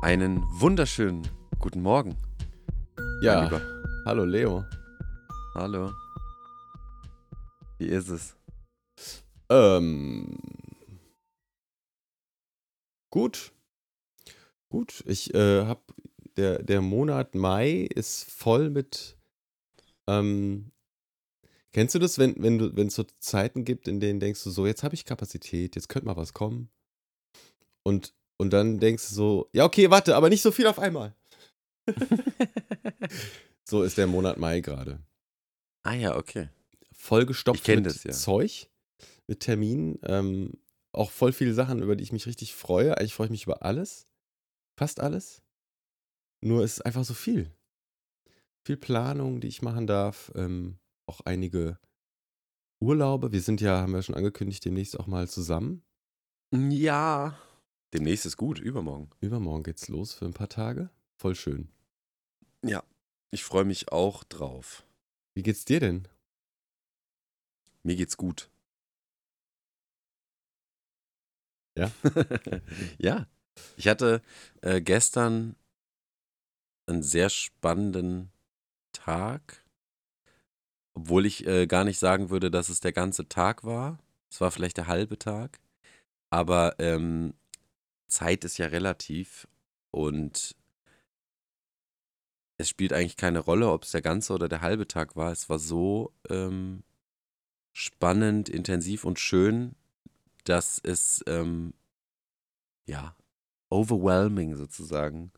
Einen 0.00 0.44
wunderschönen 0.60 1.26
guten 1.58 1.82
Morgen. 1.82 2.16
Ja, 3.20 3.42
Lieber. 3.44 3.60
hallo 4.04 4.24
Leo. 4.24 4.64
Hallo. 5.56 5.92
Wie 7.78 7.88
ist 7.88 8.08
es? 8.08 8.36
Ähm, 9.50 10.38
gut. 13.10 13.52
Gut, 14.68 15.02
ich 15.04 15.34
äh, 15.34 15.64
hab, 15.66 15.92
der, 16.36 16.62
der 16.62 16.80
Monat 16.80 17.34
Mai 17.34 17.88
ist 17.92 18.30
voll 18.30 18.70
mit, 18.70 19.18
ähm, 20.06 20.70
kennst 21.72 21.96
du 21.96 21.98
das, 21.98 22.18
wenn, 22.18 22.40
wenn 22.40 22.58
du, 22.58 22.76
wenn 22.76 22.86
es 22.86 22.94
so 22.94 23.02
Zeiten 23.02 23.64
gibt, 23.64 23.88
in 23.88 23.98
denen 23.98 24.20
denkst 24.20 24.44
du 24.44 24.50
so, 24.50 24.64
jetzt 24.64 24.84
habe 24.84 24.94
ich 24.94 25.04
Kapazität, 25.04 25.74
jetzt 25.74 25.88
könnte 25.88 26.06
mal 26.06 26.16
was 26.16 26.34
kommen. 26.34 26.70
Und, 27.82 28.14
und 28.38 28.52
dann 28.52 28.80
denkst 28.80 29.08
du 29.08 29.14
so, 29.14 29.48
ja, 29.52 29.64
okay, 29.64 29.90
warte, 29.90 30.16
aber 30.16 30.30
nicht 30.30 30.42
so 30.42 30.50
viel 30.50 30.66
auf 30.66 30.78
einmal. 30.78 31.14
So 33.68 33.82
ist 33.82 33.98
der 33.98 34.06
Monat 34.06 34.38
Mai 34.38 34.60
gerade. 34.60 34.98
Ah 35.82 35.92
ja, 35.92 36.16
okay. 36.16 36.48
vollgestopft 36.90 37.60
Ich 37.60 37.64
kenn 37.64 37.82
mit 37.82 37.86
das, 37.86 38.02
ja. 38.02 38.12
Zeug, 38.12 38.70
mit 39.26 39.40
Terminen. 39.40 39.98
Ähm, 40.04 40.54
auch 40.92 41.10
voll 41.10 41.34
viele 41.34 41.52
Sachen, 41.52 41.82
über 41.82 41.94
die 41.94 42.02
ich 42.02 42.10
mich 42.10 42.26
richtig 42.26 42.54
freue. 42.54 42.96
Eigentlich 42.96 43.12
freue 43.12 43.26
ich 43.26 43.30
mich 43.30 43.44
über 43.44 43.62
alles. 43.62 44.08
Fast 44.78 45.00
alles. 45.00 45.42
Nur 46.40 46.64
es 46.64 46.78
ist 46.78 46.86
einfach 46.86 47.04
so 47.04 47.12
viel. 47.12 47.52
Viel 48.64 48.78
Planung, 48.78 49.42
die 49.42 49.48
ich 49.48 49.60
machen 49.60 49.86
darf. 49.86 50.32
Ähm, 50.34 50.78
auch 51.06 51.20
einige 51.26 51.78
Urlaube. 52.80 53.32
Wir 53.32 53.42
sind 53.42 53.60
ja, 53.60 53.82
haben 53.82 53.92
wir 53.92 54.00
schon 54.00 54.14
angekündigt, 54.14 54.64
demnächst 54.64 54.98
auch 54.98 55.06
mal 55.06 55.28
zusammen. 55.28 55.84
Ja. 56.54 57.38
Demnächst 57.92 58.26
ist 58.26 58.36
gut, 58.36 58.58
übermorgen. 58.58 59.10
Übermorgen 59.20 59.62
geht's 59.62 59.88
los 59.88 60.12
für 60.12 60.26
ein 60.26 60.34
paar 60.34 60.48
Tage. 60.48 60.90
Voll 61.16 61.34
schön. 61.34 61.68
Ja. 62.62 62.82
Ich 63.30 63.44
freue 63.44 63.64
mich 63.64 63.92
auch 63.92 64.24
drauf. 64.24 64.84
Wie 65.34 65.42
geht's 65.42 65.64
dir 65.64 65.80
denn? 65.80 66.08
Mir 67.82 67.96
geht's 67.96 68.16
gut. 68.16 68.50
Ja? 71.76 71.90
ja. 72.98 73.26
Ich 73.76 73.88
hatte 73.88 74.22
äh, 74.62 74.80
gestern 74.80 75.56
einen 76.86 77.02
sehr 77.02 77.30
spannenden 77.30 78.30
Tag, 78.92 79.64
obwohl 80.94 81.26
ich 81.26 81.46
äh, 81.46 81.66
gar 81.66 81.84
nicht 81.84 81.98
sagen 81.98 82.30
würde, 82.30 82.50
dass 82.50 82.68
es 82.68 82.80
der 82.80 82.92
ganze 82.92 83.28
Tag 83.28 83.64
war. 83.64 83.98
Es 84.30 84.40
war 84.40 84.50
vielleicht 84.50 84.76
der 84.76 84.86
halbe 84.86 85.18
Tag. 85.18 85.60
Aber 86.30 86.78
ähm, 86.78 87.34
Zeit 88.08 88.44
ist 88.44 88.58
ja 88.58 88.66
relativ 88.66 89.46
und 89.90 90.56
es 92.58 92.68
spielt 92.68 92.92
eigentlich 92.92 93.16
keine 93.16 93.38
Rolle, 93.38 93.70
ob 93.70 93.84
es 93.84 93.92
der 93.92 94.02
ganze 94.02 94.32
oder 94.32 94.48
der 94.48 94.60
halbe 94.60 94.88
Tag 94.88 95.14
war. 95.14 95.30
Es 95.30 95.48
war 95.48 95.58
so 95.58 96.12
ähm, 96.28 96.82
spannend, 97.72 98.48
intensiv 98.48 99.04
und 99.04 99.20
schön, 99.20 99.76
dass 100.44 100.80
es 100.82 101.22
ähm, 101.28 101.72
ja 102.86 103.14
overwhelming 103.70 104.56
sozusagen 104.56 105.30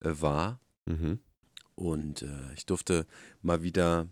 äh, 0.00 0.12
war. 0.14 0.60
Mhm. 0.86 1.20
Und 1.74 2.22
äh, 2.22 2.52
ich 2.54 2.64
durfte 2.64 3.06
mal 3.42 3.62
wieder 3.62 4.08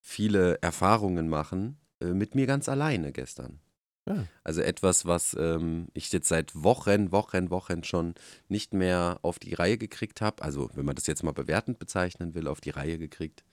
viele 0.00 0.60
Erfahrungen 0.62 1.28
machen 1.28 1.78
äh, 2.00 2.12
mit 2.12 2.34
mir 2.34 2.46
ganz 2.46 2.68
alleine 2.68 3.12
gestern. 3.12 3.60
Ja. 4.06 4.26
Also 4.42 4.60
etwas, 4.60 5.06
was 5.06 5.34
ähm, 5.38 5.88
ich 5.94 6.12
jetzt 6.12 6.28
seit 6.28 6.54
Wochen, 6.62 7.10
Wochen, 7.10 7.50
Wochen 7.50 7.84
schon 7.84 8.14
nicht 8.48 8.74
mehr 8.74 9.18
auf 9.22 9.38
die 9.38 9.54
Reihe 9.54 9.78
gekriegt 9.78 10.20
habe. 10.20 10.42
Also 10.42 10.70
wenn 10.74 10.84
man 10.84 10.94
das 10.94 11.06
jetzt 11.06 11.22
mal 11.22 11.32
bewertend 11.32 11.78
bezeichnen 11.78 12.34
will, 12.34 12.46
auf 12.46 12.60
die 12.60 12.70
Reihe 12.70 12.98
gekriegt 12.98 13.44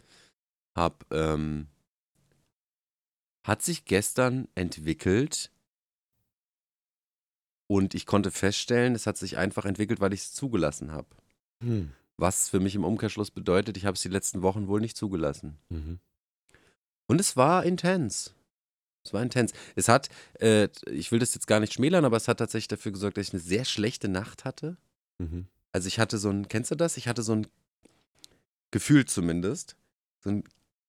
habe, 0.76 1.06
ähm, 1.12 1.68
hat 3.46 3.62
sich 3.62 3.86
gestern 3.86 4.48
entwickelt 4.56 5.52
und 7.68 7.96
ich 7.96 8.06
konnte 8.06 8.32
feststellen, 8.32 8.96
es 8.96 9.08
hat 9.08 9.18
sich 9.18 9.38
einfach 9.38 9.64
entwickelt, 9.64 10.02
weil 10.02 10.14
ich 10.14 10.20
es 10.20 10.34
zugelassen 10.34 10.92
habe. 10.92 11.08
Hm. 11.64 11.94
Was 12.18 12.50
für 12.50 12.60
mich 12.60 12.76
im 12.76 12.84
Umkehrschluss 12.84 13.32
bedeutet, 13.32 13.78
ich 13.78 13.86
habe 13.86 13.96
es 13.96 14.02
die 14.02 14.10
letzten 14.10 14.42
Wochen 14.42 14.68
wohl 14.68 14.82
nicht 14.82 14.98
zugelassen. 14.98 15.58
Mhm. 15.70 16.00
Und 17.08 17.20
es 17.20 17.36
war 17.36 17.64
intens. 17.64 18.36
Es 19.04 19.14
war 19.14 19.22
intens. 19.22 19.54
Es 19.76 19.88
hat, 19.88 20.10
äh, 20.40 20.70
ich 20.90 21.12
will 21.12 21.20
das 21.20 21.34
jetzt 21.34 21.48
gar 21.48 21.60
nicht 21.60 21.74
schmälern, 21.74 22.06
aber 22.06 22.18
es 22.18 22.28
hat 22.28 22.38
tatsächlich 22.38 22.68
dafür 22.68 22.92
gesorgt, 22.92 23.18
dass 23.18 23.28
ich 23.28 23.34
eine 23.34 23.42
sehr 23.42 23.66
schlechte 23.66 24.08
Nacht 24.08 24.46
hatte. 24.46 24.78
Mhm. 25.18 25.48
Also 25.72 25.88
ich 25.88 26.00
hatte 26.00 26.18
so 26.18 26.30
ein, 26.30 26.48
kennst 26.48 26.72
du 26.72 26.76
das? 26.76 26.98
Ich 26.98 27.08
hatte 27.08 27.24
so 27.24 27.34
ein 27.34 27.48
Gefühl 28.72 29.06
zumindest, 29.06 29.76
so 30.20 30.30
einen 30.30 30.44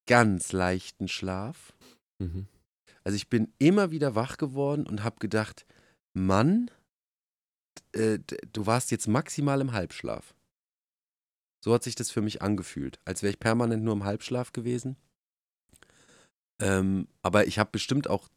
ganz 0.06 0.52
leichten 0.52 1.08
Schlaf. 1.08 1.72
Mhm. 2.18 2.46
Also 3.04 3.16
ich 3.16 3.28
bin 3.28 3.52
immer 3.58 3.90
wieder 3.90 4.14
wach 4.14 4.36
geworden 4.36 4.86
und 4.86 5.02
habe 5.02 5.18
gedacht, 5.18 5.66
Mann, 6.12 6.70
äh, 7.92 8.18
du 8.52 8.66
warst 8.66 8.90
jetzt 8.90 9.08
maximal 9.08 9.60
im 9.60 9.72
Halbschlaf. 9.72 10.34
So 11.60 11.72
hat 11.72 11.84
sich 11.84 11.94
das 11.94 12.10
für 12.10 12.22
mich 12.22 12.42
angefühlt, 12.42 12.98
als 13.04 13.22
wäre 13.22 13.32
ich 13.32 13.40
permanent 13.40 13.84
nur 13.84 13.94
im 13.94 14.04
Halbschlaf 14.04 14.52
gewesen. 14.52 14.96
Ähm, 16.62 17.08
aber 17.22 17.46
ich 17.46 17.58
habe 17.58 17.70
bestimmt 17.72 18.08
auch 18.08 18.28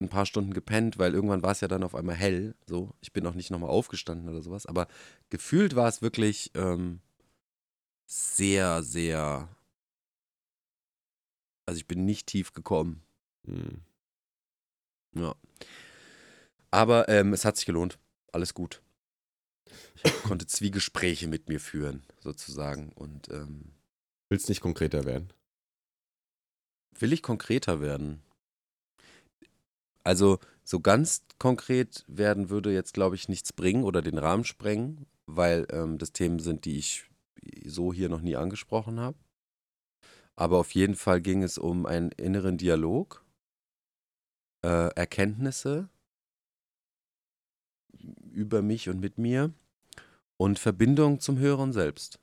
ein 0.00 0.08
paar 0.10 0.26
Stunden 0.26 0.52
gepennt, 0.52 0.98
weil 0.98 1.14
irgendwann 1.14 1.42
war 1.42 1.52
es 1.52 1.60
ja 1.60 1.68
dann 1.68 1.82
auf 1.82 1.94
einmal 1.94 2.16
hell. 2.16 2.54
So, 2.66 2.94
ich 3.00 3.12
bin 3.12 3.26
auch 3.26 3.34
nicht 3.34 3.50
nochmal 3.50 3.70
aufgestanden 3.70 4.28
oder 4.28 4.42
sowas. 4.42 4.66
Aber 4.66 4.88
gefühlt 5.30 5.74
war 5.74 5.88
es 5.88 6.02
wirklich 6.02 6.50
ähm, 6.54 7.00
sehr, 8.04 8.82
sehr. 8.82 9.48
Also 11.64 11.78
ich 11.78 11.86
bin 11.86 12.04
nicht 12.04 12.26
tief 12.26 12.52
gekommen. 12.52 13.02
Mhm. 13.44 13.80
Ja. 15.14 15.34
Aber 16.70 17.08
ähm, 17.08 17.32
es 17.32 17.44
hat 17.44 17.56
sich 17.56 17.66
gelohnt. 17.66 17.98
Alles 18.32 18.52
gut. 18.52 18.82
Ich 19.94 20.12
konnte 20.24 20.46
Zwiegespräche 20.46 21.26
mit 21.26 21.48
mir 21.48 21.60
führen, 21.60 22.02
sozusagen. 22.20 22.92
Und 22.92 23.28
ähm, 23.30 23.72
Willst 24.28 24.48
nicht 24.48 24.60
konkreter 24.60 25.04
werden? 25.04 25.32
Will 26.98 27.12
ich 27.12 27.22
konkreter 27.22 27.80
werden? 27.80 28.22
Also, 30.04 30.38
so 30.64 30.80
ganz 30.80 31.24
konkret 31.38 32.04
werden 32.08 32.50
würde 32.50 32.72
jetzt, 32.72 32.94
glaube 32.94 33.16
ich, 33.16 33.28
nichts 33.28 33.52
bringen 33.52 33.84
oder 33.84 34.02
den 34.02 34.18
Rahmen 34.18 34.44
sprengen, 34.44 35.06
weil 35.26 35.66
ähm, 35.70 35.98
das 35.98 36.12
Themen 36.12 36.38
sind, 36.38 36.64
die 36.64 36.78
ich 36.78 37.08
so 37.64 37.92
hier 37.92 38.08
noch 38.08 38.20
nie 38.20 38.36
angesprochen 38.36 39.00
habe. 39.00 39.18
Aber 40.34 40.58
auf 40.58 40.72
jeden 40.72 40.94
Fall 40.94 41.20
ging 41.20 41.42
es 41.42 41.58
um 41.58 41.86
einen 41.86 42.10
inneren 42.12 42.58
Dialog, 42.58 43.24
äh, 44.64 44.94
Erkenntnisse 44.94 45.88
über 48.32 48.62
mich 48.62 48.88
und 48.88 49.00
mit 49.00 49.18
mir 49.18 49.52
und 50.36 50.58
Verbindung 50.58 51.20
zum 51.20 51.38
Hören 51.38 51.72
selbst. 51.72 52.18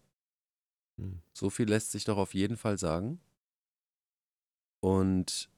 Hm. 0.97 1.22
So 1.34 1.50
viel 1.50 1.69
lässt 1.69 1.91
sich 1.91 2.03
doch 2.03 2.18
auf 2.18 2.34
jeden 2.34 2.57
Fall 2.57 2.78
sagen. 2.78 3.19
Und 4.81 5.50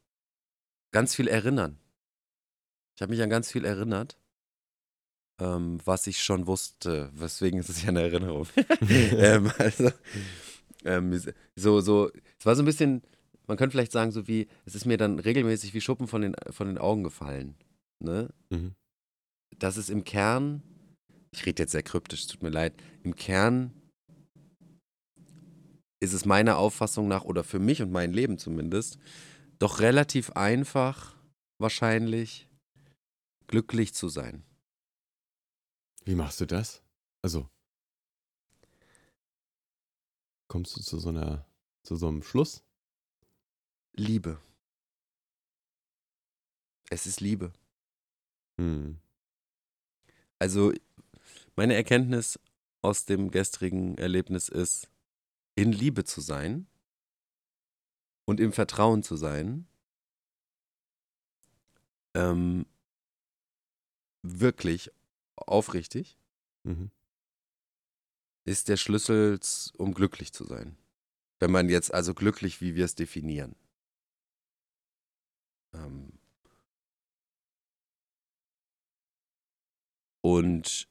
ganz 0.91 1.15
viel 1.15 1.27
erinnern. 1.27 1.77
Ich 2.95 3.01
habe 3.01 3.11
mich 3.11 3.21
an 3.21 3.29
ganz 3.29 3.51
viel 3.51 3.65
erinnert, 3.65 4.17
ähm, 5.39 5.79
was 5.85 6.07
ich 6.07 6.21
schon 6.21 6.47
wusste. 6.47 7.09
Weswegen 7.13 7.59
ist 7.59 7.69
es 7.69 7.81
ja 7.81 7.89
eine 7.89 8.01
Erinnerung. 8.01 8.47
ähm, 8.81 9.51
also, 9.57 9.91
ähm, 10.85 11.19
so, 11.55 11.81
so, 11.81 12.11
es 12.39 12.45
war 12.45 12.55
so 12.55 12.61
ein 12.61 12.65
bisschen, 12.65 13.01
man 13.47 13.57
könnte 13.57 13.71
vielleicht 13.71 13.91
sagen, 13.91 14.11
so 14.11 14.27
wie, 14.27 14.47
es 14.65 14.75
ist 14.75 14.85
mir 14.85 14.97
dann 14.97 15.19
regelmäßig 15.19 15.73
wie 15.73 15.81
Schuppen 15.81 16.07
von 16.07 16.21
den, 16.21 16.35
von 16.49 16.67
den 16.67 16.77
Augen 16.77 17.03
gefallen. 17.03 17.55
Ne? 17.99 18.29
Mhm. 18.49 18.73
dass 19.59 19.77
es 19.77 19.91
im 19.91 20.03
Kern, 20.03 20.63
ich 21.31 21.45
rede 21.45 21.61
jetzt 21.61 21.71
sehr 21.71 21.83
kryptisch, 21.83 22.21
es 22.21 22.27
tut 22.27 22.41
mir 22.41 22.49
leid, 22.49 22.73
im 23.03 23.15
Kern 23.15 23.73
ist 26.01 26.13
es 26.13 26.25
meiner 26.25 26.57
Auffassung 26.57 27.07
nach 27.07 27.23
oder 27.23 27.43
für 27.43 27.59
mich 27.59 27.81
und 27.81 27.91
mein 27.91 28.11
Leben 28.11 28.37
zumindest 28.37 28.97
doch 29.59 29.79
relativ 29.79 30.31
einfach, 30.31 31.15
wahrscheinlich, 31.59 32.49
glücklich 33.45 33.93
zu 33.93 34.09
sein. 34.09 34.43
Wie 36.03 36.15
machst 36.15 36.41
du 36.41 36.47
das? 36.47 36.81
Also, 37.21 37.47
kommst 40.47 40.75
du 40.75 40.81
zu 40.81 40.97
so 40.97 41.09
einer, 41.09 41.45
zu 41.83 41.95
so 41.95 42.07
einem 42.07 42.23
Schluss? 42.23 42.63
Liebe. 43.93 44.39
Es 46.89 47.05
ist 47.05 47.21
Liebe. 47.21 47.53
Hm. 48.57 48.97
Also, 50.39 50.73
meine 51.55 51.75
Erkenntnis 51.75 52.39
aus 52.81 53.05
dem 53.05 53.29
gestrigen 53.29 53.99
Erlebnis 53.99 54.49
ist, 54.49 54.89
in 55.55 55.71
Liebe 55.71 56.03
zu 56.03 56.21
sein 56.21 56.67
und 58.25 58.39
im 58.39 58.53
Vertrauen 58.53 59.03
zu 59.03 59.15
sein, 59.15 59.67
ähm, 62.13 62.65
wirklich 64.21 64.91
aufrichtig 65.35 66.17
Mhm. 66.63 66.91
ist 68.45 68.69
der 68.69 68.77
Schlüssel, 68.77 69.39
um 69.77 69.93
glücklich 69.93 70.31
zu 70.31 70.45
sein. 70.45 70.77
Wenn 71.39 71.51
man 71.51 71.69
jetzt 71.69 71.91
also 71.91 72.13
glücklich, 72.13 72.61
wie 72.61 72.75
wir 72.75 72.85
es 72.85 72.93
definieren. 72.93 73.55
Ähm 75.73 76.19
und 80.21 80.87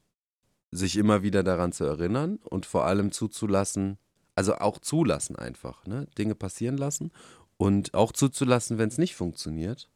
sich 0.71 0.97
immer 0.97 1.23
wieder 1.23 1.43
daran 1.43 1.71
zu 1.71 1.83
erinnern 1.85 2.37
und 2.37 2.65
vor 2.65 2.85
allem 2.85 3.11
zuzulassen, 3.11 3.97
also 4.41 4.55
auch 4.55 4.79
zulassen 4.79 5.35
einfach, 5.35 5.85
ne? 5.85 6.07
Dinge 6.17 6.33
passieren 6.33 6.75
lassen 6.75 7.11
und 7.57 7.93
auch 7.93 8.11
zuzulassen, 8.11 8.79
wenn 8.79 8.89
es 8.89 8.97
nicht 8.97 9.15
funktioniert. 9.15 9.87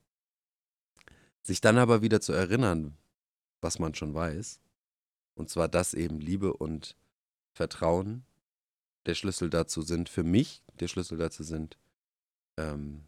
Sich 1.42 1.62
dann 1.62 1.80
aber 1.80 2.04
wieder 2.04 2.22
zu 2.22 2.32
erinnern, 2.32 2.96
was 3.60 3.80
man 3.80 3.96
schon 3.96 4.14
weiß. 4.14 4.60
Und 5.34 5.50
zwar, 5.50 5.68
dass 5.68 5.96
eben 5.96 6.20
Liebe 6.20 6.54
und 6.54 6.96
Vertrauen 7.54 8.24
der 9.08 9.16
Schlüssel 9.16 9.50
dazu 9.50 9.82
sind, 9.82 10.10
für 10.10 10.24
mich 10.24 10.62
der 10.80 10.90
Schlüssel 10.90 11.18
dazu 11.18 11.42
sind, 11.42 11.80
ähm, 12.58 13.04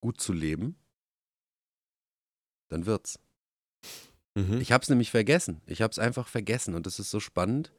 gut 0.00 0.20
zu 0.20 0.32
leben, 0.32 0.74
dann 2.70 2.86
wird's. 2.86 3.20
Mhm. 4.34 4.60
Ich 4.60 4.72
habe 4.72 4.82
es 4.82 4.88
nämlich 4.88 5.12
vergessen. 5.12 5.60
Ich 5.66 5.80
habe 5.80 5.92
es 5.92 6.00
einfach 6.00 6.26
vergessen 6.26 6.74
und 6.74 6.86
das 6.86 6.98
ist 6.98 7.12
so 7.12 7.20
spannend. 7.20 7.72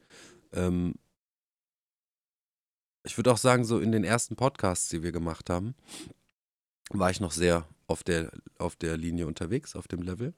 Ähm, 0.52 0.94
ich 3.04 3.16
würde 3.16 3.32
auch 3.32 3.38
sagen, 3.38 3.64
so 3.64 3.80
in 3.80 3.92
den 3.92 4.04
ersten 4.04 4.36
Podcasts, 4.36 4.88
die 4.88 5.02
wir 5.02 5.12
gemacht 5.12 5.50
haben, 5.50 5.74
war 6.90 7.10
ich 7.10 7.20
noch 7.20 7.32
sehr 7.32 7.66
auf 7.86 8.02
der, 8.02 8.30
auf 8.58 8.76
der 8.76 8.96
Linie 8.96 9.26
unterwegs, 9.26 9.76
auf 9.76 9.88
dem 9.88 10.02
Level. 10.02 10.34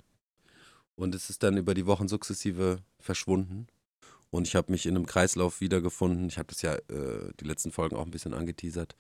Und 0.94 1.14
es 1.14 1.30
ist 1.30 1.42
dann 1.42 1.56
über 1.56 1.74
die 1.74 1.86
Wochen 1.86 2.08
sukzessive 2.08 2.82
verschwunden. 2.98 3.66
Und 4.30 4.46
ich 4.46 4.54
habe 4.54 4.70
mich 4.70 4.86
in 4.86 4.96
einem 4.96 5.06
Kreislauf 5.06 5.60
wiedergefunden. 5.60 6.28
Ich 6.28 6.38
habe 6.38 6.48
das 6.48 6.62
ja 6.62 6.74
äh, 6.74 7.32
die 7.40 7.44
letzten 7.44 7.72
Folgen 7.72 7.96
auch 7.96 8.04
ein 8.04 8.10
bisschen 8.10 8.34
angeteasert, 8.34 8.96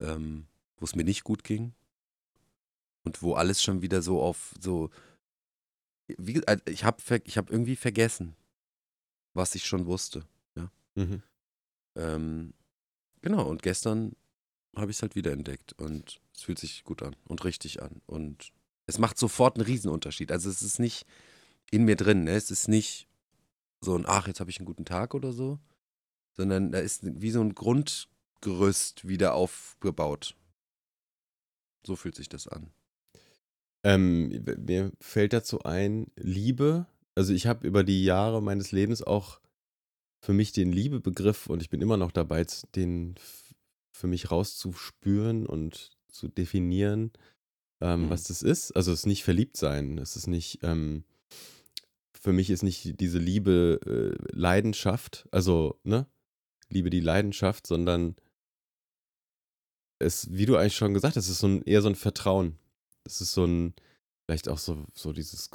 ähm, 0.00 0.46
wo 0.76 0.84
es 0.84 0.96
mir 0.96 1.04
nicht 1.04 1.24
gut 1.24 1.44
ging. 1.44 1.74
Und 3.04 3.22
wo 3.22 3.34
alles 3.34 3.62
schon 3.62 3.82
wieder 3.82 4.02
so 4.02 4.20
auf 4.20 4.54
so. 4.60 4.90
Wie, 6.06 6.42
ich 6.66 6.84
habe 6.84 7.02
ich 7.24 7.38
hab 7.38 7.50
irgendwie 7.50 7.76
vergessen, 7.76 8.34
was 9.34 9.54
ich 9.54 9.66
schon 9.66 9.86
wusste. 9.86 10.24
Ja. 10.56 10.70
Mhm. 10.94 11.22
Ähm, 11.96 12.54
genau, 13.22 13.48
und 13.48 13.62
gestern 13.62 14.14
habe 14.76 14.90
ich 14.90 14.98
es 14.98 15.02
halt 15.02 15.16
wieder 15.16 15.32
entdeckt. 15.32 15.72
Und 15.74 16.20
es 16.34 16.42
fühlt 16.42 16.58
sich 16.58 16.84
gut 16.84 17.02
an 17.02 17.16
und 17.26 17.44
richtig 17.44 17.82
an. 17.82 18.02
Und 18.06 18.52
es 18.86 18.98
macht 18.98 19.18
sofort 19.18 19.56
einen 19.56 19.66
Riesenunterschied. 19.66 20.32
Also 20.32 20.50
es 20.50 20.62
ist 20.62 20.78
nicht 20.78 21.06
in 21.70 21.84
mir 21.84 21.96
drin. 21.96 22.24
Ne? 22.24 22.32
Es 22.32 22.50
ist 22.50 22.68
nicht 22.68 23.08
so 23.80 23.96
ein, 23.96 24.04
ach, 24.06 24.28
jetzt 24.28 24.40
habe 24.40 24.50
ich 24.50 24.58
einen 24.58 24.66
guten 24.66 24.84
Tag 24.84 25.14
oder 25.14 25.32
so, 25.32 25.58
sondern 26.32 26.72
da 26.72 26.78
ist 26.78 27.00
wie 27.02 27.30
so 27.30 27.40
ein 27.40 27.54
Grundgerüst 27.54 29.06
wieder 29.08 29.34
aufgebaut. 29.34 30.36
So 31.84 31.96
fühlt 31.96 32.14
sich 32.14 32.28
das 32.28 32.46
an. 32.46 32.70
Ähm, 33.84 34.44
mir 34.58 34.92
fällt 35.00 35.32
dazu 35.32 35.62
ein, 35.64 36.06
Liebe. 36.16 36.86
Also 37.14 37.32
ich 37.32 37.46
habe 37.46 37.66
über 37.66 37.82
die 37.82 38.04
Jahre 38.04 38.40
meines 38.40 38.70
Lebens 38.72 39.02
auch 39.02 39.40
für 40.22 40.32
mich 40.32 40.52
den 40.52 40.72
Liebebegriff 40.72 41.48
und 41.48 41.62
ich 41.62 41.70
bin 41.70 41.82
immer 41.82 41.96
noch 41.96 42.12
dabei, 42.12 42.46
den 42.74 43.16
für 43.92 44.06
mich 44.06 44.30
rauszuspüren 44.30 45.46
und 45.46 45.90
zu 46.08 46.28
definieren, 46.28 47.12
ähm, 47.80 48.04
mhm. 48.04 48.10
was 48.10 48.24
das 48.24 48.42
ist. 48.42 48.72
Also 48.72 48.92
es 48.92 49.00
ist 49.00 49.06
nicht 49.06 49.24
verliebt 49.24 49.56
sein, 49.56 49.98
es 49.98 50.16
ist 50.16 50.28
nicht 50.28 50.60
ähm, 50.62 51.04
für 52.22 52.32
mich 52.32 52.50
ist 52.50 52.62
nicht 52.62 53.00
diese 53.00 53.18
Liebe 53.18 53.80
äh, 53.84 54.16
Leidenschaft, 54.32 55.26
also, 55.32 55.80
ne? 55.82 56.06
Liebe 56.68 56.88
die 56.88 57.00
Leidenschaft, 57.00 57.66
sondern 57.66 58.14
es, 59.98 60.32
wie 60.32 60.46
du 60.46 60.56
eigentlich 60.56 60.76
schon 60.76 60.94
gesagt 60.94 61.16
hast, 61.16 61.28
ist 61.28 61.40
so 61.40 61.48
ein, 61.48 61.62
eher 61.62 61.82
so 61.82 61.88
ein 61.88 61.96
Vertrauen. 61.96 62.58
Es 63.04 63.20
ist 63.20 63.32
so 63.32 63.44
ein, 63.44 63.74
vielleicht 64.24 64.48
auch 64.48 64.58
so, 64.58 64.84
so 64.94 65.12
dieses 65.12 65.50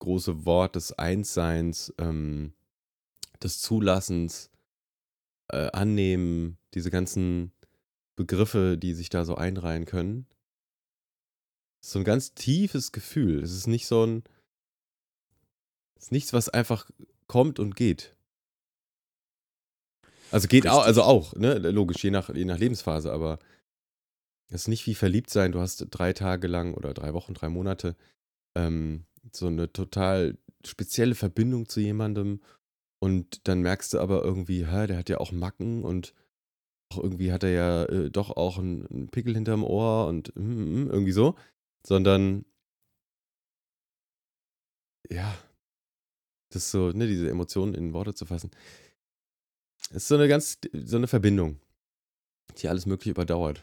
große 0.00 0.44
Wort 0.44 0.74
des 0.74 0.92
Einsseins, 0.92 1.94
ähm, 1.98 2.52
des 3.42 3.60
Zulassens, 3.60 4.50
äh, 5.48 5.70
Annehmen, 5.72 6.58
diese 6.74 6.90
ganzen 6.90 7.52
Begriffe, 8.16 8.76
die 8.76 8.94
sich 8.94 9.10
da 9.10 9.24
so 9.24 9.34
einreihen 9.36 9.84
können. 9.84 10.26
Ist 11.80 11.92
so 11.92 12.00
ein 12.00 12.04
ganz 12.04 12.34
tiefes 12.34 12.92
Gefühl. 12.92 13.42
Es 13.42 13.52
ist 13.52 13.66
nicht 13.66 13.86
so 13.86 14.04
ein, 14.04 14.24
es 15.96 16.04
ist 16.04 16.12
nichts, 16.12 16.32
was 16.32 16.48
einfach 16.48 16.90
kommt 17.26 17.58
und 17.58 17.76
geht. 17.76 18.16
Also 20.30 20.48
geht 20.48 20.66
auch, 20.66 20.84
also 20.84 21.02
auch, 21.02 21.34
ne? 21.34 21.58
Logisch, 21.58 22.02
je 22.04 22.10
nach, 22.10 22.34
je 22.34 22.44
nach 22.44 22.58
Lebensphase, 22.58 23.12
aber 23.12 23.38
es 24.48 24.62
ist 24.62 24.68
nicht 24.68 24.86
wie 24.86 24.94
verliebt 24.94 25.30
sein. 25.30 25.52
Du 25.52 25.60
hast 25.60 25.86
drei 25.90 26.12
Tage 26.12 26.48
lang 26.48 26.74
oder 26.74 26.92
drei 26.92 27.14
Wochen, 27.14 27.34
drei 27.34 27.48
Monate 27.48 27.96
ähm, 28.54 29.04
so 29.32 29.46
eine 29.46 29.72
total 29.72 30.36
spezielle 30.66 31.14
Verbindung 31.14 31.68
zu 31.68 31.80
jemandem 31.80 32.40
und 33.00 33.46
dann 33.48 33.62
merkst 33.62 33.94
du 33.94 34.00
aber 34.00 34.22
irgendwie, 34.22 34.66
hä, 34.66 34.86
der 34.86 34.98
hat 34.98 35.08
ja 35.08 35.18
auch 35.18 35.32
Macken 35.32 35.84
und 35.84 36.14
auch 36.90 36.98
irgendwie 37.02 37.32
hat 37.32 37.44
er 37.44 37.50
ja 37.50 37.84
äh, 37.84 38.10
doch 38.10 38.30
auch 38.30 38.58
einen, 38.58 39.08
Pickel 39.10 39.34
hinterm 39.34 39.62
Ohr 39.64 40.06
und 40.06 40.34
mm, 40.36 40.84
mm, 40.84 40.90
irgendwie 40.90 41.12
so, 41.12 41.34
sondern 41.86 42.44
ja, 45.10 45.36
das 46.50 46.70
so, 46.70 46.90
ne, 46.90 47.06
diese 47.06 47.28
Emotionen 47.30 47.74
in 47.74 47.92
Worte 47.92 48.14
zu 48.14 48.26
fassen. 48.26 48.50
Es 49.90 49.96
ist 49.96 50.08
so 50.08 50.16
eine 50.16 50.28
ganz, 50.28 50.58
so 50.72 50.96
eine 50.96 51.08
Verbindung, 51.08 51.60
die 52.58 52.68
alles 52.68 52.86
Mögliche 52.86 53.10
überdauert. 53.10 53.62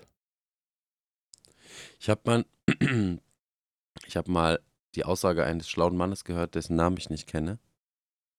Ich 1.99 2.09
habe 2.09 2.21
mal, 2.25 2.45
ich 4.07 4.17
habe 4.17 4.31
mal 4.31 4.59
die 4.95 5.03
Aussage 5.03 5.43
eines 5.43 5.69
schlauen 5.69 5.97
Mannes 5.97 6.23
gehört, 6.23 6.55
dessen 6.55 6.75
Namen 6.75 6.97
ich 6.97 7.09
nicht 7.09 7.27
kenne. 7.27 7.59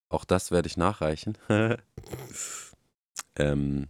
Auch 0.08 0.24
das 0.24 0.50
werde 0.50 0.68
ich 0.68 0.76
nachreichen. 0.76 1.36
ähm, 3.36 3.88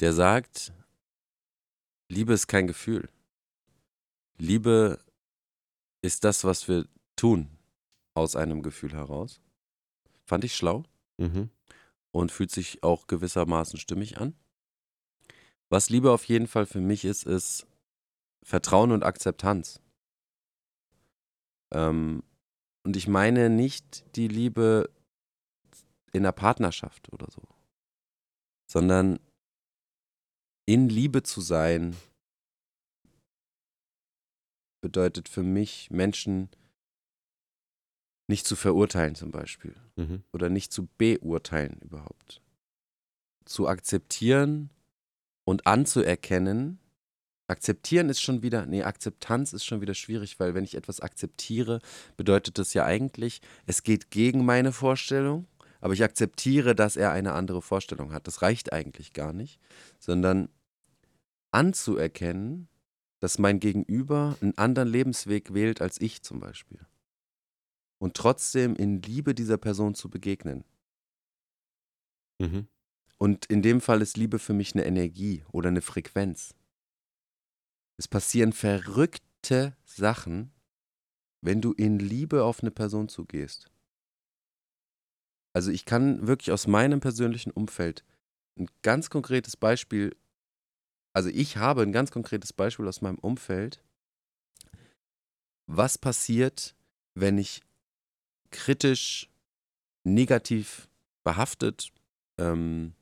der 0.00 0.12
sagt, 0.12 0.72
Liebe 2.08 2.32
ist 2.32 2.48
kein 2.48 2.66
Gefühl. 2.66 3.08
Liebe 4.38 4.98
ist 6.02 6.24
das, 6.24 6.44
was 6.44 6.66
wir 6.66 6.86
tun 7.14 7.48
aus 8.14 8.36
einem 8.36 8.62
Gefühl 8.62 8.92
heraus. 8.92 9.40
Fand 10.24 10.44
ich 10.44 10.56
schlau 10.56 10.84
mhm. 11.18 11.50
und 12.10 12.32
fühlt 12.32 12.50
sich 12.50 12.82
auch 12.82 13.06
gewissermaßen 13.06 13.78
stimmig 13.78 14.18
an. 14.18 14.34
Was 15.68 15.90
Liebe 15.90 16.10
auf 16.10 16.24
jeden 16.24 16.48
Fall 16.48 16.66
für 16.66 16.80
mich 16.80 17.04
ist, 17.04 17.24
ist 17.24 17.66
Vertrauen 18.42 18.90
und 18.90 19.04
Akzeptanz. 19.04 19.80
Ähm, 21.72 22.24
und 22.84 22.96
ich 22.96 23.06
meine 23.08 23.50
nicht 23.50 24.04
die 24.16 24.28
Liebe 24.28 24.90
in 26.12 26.22
der 26.22 26.32
Partnerschaft 26.32 27.12
oder 27.12 27.30
so, 27.30 27.42
sondern 28.70 29.20
in 30.66 30.88
Liebe 30.88 31.22
zu 31.22 31.40
sein 31.40 31.96
bedeutet 34.80 35.28
für 35.28 35.42
mich, 35.42 35.90
Menschen 35.90 36.48
nicht 38.28 38.46
zu 38.46 38.56
verurteilen 38.56 39.14
zum 39.14 39.30
Beispiel 39.30 39.74
mhm. 39.96 40.22
oder 40.32 40.48
nicht 40.48 40.72
zu 40.72 40.88
beurteilen 40.98 41.78
überhaupt. 41.82 42.40
Zu 43.44 43.68
akzeptieren 43.68 44.70
und 45.44 45.66
anzuerkennen. 45.66 46.78
Akzeptieren 47.50 48.08
ist 48.08 48.20
schon 48.20 48.42
wieder, 48.42 48.66
nee, 48.66 48.82
Akzeptanz 48.82 49.52
ist 49.52 49.64
schon 49.64 49.80
wieder 49.80 49.94
schwierig, 49.94 50.38
weil 50.40 50.54
wenn 50.54 50.64
ich 50.64 50.74
etwas 50.74 51.00
akzeptiere, 51.00 51.80
bedeutet 52.16 52.58
das 52.58 52.74
ja 52.74 52.84
eigentlich, 52.84 53.40
es 53.66 53.82
geht 53.82 54.10
gegen 54.10 54.44
meine 54.44 54.72
Vorstellung, 54.72 55.46
aber 55.80 55.92
ich 55.92 56.04
akzeptiere, 56.04 56.74
dass 56.74 56.96
er 56.96 57.10
eine 57.12 57.32
andere 57.32 57.62
Vorstellung 57.62 58.12
hat. 58.12 58.26
Das 58.26 58.42
reicht 58.42 58.72
eigentlich 58.72 59.12
gar 59.12 59.32
nicht, 59.32 59.60
sondern 59.98 60.48
anzuerkennen, 61.50 62.68
dass 63.18 63.38
mein 63.38 63.60
Gegenüber 63.60 64.36
einen 64.40 64.56
anderen 64.56 64.88
Lebensweg 64.88 65.52
wählt 65.52 65.82
als 65.82 66.00
ich 66.00 66.22
zum 66.22 66.40
Beispiel 66.40 66.80
und 68.00 68.14
trotzdem 68.14 68.74
in 68.74 69.02
Liebe 69.02 69.34
dieser 69.34 69.58
Person 69.58 69.94
zu 69.94 70.08
begegnen. 70.08 70.64
Mhm. 72.38 72.66
Und 73.18 73.44
in 73.46 73.60
dem 73.60 73.80
Fall 73.82 74.00
ist 74.00 74.16
Liebe 74.16 74.38
für 74.38 74.54
mich 74.54 74.74
eine 74.74 74.86
Energie 74.86 75.44
oder 75.52 75.68
eine 75.68 75.82
Frequenz. 75.82 76.54
Es 78.00 78.08
passieren 78.08 78.54
verrückte 78.54 79.76
Sachen, 79.84 80.54
wenn 81.42 81.60
du 81.60 81.74
in 81.74 81.98
Liebe 81.98 82.44
auf 82.44 82.62
eine 82.62 82.70
Person 82.70 83.10
zugehst. 83.10 83.70
Also 85.52 85.70
ich 85.70 85.84
kann 85.84 86.26
wirklich 86.26 86.50
aus 86.50 86.66
meinem 86.66 87.00
persönlichen 87.00 87.50
Umfeld 87.50 88.02
ein 88.58 88.68
ganz 88.80 89.10
konkretes 89.10 89.54
Beispiel, 89.54 90.16
also 91.12 91.28
ich 91.28 91.58
habe 91.58 91.82
ein 91.82 91.92
ganz 91.92 92.10
konkretes 92.10 92.54
Beispiel 92.54 92.88
aus 92.88 93.02
meinem 93.02 93.18
Umfeld, 93.18 93.84
was 95.66 95.98
passiert, 95.98 96.74
wenn 97.14 97.36
ich 97.36 97.60
kritisch 98.50 99.28
negativ 100.04 100.88
behaftet, 101.22 101.92
ähm, 102.38 102.94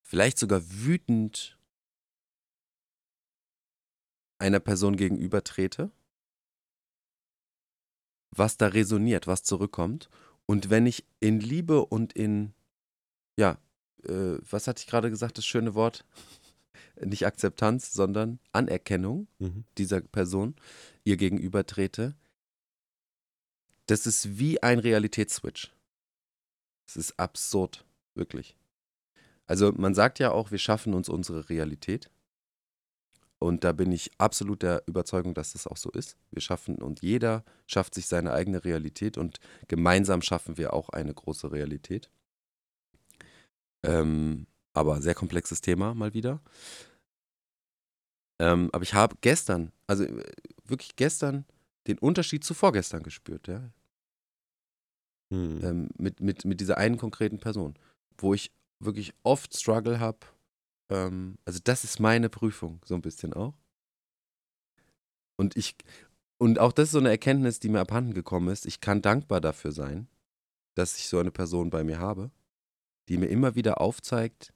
vielleicht 0.00 0.38
sogar 0.38 0.62
wütend 0.64 1.55
einer 4.38 4.60
Person 4.60 4.96
gegenüber 4.96 5.42
trete, 5.44 5.90
was 8.30 8.56
da 8.56 8.68
resoniert, 8.68 9.26
was 9.26 9.42
zurückkommt. 9.42 10.08
Und 10.46 10.70
wenn 10.70 10.86
ich 10.86 11.04
in 11.20 11.40
Liebe 11.40 11.84
und 11.84 12.12
in, 12.12 12.52
ja, 13.36 13.58
äh, 14.04 14.38
was 14.48 14.66
hatte 14.68 14.80
ich 14.80 14.86
gerade 14.86 15.10
gesagt, 15.10 15.38
das 15.38 15.46
schöne 15.46 15.74
Wort? 15.74 16.04
Nicht 17.00 17.26
Akzeptanz, 17.26 17.92
sondern 17.92 18.38
Anerkennung 18.52 19.28
Mhm. 19.38 19.64
dieser 19.78 20.00
Person 20.00 20.54
ihr 21.04 21.16
gegenüber 21.16 21.66
trete, 21.66 22.14
das 23.86 24.06
ist 24.06 24.38
wie 24.38 24.62
ein 24.62 24.78
Realitätsswitch. 24.78 25.72
Es 26.86 26.96
ist 26.96 27.18
absurd, 27.18 27.84
wirklich. 28.14 28.56
Also 29.46 29.72
man 29.72 29.94
sagt 29.94 30.18
ja 30.18 30.32
auch, 30.32 30.50
wir 30.50 30.58
schaffen 30.58 30.94
uns 30.94 31.08
unsere 31.08 31.48
Realität. 31.48 32.10
Und 33.38 33.64
da 33.64 33.72
bin 33.72 33.92
ich 33.92 34.10
absolut 34.18 34.62
der 34.62 34.82
Überzeugung, 34.86 35.34
dass 35.34 35.52
das 35.52 35.66
auch 35.66 35.76
so 35.76 35.90
ist. 35.90 36.16
Wir 36.30 36.40
schaffen 36.40 36.76
und 36.76 37.02
jeder 37.02 37.44
schafft 37.66 37.94
sich 37.94 38.06
seine 38.06 38.32
eigene 38.32 38.64
Realität 38.64 39.18
und 39.18 39.40
gemeinsam 39.68 40.22
schaffen 40.22 40.56
wir 40.56 40.72
auch 40.72 40.88
eine 40.88 41.12
große 41.12 41.52
Realität. 41.52 42.10
Ähm, 43.82 44.46
aber 44.72 45.00
sehr 45.02 45.14
komplexes 45.14 45.60
Thema 45.60 45.94
mal 45.94 46.14
wieder. 46.14 46.40
Ähm, 48.38 48.70
aber 48.72 48.82
ich 48.82 48.94
habe 48.94 49.16
gestern, 49.20 49.72
also 49.86 50.04
äh, 50.04 50.24
wirklich 50.64 50.96
gestern, 50.96 51.44
den 51.86 51.98
Unterschied 51.98 52.44
zu 52.44 52.54
vorgestern 52.54 53.02
gespürt, 53.02 53.48
ja. 53.48 53.70
Hm. 55.32 55.64
ähm, 55.64 55.88
mit, 55.98 56.20
mit, 56.20 56.44
mit 56.44 56.60
dieser 56.60 56.78
einen 56.78 56.98
konkreten 56.98 57.38
Person, 57.38 57.74
wo 58.18 58.34
ich 58.34 58.52
wirklich 58.78 59.12
oft 59.22 59.56
Struggle 59.56 59.98
habe. 59.98 60.18
Ähm, 60.90 61.38
also 61.44 61.60
das 61.62 61.84
ist 61.84 62.00
meine 62.00 62.28
Prüfung, 62.28 62.80
so 62.84 62.94
ein 62.94 63.02
bisschen 63.02 63.32
auch. 63.32 63.54
Und 65.36 65.56
ich, 65.56 65.76
und 66.38 66.58
auch 66.58 66.72
das 66.72 66.86
ist 66.86 66.92
so 66.92 66.98
eine 66.98 67.10
Erkenntnis, 67.10 67.60
die 67.60 67.68
mir 67.68 67.80
abhanden 67.80 68.14
gekommen 68.14 68.48
ist. 68.48 68.66
Ich 68.66 68.80
kann 68.80 69.02
dankbar 69.02 69.40
dafür 69.40 69.72
sein, 69.72 70.08
dass 70.74 70.98
ich 70.98 71.08
so 71.08 71.18
eine 71.18 71.30
Person 71.30 71.70
bei 71.70 71.84
mir 71.84 71.98
habe, 71.98 72.30
die 73.08 73.18
mir 73.18 73.26
immer 73.26 73.54
wieder 73.54 73.80
aufzeigt, 73.80 74.52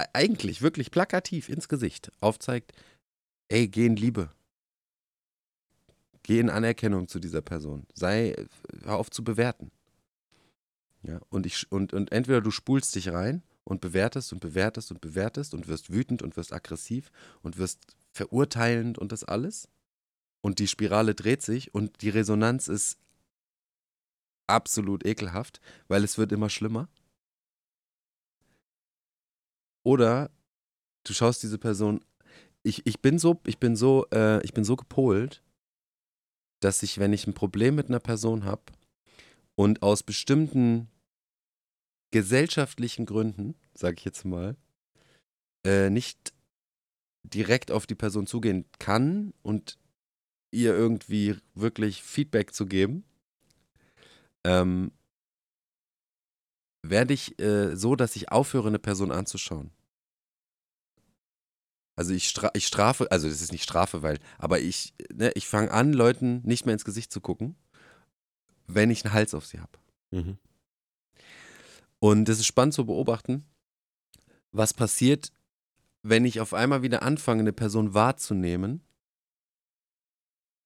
e- 0.00 0.06
eigentlich 0.12 0.62
wirklich 0.62 0.90
plakativ 0.90 1.48
ins 1.48 1.68
Gesicht 1.68 2.10
aufzeigt, 2.20 2.72
ey, 3.48 3.68
geh 3.68 3.86
in 3.86 3.96
Liebe. 3.96 4.30
Geh 6.22 6.40
in 6.40 6.50
Anerkennung 6.50 7.08
zu 7.08 7.20
dieser 7.20 7.40
Person. 7.40 7.86
Sei, 7.94 8.34
hör 8.82 8.96
auf 8.96 9.10
zu 9.10 9.22
bewerten. 9.22 9.70
Ja, 11.02 11.20
und, 11.28 11.46
ich, 11.46 11.70
und, 11.70 11.92
und 11.92 12.10
entweder 12.10 12.40
du 12.40 12.50
spulst 12.50 12.94
dich 12.96 13.10
rein 13.12 13.42
und 13.66 13.80
bewertest 13.80 14.32
und 14.32 14.40
bewertest 14.40 14.92
und 14.92 15.00
bewertest 15.00 15.52
und 15.52 15.66
wirst 15.66 15.92
wütend 15.92 16.22
und 16.22 16.36
wirst 16.36 16.52
aggressiv 16.52 17.10
und 17.42 17.58
wirst 17.58 17.80
verurteilend 18.12 18.96
und 18.96 19.10
das 19.10 19.24
alles. 19.24 19.68
Und 20.40 20.60
die 20.60 20.68
Spirale 20.68 21.14
dreht 21.14 21.42
sich 21.42 21.74
und 21.74 22.00
die 22.02 22.10
Resonanz 22.10 22.68
ist 22.68 22.96
absolut 24.46 25.04
ekelhaft, 25.04 25.60
weil 25.88 26.04
es 26.04 26.16
wird 26.16 26.30
immer 26.30 26.48
schlimmer. 26.48 26.88
Oder 29.84 30.30
du 31.02 31.12
schaust 31.12 31.42
diese 31.42 31.58
Person. 31.58 32.04
Ich, 32.62 32.86
ich 32.86 33.00
bin 33.00 33.18
so, 33.18 33.40
ich 33.46 33.58
bin 33.58 33.74
so, 33.74 34.06
äh, 34.12 34.42
ich 34.44 34.54
bin 34.54 34.62
so 34.62 34.76
gepolt, 34.76 35.42
dass 36.60 36.84
ich, 36.84 36.98
wenn 36.98 37.12
ich 37.12 37.26
ein 37.26 37.34
Problem 37.34 37.74
mit 37.74 37.88
einer 37.88 38.00
Person 38.00 38.44
habe 38.44 38.62
und 39.56 39.82
aus 39.82 40.04
bestimmten 40.04 40.88
gesellschaftlichen 42.10 43.06
Gründen, 43.06 43.54
sage 43.74 43.96
ich 43.98 44.04
jetzt 44.04 44.24
mal, 44.24 44.56
äh, 45.64 45.90
nicht 45.90 46.32
direkt 47.24 47.70
auf 47.70 47.86
die 47.86 47.94
Person 47.94 48.26
zugehen 48.26 48.64
kann 48.78 49.32
und 49.42 49.78
ihr 50.52 50.74
irgendwie 50.74 51.36
wirklich 51.54 52.02
Feedback 52.02 52.54
zu 52.54 52.66
geben, 52.66 53.04
ähm, 54.44 54.92
werde 56.82 57.14
ich 57.14 57.38
äh, 57.40 57.76
so, 57.76 57.96
dass 57.96 58.16
ich 58.16 58.30
aufhöre, 58.30 58.68
eine 58.68 58.78
Person 58.78 59.10
anzuschauen. 59.10 59.70
Also 61.96 62.12
ich, 62.12 62.28
stra 62.28 62.50
ich 62.54 62.66
strafe, 62.66 63.10
also 63.10 63.26
das 63.26 63.40
ist 63.40 63.52
nicht 63.52 63.64
Strafe, 63.64 64.02
weil, 64.02 64.18
aber 64.38 64.60
ich, 64.60 64.94
ne, 65.12 65.32
ich 65.34 65.46
fange 65.46 65.70
an, 65.70 65.94
Leuten 65.94 66.42
nicht 66.44 66.66
mehr 66.66 66.74
ins 66.74 66.84
Gesicht 66.84 67.10
zu 67.10 67.20
gucken, 67.20 67.56
wenn 68.66 68.90
ich 68.90 69.04
einen 69.04 69.14
Hals 69.14 69.34
auf 69.34 69.46
sie 69.46 69.60
habe. 69.60 69.78
Mhm. 70.10 70.38
Und 72.06 72.28
es 72.28 72.38
ist 72.38 72.46
spannend 72.46 72.72
zu 72.72 72.86
beobachten, 72.86 73.44
was 74.52 74.72
passiert, 74.72 75.32
wenn 76.02 76.24
ich 76.24 76.38
auf 76.38 76.54
einmal 76.54 76.82
wieder 76.82 77.02
anfange, 77.02 77.40
eine 77.40 77.52
Person 77.52 77.94
wahrzunehmen 77.94 78.86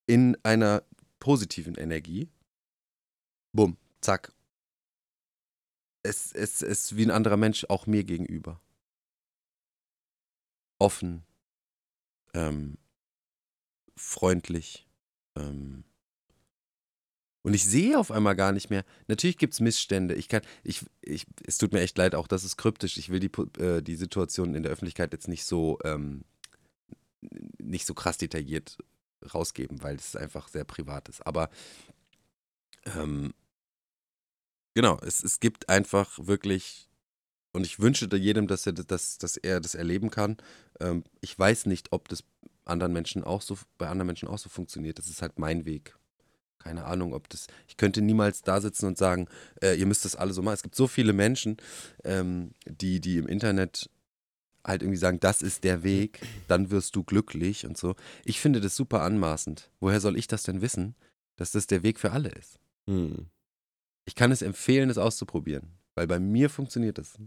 in 0.05 0.37
einer 0.43 0.83
positiven 1.19 1.73
Energie. 1.73 2.29
Bumm, 3.53 3.75
zack. 4.01 4.35
Es, 6.03 6.31
es, 6.31 6.61
es 6.61 6.83
ist 6.83 6.97
wie 6.97 7.07
ein 7.07 7.09
anderer 7.09 7.37
Mensch 7.37 7.65
auch 7.69 7.87
mir 7.87 8.03
gegenüber. 8.03 8.61
Offen, 10.77 11.23
ähm, 12.35 12.77
freundlich. 13.95 14.87
Ähm, 15.35 15.85
und 17.43 17.53
ich 17.53 17.65
sehe 17.65 17.97
auf 17.97 18.11
einmal 18.11 18.35
gar 18.35 18.51
nicht 18.51 18.69
mehr. 18.69 18.85
Natürlich 19.07 19.37
gibt 19.37 19.53
es 19.53 19.59
Missstände. 19.59 20.13
Ich 20.13 20.29
kann, 20.29 20.41
ich, 20.63 20.85
ich, 21.01 21.25
es 21.45 21.57
tut 21.57 21.73
mir 21.73 21.81
echt 21.81 21.97
leid, 21.97 22.13
auch 22.13 22.27
das 22.27 22.43
ist 22.43 22.57
kryptisch. 22.57 22.97
Ich 22.97 23.09
will 23.09 23.19
die, 23.19 23.31
äh, 23.59 23.81
die 23.81 23.95
Situation 23.95 24.53
in 24.53 24.63
der 24.63 24.71
Öffentlichkeit 24.71 25.11
jetzt 25.11 25.27
nicht 25.27 25.45
so, 25.45 25.79
ähm, 25.83 26.23
nicht 27.59 27.87
so 27.87 27.93
krass 27.93 28.17
detailliert 28.17 28.77
rausgeben, 29.33 29.81
weil 29.81 29.95
es 29.95 30.15
einfach 30.15 30.47
sehr 30.49 30.65
privat 30.65 31.09
ist. 31.09 31.25
Aber 31.25 31.49
ähm, 32.85 33.33
genau, 34.75 34.99
es, 35.01 35.23
es 35.23 35.39
gibt 35.39 35.69
einfach 35.69 36.19
wirklich, 36.21 36.87
und 37.53 37.65
ich 37.65 37.79
wünsche 37.79 38.07
jedem, 38.15 38.47
dass 38.47 38.67
er 38.67 38.73
das, 38.73 39.17
dass 39.17 39.37
er 39.37 39.59
das 39.59 39.75
erleben 39.75 40.11
kann. 40.11 40.37
Ähm, 40.79 41.03
ich 41.21 41.37
weiß 41.37 41.65
nicht, 41.65 41.91
ob 41.91 42.07
das 42.07 42.23
anderen 42.65 42.93
Menschen 42.93 43.23
auch 43.23 43.41
so, 43.41 43.57
bei 43.79 43.87
anderen 43.87 44.07
Menschen 44.07 44.27
auch 44.27 44.37
so 44.37 44.49
funktioniert. 44.49 44.99
Das 44.99 45.09
ist 45.09 45.23
halt 45.23 45.39
mein 45.39 45.65
Weg. 45.65 45.95
Keine 46.63 46.85
Ahnung, 46.85 47.13
ob 47.13 47.27
das. 47.29 47.47
Ich 47.67 47.77
könnte 47.77 48.01
niemals 48.01 48.43
da 48.43 48.61
sitzen 48.61 48.85
und 48.85 48.97
sagen, 48.97 49.27
äh, 49.61 49.75
ihr 49.75 49.85
müsst 49.85 50.05
das 50.05 50.15
alle 50.15 50.33
so 50.33 50.41
machen. 50.41 50.55
Es 50.55 50.63
gibt 50.63 50.75
so 50.75 50.87
viele 50.87 51.13
Menschen, 51.13 51.57
ähm, 52.03 52.51
die, 52.65 52.99
die 52.99 53.17
im 53.17 53.27
Internet 53.27 53.89
halt 54.63 54.83
irgendwie 54.83 54.97
sagen, 54.97 55.19
das 55.19 55.41
ist 55.41 55.63
der 55.63 55.83
Weg, 55.83 56.19
dann 56.47 56.69
wirst 56.69 56.95
du 56.95 57.03
glücklich 57.03 57.65
und 57.65 57.77
so. 57.77 57.95
Ich 58.25 58.39
finde 58.39 58.61
das 58.61 58.75
super 58.75 59.01
anmaßend. 59.01 59.71
Woher 59.79 59.99
soll 59.99 60.17
ich 60.17 60.27
das 60.27 60.43
denn 60.43 60.61
wissen, 60.61 60.95
dass 61.35 61.51
das 61.51 61.65
der 61.65 61.81
Weg 61.81 61.99
für 61.99 62.11
alle 62.11 62.29
ist? 62.29 62.59
Hm. 62.87 63.27
Ich 64.05 64.15
kann 64.15 64.31
es 64.31 64.41
empfehlen, 64.41 64.89
es 64.89 64.97
auszuprobieren, 64.97 65.77
weil 65.95 66.07
bei 66.07 66.19
mir 66.19 66.49
funktioniert 66.49 66.99
es. 66.99 67.17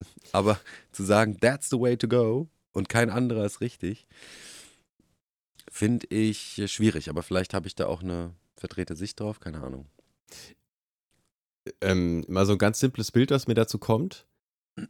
Aber 0.32 0.60
zu 0.92 1.02
sagen, 1.02 1.38
that's 1.40 1.70
the 1.70 1.80
way 1.80 1.96
to 1.96 2.06
go 2.06 2.48
und 2.72 2.88
kein 2.88 3.10
anderer 3.10 3.44
ist 3.44 3.60
richtig, 3.60 4.06
finde 5.68 6.06
ich 6.08 6.62
schwierig. 6.66 7.08
Aber 7.10 7.22
vielleicht 7.22 7.54
habe 7.54 7.66
ich 7.66 7.74
da 7.74 7.86
auch 7.86 8.02
eine 8.02 8.34
verdrehte 8.60 8.94
Sicht 8.94 9.18
drauf, 9.18 9.40
keine 9.40 9.62
Ahnung. 9.62 9.86
Ähm, 11.80 12.24
mal 12.28 12.46
so 12.46 12.52
ein 12.52 12.58
ganz 12.58 12.78
simples 12.78 13.10
Bild, 13.10 13.30
was 13.30 13.48
mir 13.48 13.54
dazu 13.54 13.78
kommt. 13.78 14.26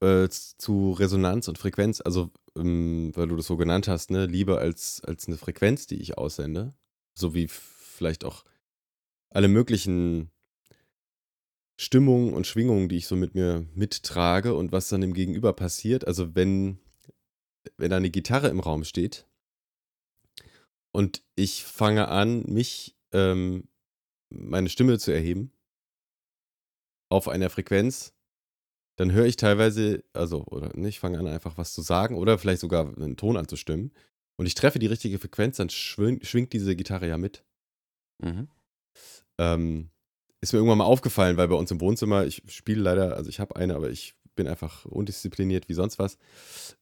Äh, 0.00 0.28
zu 0.28 0.90
Resonanz 0.90 1.46
und 1.46 1.58
Frequenz, 1.58 2.00
also 2.00 2.32
ähm, 2.56 3.12
weil 3.14 3.28
du 3.28 3.36
das 3.36 3.46
so 3.46 3.56
genannt 3.56 3.86
hast, 3.86 4.10
ne, 4.10 4.26
Liebe 4.26 4.58
als, 4.58 5.00
als 5.04 5.28
eine 5.28 5.36
Frequenz, 5.36 5.86
die 5.86 6.02
ich 6.02 6.18
aussende, 6.18 6.74
so 7.14 7.34
wie 7.34 7.46
vielleicht 7.46 8.24
auch 8.24 8.42
alle 9.30 9.46
möglichen 9.46 10.32
Stimmungen 11.76 12.34
und 12.34 12.48
Schwingungen, 12.48 12.88
die 12.88 12.96
ich 12.96 13.06
so 13.06 13.14
mit 13.14 13.36
mir 13.36 13.64
mittrage 13.76 14.56
und 14.56 14.72
was 14.72 14.88
dann 14.88 15.04
im 15.04 15.14
Gegenüber 15.14 15.52
passiert. 15.52 16.04
Also 16.04 16.34
wenn, 16.34 16.80
wenn 17.76 17.90
da 17.90 17.96
eine 17.98 18.10
Gitarre 18.10 18.48
im 18.48 18.58
Raum 18.58 18.82
steht 18.82 19.28
und 20.92 21.22
ich 21.34 21.64
fange 21.64 22.08
an, 22.08 22.44
mich, 22.46 22.96
ähm, 23.12 23.68
meine 24.30 24.68
Stimme 24.68 24.98
zu 24.98 25.10
erheben 25.10 25.52
auf 27.08 27.28
einer 27.28 27.50
Frequenz, 27.50 28.14
dann 28.96 29.12
höre 29.12 29.26
ich 29.26 29.36
teilweise, 29.36 30.04
also, 30.12 30.44
oder 30.46 30.70
ne, 30.76 30.88
ich 30.88 31.00
fange 31.00 31.18
an, 31.18 31.26
einfach 31.26 31.58
was 31.58 31.72
zu 31.72 31.82
sagen 31.82 32.16
oder 32.16 32.38
vielleicht 32.38 32.60
sogar 32.60 32.96
einen 32.96 33.16
Ton 33.16 33.36
anzustimmen 33.36 33.92
und 34.36 34.46
ich 34.46 34.54
treffe 34.54 34.78
die 34.78 34.86
richtige 34.86 35.18
Frequenz, 35.18 35.56
dann 35.56 35.70
schwing, 35.70 36.22
schwingt 36.22 36.52
diese 36.52 36.76
Gitarre 36.76 37.08
ja 37.08 37.18
mit. 37.18 37.44
Mhm. 38.18 38.48
Ähm, 39.38 39.90
ist 40.40 40.52
mir 40.52 40.58
irgendwann 40.58 40.78
mal 40.78 40.84
aufgefallen, 40.84 41.36
weil 41.36 41.48
bei 41.48 41.54
uns 41.54 41.70
im 41.70 41.80
Wohnzimmer, 41.80 42.26
ich 42.26 42.42
spiele 42.48 42.82
leider, 42.82 43.16
also 43.16 43.30
ich 43.30 43.40
habe 43.40 43.56
eine, 43.56 43.76
aber 43.76 43.90
ich 43.90 44.14
bin 44.34 44.48
einfach 44.48 44.84
undiszipliniert 44.86 45.68
wie 45.68 45.74
sonst 45.74 45.98
was. 45.98 46.18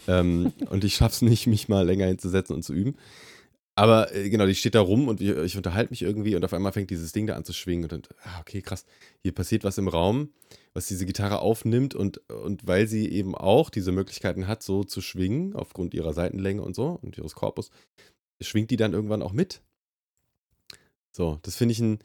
Ähm, 0.07 0.53
und 0.71 0.85
ich 0.85 0.95
schaffe 0.95 1.15
es 1.15 1.23
nicht, 1.23 1.47
mich 1.47 1.69
mal 1.69 1.85
länger 1.85 2.07
hinzusetzen 2.07 2.57
und 2.57 2.63
zu 2.63 2.73
üben. 2.73 2.97
Aber 3.77 4.15
äh, 4.15 4.29
genau, 4.29 4.47
die 4.47 4.55
steht 4.55 4.75
da 4.75 4.81
rum 4.81 5.09
und 5.09 5.21
ich, 5.21 5.31
ich 5.31 5.57
unterhalte 5.57 5.91
mich 5.91 6.03
irgendwie 6.03 6.37
und 6.37 6.45
auf 6.45 6.53
einmal 6.53 6.73
fängt 6.73 6.91
dieses 6.91 7.13
Ding 7.13 7.27
da 7.27 7.35
an 7.35 7.45
zu 7.45 7.53
schwingen 7.53 7.85
und 7.85 7.93
dann, 7.93 8.03
ah, 8.25 8.41
okay, 8.41 8.63
krass, 8.63 8.85
hier 9.23 9.33
passiert 9.33 9.65
was 9.65 9.79
im 9.79 9.89
Raum, 9.89 10.33
was 10.75 10.87
diese 10.87 11.07
Gitarre 11.07 11.41
aufnimmt 11.41 11.95
und, 11.95 12.19
und 12.29 12.67
weil 12.67 12.87
sie 12.87 13.09
eben 13.09 13.35
auch 13.35 13.71
diese 13.71 13.93
Möglichkeiten 13.93 14.47
hat, 14.47 14.63
so 14.63 14.85
zu 14.85 15.01
schwingen, 15.01 15.55
aufgrund 15.55 15.95
ihrer 15.95 16.13
Seitenlänge 16.13 16.63
und 16.63 16.75
so 16.75 16.99
und 17.03 17.17
ihres 17.17 17.35
Korpus, 17.35 17.71
schwingt 18.41 18.71
die 18.71 18.77
dann 18.77 18.93
irgendwann 18.93 19.23
auch 19.23 19.33
mit. 19.33 19.63
So, 21.13 21.39
das 21.43 21.57
finde 21.57 21.73
ich 21.73 21.81
ein, 21.81 21.99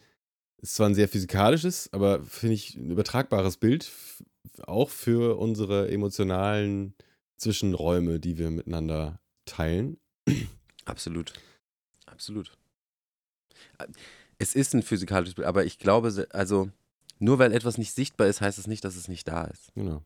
ist 0.62 0.76
zwar 0.76 0.88
ein 0.88 0.96
sehr 0.96 1.10
physikalisches, 1.10 1.92
aber 1.94 2.24
finde 2.24 2.56
ich 2.56 2.76
ein 2.76 2.92
übertragbares 2.92 3.58
Bild, 3.58 3.92
auch 4.64 4.90
für 4.90 5.38
unsere 5.38 5.92
emotionalen 5.92 6.96
Zwischenräume, 7.38 8.20
die 8.20 8.38
wir 8.38 8.50
miteinander 8.50 9.20
teilen. 9.46 9.98
Absolut. 10.86 11.34
Absolut. 12.16 12.58
Es 14.38 14.56
ist 14.56 14.74
ein 14.74 14.84
physikalisches 14.84 15.36
Bild, 15.36 15.48
aber 15.48 15.66
ich 15.66 15.80
glaube, 15.80 16.28
also 16.32 16.72
nur 17.20 17.40
weil 17.40 17.52
etwas 17.52 17.78
nicht 17.78 17.94
sichtbar 17.94 18.28
ist, 18.28 18.40
heißt 18.40 18.58
es 18.58 18.68
nicht, 18.68 18.86
dass 18.86 18.96
es 18.96 19.10
nicht 19.10 19.28
da 19.28 19.44
ist. 19.46 19.74
Genau. 19.76 20.02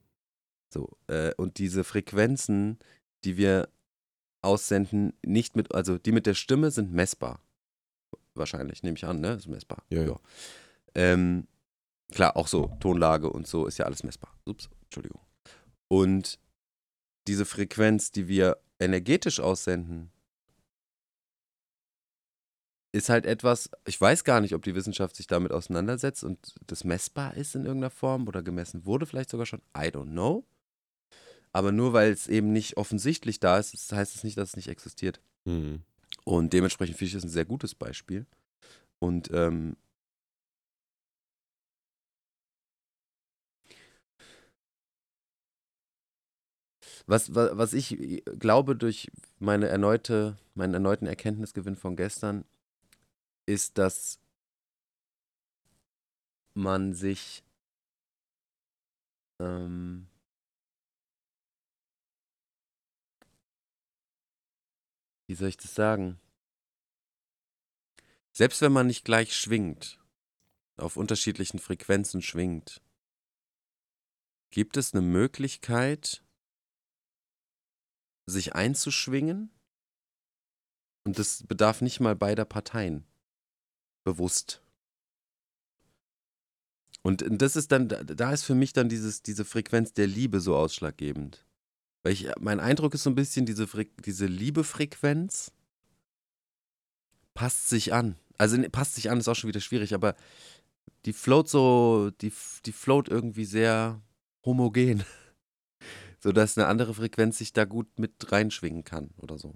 So, 0.74 0.98
äh, 1.08 1.34
und 1.36 1.60
diese 1.60 1.84
Frequenzen, 1.84 2.80
die 3.24 3.38
wir 3.38 3.70
aussenden, 4.42 5.14
nicht 5.24 5.56
mit, 5.56 5.74
also 5.74 5.98
die 6.00 6.12
mit 6.12 6.26
der 6.26 6.34
Stimme 6.34 6.72
sind 6.72 6.92
messbar. 6.92 7.42
Wahrscheinlich, 8.34 8.82
nehme 8.82 8.98
ich 8.98 9.06
an, 9.06 9.20
ne? 9.20 9.34
Ist 9.34 9.48
messbar. 9.48 9.84
Ja, 9.90 10.04
ja. 10.04 10.20
Ähm, 10.96 11.48
klar, 12.12 12.36
auch 12.36 12.48
so, 12.48 12.76
Tonlage 12.80 13.30
und 13.30 13.48
so 13.48 13.68
ist 13.68 13.78
ja 13.78 13.86
alles 13.86 14.04
messbar. 14.04 14.34
Ups, 14.46 14.70
Entschuldigung. 14.84 15.22
Und 15.88 16.40
diese 17.28 17.46
Frequenz, 17.46 18.12
die 18.12 18.28
wir 18.28 18.58
energetisch 18.80 19.40
aussenden, 19.40 20.12
ist 22.92 23.10
halt 23.10 23.26
etwas, 23.26 23.70
ich 23.86 24.00
weiß 24.00 24.24
gar 24.24 24.42
nicht, 24.42 24.56
ob 24.56 24.64
die 24.64 24.76
Wissenschaft 24.76 25.16
sich 25.16 25.28
damit 25.28 25.52
auseinandersetzt 25.52 26.24
und 26.24 26.56
das 26.66 26.84
messbar 26.84 27.36
ist 27.36 27.56
in 27.56 27.66
irgendeiner 27.66 27.92
Form 27.92 28.28
oder 28.28 28.42
gemessen 28.42 28.86
wurde 28.86 29.06
vielleicht 29.06 29.30
sogar 29.30 29.46
schon. 29.46 29.62
I 29.78 29.88
don't 29.90 30.12
know. 30.12 30.46
Aber 31.52 31.72
nur 31.72 31.94
weil 31.94 32.12
es 32.12 32.28
eben 32.28 32.52
nicht 32.52 32.78
offensichtlich 32.78 33.40
da 33.40 33.58
ist, 33.58 33.92
heißt 33.92 34.16
es 34.16 34.24
nicht, 34.24 34.38
dass 34.38 34.50
es 34.50 34.56
nicht 34.56 34.70
existiert. 34.70 35.20
Mhm. 35.46 35.82
Und 36.26 36.54
dementsprechend 36.54 36.98
finde 36.98 37.10
ich 37.10 37.16
es 37.16 37.24
ein 37.24 37.30
sehr 37.30 37.46
gutes 37.46 37.76
Beispiel. 37.76 38.26
Und 39.00 39.30
ähm, 39.34 39.76
was, 47.08 47.34
was, 47.34 47.58
was 47.58 47.74
ich 47.74 48.24
glaube 48.40 48.76
durch 48.76 49.12
meine 49.40 49.68
erneute, 49.68 50.38
meinen 50.54 50.74
erneuten 50.74 51.08
Erkenntnisgewinn 51.08 51.76
von 51.76 51.96
gestern, 51.96 52.46
ist, 53.50 53.80
dass 53.80 54.20
man 56.54 56.94
sich 56.94 57.44
ähm, 59.40 60.08
wie 65.28 65.34
soll 65.34 65.50
ich 65.50 65.58
das 65.58 65.74
sagen? 65.74 66.20
Selbst 68.32 68.62
wenn 68.62 68.72
man 68.72 68.86
nicht 68.86 69.04
gleich 69.04 69.36
schwingt, 69.36 70.00
auf 70.78 70.96
unterschiedlichen 70.96 71.60
Frequenzen 71.60 72.22
schwingt, 72.22 72.82
gibt 74.52 74.78
es 74.78 74.94
eine 74.94 75.02
Möglichkeit, 75.02 76.24
sich 78.28 78.54
einzuschwingen? 78.54 79.52
Und 81.04 81.18
das 81.18 81.44
bedarf 81.48 81.82
nicht 81.82 82.00
mal 82.00 82.16
beider 82.16 82.46
Parteien 82.46 83.10
bewusst. 84.04 84.62
Und 87.02 87.24
das 87.30 87.56
ist 87.56 87.72
dann, 87.72 87.88
da 87.88 88.34
ist 88.34 88.44
für 88.44 88.56
mich 88.56 88.74
dann 88.74 88.90
dieses, 88.90 89.22
diese 89.22 89.46
Frequenz 89.46 89.94
der 89.94 90.08
Liebe 90.08 90.42
so 90.42 90.56
ausschlaggebend. 90.56 91.46
Weil 92.04 92.14
ich, 92.14 92.30
mein 92.40 92.60
Eindruck 92.60 92.94
ist 92.94 93.04
so 93.04 93.10
ein 93.10 93.16
bisschen, 93.16 93.46
diese, 93.46 93.68
diese 94.06 94.26
Liebefrequenz 94.26 95.52
passt 97.34 97.70
sich 97.70 97.94
an. 97.94 98.16
Also 98.38 98.62
passt 98.70 98.96
sich 98.96 99.10
an, 99.10 99.20
ist 99.20 99.28
auch 99.28 99.36
schon 99.36 99.48
wieder 99.48 99.60
schwierig, 99.60 99.94
aber 99.94 100.16
die 101.06 101.14
float 101.14 101.50
so, 101.50 102.12
die, 102.22 102.34
die 102.66 102.72
float 102.72 103.10
irgendwie 103.10 103.46
sehr 103.46 104.02
homogen. 104.46 105.04
Sodass 106.20 106.58
eine 106.58 106.68
andere 106.68 106.94
Frequenz 106.94 107.38
sich 107.38 107.54
da 107.54 107.64
gut 107.64 107.98
mit 107.98 108.32
reinschwingen 108.32 108.84
kann 108.84 109.12
oder 109.18 109.38
so. 109.38 109.56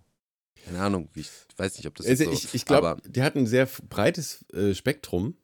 Keine 0.65 0.79
Ahnung, 0.79 1.09
ich 1.15 1.29
weiß 1.57 1.77
nicht, 1.77 1.87
ob 1.87 1.95
das 1.95 2.07
also 2.07 2.25
so, 2.25 2.31
ich, 2.31 2.53
ich 2.53 2.65
glaube, 2.65 2.97
die 3.05 3.21
hat 3.21 3.35
ein 3.35 3.47
sehr 3.47 3.67
breites 3.89 4.45
äh, 4.53 4.73
Spektrum 4.73 5.35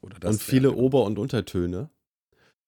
und 0.00 0.42
viele 0.42 0.68
genau. 0.70 0.80
Ober- 0.80 1.04
und 1.04 1.18
Untertöne. 1.18 1.90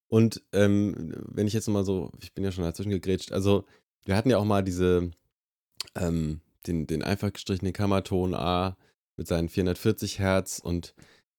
Und 0.09 0.42
ähm, 0.53 1.14
wenn 1.27 1.46
ich 1.46 1.55
jetzt 1.55 1.68
mal 1.68 1.85
so, 1.85 2.12
ich 2.20 2.35
bin 2.35 2.44
ja 2.44 2.53
schon 2.53 2.64
dazwischen 2.64 2.90
gegrätscht, 2.90 3.33
also 3.33 3.64
wir 4.05 4.16
hatten 4.16 4.29
ja 4.29 4.38
auch 4.38 4.44
mal 4.44 4.62
diese, 4.62 5.11
ähm, 5.94 6.40
den, 6.66 6.87
den 6.87 7.03
einfach 7.03 7.33
gestrichenen 7.33 7.72
Kammerton 7.72 8.35
A 8.35 8.77
mit 9.16 9.27
seinen 9.27 9.48
440 9.48 10.18
Hertz 10.18 10.59
und 10.59 10.94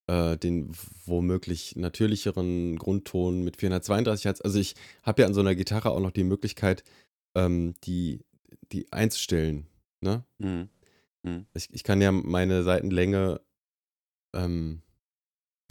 äh, 0.08 0.38
den 0.38 0.72
womöglich 1.06 1.76
natürlicheren 1.76 2.78
Grundton 2.78 3.44
mit 3.44 3.58
432 3.58 4.26
Hertz. 4.26 4.42
Also 4.42 4.60
ich 4.60 4.76
habe 5.04 5.22
ja 5.22 5.28
an 5.28 5.34
so 5.34 5.42
einer 5.42 5.56
Gitarre 5.56 5.92
auch 5.92 6.00
noch 6.00 6.12
die 6.12 6.24
Möglichkeit, 6.24 6.84
ähm, 7.36 7.76
die, 7.84 8.22
die 8.72 8.92
einzustellen. 8.92 9.68
Ne? 10.04 10.24
Mhm. 10.38 10.70
Mhm. 11.24 11.46
Ich, 11.54 11.74
ich 11.74 11.84
kann 11.84 12.02
ja 12.02 12.12
meine 12.12 12.64
Seitenlänge 12.64 13.42
ähm, 14.34 14.82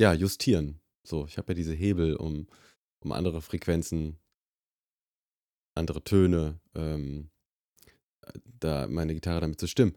ja, 0.00 0.12
justieren. 0.14 0.80
So, 1.04 1.26
ich 1.26 1.38
habe 1.38 1.52
ja 1.52 1.54
diese 1.54 1.74
Hebel, 1.74 2.16
um, 2.16 2.48
um 3.00 3.12
andere 3.12 3.42
Frequenzen, 3.42 4.18
andere 5.74 6.02
Töne, 6.02 6.60
ähm, 6.74 7.30
da 8.44 8.86
meine 8.86 9.14
Gitarre 9.14 9.40
damit 9.40 9.60
zu 9.60 9.66
stimmen. 9.66 9.96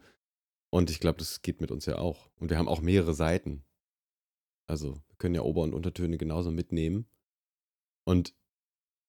Und 0.70 0.90
ich 0.90 1.00
glaube, 1.00 1.18
das 1.18 1.42
geht 1.42 1.60
mit 1.60 1.70
uns 1.70 1.86
ja 1.86 1.96
auch. 1.98 2.28
Und 2.36 2.50
wir 2.50 2.58
haben 2.58 2.68
auch 2.68 2.80
mehrere 2.80 3.14
Seiten. 3.14 3.64
Also, 4.66 4.94
wir 4.94 5.16
können 5.18 5.34
ja 5.34 5.42
Ober- 5.42 5.62
und 5.62 5.74
Untertöne 5.74 6.18
genauso 6.18 6.50
mitnehmen. 6.50 7.06
Und 8.04 8.34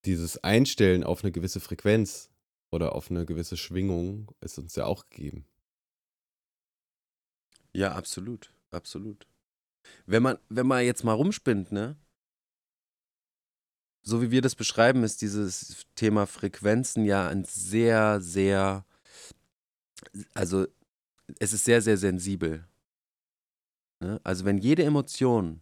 dieses 0.06 0.44
Einstellen 0.44 1.04
auf 1.04 1.24
eine 1.24 1.32
gewisse 1.32 1.60
Frequenz 1.60 2.30
oder 2.72 2.96
auf 2.96 3.10
eine 3.10 3.26
gewisse 3.26 3.58
Schwingung 3.58 4.32
ist 4.42 4.58
uns 4.58 4.76
ja 4.76 4.86
auch 4.86 5.10
gegeben. 5.10 5.46
Ja, 7.74 7.94
absolut, 7.94 8.52
absolut. 8.72 9.28
Wenn 10.06 10.24
man, 10.24 10.38
wenn 10.50 10.68
man 10.68 10.84
jetzt 10.84 11.04
mal 11.04 11.14
rumspinnt, 11.14 11.72
ne? 11.72 11.98
So 14.02 14.22
wie 14.22 14.32
wir 14.32 14.42
das 14.42 14.56
beschreiben, 14.56 15.04
ist 15.04 15.22
dieses 15.22 15.86
Thema 15.96 16.28
Frequenzen 16.28 17.06
ja 17.06 17.28
ein 17.28 17.44
sehr, 17.44 18.22
sehr, 18.22 18.86
also 20.34 20.66
es 21.40 21.52
ist 21.52 21.66
sehr, 21.66 21.82
sehr 21.82 21.98
sensibel. 21.98 22.66
Ne? 24.00 24.22
Also 24.24 24.46
wenn 24.46 24.58
jede 24.58 24.84
Emotion 24.84 25.62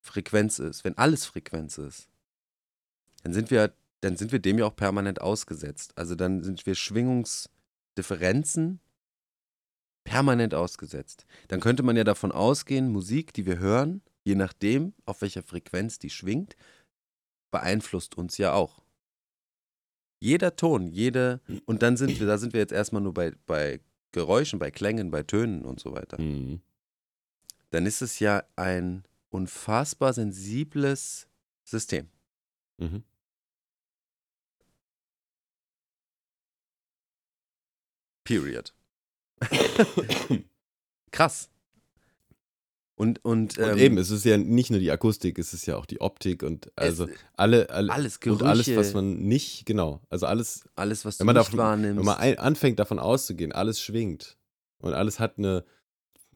Frequenz 0.00 0.58
ist, 0.58 0.84
wenn 0.84 0.98
alles 0.98 1.24
Frequenz 1.26 1.78
ist, 1.78 2.08
dann 3.22 3.32
sind 3.32 3.50
wir 3.50 3.74
dann 4.00 4.16
sind 4.16 4.32
wir 4.32 4.38
dem 4.38 4.58
ja 4.58 4.66
auch 4.66 4.76
permanent 4.76 5.20
ausgesetzt. 5.20 5.92
Also 5.96 6.14
dann 6.14 6.42
sind 6.42 6.66
wir 6.66 6.74
Schwingungsdifferenzen 6.74 8.80
permanent 10.04 10.54
ausgesetzt. 10.54 11.26
Dann 11.48 11.60
könnte 11.60 11.82
man 11.82 11.96
ja 11.96 12.04
davon 12.04 12.30
ausgehen, 12.30 12.92
Musik, 12.92 13.32
die 13.32 13.46
wir 13.46 13.58
hören, 13.58 14.02
je 14.22 14.34
nachdem, 14.34 14.94
auf 15.06 15.22
welcher 15.22 15.42
Frequenz 15.42 15.98
die 15.98 16.10
schwingt, 16.10 16.56
beeinflusst 17.50 18.16
uns 18.16 18.38
ja 18.38 18.52
auch. 18.52 18.82
Jeder 20.20 20.56
Ton, 20.56 20.86
jede, 20.86 21.40
und 21.66 21.82
dann 21.82 21.96
sind 21.96 22.18
wir, 22.18 22.26
da 22.26 22.38
sind 22.38 22.52
wir 22.52 22.60
jetzt 22.60 22.72
erstmal 22.72 23.02
nur 23.02 23.14
bei, 23.14 23.32
bei 23.46 23.80
Geräuschen, 24.12 24.58
bei 24.58 24.70
Klängen, 24.70 25.10
bei 25.10 25.22
Tönen 25.22 25.64
und 25.64 25.80
so 25.80 25.92
weiter. 25.92 26.20
Mhm. 26.20 26.60
Dann 27.70 27.86
ist 27.86 28.02
es 28.02 28.20
ja 28.20 28.44
ein 28.56 29.04
unfassbar 29.30 30.12
sensibles 30.12 31.26
System. 31.64 32.08
Mhm. 32.78 33.02
Period. 38.24 38.72
Krass. 41.10 41.50
Und, 42.96 43.24
und, 43.24 43.58
ähm, 43.58 43.72
und, 43.72 43.78
eben, 43.78 43.98
es 43.98 44.10
ist 44.10 44.24
ja 44.24 44.36
nicht 44.36 44.70
nur 44.70 44.78
die 44.78 44.90
Akustik, 44.90 45.38
es 45.38 45.52
ist 45.52 45.66
ja 45.66 45.76
auch 45.76 45.86
die 45.86 46.00
Optik 46.00 46.44
und 46.44 46.70
also 46.76 47.06
es, 47.06 47.18
alle, 47.36 47.68
alle 47.70 47.92
alles 47.92 48.20
Gerüche, 48.20 48.44
und 48.44 48.48
alles, 48.48 48.76
was 48.76 48.94
man 48.94 49.18
nicht, 49.18 49.66
genau, 49.66 50.00
also 50.10 50.26
alles, 50.26 50.68
alles 50.76 51.04
was 51.04 51.18
du 51.18 51.24
nicht 51.24 51.36
davon, 51.36 51.58
wahrnimmst. 51.58 51.98
Wenn 51.98 52.04
man 52.04 52.18
ein, 52.18 52.38
anfängt 52.38 52.78
davon 52.78 53.00
auszugehen, 53.00 53.50
alles 53.50 53.80
schwingt 53.80 54.36
und 54.78 54.94
alles 54.94 55.18
hat 55.18 55.38
eine, 55.38 55.64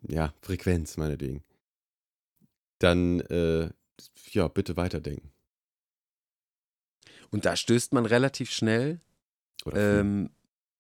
ja, 0.03 0.35
Frequenz, 0.43 0.97
meinetwegen, 0.97 1.45
dann, 2.81 3.21
äh, 3.21 3.71
ja, 4.33 4.49
bitte 4.49 4.77
weiterdenken. 4.77 5.31
Und 7.31 7.45
da 7.45 7.55
stößt 7.55 7.93
man 7.93 8.05
relativ 8.05 8.51
schnell 8.51 9.01
ähm, 9.73 10.31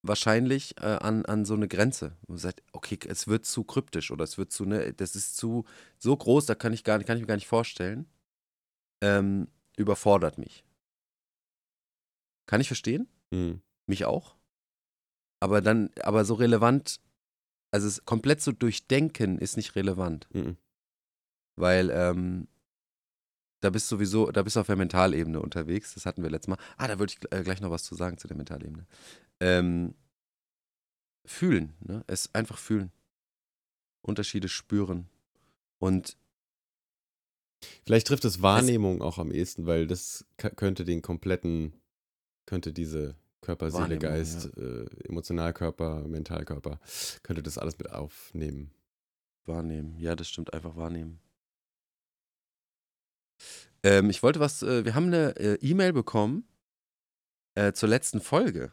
wahrscheinlich 0.08 0.76
äh, 0.78 0.86
an, 0.86 1.24
an 1.26 1.44
so 1.44 1.54
eine 1.54 1.68
Grenze. 1.68 2.16
Man 2.26 2.38
sagt, 2.38 2.62
okay, 2.72 2.98
es 3.06 3.28
wird 3.28 3.44
zu 3.44 3.64
kryptisch 3.64 4.10
oder 4.10 4.24
es 4.24 4.38
wird 4.38 4.50
zu, 4.50 4.64
ne, 4.64 4.92
das 4.94 5.14
ist 5.14 5.36
zu 5.36 5.64
so 5.98 6.16
groß, 6.16 6.46
da 6.46 6.54
kann 6.54 6.72
ich 6.72 6.84
gar 6.84 6.98
kann 7.04 7.16
ich 7.16 7.22
mir 7.22 7.28
gar 7.28 7.36
nicht 7.36 7.46
vorstellen. 7.46 8.06
Ähm, 9.00 9.48
überfordert 9.76 10.38
mich. 10.38 10.64
Kann 12.46 12.60
ich 12.60 12.66
verstehen? 12.66 13.08
Mhm. 13.30 13.60
Mich 13.86 14.04
auch. 14.04 14.36
Aber 15.40 15.60
dann, 15.60 15.90
aber 16.02 16.24
so 16.24 16.34
relevant, 16.34 17.00
also 17.70 17.86
es 17.86 18.04
komplett 18.04 18.40
zu 18.40 18.52
durchdenken 18.52 19.38
ist 19.38 19.56
nicht 19.56 19.76
relevant. 19.76 20.26
Mhm. 20.32 20.56
Weil 21.56 21.90
ähm, 21.90 22.48
da 23.60 23.70
bist 23.70 23.90
du 23.90 23.96
sowieso, 23.96 24.30
da 24.30 24.42
bist 24.42 24.56
du 24.56 24.60
auf 24.60 24.66
der 24.66 24.76
Mentalebene 24.76 25.40
unterwegs. 25.40 25.94
Das 25.94 26.06
hatten 26.06 26.22
wir 26.22 26.30
letztes 26.30 26.48
Mal. 26.48 26.58
Ah, 26.76 26.88
da 26.88 26.98
würde 26.98 27.12
ich 27.12 27.32
äh, 27.32 27.42
gleich 27.42 27.60
noch 27.60 27.70
was 27.70 27.84
zu 27.84 27.94
sagen 27.94 28.18
zu 28.18 28.28
der 28.28 28.36
Mentalebene. 28.36 28.86
Ähm, 29.40 29.94
fühlen, 31.24 31.74
ne? 31.80 32.04
Es 32.06 32.34
einfach 32.34 32.58
fühlen. 32.58 32.92
Unterschiede 34.02 34.48
spüren. 34.48 35.08
Und 35.78 36.16
Vielleicht 37.84 38.06
trifft 38.06 38.24
es 38.24 38.40
Wahrnehmung 38.40 39.02
auch 39.02 39.18
am 39.18 39.32
ehesten, 39.32 39.66
weil 39.66 39.88
das 39.88 40.24
könnte 40.36 40.84
den 40.84 41.02
kompletten, 41.02 41.74
könnte 42.46 42.72
diese 42.72 43.16
Körper, 43.40 43.70
Seele, 43.70 43.98
Geist, 43.98 44.56
äh, 44.56 44.84
Emotionalkörper, 45.08 46.06
Mentalkörper, 46.06 46.80
könnte 47.22 47.42
das 47.42 47.58
alles 47.58 47.78
mit 47.78 47.90
aufnehmen. 47.90 48.70
wahrnehmen. 49.44 49.98
Ja, 49.98 50.14
das 50.14 50.28
stimmt, 50.28 50.52
einfach 50.52 50.76
wahrnehmen. 50.76 51.20
Ähm, 53.82 54.10
ich 54.10 54.22
wollte 54.22 54.40
was, 54.40 54.62
äh, 54.62 54.84
wir 54.84 54.94
haben 54.94 55.06
eine 55.06 55.36
äh, 55.36 55.54
E-Mail 55.60 55.92
bekommen 55.92 56.46
äh, 57.54 57.72
zur 57.72 57.88
letzten 57.88 58.20
Folge. 58.20 58.72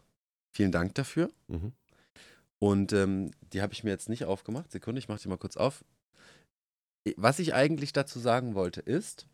Vielen 0.53 0.71
Dank 0.71 0.95
dafür. 0.95 1.31
Mhm. 1.47 1.73
Und 2.59 2.93
ähm, 2.93 3.31
die 3.53 3.61
habe 3.61 3.73
ich 3.73 3.83
mir 3.83 3.91
jetzt 3.91 4.09
nicht 4.09 4.25
aufgemacht. 4.25 4.71
Sekunde, 4.71 4.99
ich 4.99 5.07
mache 5.07 5.21
die 5.21 5.27
mal 5.27 5.37
kurz 5.37 5.57
auf. 5.57 5.83
Was 7.17 7.39
ich 7.39 7.53
eigentlich 7.53 7.93
dazu 7.93 8.19
sagen 8.19 8.55
wollte 8.55 8.81
ist, 8.81 9.27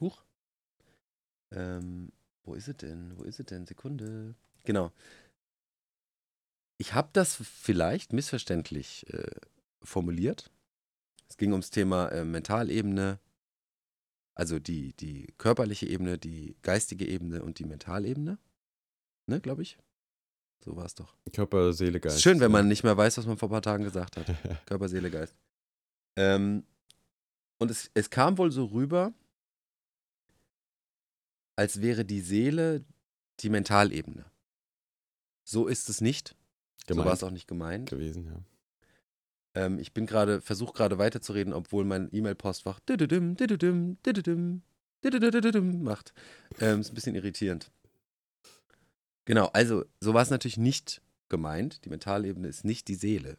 huch, 0.00 0.24
ähm, 1.52 2.10
wo 2.44 2.54
ist 2.54 2.68
es 2.68 2.76
denn? 2.78 3.16
Wo 3.16 3.24
ist 3.24 3.38
es 3.38 3.46
denn? 3.46 3.66
Sekunde. 3.66 4.34
Genau. 4.64 4.92
Ich 6.78 6.94
habe 6.94 7.08
das 7.12 7.36
vielleicht 7.36 8.12
missverständlich 8.12 9.06
äh, 9.12 9.30
formuliert. 9.82 10.50
Es 11.28 11.36
ging 11.36 11.52
ums 11.52 11.70
Thema 11.70 12.08
äh, 12.08 12.24
Mentalebene, 12.24 13.18
also 14.36 14.58
die, 14.58 14.92
die 14.92 15.32
körperliche 15.38 15.86
Ebene, 15.86 16.18
die 16.18 16.56
geistige 16.60 17.08
Ebene 17.08 17.42
und 17.42 17.58
die 17.58 17.64
Mentalebene. 17.64 18.38
Ne, 19.26 19.40
glaube 19.40 19.62
ich. 19.62 19.78
So 20.62 20.76
war 20.76 20.84
es 20.84 20.94
doch. 20.94 21.16
Körper, 21.32 21.72
Seele, 21.72 22.00
Geist. 22.00 22.16
Ist 22.16 22.22
schön, 22.22 22.38
wenn 22.38 22.52
man 22.52 22.68
nicht 22.68 22.84
mehr 22.84 22.96
weiß, 22.96 23.16
was 23.18 23.26
man 23.26 23.38
vor 23.38 23.48
ein 23.48 23.52
paar 23.52 23.62
Tagen 23.62 23.82
gesagt 23.82 24.16
hat. 24.16 24.26
Körper, 24.66 24.88
Seele, 24.88 25.10
Geist. 25.10 25.34
Ähm, 26.16 26.64
und 27.58 27.70
es, 27.70 27.90
es 27.94 28.10
kam 28.10 28.36
wohl 28.36 28.52
so 28.52 28.66
rüber, 28.66 29.14
als 31.56 31.80
wäre 31.80 32.04
die 32.04 32.20
Seele 32.20 32.84
die 33.40 33.48
Mentalebene. 33.48 34.26
So 35.44 35.66
ist 35.66 35.88
es 35.88 36.00
nicht. 36.02 36.36
So 36.86 36.88
Gemeint 36.88 37.06
war 37.06 37.14
es 37.14 37.24
auch 37.24 37.30
nicht 37.30 37.48
gemeint. 37.48 37.88
gewesen, 37.88 38.26
ja. 38.26 38.38
Ähm, 39.56 39.78
ich 39.78 39.92
bin 39.92 40.06
gerade, 40.06 40.40
versuche 40.40 40.74
gerade 40.74 40.98
weiterzureden, 40.98 41.52
obwohl 41.52 41.84
mein 41.84 42.08
E-Mail-Postfach 42.12 42.78
macht. 45.82 46.12
Ähm, 46.60 46.80
ist 46.80 46.90
ein 46.90 46.94
bisschen 46.94 47.16
irritierend. 47.16 47.70
Genau, 49.24 49.46
also 49.46 49.84
so 50.00 50.14
war 50.14 50.22
es 50.22 50.30
natürlich 50.30 50.58
nicht 50.58 51.00
gemeint. 51.28 51.84
Die 51.84 51.88
Mentalebene 51.88 52.46
ist 52.46 52.64
nicht 52.64 52.86
die 52.86 52.94
Seele. 52.94 53.38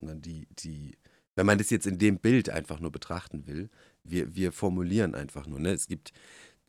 Sondern 0.00 0.22
die, 0.22 0.48
die, 0.50 0.96
wenn 1.36 1.46
man 1.46 1.58
das 1.58 1.70
jetzt 1.70 1.86
in 1.86 1.98
dem 1.98 2.18
Bild 2.18 2.48
einfach 2.48 2.80
nur 2.80 2.90
betrachten 2.90 3.46
will, 3.46 3.68
wir, 4.04 4.34
wir 4.34 4.50
formulieren 4.50 5.14
einfach 5.14 5.46
nur. 5.46 5.60
Ne? 5.60 5.72
Es 5.72 5.86
gibt 5.88 6.12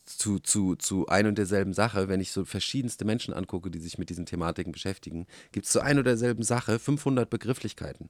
zu, 0.05 0.39
zu, 0.39 0.75
zu 0.75 1.07
ein 1.07 1.27
und 1.27 1.37
derselben 1.37 1.73
Sache, 1.73 2.09
wenn 2.09 2.19
ich 2.19 2.31
so 2.31 2.43
verschiedenste 2.43 3.05
Menschen 3.05 3.33
angucke, 3.33 3.71
die 3.71 3.79
sich 3.79 3.97
mit 3.97 4.09
diesen 4.09 4.25
Thematiken 4.25 4.73
beschäftigen, 4.73 5.27
gibt 5.53 5.65
es 5.65 5.71
zu 5.71 5.79
ein 5.79 5.97
und 5.97 6.03
derselben 6.03 6.43
Sache 6.43 6.77
500 6.77 7.29
Begrifflichkeiten. 7.29 8.09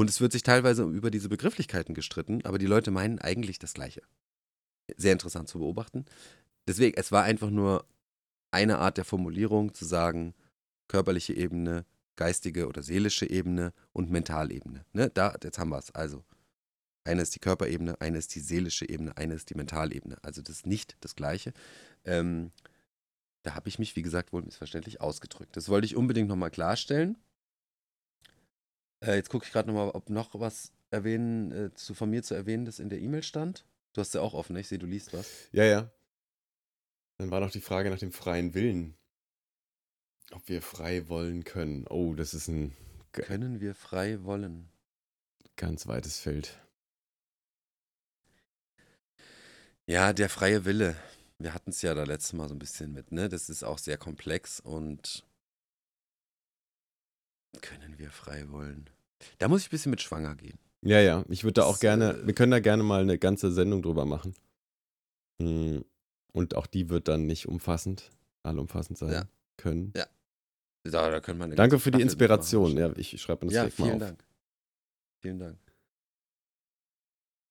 Und 0.00 0.08
es 0.08 0.22
wird 0.22 0.32
sich 0.32 0.42
teilweise 0.42 0.84
über 0.84 1.10
diese 1.10 1.28
Begrifflichkeiten 1.28 1.94
gestritten, 1.94 2.40
aber 2.46 2.56
die 2.56 2.64
Leute 2.64 2.90
meinen 2.90 3.18
eigentlich 3.18 3.58
das 3.58 3.74
Gleiche. 3.74 4.00
Sehr 4.96 5.12
interessant 5.12 5.50
zu 5.50 5.58
beobachten. 5.58 6.06
Deswegen, 6.66 6.96
es 6.96 7.12
war 7.12 7.24
einfach 7.24 7.50
nur 7.50 7.84
eine 8.50 8.78
Art 8.78 8.96
der 8.96 9.04
Formulierung 9.04 9.74
zu 9.74 9.84
sagen, 9.84 10.32
körperliche 10.88 11.34
Ebene, 11.34 11.84
geistige 12.16 12.66
oder 12.66 12.82
seelische 12.82 13.28
Ebene 13.28 13.74
und 13.92 14.10
Mentalebene. 14.10 14.86
Ne? 14.94 15.10
Da, 15.10 15.36
jetzt 15.44 15.58
haben 15.58 15.68
wir 15.68 15.78
es. 15.78 15.90
Also, 15.90 16.24
eine 17.04 17.20
ist 17.20 17.34
die 17.34 17.40
Körperebene, 17.40 18.00
eine 18.00 18.16
ist 18.16 18.34
die 18.34 18.40
seelische 18.40 18.88
Ebene, 18.88 19.18
eine 19.18 19.34
ist 19.34 19.50
die 19.50 19.54
Mentalebene. 19.54 20.16
Also 20.22 20.40
das 20.40 20.56
ist 20.56 20.66
nicht 20.66 20.96
das 21.00 21.14
Gleiche. 21.14 21.52
Ähm, 22.06 22.52
da 23.42 23.54
habe 23.54 23.68
ich 23.68 23.78
mich, 23.78 23.96
wie 23.96 24.02
gesagt, 24.02 24.32
wohl 24.32 24.40
missverständlich 24.40 25.02
ausgedrückt. 25.02 25.58
Das 25.58 25.68
wollte 25.68 25.84
ich 25.84 25.94
unbedingt 25.94 26.30
nochmal 26.30 26.50
klarstellen. 26.50 27.18
Äh, 29.00 29.16
jetzt 29.16 29.30
gucke 29.30 29.46
ich 29.46 29.52
gerade 29.52 29.68
nochmal, 29.68 29.90
ob 29.90 30.10
noch 30.10 30.38
was 30.38 30.72
erwähnen, 30.90 31.52
äh, 31.52 31.74
zu, 31.74 31.94
von 31.94 32.10
mir 32.10 32.22
zu 32.22 32.34
erwähnen, 32.34 32.64
das 32.64 32.78
in 32.78 32.88
der 32.88 33.00
E-Mail 33.00 33.22
stand. 33.22 33.64
Du 33.92 34.00
hast 34.00 34.14
ja 34.14 34.20
auch 34.20 34.34
offen, 34.34 34.52
ne? 34.54 34.60
ich 34.60 34.68
sehe, 34.68 34.78
du 34.78 34.86
liest 34.86 35.12
was. 35.12 35.48
Ja, 35.52 35.64
ja. 35.64 35.90
Dann 37.18 37.30
war 37.30 37.40
noch 37.40 37.50
die 37.50 37.60
Frage 37.60 37.90
nach 37.90 37.98
dem 37.98 38.12
freien 38.12 38.54
Willen. 38.54 38.96
Ob 40.32 40.48
wir 40.48 40.62
frei 40.62 41.08
wollen 41.08 41.44
können. 41.44 41.86
Oh, 41.88 42.14
das 42.14 42.34
ist 42.34 42.48
ein 42.48 42.76
Können 43.12 43.60
wir 43.60 43.74
frei 43.74 44.22
wollen? 44.22 44.68
ganz 45.56 45.86
weites 45.86 46.18
Feld. 46.18 46.58
Ja, 49.86 50.12
der 50.12 50.30
freie 50.30 50.64
Wille. 50.64 50.96
Wir 51.38 51.52
hatten 51.52 51.70
es 51.70 51.82
ja 51.82 51.94
da 51.94 52.04
letztes 52.04 52.32
Mal 52.32 52.48
so 52.48 52.54
ein 52.54 52.58
bisschen 52.58 52.92
mit, 52.92 53.12
ne? 53.12 53.28
Das 53.28 53.50
ist 53.50 53.62
auch 53.64 53.78
sehr 53.78 53.98
komplex 53.98 54.60
und 54.60 55.24
können 57.60 57.98
wir 57.98 58.10
frei 58.10 58.48
wollen? 58.50 58.88
Da 59.38 59.48
muss 59.48 59.62
ich 59.62 59.68
ein 59.68 59.70
bisschen 59.70 59.90
mit 59.90 60.00
schwanger 60.00 60.34
gehen. 60.36 60.58
Ja, 60.82 61.00
ja. 61.00 61.24
Ich 61.28 61.44
würde 61.44 61.54
da 61.54 61.64
auch 61.64 61.72
Das, 61.72 61.80
gerne, 61.80 62.14
äh, 62.14 62.26
wir 62.26 62.34
können 62.34 62.52
da 62.52 62.60
gerne 62.60 62.82
mal 62.82 63.02
eine 63.02 63.18
ganze 63.18 63.52
Sendung 63.52 63.82
drüber 63.82 64.06
machen. 64.06 64.34
Mm, 65.38 65.80
Und 66.32 66.54
auch 66.54 66.66
die 66.66 66.88
wird 66.88 67.08
dann 67.08 67.26
nicht 67.26 67.46
umfassend, 67.48 68.10
allumfassend 68.44 68.96
sein 68.98 69.12
Ja. 69.12 69.28
können. 69.56 69.92
Ja, 69.96 70.06
Da, 70.84 71.10
da 71.10 71.20
können 71.20 71.38
wir 71.40 71.48
Danke 71.56 71.78
für 71.78 71.90
die 71.90 72.00
Inspiration. 72.00 72.76
Ja, 72.78 72.96
ich 72.96 73.20
schreibe 73.20 73.44
mir 73.44 73.50
das 73.50 73.56
Ja, 73.56 73.62
direkt 73.64 73.78
mal 73.78 73.84
vielen 73.86 73.94
auf. 74.02 74.08
Dank. 74.08 74.24
Vielen 75.20 75.38
Dank. 75.38 75.58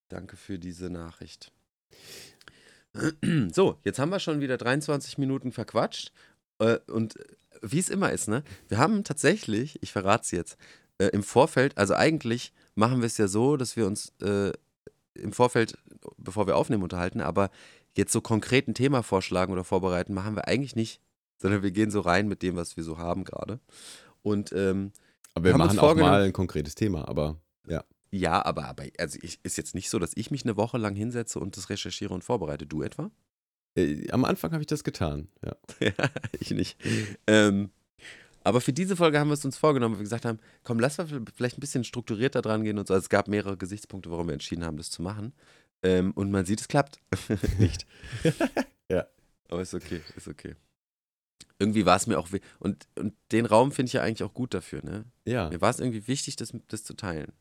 Danke 0.09 0.37
für 0.37 0.57
diese 0.57 0.89
Nachricht. 0.89 1.51
So, 3.53 3.79
jetzt 3.83 3.99
haben 3.99 4.09
wir 4.09 4.19
schon 4.19 4.39
wieder 4.41 4.57
23 4.57 5.19
Minuten 5.19 5.51
verquatscht. 5.51 6.11
Äh, 6.57 6.79
und 6.87 7.13
wie 7.61 7.79
es 7.79 7.89
immer 7.89 8.11
ist, 8.11 8.27
ne? 8.27 8.43
Wir 8.67 8.77
haben 8.77 9.03
tatsächlich, 9.03 9.81
ich 9.81 9.91
verrate 9.91 10.23
es 10.23 10.31
jetzt, 10.31 10.57
äh, 10.99 11.07
im 11.07 11.23
Vorfeld, 11.23 11.77
also 11.77 11.93
eigentlich 11.95 12.53
machen 12.75 12.99
wir 12.99 13.07
es 13.07 13.17
ja 13.17 13.27
so, 13.27 13.57
dass 13.57 13.75
wir 13.75 13.87
uns 13.87 14.13
äh, 14.21 14.51
im 15.13 15.33
Vorfeld, 15.33 15.77
bevor 16.17 16.47
wir 16.47 16.55
aufnehmen, 16.55 16.83
unterhalten, 16.83 17.21
aber 17.21 17.49
jetzt 17.95 18.11
so 18.11 18.21
konkret 18.21 18.67
ein 18.67 18.73
Thema 18.73 19.03
vorschlagen 19.03 19.51
oder 19.51 19.63
vorbereiten, 19.63 20.13
machen 20.13 20.35
wir 20.35 20.47
eigentlich 20.47 20.75
nicht, 20.75 21.01
sondern 21.37 21.63
wir 21.63 21.71
gehen 21.71 21.91
so 21.91 22.01
rein 22.01 22.27
mit 22.27 22.41
dem, 22.41 22.55
was 22.55 22.77
wir 22.77 22.83
so 22.83 22.97
haben 22.97 23.23
gerade. 23.23 23.59
Und 24.21 24.51
ähm, 24.53 24.91
Aber 25.33 25.45
wir 25.45 25.57
machen 25.57 25.79
auch 25.79 25.95
mal 25.95 26.23
ein 26.23 26.33
konkretes 26.33 26.75
Thema, 26.75 27.07
aber 27.07 27.37
ja. 27.67 27.83
ja, 28.11 28.45
aber, 28.45 28.65
aber 28.65 28.83
also 28.97 29.17
ich, 29.21 29.39
ist 29.43 29.57
jetzt 29.57 29.75
nicht 29.75 29.89
so, 29.89 29.99
dass 29.99 30.11
ich 30.15 30.31
mich 30.31 30.43
eine 30.43 30.57
Woche 30.57 30.77
lang 30.77 30.95
hinsetze 30.95 31.39
und 31.39 31.57
das 31.57 31.69
recherchiere 31.69 32.13
und 32.13 32.23
vorbereite. 32.23 32.65
Du 32.65 32.81
etwa? 32.81 33.11
Äh, 33.79 34.09
Am 34.11 34.25
Anfang 34.25 34.51
habe 34.51 34.61
ich 34.61 34.67
das 34.67 34.83
getan, 34.83 35.27
ja. 35.43 35.55
Ja, 35.79 36.09
ich 36.39 36.51
nicht. 36.51 36.77
Ähm, 37.27 37.71
aber 38.43 38.61
für 38.61 38.73
diese 38.73 38.95
Folge 38.95 39.19
haben 39.19 39.27
wir 39.29 39.33
es 39.33 39.45
uns 39.45 39.57
vorgenommen, 39.57 39.95
weil 39.95 39.99
wir 39.99 40.03
gesagt 40.05 40.25
haben, 40.25 40.39
komm, 40.63 40.79
lass 40.79 40.97
mal 40.97 41.07
vielleicht 41.35 41.57
ein 41.57 41.61
bisschen 41.61 41.83
strukturierter 41.83 42.41
dran 42.41 42.63
gehen 42.63 42.77
und 42.77 42.87
so. 42.87 42.93
Also 42.93 43.03
es 43.03 43.09
gab 43.09 43.27
mehrere 43.27 43.57
Gesichtspunkte, 43.57 44.09
warum 44.11 44.27
wir 44.27 44.33
entschieden 44.33 44.63
haben, 44.63 44.77
das 44.77 44.89
zu 44.89 45.01
machen. 45.01 45.33
Ähm, 45.83 46.11
und 46.13 46.31
man 46.31 46.45
sieht, 46.45 46.61
es 46.61 46.67
klappt. 46.67 46.99
nicht. 47.59 47.85
Ja. 48.91 49.05
Aber 49.49 49.61
ist 49.61 49.75
okay, 49.75 50.01
ist 50.15 50.27
okay. 50.27 50.55
Irgendwie 51.59 51.85
war 51.85 51.95
es 51.95 52.07
mir 52.07 52.17
auch, 52.17 52.29
und, 52.57 52.87
und 52.95 53.13
den 53.31 53.45
Raum 53.45 53.71
finde 53.71 53.89
ich 53.89 53.93
ja 53.93 54.01
eigentlich 54.01 54.23
auch 54.23 54.33
gut 54.33 54.55
dafür, 54.55 54.83
ne? 54.83 55.05
Ja, 55.25 55.47
Mir 55.49 55.61
war 55.61 55.69
es 55.69 55.79
irgendwie 55.79 56.07
wichtig, 56.07 56.37
das, 56.37 56.53
das 56.69 56.83
zu 56.83 56.95
teilen. 56.95 57.31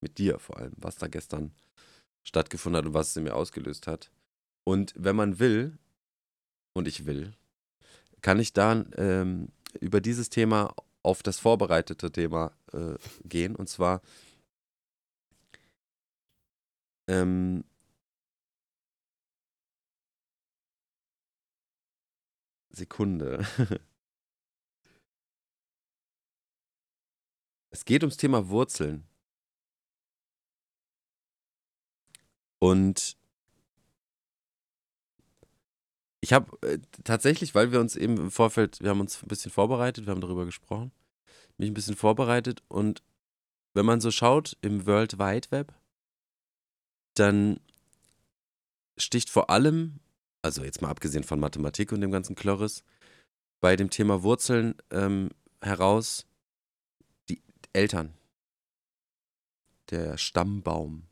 Mit 0.00 0.18
dir 0.18 0.40
vor 0.40 0.58
allem, 0.58 0.72
was 0.76 0.96
da 0.96 1.06
gestern 1.06 1.52
stattgefunden 2.26 2.78
hat 2.78 2.86
und 2.86 2.94
was 2.94 3.10
es 3.10 3.16
in 3.16 3.22
mir 3.22 3.36
ausgelöst 3.36 3.86
hat. 3.86 4.10
Und 4.64 4.94
wenn 4.96 5.16
man 5.16 5.38
will, 5.38 5.78
und 6.74 6.88
ich 6.88 7.06
will, 7.06 7.32
kann 8.22 8.40
ich 8.40 8.52
dann 8.52 8.90
ähm, 8.96 9.48
über 9.80 10.00
dieses 10.00 10.30
Thema 10.30 10.74
auf 11.02 11.22
das 11.22 11.38
vorbereitete 11.38 12.10
Thema 12.10 12.52
äh, 12.72 12.96
gehen. 13.24 13.54
Und 13.54 13.68
zwar 13.68 14.00
ähm, 17.06 17.64
Sekunde. 22.70 23.46
es 27.70 27.84
geht 27.84 28.02
ums 28.02 28.16
Thema 28.16 28.48
Wurzeln. 28.48 29.06
Und 32.58 33.18
ich 36.24 36.32
habe 36.32 36.56
äh, 36.66 36.78
tatsächlich, 37.04 37.54
weil 37.54 37.70
wir 37.70 37.80
uns 37.80 37.96
eben 37.96 38.16
im 38.16 38.30
Vorfeld, 38.30 38.80
wir 38.80 38.88
haben 38.88 39.00
uns 39.00 39.22
ein 39.22 39.28
bisschen 39.28 39.50
vorbereitet, 39.50 40.06
wir 40.06 40.10
haben 40.10 40.22
darüber 40.22 40.46
gesprochen, 40.46 40.90
mich 41.58 41.70
ein 41.70 41.74
bisschen 41.74 41.96
vorbereitet 41.96 42.62
und 42.68 43.02
wenn 43.74 43.84
man 43.84 44.00
so 44.00 44.10
schaut 44.10 44.56
im 44.62 44.86
World 44.86 45.18
Wide 45.18 45.50
Web, 45.50 45.74
dann 47.12 47.60
sticht 48.96 49.28
vor 49.28 49.50
allem, 49.50 50.00
also 50.40 50.64
jetzt 50.64 50.80
mal 50.80 50.88
abgesehen 50.88 51.24
von 51.24 51.38
Mathematik 51.38 51.92
und 51.92 52.00
dem 52.00 52.10
ganzen 52.10 52.36
Klörres, 52.36 52.84
bei 53.60 53.76
dem 53.76 53.90
Thema 53.90 54.22
Wurzeln 54.22 54.76
ähm, 54.90 55.28
heraus 55.60 56.26
die 57.28 57.42
Eltern, 57.74 58.14
der 59.90 60.16
Stammbaum, 60.16 61.06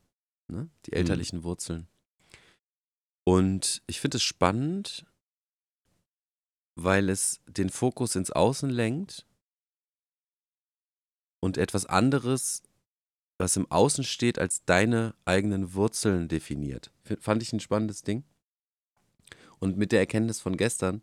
ne? 0.49 0.71
die 0.87 0.95
elterlichen 0.95 1.41
mhm. 1.41 1.45
Wurzeln. 1.45 1.89
Und 3.25 3.83
ich 3.87 4.01
finde 4.01 4.17
es 4.17 4.23
spannend, 4.23 5.07
weil 6.75 7.09
es 7.09 7.41
den 7.47 7.71
Fokus 7.71 8.17
ins 8.17 8.31
Außen 8.31 8.71
lenkt 8.71 9.27
und 11.41 11.59
etwas 11.59 11.87
anderes, 11.87 12.63
was 13.39 13.57
im 13.57 13.71
Außen 13.71 14.05
steht, 14.05 14.39
als 14.39 14.65
deine 14.65 15.15
eigenen 15.25 15.75
Wurzeln 15.75 16.29
definiert. 16.29 16.91
Fand 17.21 17.43
ich 17.43 17.53
ein 17.53 17.61
spannendes 17.61 18.03
Ding. 18.03 18.25
Und 19.59 19.77
mit 19.77 19.93
der 19.93 20.01
Erkenntnis 20.01 20.41
von 20.41 20.57
gestern 20.57 21.03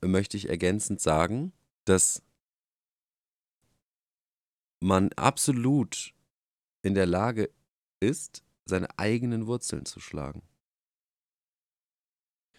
möchte 0.00 0.36
ich 0.36 0.48
ergänzend 0.48 1.00
sagen, 1.00 1.52
dass 1.84 2.22
man 4.80 5.12
absolut 5.14 6.12
in 6.82 6.94
der 6.94 7.06
Lage 7.06 7.50
ist, 8.00 8.42
seine 8.66 8.98
eigenen 8.98 9.46
Wurzeln 9.46 9.86
zu 9.86 10.00
schlagen. 10.00 10.42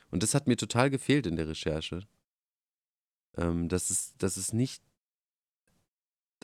Und 0.10 0.24
das 0.24 0.34
hat 0.34 0.48
mir 0.48 0.58
total 0.58 0.90
gefehlt 0.90 1.26
in 1.26 1.36
der 1.36 1.48
Recherche. 1.48 2.02
Ähm, 3.36 3.70
dass, 3.70 3.90
es, 3.90 4.16
dass 4.18 4.38
es 4.38 4.54
nicht 4.54 4.82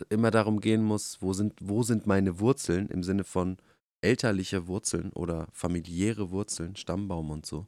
immer 0.09 0.31
darum 0.31 0.59
gehen 0.59 0.83
muss, 0.83 1.21
wo 1.21 1.33
sind, 1.33 1.53
wo 1.61 1.83
sind 1.83 2.07
meine 2.07 2.39
Wurzeln 2.39 2.87
im 2.89 3.03
Sinne 3.03 3.23
von 3.23 3.57
elterliche 4.01 4.67
Wurzeln 4.67 5.11
oder 5.13 5.47
familiäre 5.51 6.31
Wurzeln, 6.31 6.75
Stammbaum 6.75 7.29
und 7.29 7.45
so, 7.45 7.67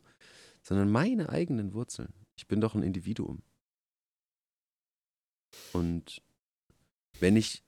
sondern 0.61 0.91
meine 0.91 1.29
eigenen 1.29 1.73
Wurzeln. 1.73 2.13
Ich 2.37 2.47
bin 2.47 2.61
doch 2.61 2.75
ein 2.75 2.83
Individuum. 2.83 3.41
Und 5.71 6.21
wenn 7.19 7.37
ich, 7.37 7.63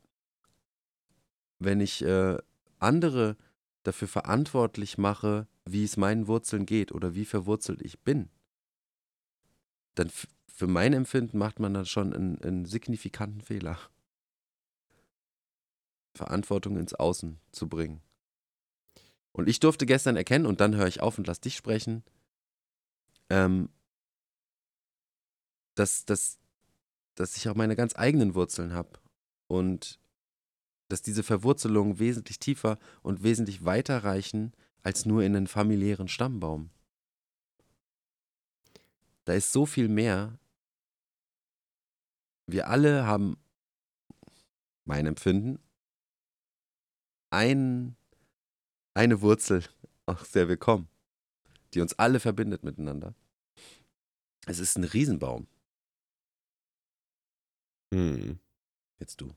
wenn 1.60 1.80
ich 1.80 2.04
äh, 2.04 2.38
andere 2.80 3.38
dafür 3.84 4.08
verantwortlich 4.08 4.98
mache, 4.98 5.48
wie 5.72 5.84
es 5.84 5.98
meinen 5.98 6.28
Wurzeln 6.28 6.66
geht 6.66 6.92
oder 6.92 7.16
wie 7.16 7.26
verwurzelt 7.26 7.82
ich 7.82 8.00
bin, 8.00 8.30
dann 9.96 10.10
für 10.48 10.68
mein 10.68 10.94
Empfinden 10.94 11.38
macht 11.38 11.60
man 11.60 11.74
dann 11.74 11.86
schon 11.86 12.14
einen, 12.14 12.42
einen 12.42 12.66
signifikanten 12.66 13.42
Fehler. 13.42 13.80
Verantwortung 16.16 16.78
ins 16.78 16.94
Außen 16.94 17.40
zu 17.52 17.70
bringen. 17.70 18.02
Und 19.32 19.48
ich 19.48 19.60
durfte 19.60 19.86
gestern 19.86 20.18
erkennen, 20.18 20.48
und 20.48 20.60
dann 20.60 20.76
höre 20.76 20.88
ich 20.88 21.00
auf 21.00 21.18
und 21.18 21.28
lass 21.28 21.40
dich 21.40 21.56
sprechen, 21.56 22.04
ähm, 23.30 23.70
dass, 25.76 26.06
dass, 26.06 26.40
dass 27.14 27.38
ich 27.38 27.48
auch 27.48 27.56
meine 27.56 27.76
ganz 27.76 27.96
eigenen 27.96 28.34
Wurzeln 28.34 28.74
habe. 28.74 29.00
Und 29.46 30.00
dass 30.90 31.02
diese 31.02 31.24
Verwurzelungen 31.24 32.00
wesentlich 32.00 32.40
tiefer 32.40 32.80
und 33.04 33.22
wesentlich 33.22 33.64
weiter 33.64 34.04
reichen 34.04 34.54
als 34.84 35.06
nur 35.06 35.24
in 35.24 35.36
einen 35.36 35.48
familiären 35.48 36.08
Stammbaum. 36.08 36.70
Da 39.26 39.34
ist 39.34 39.52
so 39.52 39.66
viel 39.66 39.90
mehr. 39.90 40.40
Wir 42.46 42.70
alle 42.70 43.06
haben, 43.06 43.38
mein 44.86 45.06
Empfinden, 45.06 45.60
ein, 47.30 47.98
eine 48.94 49.22
Wurzel, 49.22 49.64
auch 50.06 50.24
sehr 50.24 50.48
willkommen, 50.48 50.88
die 51.74 51.82
uns 51.82 51.94
alle 52.00 52.20
verbindet 52.20 52.64
miteinander. 52.64 53.14
Es 54.46 54.60
ist 54.60 54.78
ein 54.78 54.86
Riesenbaum. 54.86 55.48
Hm. 57.94 58.40
Jetzt 59.00 59.22
du. 59.22 59.36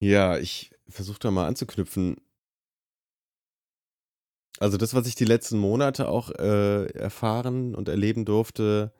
Ja, 0.00 0.38
ich 0.38 0.70
versuche 0.88 1.18
da 1.18 1.30
mal 1.30 1.46
anzuknüpfen. 1.46 2.16
Also 4.60 4.76
das, 4.76 4.94
was 4.94 5.06
ich 5.06 5.14
die 5.14 5.24
letzten 5.24 5.58
Monate 5.58 6.08
auch 6.08 6.30
äh, 6.30 6.86
erfahren 6.86 7.74
und 7.74 7.88
erleben 7.88 8.24
durfte, 8.24 8.92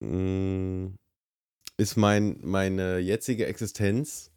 mh, 0.00 0.08
hm, 0.08 0.98
ist 1.76 1.96
mein, 1.96 2.38
meine 2.42 2.98
jetzige 2.98 3.46
Existenz 3.46 4.30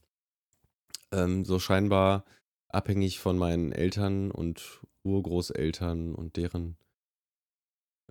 ähm, 1.12 1.46
so 1.46 1.60
scheinbar 1.60 2.26
abhängig 2.70 3.20
von 3.20 3.38
meinen 3.38 3.72
Eltern 3.72 4.32
und 4.32 4.82
Urgroßeltern 5.04 6.16
und 6.16 6.36
deren, 6.36 6.78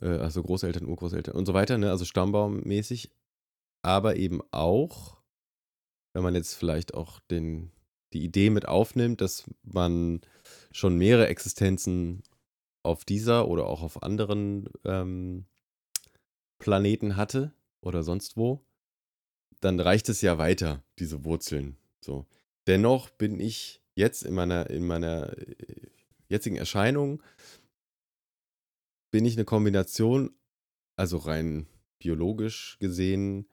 äh, 0.00 0.08
also 0.08 0.42
Großeltern, 0.42 0.86
Urgroßeltern 0.86 1.34
und 1.34 1.46
so 1.46 1.54
weiter, 1.54 1.78
ne? 1.78 1.90
also 1.90 2.04
Stammbaummäßig, 2.04 3.10
aber 3.82 4.16
eben 4.16 4.40
auch, 4.52 5.18
wenn 6.14 6.22
man 6.22 6.34
jetzt 6.34 6.54
vielleicht 6.54 6.94
auch 6.94 7.20
den, 7.20 7.72
die 8.12 8.24
Idee 8.24 8.50
mit 8.50 8.68
aufnimmt, 8.68 9.20
dass 9.20 9.44
man 9.62 10.20
schon 10.72 10.96
mehrere 10.96 11.28
Existenzen 11.28 12.22
auf 12.82 13.04
dieser 13.04 13.48
oder 13.48 13.66
auch 13.66 13.82
auf 13.82 14.02
anderen 14.02 14.68
ähm, 14.84 15.46
Planeten 16.58 17.16
hatte 17.16 17.52
oder 17.80 18.02
sonst 18.02 18.36
wo, 18.36 18.64
dann 19.60 19.80
reicht 19.80 20.08
es 20.08 20.20
ja 20.20 20.38
weiter, 20.38 20.84
diese 20.98 21.24
Wurzeln. 21.24 21.76
So. 22.00 22.26
Dennoch 22.66 23.10
bin 23.10 23.40
ich 23.40 23.82
jetzt 23.94 24.22
in 24.22 24.34
meiner, 24.34 24.70
in 24.70 24.86
meiner 24.86 25.36
äh, 25.36 25.90
jetzigen 26.28 26.56
Erscheinung, 26.56 27.22
bin 29.10 29.24
ich 29.24 29.36
eine 29.36 29.44
Kombination, 29.44 30.34
also 30.96 31.18
rein 31.18 31.66
biologisch 31.98 32.76
gesehen, 32.78 33.48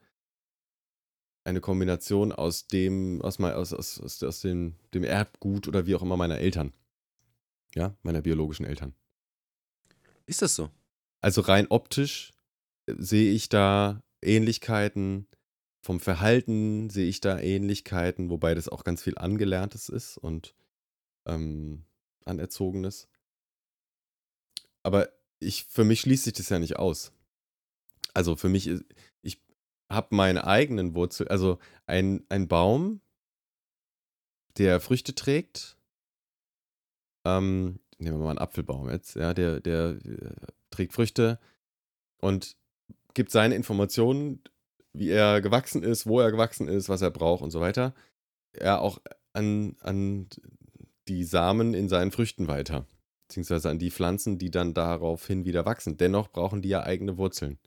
eine 1.44 1.60
Kombination 1.60 2.32
aus 2.32 2.66
dem, 2.66 3.20
aus, 3.22 3.38
aus, 3.38 3.72
aus, 3.72 4.00
aus, 4.00 4.22
aus 4.22 4.40
dem, 4.40 4.74
dem 4.94 5.04
Erbgut 5.04 5.68
oder 5.68 5.86
wie 5.86 5.94
auch 5.94 6.02
immer 6.02 6.16
meiner 6.16 6.38
Eltern. 6.38 6.72
Ja, 7.74 7.96
meiner 8.02 8.22
biologischen 8.22 8.64
Eltern. 8.64 8.94
Ist 10.26 10.42
das 10.42 10.54
so? 10.54 10.70
Also 11.20 11.42
rein 11.42 11.66
optisch 11.68 12.32
äh, 12.86 12.94
sehe 12.98 13.32
ich 13.32 13.48
da 13.48 14.02
Ähnlichkeiten. 14.22 15.26
Vom 15.82 16.00
Verhalten 16.00 16.88
sehe 16.88 17.06
ich 17.06 17.20
da 17.20 17.38
Ähnlichkeiten, 17.38 18.30
wobei 18.30 18.54
das 18.54 18.68
auch 18.68 18.84
ganz 18.84 19.02
viel 19.02 19.18
Angelerntes 19.18 19.90
ist 19.90 20.16
und 20.16 20.54
ähm, 21.26 21.84
Anerzogenes. 22.24 23.08
Aber 24.82 25.10
ich, 25.40 25.64
für 25.64 25.84
mich 25.84 26.00
schließt 26.00 26.24
sich 26.24 26.32
das 26.32 26.48
ja 26.48 26.58
nicht 26.58 26.76
aus. 26.76 27.12
Also 28.14 28.36
für 28.36 28.48
mich, 28.48 28.68
ich 28.68 28.80
habe 29.90 30.14
meine 30.14 30.46
eigenen 30.46 30.94
Wurzeln, 30.94 31.28
also 31.28 31.58
ein, 31.86 32.24
ein 32.28 32.48
Baum, 32.48 33.00
der 34.56 34.80
Früchte 34.80 35.14
trägt, 35.14 35.76
ähm, 37.26 37.80
nehmen 37.98 38.18
wir 38.18 38.24
mal 38.24 38.30
einen 38.30 38.38
Apfelbaum 38.38 38.90
jetzt, 38.90 39.16
ja, 39.16 39.34
der, 39.34 39.60
der 39.60 39.98
äh, 40.04 40.34
trägt 40.70 40.92
Früchte 40.92 41.38
und 42.20 42.56
gibt 43.14 43.30
seine 43.30 43.54
Informationen, 43.54 44.42
wie 44.92 45.10
er 45.10 45.40
gewachsen 45.40 45.82
ist, 45.82 46.06
wo 46.06 46.20
er 46.20 46.30
gewachsen 46.30 46.68
ist, 46.68 46.88
was 46.88 47.02
er 47.02 47.10
braucht 47.10 47.42
und 47.42 47.50
so 47.50 47.60
weiter, 47.60 47.94
ja 48.58 48.78
auch 48.78 49.00
an, 49.32 49.76
an 49.80 50.28
die 51.08 51.24
Samen 51.24 51.74
in 51.74 51.88
seinen 51.88 52.12
Früchten 52.12 52.48
weiter. 52.48 52.86
Beziehungsweise 53.28 53.70
an 53.70 53.78
die 53.78 53.90
Pflanzen, 53.90 54.38
die 54.38 54.50
dann 54.50 54.74
daraufhin 54.74 55.44
wieder 55.44 55.64
wachsen. 55.64 55.96
Dennoch 55.96 56.28
brauchen 56.28 56.62
die 56.62 56.68
ja 56.68 56.82
eigene 56.82 57.16
Wurzeln. 57.16 57.58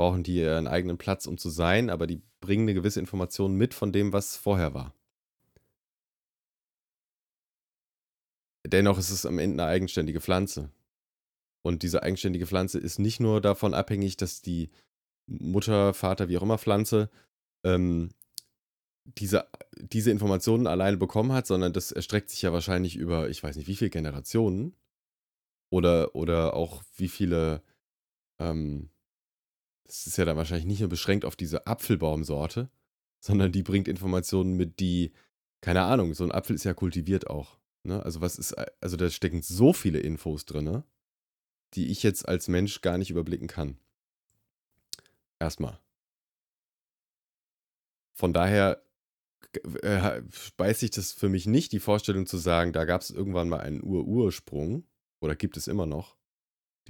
Brauchen 0.00 0.22
die 0.22 0.42
einen 0.42 0.66
eigenen 0.66 0.96
Platz, 0.96 1.26
um 1.26 1.36
zu 1.36 1.50
sein, 1.50 1.90
aber 1.90 2.06
die 2.06 2.22
bringen 2.40 2.62
eine 2.62 2.72
gewisse 2.72 3.00
Information 3.00 3.54
mit 3.54 3.74
von 3.74 3.92
dem, 3.92 4.14
was 4.14 4.34
vorher 4.34 4.72
war. 4.72 4.94
Dennoch 8.66 8.96
ist 8.96 9.10
es 9.10 9.26
am 9.26 9.38
Ende 9.38 9.62
eine 9.62 9.70
eigenständige 9.70 10.22
Pflanze. 10.22 10.70
Und 11.62 11.82
diese 11.82 12.02
eigenständige 12.02 12.46
Pflanze 12.46 12.78
ist 12.78 12.98
nicht 12.98 13.20
nur 13.20 13.42
davon 13.42 13.74
abhängig, 13.74 14.16
dass 14.16 14.40
die 14.40 14.70
Mutter, 15.26 15.92
Vater, 15.92 16.30
wie 16.30 16.38
auch 16.38 16.42
immer 16.44 16.56
Pflanze 16.56 17.10
ähm, 17.62 18.08
diese, 19.04 19.50
diese 19.76 20.10
Informationen 20.10 20.66
alleine 20.66 20.96
bekommen 20.96 21.32
hat, 21.32 21.46
sondern 21.46 21.74
das 21.74 21.92
erstreckt 21.92 22.30
sich 22.30 22.40
ja 22.40 22.54
wahrscheinlich 22.54 22.96
über, 22.96 23.28
ich 23.28 23.42
weiß 23.42 23.54
nicht, 23.54 23.68
wie 23.68 23.76
viele 23.76 23.90
Generationen 23.90 24.74
oder, 25.70 26.14
oder 26.14 26.54
auch 26.54 26.84
wie 26.96 27.08
viele, 27.08 27.62
ähm, 28.40 28.88
das 29.90 30.06
ist 30.06 30.16
ja 30.16 30.24
dann 30.24 30.36
wahrscheinlich 30.36 30.66
nicht 30.66 30.80
nur 30.80 30.88
beschränkt 30.88 31.24
auf 31.24 31.34
diese 31.34 31.66
Apfelbaumsorte, 31.66 32.70
sondern 33.18 33.50
die 33.50 33.64
bringt 33.64 33.88
Informationen 33.88 34.56
mit, 34.56 34.78
die, 34.78 35.12
keine 35.60 35.82
Ahnung, 35.82 36.14
so 36.14 36.22
ein 36.24 36.32
Apfel 36.32 36.54
ist 36.54 36.64
ja 36.64 36.74
kultiviert 36.74 37.28
auch. 37.28 37.58
Ne? 37.82 38.02
Also 38.02 38.20
was 38.20 38.38
ist, 38.38 38.54
also 38.80 38.96
da 38.96 39.10
stecken 39.10 39.42
so 39.42 39.72
viele 39.72 39.98
Infos 39.98 40.44
drin, 40.44 40.84
die 41.74 41.88
ich 41.88 42.02
jetzt 42.02 42.28
als 42.28 42.46
Mensch 42.46 42.82
gar 42.82 42.98
nicht 42.98 43.10
überblicken 43.10 43.48
kann. 43.48 43.78
Erstmal. 45.40 45.80
Von 48.12 48.32
daher 48.32 48.84
äh, 49.82 50.22
beißt 50.56 50.80
sich 50.80 50.90
das 50.90 51.12
für 51.12 51.28
mich 51.28 51.46
nicht, 51.46 51.72
die 51.72 51.80
Vorstellung 51.80 52.26
zu 52.26 52.36
sagen, 52.36 52.72
da 52.72 52.84
gab 52.84 53.00
es 53.00 53.10
irgendwann 53.10 53.48
mal 53.48 53.60
einen 53.60 53.82
Ur-Ursprung, 53.82 54.86
oder 55.20 55.34
gibt 55.34 55.56
es 55.56 55.66
immer 55.66 55.86
noch, 55.86 56.16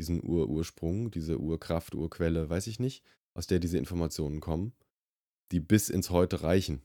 diesen 0.01 0.23
Ur-Ursprung, 0.25 1.11
diese 1.11 1.39
Urkraft, 1.39 1.95
Urquelle, 1.95 2.49
weiß 2.49 2.67
ich 2.69 2.81
nicht, 2.81 3.05
aus 3.35 3.47
der 3.47 3.59
diese 3.59 3.77
Informationen 3.77 4.41
kommen, 4.41 4.73
die 5.53 5.61
bis 5.61 5.91
ins 5.91 6.09
Heute 6.09 6.43
reichen. 6.43 6.83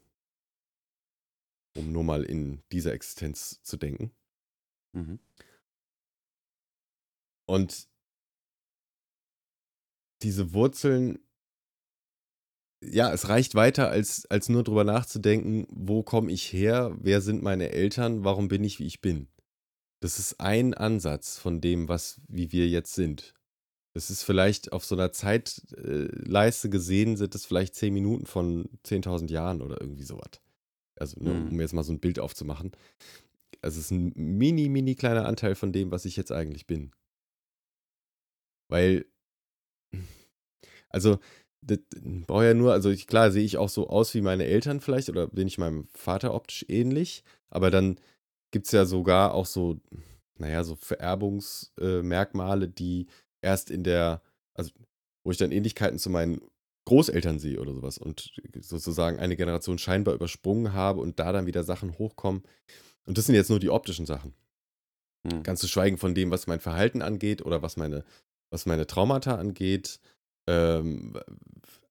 Um 1.78 1.94
nur 1.94 2.04
mal 2.04 2.24
in 2.24 2.62
dieser 2.74 2.92
Existenz 2.92 3.62
zu 3.64 3.78
denken. 3.78 4.12
Mhm. 4.92 5.20
Und 7.46 7.88
diese 10.22 10.54
Wurzeln 10.54 11.20
ja, 12.84 13.12
es 13.12 13.30
reicht 13.30 13.56
weiter, 13.56 13.90
als, 13.90 14.26
als 14.28 14.50
nur 14.50 14.64
drüber 14.64 14.84
nachzudenken, 14.84 15.66
wo 15.72 16.04
komme 16.04 16.32
ich 16.32 16.52
her, 16.52 16.96
wer 17.00 17.22
sind 17.22 17.42
meine 17.42 17.72
Eltern, 17.72 18.24
warum 18.24 18.48
bin 18.48 18.64
ich, 18.64 18.80
wie 18.80 18.86
ich 18.86 19.02
bin. 19.02 19.28
Das 20.06 20.20
ist 20.20 20.40
ein 20.40 20.76
Ansatz 20.76 21.40
von 21.40 21.62
dem, 21.62 21.90
was, 21.90 22.22
wie 22.28 22.52
wir 22.52 22.68
jetzt 22.68 22.94
sind. 22.94 23.34
Das 23.96 24.12
ist 24.12 24.22
vielleicht 24.22 24.72
auf 24.72 24.86
so 24.86 24.94
einer 24.94 25.12
Zeitleiste 25.12 26.70
gesehen, 26.70 27.18
sind 27.18 27.34
es 27.34 27.48
vielleicht 27.48 27.74
zehn 27.74 27.92
Minuten 27.92 28.28
von 28.28 28.70
10.000 28.86 29.32
Jahren 29.32 29.64
oder 29.64 29.82
irgendwie 29.82 30.04
sowas. 30.04 30.30
Also, 30.96 31.20
ne, 31.24 31.32
um 31.32 31.50
mhm. 31.50 31.60
jetzt 31.60 31.74
mal 31.74 31.82
so 31.82 31.92
ein 31.92 32.02
Bild 32.02 32.20
aufzumachen. 32.20 32.74
Also, 33.64 33.80
es 33.80 33.86
ist 33.86 33.92
ein 33.92 34.14
mini, 34.16 34.70
mini 34.70 34.94
kleiner 34.94 35.26
Anteil 35.26 35.56
von 35.56 35.74
dem, 35.74 35.90
was 35.90 36.06
ich 36.06 36.18
jetzt 36.18 36.32
eigentlich 36.32 36.68
bin. 36.68 36.92
Weil, 38.70 39.08
also, 40.90 41.18
das 41.64 41.80
brauche 42.28 42.46
ja 42.46 42.54
nur, 42.54 42.74
also 42.74 42.92
ich, 42.92 43.08
klar 43.08 43.32
sehe 43.32 43.44
ich 43.44 43.58
auch 43.58 43.70
so 43.70 43.90
aus 43.90 44.14
wie 44.14 44.22
meine 44.22 44.46
Eltern 44.46 44.82
vielleicht 44.82 45.10
oder 45.10 45.26
bin 45.26 45.48
ich 45.48 45.58
meinem 45.58 45.88
Vater 45.96 46.36
optisch 46.36 46.64
ähnlich, 46.70 47.24
aber 47.50 47.72
dann 47.72 48.00
gibt 48.56 48.68
es 48.68 48.72
ja 48.72 48.86
sogar 48.86 49.34
auch 49.34 49.46
so, 49.46 49.82
naja, 50.38 50.64
so 50.64 50.78
Vererbungsmerkmale, 50.78 52.68
äh, 52.68 52.70
die 52.70 53.08
erst 53.42 53.70
in 53.70 53.84
der, 53.84 54.22
also 54.54 54.72
wo 55.26 55.32
ich 55.32 55.38
dann 55.38 55.52
Ähnlichkeiten 55.52 56.00
zu 56.00 56.10
meinen 56.10 56.40
Großeltern 56.86 57.38
sehe 57.38 57.60
oder 57.60 57.74
sowas 57.74 57.98
und 57.98 58.32
sozusagen 58.62 59.20
eine 59.20 59.36
Generation 59.36 59.78
scheinbar 59.78 60.14
übersprungen 60.14 60.72
habe 60.72 61.02
und 61.02 61.20
da 61.20 61.34
dann 61.34 61.48
wieder 61.48 61.66
Sachen 61.66 61.98
hochkommen. 61.98 62.44
Und 63.06 63.18
das 63.18 63.26
sind 63.26 63.36
jetzt 63.36 63.50
nur 63.50 63.60
die 63.60 63.72
optischen 63.72 64.06
Sachen. 64.06 64.34
Hm. 65.28 65.44
Ganz 65.44 65.60
zu 65.60 65.68
schweigen 65.68 65.98
von 65.98 66.16
dem, 66.16 66.32
was 66.32 66.48
mein 66.48 66.62
Verhalten 66.62 67.02
angeht 67.02 67.46
oder 67.46 67.62
was 67.62 67.76
meine, 67.76 68.06
was 68.52 68.66
meine 68.66 68.88
Traumata 68.88 69.36
angeht, 69.36 70.00
ähm, 70.48 71.20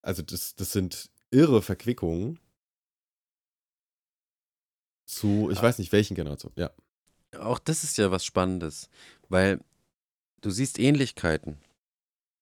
also 0.00 0.22
das, 0.22 0.54
das 0.54 0.72
sind 0.72 1.10
irre 1.30 1.60
Verquickungen 1.60 2.40
zu, 5.04 5.50
ich 5.50 5.58
ah. 5.58 5.62
weiß 5.62 5.78
nicht, 5.78 5.92
welchen 5.92 6.14
Generation, 6.14 6.52
ja. 6.56 6.70
Auch 7.38 7.58
das 7.58 7.82
ist 7.82 7.98
ja 7.98 8.10
was 8.10 8.24
Spannendes, 8.24 8.88
weil 9.28 9.60
du 10.40 10.50
siehst 10.50 10.78
Ähnlichkeiten 10.78 11.58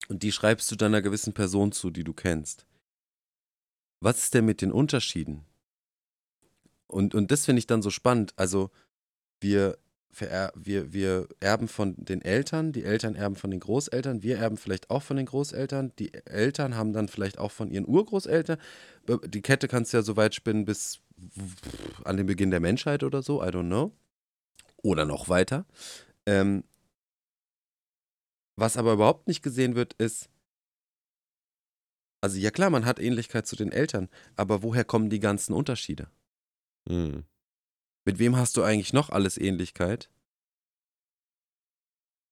und 0.09 0.23
die 0.23 0.33
schreibst 0.33 0.71
du 0.71 0.77
dann 0.77 0.93
einer 0.93 1.03
gewissen 1.03 1.33
Person 1.33 1.73
zu, 1.73 1.91
die 1.91 2.05
du 2.05 2.13
kennst. 2.13 2.67
Was 4.01 4.19
ist 4.19 4.35
denn 4.35 4.45
mit 4.45 4.61
den 4.61 4.73
Unterschieden? 4.73 5.45
Und, 6.89 7.15
und 7.15 7.31
das 7.31 7.47
finde 7.47 7.61
ich 7.61 7.67
dann 7.67 7.81
so 7.81 7.91
spannend. 7.91 8.35
Also, 8.37 8.71
wir 9.41 9.79
wir, 10.15 10.93
wir 10.93 11.27
erben 11.41 11.69
von 11.69 11.95
den 11.97 12.21
Eltern, 12.21 12.73
die 12.73 12.85
Eltern 12.85 13.15
erben 13.15 13.37
von 13.37 13.51
den 13.51 13.61
Großeltern, 13.61 14.23
wir 14.23 14.37
erben 14.39 14.59
vielleicht 14.59 14.91
auch 14.91 15.03
von 15.03 15.17
den 15.17 15.27
Großeltern, 15.27 15.93
die 15.99 16.13
Eltern 16.13 16.77
haben 16.77 16.93
dann 16.93 17.09
vielleicht 17.09 17.39
auch 17.39 17.51
von 17.51 17.71
ihren 17.71 17.87
Urgroßeltern. 17.87 18.59
Die 19.27 19.41
Kette 19.41 19.69
kannst 19.69 19.93
du 19.93 19.97
ja 19.97 20.03
so 20.03 20.17
weit 20.17 20.35
spinnen 20.35 20.65
bis 20.65 21.01
an 22.05 22.17
den 22.17 22.27
Beginn 22.27 22.51
der 22.51 22.61
Menschheit 22.61 23.03
oder 23.03 23.23
so, 23.23 23.43
I 23.43 23.49
don't 23.49 23.67
know. 23.67 23.93
Oder 24.83 25.05
noch 25.05 25.29
weiter. 25.29 25.67
Ähm, 26.27 26.65
was 28.57 28.77
aber 28.77 28.93
überhaupt 28.93 29.29
nicht 29.29 29.43
gesehen 29.43 29.75
wird, 29.75 29.95
ist, 29.95 30.29
also 32.21 32.39
ja 32.39 32.51
klar, 32.51 32.71
man 32.71 32.85
hat 32.85 32.99
Ähnlichkeit 32.99 33.47
zu 33.47 33.57
den 33.57 33.73
Eltern, 33.73 34.09
aber 34.37 34.63
woher 34.63 34.85
kommen 34.85 35.11
die 35.11 35.21
ganzen 35.21 35.53
Unterschiede? 35.53 36.11
Hm. 36.89 37.25
Mit 38.05 38.19
wem 38.19 38.37
hast 38.37 38.57
du 38.57 38.63
eigentlich 38.63 38.93
noch 38.93 39.11
alles 39.11 39.39
Ähnlichkeit, 39.39 40.11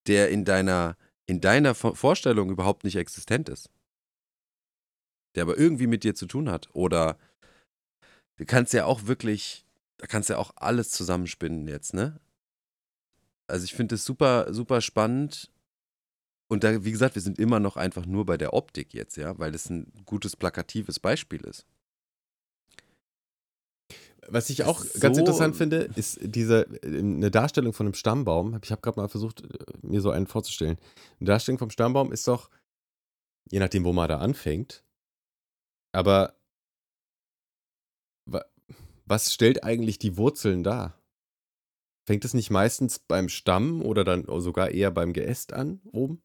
der 0.06 0.30
in 0.30 0.44
deiner, 0.44 0.96
in 1.26 1.40
deiner 1.40 1.74
Vorstellung 1.74 2.50
überhaupt 2.50 2.84
nicht 2.84 2.96
existent 2.96 3.48
ist? 3.48 3.70
Der 5.36 5.44
aber 5.44 5.56
irgendwie 5.56 5.86
mit 5.86 6.02
dir 6.02 6.16
zu 6.16 6.26
tun 6.26 6.50
hat. 6.50 6.68
Oder 6.74 7.16
du 8.40 8.46
kannst 8.46 8.72
ja 8.72 8.86
auch 8.86 9.06
wirklich, 9.06 9.66
da 9.98 10.06
kannst 10.06 10.30
ja 10.30 10.38
auch 10.38 10.52
alles 10.56 10.90
zusammenspinnen 10.90 11.68
jetzt, 11.68 11.92
ne? 11.92 12.18
Also 13.46 13.64
ich 13.64 13.74
finde 13.74 13.96
es 13.96 14.04
super, 14.04 14.52
super 14.54 14.80
spannend. 14.80 15.50
Und 16.48 16.64
da, 16.64 16.82
wie 16.82 16.90
gesagt, 16.90 17.16
wir 17.16 17.22
sind 17.22 17.38
immer 17.38 17.60
noch 17.60 17.76
einfach 17.76 18.06
nur 18.06 18.24
bei 18.24 18.38
der 18.38 18.54
Optik 18.54 18.94
jetzt, 18.94 19.16
ja, 19.16 19.38
weil 19.38 19.52
das 19.52 19.68
ein 19.68 19.92
gutes 20.06 20.36
plakatives 20.36 20.98
Beispiel 20.98 21.42
ist. 21.42 21.66
Was 24.26 24.48
ich 24.48 24.64
auch 24.64 24.82
so 24.82 25.00
ganz 25.00 25.18
interessant 25.18 25.54
finde, 25.56 25.90
ist 25.96 26.18
diese 26.22 26.66
eine 26.82 27.30
Darstellung 27.30 27.74
von 27.74 27.86
einem 27.86 27.94
Stammbaum. 27.94 28.58
Ich 28.62 28.72
habe 28.72 28.80
gerade 28.80 28.98
mal 28.98 29.08
versucht, 29.08 29.42
mir 29.82 30.00
so 30.00 30.10
einen 30.10 30.26
vorzustellen. 30.26 30.78
Eine 31.18 31.26
Darstellung 31.26 31.58
vom 31.58 31.70
Stammbaum 31.70 32.10
ist 32.10 32.26
doch, 32.26 32.48
je 33.50 33.58
nachdem, 33.58 33.84
wo 33.84 33.92
man 33.92 34.08
da 34.08 34.18
anfängt, 34.18 34.82
aber 35.92 36.39
was 39.10 39.34
stellt 39.34 39.64
eigentlich 39.64 39.98
die 39.98 40.16
Wurzeln 40.16 40.62
dar? 40.62 40.96
Fängt 42.06 42.24
es 42.24 42.32
nicht 42.32 42.50
meistens 42.50 43.00
beim 43.00 43.28
Stamm 43.28 43.82
oder 43.82 44.04
dann 44.04 44.24
sogar 44.40 44.70
eher 44.70 44.92
beim 44.92 45.12
Geäst 45.12 45.52
an, 45.52 45.80
oben? 45.92 46.22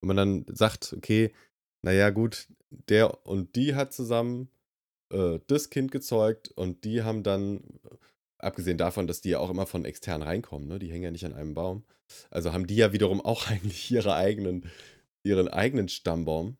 Wenn 0.00 0.08
man 0.08 0.16
dann 0.16 0.46
sagt, 0.48 0.92
okay, 0.92 1.32
naja, 1.82 2.10
gut, 2.10 2.48
der 2.70 3.24
und 3.26 3.54
die 3.54 3.76
hat 3.76 3.92
zusammen 3.92 4.50
äh, 5.12 5.38
das 5.46 5.70
Kind 5.70 5.92
gezeugt 5.92 6.48
und 6.48 6.84
die 6.84 7.02
haben 7.02 7.22
dann, 7.22 7.62
abgesehen 8.38 8.76
davon, 8.76 9.06
dass 9.06 9.20
die 9.20 9.30
ja 9.30 9.38
auch 9.38 9.50
immer 9.50 9.66
von 9.66 9.84
extern 9.84 10.22
reinkommen, 10.22 10.68
ne? 10.68 10.78
die 10.80 10.90
hängen 10.90 11.04
ja 11.04 11.10
nicht 11.12 11.24
an 11.24 11.32
einem 11.32 11.54
Baum, 11.54 11.84
also 12.30 12.52
haben 12.52 12.66
die 12.66 12.76
ja 12.76 12.92
wiederum 12.92 13.20
auch 13.20 13.46
eigentlich 13.50 13.90
ihre 13.90 14.14
eigenen, 14.14 14.68
ihren 15.22 15.48
eigenen 15.48 15.88
Stammbaum, 15.88 16.58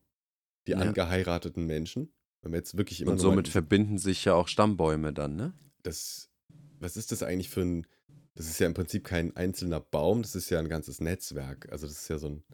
die 0.69 0.73
ja. 0.73 0.79
angeheirateten 0.79 1.67
Menschen. 1.67 2.13
Wenn 2.45 2.53
wir 2.53 2.59
jetzt 2.59 2.77
wirklich 2.77 3.01
immer 3.01 3.13
und 3.13 3.19
somit 3.19 3.49
verbinden 3.49 3.99
sich 3.99 4.25
ja 4.25 4.35
auch 4.35 4.49
Stammbäume 4.49 5.13
dann, 5.13 5.35
ne? 5.35 5.53
Das, 5.83 6.31
was 6.79 6.97
ist 6.97 7.11
das 7.11 7.23
eigentlich 7.23 7.51
für 7.51 7.63
ein, 7.63 7.87
das 8.35 8.47
ist 8.47 8.59
ja 8.61 8.67
im 8.67 8.75
Prinzip 8.75 9.05
kein 9.05 9.37
einzelner 9.37 9.81
Baum, 9.81 10.23
das 10.23 10.35
ist 10.35 10.51
ja 10.51 10.59
ein 10.59 10.69
ganzes 10.69 11.01
Netzwerk. 11.01 11.71
Also 11.73 11.87
das 11.87 11.97
ist 11.97 12.09
ja 12.09 12.19
so 12.19 12.29
ein, 12.29 12.45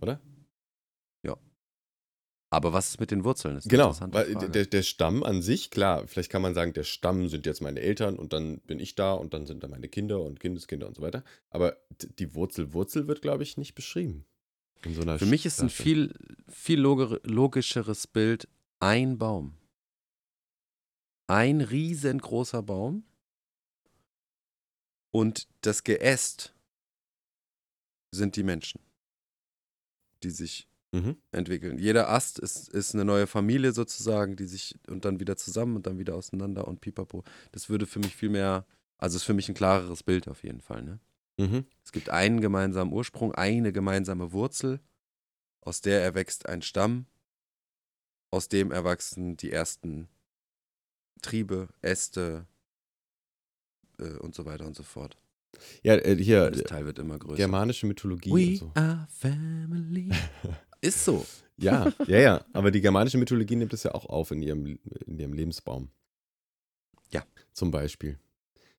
oder? 0.00 0.20
Aber 2.52 2.74
was 2.74 2.90
ist 2.90 3.00
mit 3.00 3.10
den 3.10 3.24
Wurzeln? 3.24 3.54
Das 3.54 3.64
genau, 3.64 3.96
weil 3.98 4.34
der, 4.34 4.66
der, 4.66 4.82
Stamm 4.82 5.22
an 5.22 5.40
sich, 5.40 5.70
klar, 5.70 6.06
vielleicht 6.06 6.30
kann 6.30 6.42
man 6.42 6.52
sagen, 6.52 6.74
der 6.74 6.84
Stamm 6.84 7.28
sind 7.28 7.46
jetzt 7.46 7.62
meine 7.62 7.80
Eltern 7.80 8.16
und 8.16 8.34
dann 8.34 8.60
bin 8.60 8.78
ich 8.78 8.94
da 8.94 9.14
und 9.14 9.32
dann 9.32 9.46
sind 9.46 9.64
da 9.64 9.68
meine 9.68 9.88
Kinder 9.88 10.20
und 10.20 10.38
Kindeskinder 10.38 10.86
und 10.86 10.94
so 10.94 11.00
weiter. 11.00 11.24
Aber 11.48 11.78
die 12.18 12.34
Wurzel, 12.34 12.74
Wurzel 12.74 13.08
wird, 13.08 13.22
glaube 13.22 13.42
ich, 13.42 13.56
nicht 13.56 13.74
beschrieben. 13.74 14.26
So 14.84 15.00
Für 15.16 15.24
mich 15.24 15.46
ist 15.46 15.62
ein 15.62 15.70
viel, 15.70 16.12
viel 16.46 16.78
logischeres 16.78 18.06
Bild 18.06 18.48
ein 18.82 19.16
Baum. 19.16 19.54
Ein 21.28 21.60
riesengroßer 21.60 22.62
Baum 22.62 23.04
und 25.12 25.46
das 25.60 25.84
Geäst 25.84 26.52
sind 28.10 28.34
die 28.34 28.42
Menschen, 28.42 28.80
die 30.24 30.30
sich 30.30 30.68
mhm. 30.90 31.16
entwickeln. 31.30 31.78
Jeder 31.78 32.10
Ast 32.10 32.40
ist, 32.40 32.68
ist 32.70 32.94
eine 32.94 33.04
neue 33.04 33.28
Familie 33.28 33.72
sozusagen, 33.72 34.34
die 34.34 34.46
sich 34.46 34.76
und 34.88 35.04
dann 35.04 35.20
wieder 35.20 35.36
zusammen 35.36 35.76
und 35.76 35.86
dann 35.86 35.98
wieder 35.98 36.16
auseinander 36.16 36.66
und 36.66 36.80
pipapo. 36.80 37.22
Das 37.52 37.68
würde 37.68 37.86
für 37.86 38.00
mich 38.00 38.16
viel 38.16 38.30
mehr, 38.30 38.66
also 38.98 39.16
ist 39.16 39.24
für 39.24 39.32
mich 39.32 39.48
ein 39.48 39.54
klareres 39.54 40.02
Bild 40.02 40.26
auf 40.26 40.42
jeden 40.42 40.60
Fall. 40.60 40.82
Ne? 40.82 40.98
Mhm. 41.38 41.66
Es 41.84 41.92
gibt 41.92 42.10
einen 42.10 42.40
gemeinsamen 42.40 42.92
Ursprung, 42.92 43.32
eine 43.32 43.72
gemeinsame 43.72 44.32
Wurzel, 44.32 44.80
aus 45.60 45.82
der 45.82 46.02
erwächst 46.02 46.46
ein 46.46 46.62
Stamm, 46.62 47.06
aus 48.32 48.48
dem 48.48 48.72
erwachsen 48.72 49.36
die 49.36 49.52
ersten 49.52 50.08
Triebe, 51.20 51.68
Äste 51.82 52.46
äh, 53.98 54.16
und 54.18 54.34
so 54.34 54.44
weiter 54.44 54.66
und 54.66 54.74
so 54.74 54.82
fort. 54.82 55.16
Ja, 55.82 55.94
äh, 55.94 56.16
hier. 56.16 56.50
das 56.50 56.64
Teil 56.64 56.86
wird 56.86 56.98
immer 56.98 57.18
größer. 57.18 57.36
Germanische 57.36 57.86
Mythologie. 57.86 58.32
We 58.32 58.56
so. 58.56 58.72
are 58.74 59.06
family. 59.08 60.10
Ist 60.80 61.04
so. 61.04 61.24
Ja, 61.58 61.92
ja, 62.06 62.18
ja. 62.18 62.44
Aber 62.52 62.70
die 62.70 62.80
germanische 62.80 63.18
Mythologie 63.18 63.54
nimmt 63.54 63.72
es 63.72 63.84
ja 63.84 63.94
auch 63.94 64.06
auf 64.06 64.32
in 64.32 64.42
ihrem, 64.42 64.78
in 65.06 65.18
ihrem 65.18 65.34
Lebensbaum. 65.34 65.90
Ja. 67.12 67.24
Zum 67.52 67.70
Beispiel. 67.70 68.18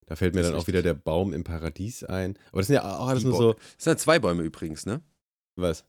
Da 0.08 0.16
fällt 0.16 0.34
mir 0.34 0.42
Das 0.42 0.50
dann 0.50 0.60
auch 0.60 0.68
wieder 0.68 0.82
der 0.82 0.96
Baum 0.96 1.32
im 1.32 1.46
Paradies 1.46 2.04
ein. 2.04 2.38
Aber 2.52 2.60
das 2.60 2.68
sind 2.68 2.76
ja 2.76 2.98
auch 2.98 3.08
alles 3.08 3.24
nur 3.24 3.38
so. 3.38 3.56
Es 3.78 3.86
sind 3.86 4.00
zwei 4.00 4.20
Bäume 4.20 4.44
übrigens, 4.44 4.86
ne? 4.86 5.02
Was? 5.56 5.86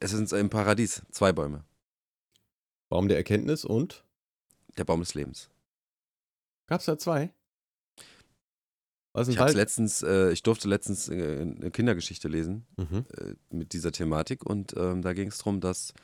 Es 0.00 0.10
sind 0.10 0.30
im 0.32 0.50
Paradies 0.50 1.02
zwei 1.10 1.32
Bäume. 1.32 1.64
Baum 2.88 3.08
der 3.08 3.16
Erkenntnis 3.16 3.64
und? 3.64 4.04
Der 4.76 4.84
Baum 4.84 5.00
des 5.00 5.14
Lebens. 5.14 5.48
Gab 6.66 6.80
es 6.80 6.86
da 6.86 6.98
zwei? 6.98 7.32
Was 9.12 9.28
Ich 9.28 9.38
letztens, 9.38 10.02
äh, 10.02 10.30
ich 10.32 10.42
durfte 10.42 10.68
letztens 10.68 11.08
äh, 11.08 11.40
eine 11.40 11.70
Kindergeschichte 11.70 12.28
lesen 12.28 12.66
Mhm. 12.76 13.06
äh, 13.16 13.34
mit 13.48 13.72
dieser 13.72 13.90
Thematik 13.92 14.44
und 14.44 14.74
ähm, 14.76 15.00
da 15.00 15.14
ging 15.14 15.28
es 15.28 15.38
darum, 15.38 15.60
dass 15.60 15.94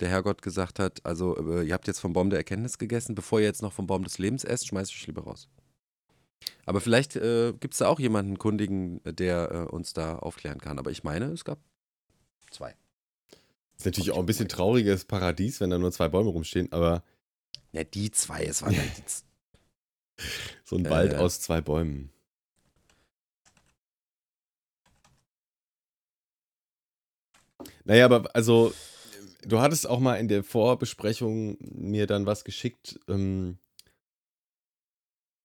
der 0.00 0.08
Herrgott 0.08 0.40
gesagt 0.40 0.78
hat, 0.78 1.04
also 1.04 1.36
äh, 1.36 1.64
ihr 1.66 1.74
habt 1.74 1.86
jetzt 1.86 2.00
vom 2.00 2.14
Baum 2.14 2.30
der 2.30 2.38
Erkenntnis 2.38 2.78
gegessen, 2.78 3.14
bevor 3.14 3.40
ihr 3.40 3.46
jetzt 3.46 3.60
noch 3.60 3.74
vom 3.74 3.86
Baum 3.86 4.04
des 4.04 4.16
Lebens 4.18 4.42
esst, 4.42 4.66
schmeißt 4.68 4.90
euch 4.90 5.06
lieber 5.06 5.24
raus. 5.24 5.48
Aber 6.64 6.80
vielleicht 6.80 7.14
äh, 7.16 7.52
gibt 7.52 7.74
es 7.74 7.78
da 7.78 7.88
auch 7.88 8.00
jemanden 8.00 8.38
Kundigen, 8.38 9.00
der 9.04 9.72
uns 9.72 9.92
da 9.92 10.16
aufklären 10.16 10.58
kann. 10.60 10.78
Aber 10.78 10.90
ich 10.90 11.04
meine, 11.04 11.26
es 11.26 11.44
gab 11.44 11.58
zwei. 12.50 12.74
Ist 13.82 13.86
natürlich 13.86 14.12
auch 14.12 14.18
ein 14.20 14.26
bisschen 14.26 14.48
trauriges 14.48 15.04
Paradies, 15.04 15.60
wenn 15.60 15.70
da 15.70 15.78
nur 15.78 15.90
zwei 15.92 16.08
Bäume 16.08 16.30
rumstehen, 16.30 16.70
aber 16.72 17.02
Ja, 17.72 17.84
die 17.84 18.10
zwei, 18.10 18.44
es 18.44 18.62
waren 18.62 18.74
z- 18.74 19.24
so 20.64 20.76
ein 20.76 20.88
Wald 20.88 21.12
Äh. 21.14 21.16
aus 21.16 21.40
zwei 21.40 21.60
Bäumen. 21.60 22.10
Naja, 27.84 28.04
aber 28.04 28.34
also, 28.34 28.72
du 29.44 29.60
hattest 29.60 29.86
auch 29.88 29.98
mal 30.00 30.16
in 30.16 30.28
der 30.28 30.44
Vorbesprechung 30.44 31.56
mir 31.60 32.06
dann 32.06 32.26
was 32.26 32.44
geschickt. 32.44 32.98
Ähm, 33.08 33.58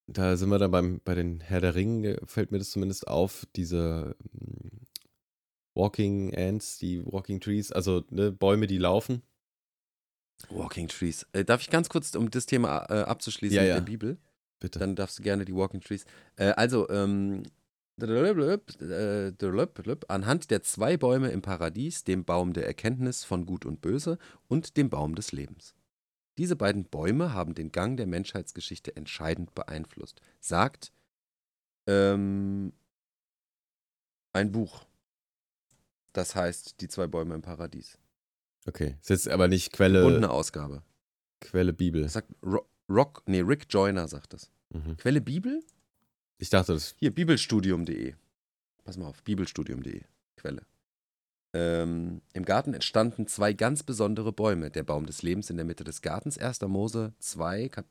da 0.08 0.38
sind 0.38 0.50
wir 0.50 0.60
dann 0.60 0.72
beim, 0.72 1.02
bei 1.04 1.16
den 1.16 1.42
Herr 1.42 1.62
der 1.62 1.76
Ringe, 1.76 2.20
fällt 2.26 2.52
mir 2.52 2.60
das 2.60 2.70
zumindest 2.72 3.08
auf, 3.08 3.46
diese 3.56 4.16
Walking 5.78 6.36
Ants, 6.36 6.80
die 6.80 7.05
Walking 7.05 7.39
Trees, 7.39 7.71
also 7.71 8.03
ne, 8.09 8.32
Bäume, 8.32 8.67
die 8.67 8.80
laufen. 8.80 9.21
Walking 10.49 10.88
Trees. 10.88 11.25
Äh, 11.34 11.45
darf 11.45 11.61
ich 11.61 11.69
ganz 11.69 11.88
kurz, 11.89 12.15
um 12.15 12.32
das 12.32 12.45
Thema 12.47 12.86
äh, 12.89 13.03
abzuschließen 13.03 13.55
Ja, 13.55 13.61
mit 13.61 13.69
ja. 13.69 13.75
der 13.75 13.82
Bibel? 13.82 14.17
Bitte. 14.59 14.80
Dann 14.80 14.95
darfst 14.95 15.19
du 15.19 15.23
gerne 15.23 15.45
die 15.45 15.55
Walking 15.55 15.82
Trees. 15.82 16.05
Äh, 16.36 16.49
also, 16.49 16.89
ähm, 16.89 17.43
äh, 17.99 19.32
anhand 20.07 20.51
der 20.51 20.61
zwei 20.63 20.97
Bäume 20.97 21.30
im 21.30 21.41
Paradies, 21.41 22.03
dem 22.03 22.25
Baum 22.25 22.53
der 22.53 22.67
Erkenntnis 22.67 23.23
von 23.23 23.45
Gut 23.45 23.65
und 23.65 23.82
Böse 23.82 24.17
und 24.47 24.78
dem 24.78 24.89
Baum 24.89 25.15
des 25.15 25.32
Lebens. 25.32 25.73
Diese 26.38 26.55
beiden 26.55 26.86
Bäume 26.86 27.34
haben 27.34 27.55
den 27.55 27.71
Gang 27.71 27.97
der 27.97 28.05
Menschheitsgeschichte 28.05 28.95
entscheidend 28.95 29.55
beeinflusst, 29.55 30.21
sagt 30.39 30.91
ähm, 31.88 32.73
ein 34.34 34.51
Buch. 34.51 34.87
Das 36.18 36.36
heißt 36.36 36.82
Die 36.82 36.88
zwei 36.88 37.05
Bäume 37.05 37.36
im 37.36 37.43
Paradies. 37.43 37.99
Okay, 38.65 38.95
ist 39.01 39.09
jetzt 39.09 39.30
aber 39.30 39.47
nicht 39.47 39.72
Quelle, 39.72 39.99
Gebundene 39.99 40.32
Ausgabe. 40.32 40.82
Quelle 41.41 41.74
Bibel. 41.74 42.01
Das 42.01 42.13
sagt 42.13 42.34
Ro 42.43 42.68
Rock, 42.89 43.22
nee, 43.28 43.41
Rick 43.41 43.68
Joyner 43.70 44.07
sagt 44.07 44.34
das. 44.34 44.49
Mhm. 44.70 44.97
Quelle 44.97 45.22
Bibel? 45.22 45.63
Ich 46.39 46.49
dachte, 46.49 46.74
das 46.74 46.95
Hier, 46.97 47.13
bibelstudium.de. 47.13 48.15
Pass 48.84 48.97
mal 48.97 49.05
auf, 49.05 49.22
bibelstudium.de, 49.24 50.01
Quelle. 50.38 50.63
Ähm, 51.53 52.22
Im 52.34 52.45
Garten 52.45 52.74
entstanden 52.74 53.28
zwei 53.28 53.53
ganz 53.53 53.84
besondere 53.84 54.32
Bäume. 54.32 54.72
Der 54.72 54.84
Baum 54.84 55.05
des 55.05 55.22
Lebens 55.22 55.51
in 55.51 55.57
der 55.57 55.65
Mitte 55.65 55.84
des 55.84 56.01
Gartens, 56.01 56.39
1. 56.39 56.61
Mose 56.61 57.13
2, 57.20 57.70
Kap 57.70 57.86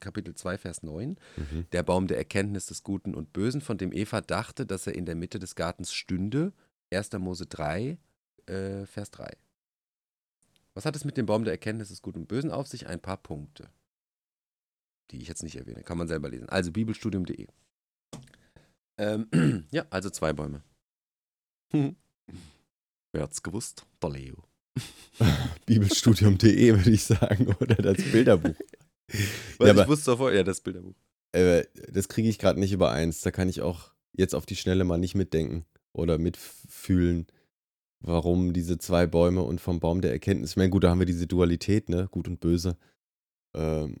Kapitel 0.00 0.34
2, 0.34 0.58
Vers 0.58 0.82
9. 0.82 1.16
Mhm. 1.36 1.66
Der 1.70 1.84
Baum 1.84 2.08
der 2.08 2.18
Erkenntnis 2.18 2.66
des 2.66 2.82
Guten 2.82 3.14
und 3.14 3.32
Bösen, 3.32 3.60
von 3.60 3.78
dem 3.78 3.92
Eva 3.92 4.20
dachte, 4.20 4.66
dass 4.66 4.88
er 4.88 4.96
in 4.96 5.06
der 5.06 5.14
Mitte 5.14 5.38
des 5.38 5.54
Gartens 5.54 5.92
stünde. 5.92 6.52
1. 6.90 7.12
Mose 7.18 7.46
3, 7.46 7.98
äh, 8.46 8.86
Vers 8.86 9.10
3. 9.10 9.36
Was 10.74 10.84
hat 10.84 10.96
es 10.96 11.04
mit 11.04 11.16
dem 11.16 11.26
Baum 11.26 11.44
der 11.44 11.52
Erkenntnis 11.52 11.88
des 11.88 12.02
Guten 12.02 12.20
und 12.20 12.28
Bösen 12.28 12.50
auf 12.50 12.68
sich? 12.68 12.86
Ein 12.86 13.00
paar 13.00 13.16
Punkte, 13.16 13.68
die 15.10 15.20
ich 15.20 15.28
jetzt 15.28 15.42
nicht 15.42 15.56
erwähne. 15.56 15.82
Kann 15.82 15.98
man 15.98 16.08
selber 16.08 16.28
lesen. 16.28 16.48
Also 16.48 16.70
bibelstudium.de. 16.70 17.46
Ähm, 18.98 19.66
ja, 19.70 19.86
also 19.90 20.10
zwei 20.10 20.32
Bäume. 20.32 20.62
Wer 21.72 23.22
hat's 23.22 23.42
gewusst? 23.42 23.86
Der 24.02 24.10
Leo. 24.10 24.44
Bibelstudium.de 25.66 26.76
würde 26.76 26.90
ich 26.90 27.04
sagen, 27.04 27.48
oder 27.60 27.74
das 27.76 27.96
Bilderbuch. 27.96 28.54
Weil 29.58 29.66
Ja, 29.68 29.74
ich 29.74 29.80
aber- 29.80 29.88
wusste 29.88 30.12
davor, 30.12 30.32
ja, 30.32 30.42
das 30.44 30.60
Bilderbuch. 30.60 30.94
Äh, 31.32 31.64
das 31.92 32.08
kriege 32.08 32.28
ich 32.28 32.38
gerade 32.38 32.58
nicht 32.60 32.72
übereins. 32.72 33.20
Da 33.20 33.30
kann 33.30 33.48
ich 33.48 33.60
auch 33.60 33.92
jetzt 34.12 34.34
auf 34.34 34.46
die 34.46 34.56
Schnelle 34.56 34.84
mal 34.84 34.96
nicht 34.98 35.14
mitdenken 35.14 35.66
oder 35.98 36.18
mitfühlen, 36.18 37.26
warum 38.00 38.52
diese 38.52 38.78
zwei 38.78 39.06
Bäume 39.06 39.42
und 39.42 39.60
vom 39.60 39.80
Baum 39.80 40.00
der 40.00 40.12
Erkenntnis. 40.12 40.50
Ich 40.50 40.56
meine, 40.56 40.70
gut, 40.70 40.84
da 40.84 40.90
haben 40.90 41.00
wir 41.00 41.06
diese 41.06 41.26
Dualität, 41.26 41.88
ne? 41.88 42.08
Gut 42.10 42.28
und 42.28 42.40
böse. 42.40 42.76
Ähm, 43.54 44.00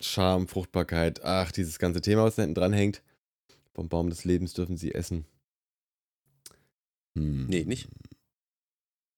Scham, 0.00 0.48
Fruchtbarkeit, 0.48 1.22
ach, 1.24 1.52
dieses 1.52 1.78
ganze 1.78 2.00
Thema, 2.00 2.24
was 2.24 2.36
da 2.36 2.42
hinten 2.42 2.54
dran 2.54 2.72
hängt. 2.72 3.02
Vom 3.74 3.88
Baum 3.88 4.08
des 4.08 4.24
Lebens 4.24 4.54
dürfen 4.54 4.76
sie 4.76 4.94
essen. 4.94 5.26
Hm. 7.16 7.46
Nee, 7.46 7.64
nicht. 7.64 7.88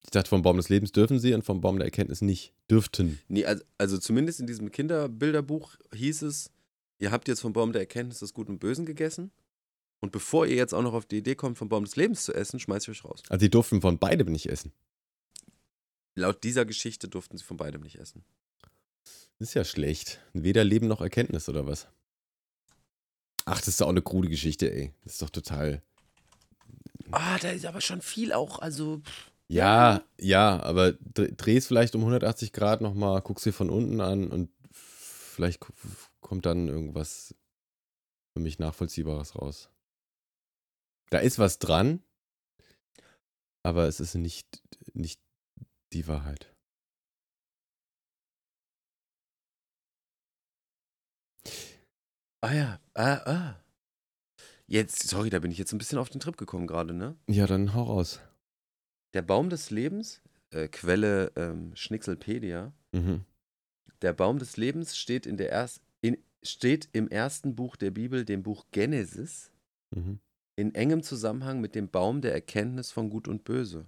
Ich 0.05 0.11
dachte, 0.11 0.29
vom 0.29 0.43
Baum 0.43 0.57
des 0.57 0.69
Lebens 0.69 0.91
dürfen 0.91 1.21
sie 1.21 1.35
und 1.35 1.45
vom 1.45 1.61
Baum 1.61 1.79
der 1.79 1.87
Erkenntnis 1.87 2.21
nicht. 2.21 2.53
Dürften. 2.69 3.21
Nee, 3.29 3.45
also, 3.45 3.63
also 3.79 3.99
zumindest 3.99 4.41
in 4.41 4.47
diesem 4.47 4.73
Kinderbilderbuch 4.73 5.77
hieß 5.95 6.23
es, 6.23 6.51
ihr 6.99 7.13
habt 7.13 7.29
jetzt 7.29 7.41
vom 7.41 7.53
Baum 7.53 7.73
der 7.73 7.83
Erkenntnis 7.83 8.19
des 8.19 8.35
Guten 8.35 8.53
und 8.53 8.59
Bösen 8.59 8.85
gegessen. 8.85 9.31
Und 10.03 10.11
bevor 10.13 10.47
ihr 10.47 10.57
jetzt 10.57 10.75
auch 10.75 10.83
noch 10.83 10.93
auf 10.95 11.07
die 11.07 11.19
Idee 11.19 11.37
kommt, 11.37 11.57
vom 11.57 11.69
Baum 11.69 11.85
des 11.85 11.97
Lebens 11.97 12.25
zu 12.25 12.35
essen, 12.35 12.59
schmeißt 12.61 12.89
ihr 12.89 12.91
euch 12.93 13.05
raus. 13.05 13.23
Also, 13.29 13.41
sie 13.45 13.51
durften 13.51 13.81
von 13.81 13.99
beidem 13.99 14.31
nicht 14.33 14.47
essen. 14.51 14.73
Laut 16.17 16.43
dieser 16.45 16.65
Geschichte 16.67 17.09
durften 17.09 17.39
sie 17.39 17.45
von 17.45 17.57
beidem 17.57 17.81
nicht 17.83 17.99
essen. 18.01 18.25
Das 19.39 19.49
ist 19.49 19.55
ja 19.55 19.65
schlecht. 19.65 20.21
Weder 20.35 20.65
Leben 20.65 20.89
noch 20.89 21.01
Erkenntnis, 21.01 21.49
oder 21.49 21.67
was? 21.67 21.89
Ach, 23.45 23.59
das 23.59 23.69
ist 23.69 23.81
doch 23.81 23.87
auch 23.87 23.91
eine 23.91 24.03
krude 24.03 24.29
Geschichte, 24.29 24.71
ey. 24.73 24.93
Das 25.05 25.15
ist 25.15 25.23
doch 25.23 25.31
total. 25.31 25.83
Ah, 27.13 27.39
da 27.39 27.51
ist 27.51 27.65
aber 27.67 27.81
schon 27.81 28.03
viel 28.03 28.33
auch, 28.33 28.59
also. 28.59 29.01
Ja, 29.49 30.03
ja, 30.19 30.61
aber 30.63 30.93
dr- 30.93 31.33
dreh's 31.33 31.67
vielleicht 31.67 31.95
um 31.95 32.01
180 32.03 32.53
Grad 32.53 32.81
nochmal, 32.81 33.21
guck's 33.23 33.43
dir 33.43 33.53
von 33.53 33.69
unten 33.71 34.01
an 34.01 34.29
und 34.29 34.51
vielleicht 34.73 35.61
kommt 36.21 36.47
dann 36.47 36.69
irgendwas 36.69 37.35
für 38.33 38.41
mich 38.41 38.59
Nachvollziehbares 38.59 39.35
raus. 39.37 39.69
Da 41.13 41.19
ist 41.19 41.39
was 41.39 41.59
dran, 41.59 42.03
aber 43.63 43.87
es 43.87 44.01
ist 44.01 44.15
nicht, 44.15 44.63
nicht 44.95 45.21
die 45.93 46.07
Wahrheit. 46.09 46.57
Ah 52.41 52.55
ja, 52.55 52.81
ah, 52.95 53.21
ah. 53.27 53.65
Jetzt, 54.67 55.07
sorry, 55.07 55.29
da 55.29 55.39
bin 55.39 55.51
ich 55.51 55.59
jetzt 55.59 55.73
ein 55.73 55.79
bisschen 55.79 55.99
auf 55.99 56.09
den 56.09 56.19
Trip 56.21 56.39
gekommen 56.39 56.67
gerade, 56.67 56.95
ne? 56.95 57.15
Ja, 57.29 57.47
dann 57.47 57.75
hau 57.75 57.83
raus. 57.83 58.21
Der 59.13 59.21
Baum 59.21 59.51
des 59.51 59.69
Lebens, 59.71 60.23
äh, 60.51 60.67
Quelle 60.69 61.31
ähm, 61.37 61.77
Schnickselpedia, 61.77 62.73
Mhm. 62.93 63.27
der 64.01 64.15
Baum 64.15 64.39
des 64.39 64.57
Lebens 64.57 64.97
steht, 64.97 65.27
in 65.27 65.37
der 65.37 65.51
erst, 65.51 65.83
in, 66.01 66.17
steht 66.43 66.89
im 66.95 67.09
ersten 67.09 67.55
Buch 67.55 67.77
der 67.77 67.91
Bibel, 67.91 68.25
dem 68.25 68.43
Buch 68.43 68.65
Genesis, 68.71 69.51
Mhm. 69.95 70.21
In 70.57 70.75
engem 70.75 71.03
Zusammenhang 71.03 71.61
mit 71.61 71.75
dem 71.75 71.91
Baum 71.91 72.21
der 72.21 72.33
Erkenntnis 72.33 72.91
von 72.91 73.11
Gut 73.11 73.29
und 73.29 73.45
Böse. 73.45 73.87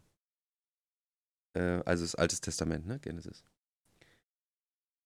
Äh, 1.54 1.82
also 1.84 2.04
das 2.04 2.14
Altes 2.14 2.40
Testament, 2.40 2.86
ne? 2.86 2.98
Genesis. 3.00 3.44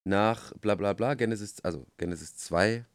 Nach 0.05 0.53
bla 0.55 0.75
bla 0.75 0.93
bla, 0.93 1.15
Genesis, 1.15 1.61
also 1.61 1.87
Genesis 1.99 2.37
2, 2.37 2.87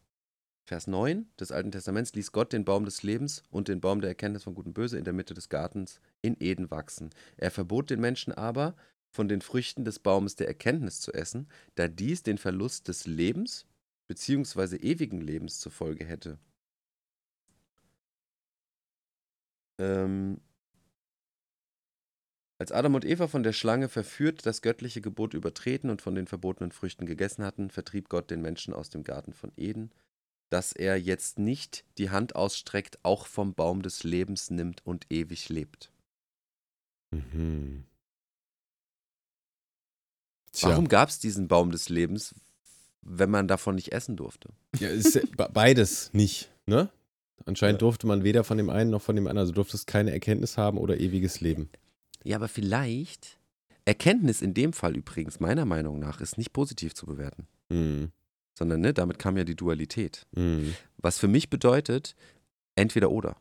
Vers 0.66 0.88
9 0.88 1.28
des 1.40 1.52
Alten 1.52 1.72
Testaments 1.72 2.14
ließ 2.14 2.32
Gott 2.32 2.54
den 2.54 2.64
Baum 2.64 2.86
des 2.86 3.04
Lebens 3.04 3.44
und 3.52 3.68
den 3.68 3.82
Baum 3.82 4.00
der 4.00 4.10
Erkenntnis 4.10 4.44
von 4.44 4.56
Gut 4.56 4.66
und 4.66 4.74
Böse 4.74 4.98
in 4.98 5.04
der 5.04 5.14
Mitte 5.14 5.34
des 5.34 5.50
Gartens 5.50 6.00
in 6.22 6.38
Eden 6.40 6.72
wachsen. 6.72 7.10
Er 7.38 7.52
verbot 7.52 7.90
den 7.90 8.00
Menschen 8.00 8.32
aber, 8.34 8.76
von 9.12 9.28
den 9.28 9.42
Früchten 9.42 9.86
des 9.86 10.00
Baumes 10.00 10.36
der 10.36 10.48
Erkenntnis 10.48 11.00
zu 11.00 11.14
essen, 11.14 11.48
da 11.76 11.88
dies 11.88 12.24
den 12.24 12.40
Verlust 12.40 12.88
des 12.88 13.06
Lebens 13.06 13.68
bzw. 14.08 14.78
ewigen 14.78 15.22
Lebens 15.22 15.60
zur 15.60 15.72
Folge 15.72 16.06
hätte. 16.06 16.40
Ähm, 19.80 20.40
als 22.60 22.72
Adam 22.72 22.96
und 22.96 23.04
Eva 23.04 23.28
von 23.28 23.44
der 23.44 23.54
Schlange 23.54 23.90
verführt 23.90 24.46
das 24.46 24.62
göttliche 24.62 25.02
Gebot 25.02 25.34
übertreten 25.34 25.90
und 25.90 26.02
von 26.02 26.16
den 26.16 26.28
verbotenen 26.28 26.72
Früchten 26.72 27.06
gegessen 27.06 27.44
hatten, 27.44 27.70
vertrieb 27.70 28.10
Gott 28.10 28.32
den 28.32 28.42
Menschen 28.42 28.74
aus 28.74 28.90
dem 28.90 29.04
Garten 29.04 29.34
von 29.34 29.52
Eden, 29.58 29.92
dass 30.50 30.72
er 30.72 30.98
jetzt 30.98 31.40
nicht 31.40 31.84
die 31.98 32.10
Hand 32.10 32.36
ausstreckt, 32.36 33.00
auch 33.04 33.26
vom 33.26 33.54
Baum 33.54 33.82
des 33.82 34.04
Lebens 34.04 34.50
nimmt 34.50 34.86
und 34.86 35.08
ewig 35.10 35.50
lebt. 35.50 35.92
Mhm. 37.12 37.86
Tja. 40.54 40.70
Warum 40.70 40.88
gab 40.88 41.10
es 41.10 41.20
diesen 41.20 41.48
Baum 41.48 41.72
des 41.72 41.90
Lebens, 41.90 42.36
wenn 43.02 43.32
man 43.32 43.48
davon 43.48 43.76
nicht 43.76 43.92
essen 43.92 44.16
durfte? 44.16 44.54
Ja, 44.80 44.90
ist 44.90 45.20
beides 45.36 46.14
nicht, 46.14 46.52
ne? 46.68 46.92
Anscheinend 47.46 47.82
ja. 47.82 47.86
durfte 47.86 48.08
man 48.08 48.24
weder 48.24 48.44
von 48.44 48.58
dem 48.58 48.70
einen 48.70 48.90
noch 48.90 49.02
von 49.02 49.16
dem 49.16 49.28
anderen, 49.28 49.46
also 49.46 49.54
durftest 49.54 49.88
keine 49.88 50.12
Erkenntnis 50.12 50.58
haben 50.58 50.78
oder 50.78 51.00
ewiges 51.00 51.42
Leben. 51.42 51.70
Ja, 52.24 52.38
aber 52.38 52.48
vielleicht, 52.48 53.38
Erkenntnis 53.86 54.42
in 54.42 54.54
dem 54.54 54.74
Fall 54.74 54.96
übrigens, 54.96 55.40
meiner 55.40 55.66
Meinung 55.66 56.00
nach, 56.00 56.22
ist 56.22 56.38
nicht 56.38 56.54
positiv 56.54 56.94
zu 56.94 57.06
bewerten. 57.06 57.48
Mhm. 57.70 58.12
Sondern, 58.58 58.82
ne, 58.82 58.94
damit 58.94 59.20
kam 59.20 59.36
ja 59.36 59.44
die 59.44 59.56
Dualität. 59.56 60.26
Mhm. 60.36 60.76
Was 60.98 61.20
für 61.20 61.28
mich 61.28 61.50
bedeutet, 61.50 62.16
entweder 62.76 63.12
oder. 63.12 63.36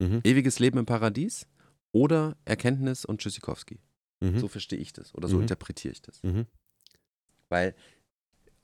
Mhm. 0.00 0.20
Ewiges 0.24 0.58
Leben 0.58 0.78
im 0.78 0.86
Paradies 0.86 1.46
oder 1.92 2.36
Erkenntnis 2.44 3.04
und 3.04 3.20
Tschüssikowski. 3.20 3.78
Mhm. 4.20 4.40
So 4.40 4.48
verstehe 4.48 4.78
ich 4.78 4.92
das 4.92 5.14
oder 5.14 5.28
so 5.28 5.36
mhm. 5.36 5.42
interpretiere 5.42 5.92
ich 5.92 6.02
das. 6.02 6.22
Mhm. 6.22 6.46
Weil 7.48 7.74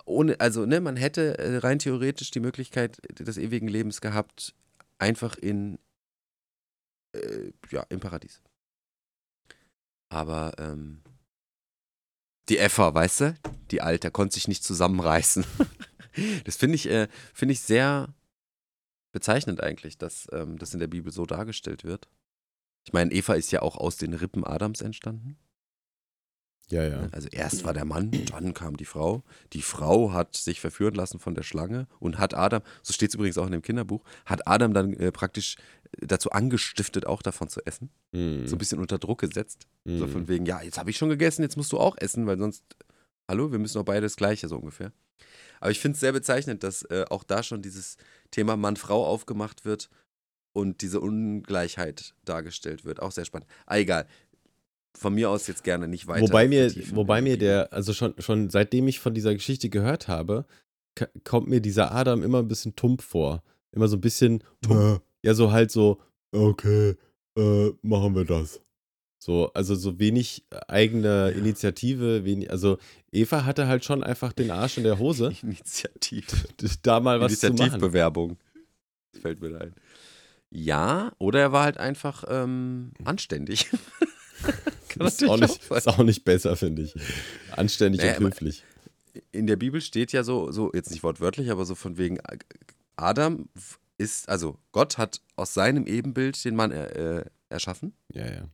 ohne, 0.04 0.40
also 0.40 0.66
ne, 0.66 0.80
man 0.80 0.96
hätte 0.96 1.38
äh, 1.38 1.58
rein 1.58 1.78
theoretisch 1.78 2.30
die 2.30 2.40
Möglichkeit 2.40 3.00
des 3.18 3.38
ewigen 3.38 3.68
Lebens 3.68 4.00
gehabt, 4.00 4.54
einfach 4.98 5.36
in, 5.36 5.78
äh, 7.12 7.52
ja, 7.70 7.84
im 7.88 8.00
Paradies. 8.00 8.42
Aber 10.08 10.52
ähm, 10.58 11.02
die 12.48 12.58
Effa, 12.58 12.92
weißt 12.92 13.20
du, 13.20 13.34
die 13.70 13.80
Alte, 13.80 14.10
konnte 14.10 14.34
sich 14.34 14.48
nicht 14.48 14.64
zusammenreißen. 14.64 15.44
das 16.44 16.56
finde 16.56 16.74
ich, 16.74 16.88
äh, 16.88 17.08
find 17.32 17.52
ich 17.52 17.60
sehr 17.60 18.12
bezeichnend 19.12 19.62
eigentlich, 19.62 19.98
dass 19.98 20.28
ähm, 20.32 20.58
das 20.58 20.74
in 20.74 20.80
der 20.80 20.88
Bibel 20.88 21.12
so 21.12 21.26
dargestellt 21.26 21.84
wird. 21.84 22.08
Ich 22.86 22.92
meine, 22.92 23.12
Eva 23.12 23.34
ist 23.34 23.50
ja 23.50 23.62
auch 23.62 23.76
aus 23.76 23.96
den 23.96 24.14
Rippen 24.14 24.44
Adams 24.44 24.80
entstanden. 24.80 25.38
Ja, 26.70 26.84
ja. 26.84 27.08
Also 27.10 27.28
erst 27.32 27.64
war 27.64 27.74
der 27.74 27.84
Mann, 27.84 28.10
dann 28.30 28.54
kam 28.54 28.76
die 28.76 28.84
Frau. 28.84 29.24
Die 29.52 29.62
Frau 29.62 30.12
hat 30.12 30.36
sich 30.36 30.60
verführen 30.60 30.94
lassen 30.94 31.18
von 31.18 31.34
der 31.34 31.42
Schlange 31.42 31.86
und 31.98 32.18
hat 32.18 32.34
Adam, 32.34 32.62
so 32.82 32.92
steht 32.92 33.10
es 33.10 33.16
übrigens 33.16 33.38
auch 33.38 33.46
in 33.46 33.52
dem 33.52 33.62
Kinderbuch, 33.62 34.04
hat 34.24 34.46
Adam 34.46 34.72
dann 34.72 34.92
äh, 34.94 35.10
praktisch 35.10 35.56
dazu 35.98 36.30
angestiftet, 36.30 37.06
auch 37.06 37.22
davon 37.22 37.48
zu 37.48 37.60
essen. 37.66 37.90
Mm. 38.12 38.46
So 38.46 38.54
ein 38.54 38.58
bisschen 38.58 38.78
unter 38.78 38.98
Druck 38.98 39.20
gesetzt. 39.20 39.66
Mm. 39.84 39.98
So 39.98 40.06
von 40.06 40.28
wegen, 40.28 40.46
ja, 40.46 40.62
jetzt 40.62 40.78
habe 40.78 40.90
ich 40.90 40.96
schon 40.96 41.08
gegessen, 41.08 41.42
jetzt 41.42 41.56
musst 41.56 41.72
du 41.72 41.78
auch 41.78 41.96
essen, 41.98 42.26
weil 42.26 42.38
sonst, 42.38 42.62
hallo, 43.28 43.50
wir 43.50 43.58
müssen 43.58 43.78
doch 43.78 43.84
beide 43.84 44.02
das 44.02 44.16
Gleiche, 44.16 44.46
so 44.46 44.56
ungefähr. 44.56 44.92
Aber 45.58 45.72
ich 45.72 45.80
finde 45.80 45.94
es 45.94 46.00
sehr 46.00 46.12
bezeichnend, 46.12 46.62
dass 46.62 46.82
äh, 46.84 47.04
auch 47.10 47.24
da 47.24 47.42
schon 47.42 47.62
dieses 47.62 47.96
Thema 48.30 48.56
Mann-Frau 48.56 49.04
aufgemacht 49.04 49.64
wird 49.64 49.90
und 50.52 50.82
diese 50.82 51.00
Ungleichheit 51.00 52.14
dargestellt 52.24 52.84
wird. 52.84 53.00
Auch 53.02 53.12
sehr 53.12 53.24
spannend. 53.24 53.50
Ah, 53.66 53.76
egal 53.76 54.06
von 54.96 55.14
mir 55.14 55.30
aus 55.30 55.46
jetzt 55.46 55.64
gerne 55.64 55.88
nicht 55.88 56.06
weiter. 56.06 56.22
Wobei 56.22 56.48
mir, 56.48 56.72
wobei 56.94 57.22
mir 57.22 57.38
der, 57.38 57.72
also 57.72 57.92
schon, 57.92 58.14
schon 58.18 58.50
seitdem 58.50 58.88
ich 58.88 59.00
von 59.00 59.14
dieser 59.14 59.34
Geschichte 59.34 59.68
gehört 59.68 60.08
habe, 60.08 60.44
kommt 61.24 61.48
mir 61.48 61.60
dieser 61.60 61.92
Adam 61.92 62.22
immer 62.22 62.38
ein 62.38 62.48
bisschen 62.48 62.76
tump 62.76 63.02
vor. 63.02 63.42
Immer 63.72 63.88
so 63.88 63.96
ein 63.96 64.00
bisschen, 64.00 64.42
äh, 64.68 64.98
ja, 65.22 65.34
so 65.34 65.52
halt 65.52 65.70
so, 65.70 66.00
okay, 66.32 66.96
äh, 67.36 67.70
machen 67.82 68.14
wir 68.14 68.24
das. 68.24 68.60
So, 69.22 69.52
also 69.52 69.74
so 69.74 69.98
wenig 69.98 70.46
eigene 70.66 71.30
Initiative, 71.32 72.24
wenig, 72.24 72.50
also 72.50 72.78
Eva 73.12 73.44
hatte 73.44 73.68
halt 73.68 73.84
schon 73.84 74.02
einfach 74.02 74.32
den 74.32 74.50
Arsch 74.50 74.78
in 74.78 74.84
der 74.84 74.98
Hose. 74.98 75.32
Initiative. 75.42 76.48
Da 76.82 77.00
mal 77.00 77.20
was 77.20 77.38
zu 77.38 77.46
machen. 77.46 77.58
Initiativbewerbung. 77.58 78.38
Fällt 79.20 79.40
mir 79.40 79.50
da 79.50 79.58
ein. 79.58 79.74
Ja, 80.50 81.12
oder 81.18 81.40
er 81.40 81.52
war 81.52 81.64
halt 81.64 81.78
einfach 81.78 82.24
ähm, 82.28 82.92
anständig. 83.04 83.70
ist, 84.98 85.24
auch 85.24 85.36
nicht, 85.36 85.70
ist 85.70 85.88
auch 85.88 86.02
nicht 86.02 86.24
besser, 86.24 86.56
finde 86.56 86.82
ich. 86.82 86.94
Anständig 87.52 88.00
naja, 88.00 88.18
und 88.18 88.24
höflich. 88.24 88.64
In 89.32 89.46
der 89.46 89.56
Bibel 89.56 89.80
steht 89.80 90.12
ja 90.12 90.22
so, 90.22 90.52
so, 90.52 90.70
jetzt 90.72 90.90
nicht 90.90 91.02
wortwörtlich, 91.02 91.50
aber 91.50 91.64
so 91.64 91.74
von 91.74 91.98
wegen, 91.98 92.18
Adam 92.96 93.48
ist, 93.98 94.28
also 94.28 94.56
Gott 94.72 94.98
hat 94.98 95.20
aus 95.36 95.54
seinem 95.54 95.86
Ebenbild 95.86 96.42
den 96.44 96.56
Mann 96.56 96.70
äh, 96.70 97.24
erschaffen. 97.48 97.92
Ja, 98.12 98.26
ja. 98.26 98.48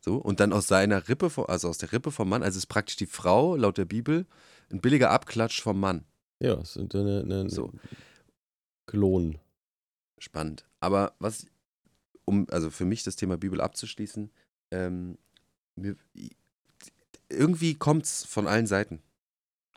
So, 0.00 0.16
und 0.16 0.38
dann 0.38 0.52
aus 0.52 0.68
seiner 0.68 1.08
Rippe, 1.08 1.30
also 1.48 1.68
aus 1.68 1.78
der 1.78 1.92
Rippe 1.92 2.12
vom 2.12 2.28
Mann, 2.28 2.42
also 2.42 2.58
ist 2.58 2.66
praktisch 2.66 2.96
die 2.96 3.06
Frau, 3.06 3.56
laut 3.56 3.78
der 3.78 3.86
Bibel, 3.86 4.26
ein 4.70 4.80
billiger 4.80 5.10
Abklatsch 5.10 5.60
vom 5.60 5.80
Mann. 5.80 6.04
Ja, 6.38 6.54
es 6.60 6.74
sind 6.74 6.94
eine, 6.94 7.22
eine 7.22 7.50
so. 7.50 7.72
Klon. 8.86 9.38
Spannend. 10.18 10.64
Aber 10.80 11.14
was, 11.18 11.46
um 12.24 12.46
also 12.50 12.70
für 12.70 12.84
mich 12.84 13.02
das 13.02 13.16
Thema 13.16 13.36
Bibel 13.36 13.60
abzuschließen, 13.60 14.30
ähm, 14.70 15.18
mir, 15.74 15.96
irgendwie 17.28 17.74
kommt 17.74 18.04
es 18.04 18.24
von 18.24 18.46
allen 18.46 18.66
Seiten. 18.66 19.02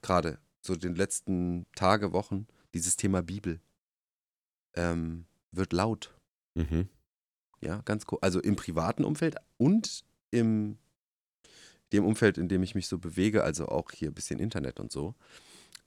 Gerade 0.02 0.40
so 0.62 0.76
den 0.76 0.96
letzten 0.96 1.66
Tage, 1.76 2.14
Wochen, 2.14 2.48
dieses 2.74 2.96
Thema 2.96 3.22
Bibel 3.22 3.60
ähm, 4.76 5.26
wird 5.52 5.74
laut. 5.74 6.16
Mhm. 6.56 6.90
Ja, 7.62 7.82
ganz 7.86 8.06
cool. 8.12 8.20
Also 8.22 8.40
im 8.40 8.56
privaten 8.56 9.04
Umfeld 9.04 9.36
und 9.58 10.04
im 10.32 10.78
dem 11.92 12.06
Umfeld, 12.06 12.38
in 12.38 12.48
dem 12.48 12.64
ich 12.64 12.76
mich 12.76 12.88
so 12.88 12.98
bewege, 12.98 13.44
also 13.44 13.68
auch 13.68 13.92
hier 13.92 14.10
ein 14.10 14.14
bisschen 14.14 14.40
Internet 14.40 14.80
und 14.80 14.92
so, 14.92 15.16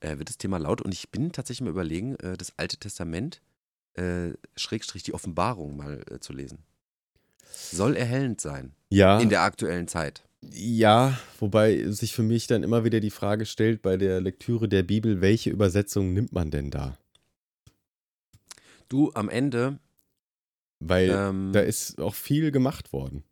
äh, 0.01 0.17
wird 0.17 0.29
das 0.29 0.37
Thema 0.37 0.57
laut. 0.57 0.81
Und 0.81 0.93
ich 0.93 1.09
bin 1.11 1.31
tatsächlich 1.31 1.63
mal 1.63 1.69
überlegen, 1.69 2.15
äh, 2.17 2.37
das 2.37 2.53
Alte 2.57 2.77
Testament, 2.77 3.41
äh, 3.93 4.33
Schrägstrich 4.57 5.03
die 5.03 5.13
Offenbarung 5.13 5.77
mal 5.77 6.03
äh, 6.09 6.19
zu 6.19 6.33
lesen. 6.33 6.59
Soll 7.53 7.95
erhellend 7.95 8.41
sein. 8.41 8.73
Ja. 8.89 9.19
In 9.19 9.29
der 9.29 9.41
aktuellen 9.41 9.87
Zeit. 9.87 10.23
Ja, 10.51 11.17
wobei 11.39 11.89
sich 11.89 12.13
für 12.13 12.23
mich 12.23 12.47
dann 12.47 12.63
immer 12.63 12.83
wieder 12.83 12.99
die 12.99 13.09
Frage 13.09 13.45
stellt 13.45 13.81
bei 13.81 13.95
der 13.97 14.19
Lektüre 14.19 14.67
der 14.67 14.83
Bibel, 14.83 15.21
welche 15.21 15.49
Übersetzung 15.49 16.13
nimmt 16.13 16.33
man 16.33 16.51
denn 16.51 16.69
da? 16.69 16.97
Du, 18.89 19.11
am 19.13 19.29
Ende. 19.29 19.79
Weil 20.79 21.09
ähm, 21.09 21.51
da 21.53 21.61
ist 21.61 21.99
auch 21.99 22.15
viel 22.15 22.51
gemacht 22.51 22.91
worden. 22.91 23.23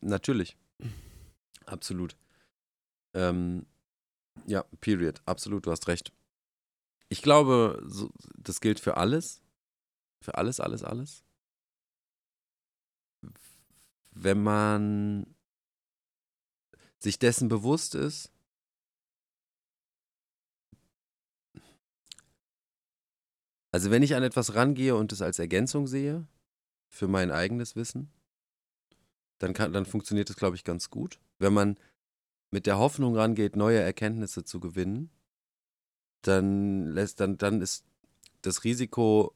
Natürlich. 0.00 0.56
Absolut. 1.64 2.16
Ähm, 3.14 3.64
ja, 4.46 4.64
period. 4.80 5.22
Absolut, 5.24 5.66
du 5.66 5.70
hast 5.70 5.88
recht. 5.88 6.12
Ich 7.08 7.22
glaube, 7.22 7.82
so, 7.86 8.10
das 8.36 8.60
gilt 8.60 8.78
für 8.78 8.96
alles. 8.98 9.40
Für 10.22 10.36
alles, 10.36 10.60
alles, 10.60 10.84
alles. 10.84 11.23
Wenn 14.14 14.42
man 14.42 15.34
sich 16.98 17.18
dessen 17.18 17.48
bewusst 17.48 17.94
ist, 17.94 18.30
also 23.72 23.90
wenn 23.90 24.02
ich 24.02 24.14
an 24.14 24.22
etwas 24.22 24.54
rangehe 24.54 24.94
und 24.96 25.12
es 25.12 25.20
als 25.20 25.38
Ergänzung 25.38 25.86
sehe 25.86 26.26
für 26.88 27.08
mein 27.08 27.30
eigenes 27.30 27.76
Wissen, 27.76 28.10
dann, 29.38 29.52
kann, 29.52 29.72
dann 29.72 29.84
funktioniert 29.84 30.30
es, 30.30 30.36
glaube 30.36 30.56
ich, 30.56 30.64
ganz 30.64 30.90
gut. 30.90 31.20
Wenn 31.38 31.52
man 31.52 31.78
mit 32.50 32.66
der 32.66 32.78
Hoffnung 32.78 33.16
rangeht, 33.16 33.56
neue 33.56 33.80
Erkenntnisse 33.80 34.44
zu 34.44 34.60
gewinnen, 34.60 35.10
dann 36.22 36.86
lässt 36.86 37.20
dann, 37.20 37.36
dann 37.36 37.60
ist 37.60 37.84
das 38.42 38.64
Risiko, 38.64 39.34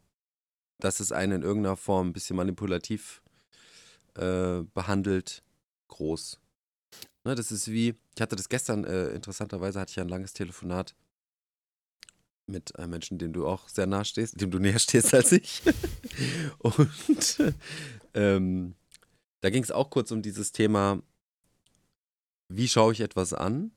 dass 0.78 1.00
es 1.00 1.12
einen 1.12 1.32
in 1.32 1.42
irgendeiner 1.42 1.76
Form 1.76 2.08
ein 2.08 2.12
bisschen 2.12 2.36
manipulativ 2.36 3.22
äh, 4.18 4.64
behandelt, 4.74 5.42
groß. 5.88 6.40
Ne, 7.24 7.34
das 7.34 7.52
ist 7.52 7.68
wie, 7.68 7.94
ich 8.14 8.20
hatte 8.20 8.36
das 8.36 8.48
gestern, 8.48 8.84
äh, 8.84 9.08
interessanterweise 9.10 9.80
hatte 9.80 9.90
ich 9.90 10.00
ein 10.00 10.08
langes 10.08 10.32
Telefonat 10.32 10.94
mit 12.46 12.78
einem 12.78 12.90
Menschen, 12.90 13.18
dem 13.18 13.32
du 13.32 13.46
auch 13.46 13.68
sehr 13.68 13.86
nah 13.86 14.04
stehst, 14.04 14.40
dem 14.40 14.50
du 14.50 14.58
näher 14.60 14.78
stehst 14.78 15.14
als 15.14 15.32
ich. 15.32 15.62
Und 16.58 17.54
ähm, 18.14 18.74
da 19.40 19.50
ging 19.50 19.62
es 19.62 19.70
auch 19.70 19.90
kurz 19.90 20.10
um 20.10 20.22
dieses 20.22 20.52
Thema, 20.52 21.02
wie 22.48 22.68
schaue 22.68 22.92
ich 22.92 23.00
etwas 23.00 23.34
an 23.34 23.72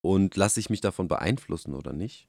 und 0.00 0.36
lasse 0.36 0.60
ich 0.60 0.70
mich 0.70 0.80
davon 0.80 1.08
beeinflussen 1.08 1.74
oder 1.74 1.92
nicht? 1.92 2.28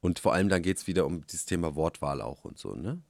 Und 0.00 0.20
vor 0.20 0.32
allem 0.32 0.48
dann 0.48 0.62
geht 0.62 0.78
es 0.78 0.86
wieder 0.86 1.06
um 1.06 1.26
dieses 1.26 1.46
Thema 1.46 1.74
Wortwahl 1.74 2.20
auch 2.22 2.44
und 2.44 2.58
so, 2.58 2.74
ne? 2.74 3.02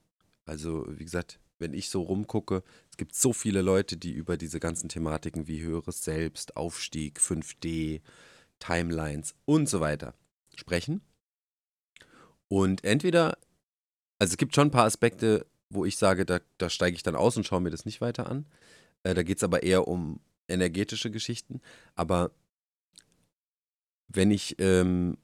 Also, 0.46 0.86
wie 0.88 1.04
gesagt, 1.04 1.40
wenn 1.58 1.74
ich 1.74 1.88
so 1.88 2.02
rumgucke, 2.02 2.62
es 2.90 2.96
gibt 2.96 3.14
so 3.14 3.32
viele 3.32 3.62
Leute, 3.62 3.96
die 3.96 4.12
über 4.12 4.36
diese 4.36 4.60
ganzen 4.60 4.88
Thematiken 4.88 5.46
wie 5.46 5.62
höheres 5.62 6.02
Selbst, 6.02 6.56
Aufstieg, 6.56 7.18
5D, 7.18 8.00
Timelines 8.58 9.34
und 9.44 9.68
so 9.68 9.80
weiter 9.80 10.14
sprechen. 10.56 11.02
Und 12.48 12.84
entweder, 12.84 13.38
also 14.18 14.32
es 14.32 14.36
gibt 14.36 14.54
schon 14.54 14.68
ein 14.68 14.72
paar 14.72 14.86
Aspekte, 14.86 15.46
wo 15.70 15.84
ich 15.84 15.96
sage, 15.96 16.24
da, 16.24 16.40
da 16.58 16.70
steige 16.70 16.96
ich 16.96 17.02
dann 17.02 17.16
aus 17.16 17.36
und 17.36 17.46
schaue 17.46 17.60
mir 17.60 17.70
das 17.70 17.84
nicht 17.84 18.00
weiter 18.00 18.28
an. 18.28 18.46
Äh, 19.02 19.14
da 19.14 19.22
geht 19.22 19.38
es 19.38 19.44
aber 19.44 19.62
eher 19.62 19.88
um 19.88 20.20
energetische 20.48 21.10
Geschichten. 21.10 21.60
Aber 21.94 22.30
wenn 24.08 24.30
ich, 24.30 24.56
ähm, 24.58 25.18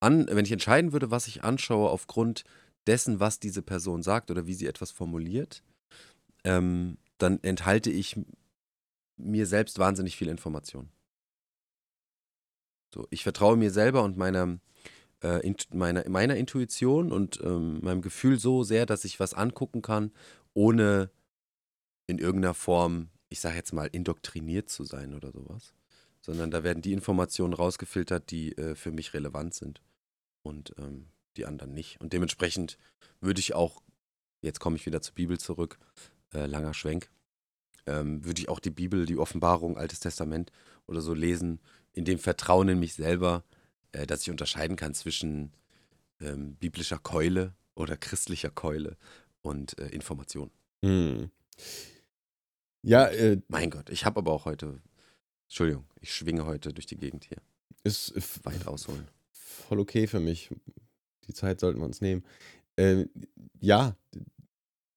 an, 0.00 0.26
wenn 0.28 0.44
ich 0.44 0.52
entscheiden 0.52 0.92
würde, 0.92 1.10
was 1.10 1.26
ich 1.26 1.44
anschaue 1.44 1.90
aufgrund 1.90 2.44
dessen, 2.86 3.20
was 3.20 3.40
diese 3.40 3.62
Person 3.62 4.02
sagt 4.02 4.30
oder 4.30 4.46
wie 4.46 4.54
sie 4.54 4.66
etwas 4.66 4.90
formuliert, 4.90 5.62
ähm, 6.44 6.98
dann 7.18 7.42
enthalte 7.42 7.90
ich 7.90 8.16
mir 9.16 9.46
selbst 9.46 9.78
wahnsinnig 9.78 10.16
viel 10.16 10.28
Information. 10.28 10.90
So, 12.94 13.06
ich 13.10 13.22
vertraue 13.22 13.56
mir 13.56 13.70
selber 13.70 14.02
und 14.02 14.16
meiner, 14.16 14.58
äh, 15.22 15.44
in, 15.46 15.56
meiner, 15.72 16.08
meiner 16.08 16.36
Intuition 16.36 17.10
und 17.10 17.40
ähm, 17.42 17.80
meinem 17.82 18.02
Gefühl 18.02 18.38
so 18.38 18.62
sehr, 18.62 18.86
dass 18.86 19.04
ich 19.04 19.18
was 19.18 19.34
angucken 19.34 19.82
kann, 19.82 20.12
ohne 20.52 21.10
in 22.06 22.18
irgendeiner 22.18 22.54
Form, 22.54 23.08
ich 23.30 23.40
sage 23.40 23.56
jetzt 23.56 23.72
mal, 23.72 23.86
indoktriniert 23.86 24.68
zu 24.68 24.84
sein 24.84 25.14
oder 25.14 25.32
sowas. 25.32 25.74
Sondern 26.20 26.50
da 26.50 26.62
werden 26.62 26.82
die 26.82 26.92
Informationen 26.92 27.52
rausgefiltert, 27.52 28.30
die 28.30 28.56
äh, 28.56 28.74
für 28.74 28.92
mich 28.92 29.12
relevant 29.12 29.54
sind. 29.54 29.82
Und 30.42 30.74
ähm, 30.78 31.08
die 31.36 31.46
anderen 31.46 31.74
nicht. 31.74 32.00
Und 32.00 32.12
dementsprechend 32.12 32.78
würde 33.20 33.40
ich 33.40 33.54
auch, 33.54 33.82
jetzt 34.42 34.60
komme 34.60 34.76
ich 34.76 34.86
wieder 34.86 35.02
zur 35.02 35.14
Bibel 35.14 35.38
zurück, 35.38 35.78
äh, 36.34 36.46
langer 36.46 36.74
Schwenk, 36.74 37.10
ähm, 37.86 38.24
würde 38.24 38.40
ich 38.40 38.48
auch 38.48 38.60
die 38.60 38.70
Bibel, 38.70 39.06
die 39.06 39.18
Offenbarung, 39.18 39.76
Altes 39.76 40.00
Testament 40.00 40.50
oder 40.86 41.00
so 41.00 41.14
lesen, 41.14 41.60
in 41.92 42.04
dem 42.04 42.18
Vertrauen 42.18 42.68
in 42.68 42.78
mich 42.80 42.94
selber, 42.94 43.44
äh, 43.92 44.06
dass 44.06 44.22
ich 44.22 44.30
unterscheiden 44.30 44.76
kann 44.76 44.94
zwischen 44.94 45.52
ähm, 46.20 46.56
biblischer 46.56 46.98
Keule 46.98 47.54
oder 47.74 47.96
christlicher 47.96 48.50
Keule 48.50 48.96
und 49.42 49.78
äh, 49.78 49.88
Information. 49.88 50.50
Hm. 50.82 51.30
Ja, 52.82 53.06
äh, 53.06 53.40
Mein 53.48 53.70
Gott, 53.70 53.90
ich 53.90 54.04
habe 54.04 54.18
aber 54.18 54.32
auch 54.32 54.44
heute, 54.44 54.80
Entschuldigung, 55.46 55.86
ich 56.00 56.12
schwinge 56.12 56.44
heute 56.44 56.72
durch 56.72 56.86
die 56.86 56.96
Gegend 56.96 57.24
hier. 57.24 57.38
ist 58.14 58.44
Weit 58.44 58.66
ausholen. 58.66 59.08
voll 59.32 59.80
okay 59.80 60.06
für 60.06 60.20
mich. 60.20 60.50
Die 61.26 61.32
Zeit 61.32 61.60
sollten 61.60 61.80
wir 61.80 61.86
uns 61.86 62.00
nehmen. 62.00 62.24
Äh, 62.76 63.06
ja, 63.60 63.96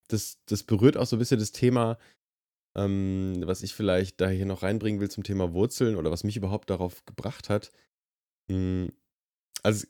das, 0.07 0.39
das 0.45 0.63
berührt 0.63 0.97
auch 0.97 1.05
so 1.05 1.15
ein 1.15 1.19
bisschen 1.19 1.39
das 1.39 1.51
Thema, 1.51 1.97
ähm, 2.77 3.41
was 3.45 3.63
ich 3.63 3.73
vielleicht 3.73 4.21
da 4.21 4.29
hier 4.29 4.45
noch 4.45 4.63
reinbringen 4.63 5.01
will 5.01 5.09
zum 5.09 5.23
Thema 5.23 5.53
Wurzeln 5.53 5.95
oder 5.95 6.11
was 6.11 6.23
mich 6.23 6.37
überhaupt 6.37 6.69
darauf 6.69 7.05
gebracht 7.05 7.49
hat. 7.49 7.71
Hm, 8.49 8.91
Also, 9.63 9.87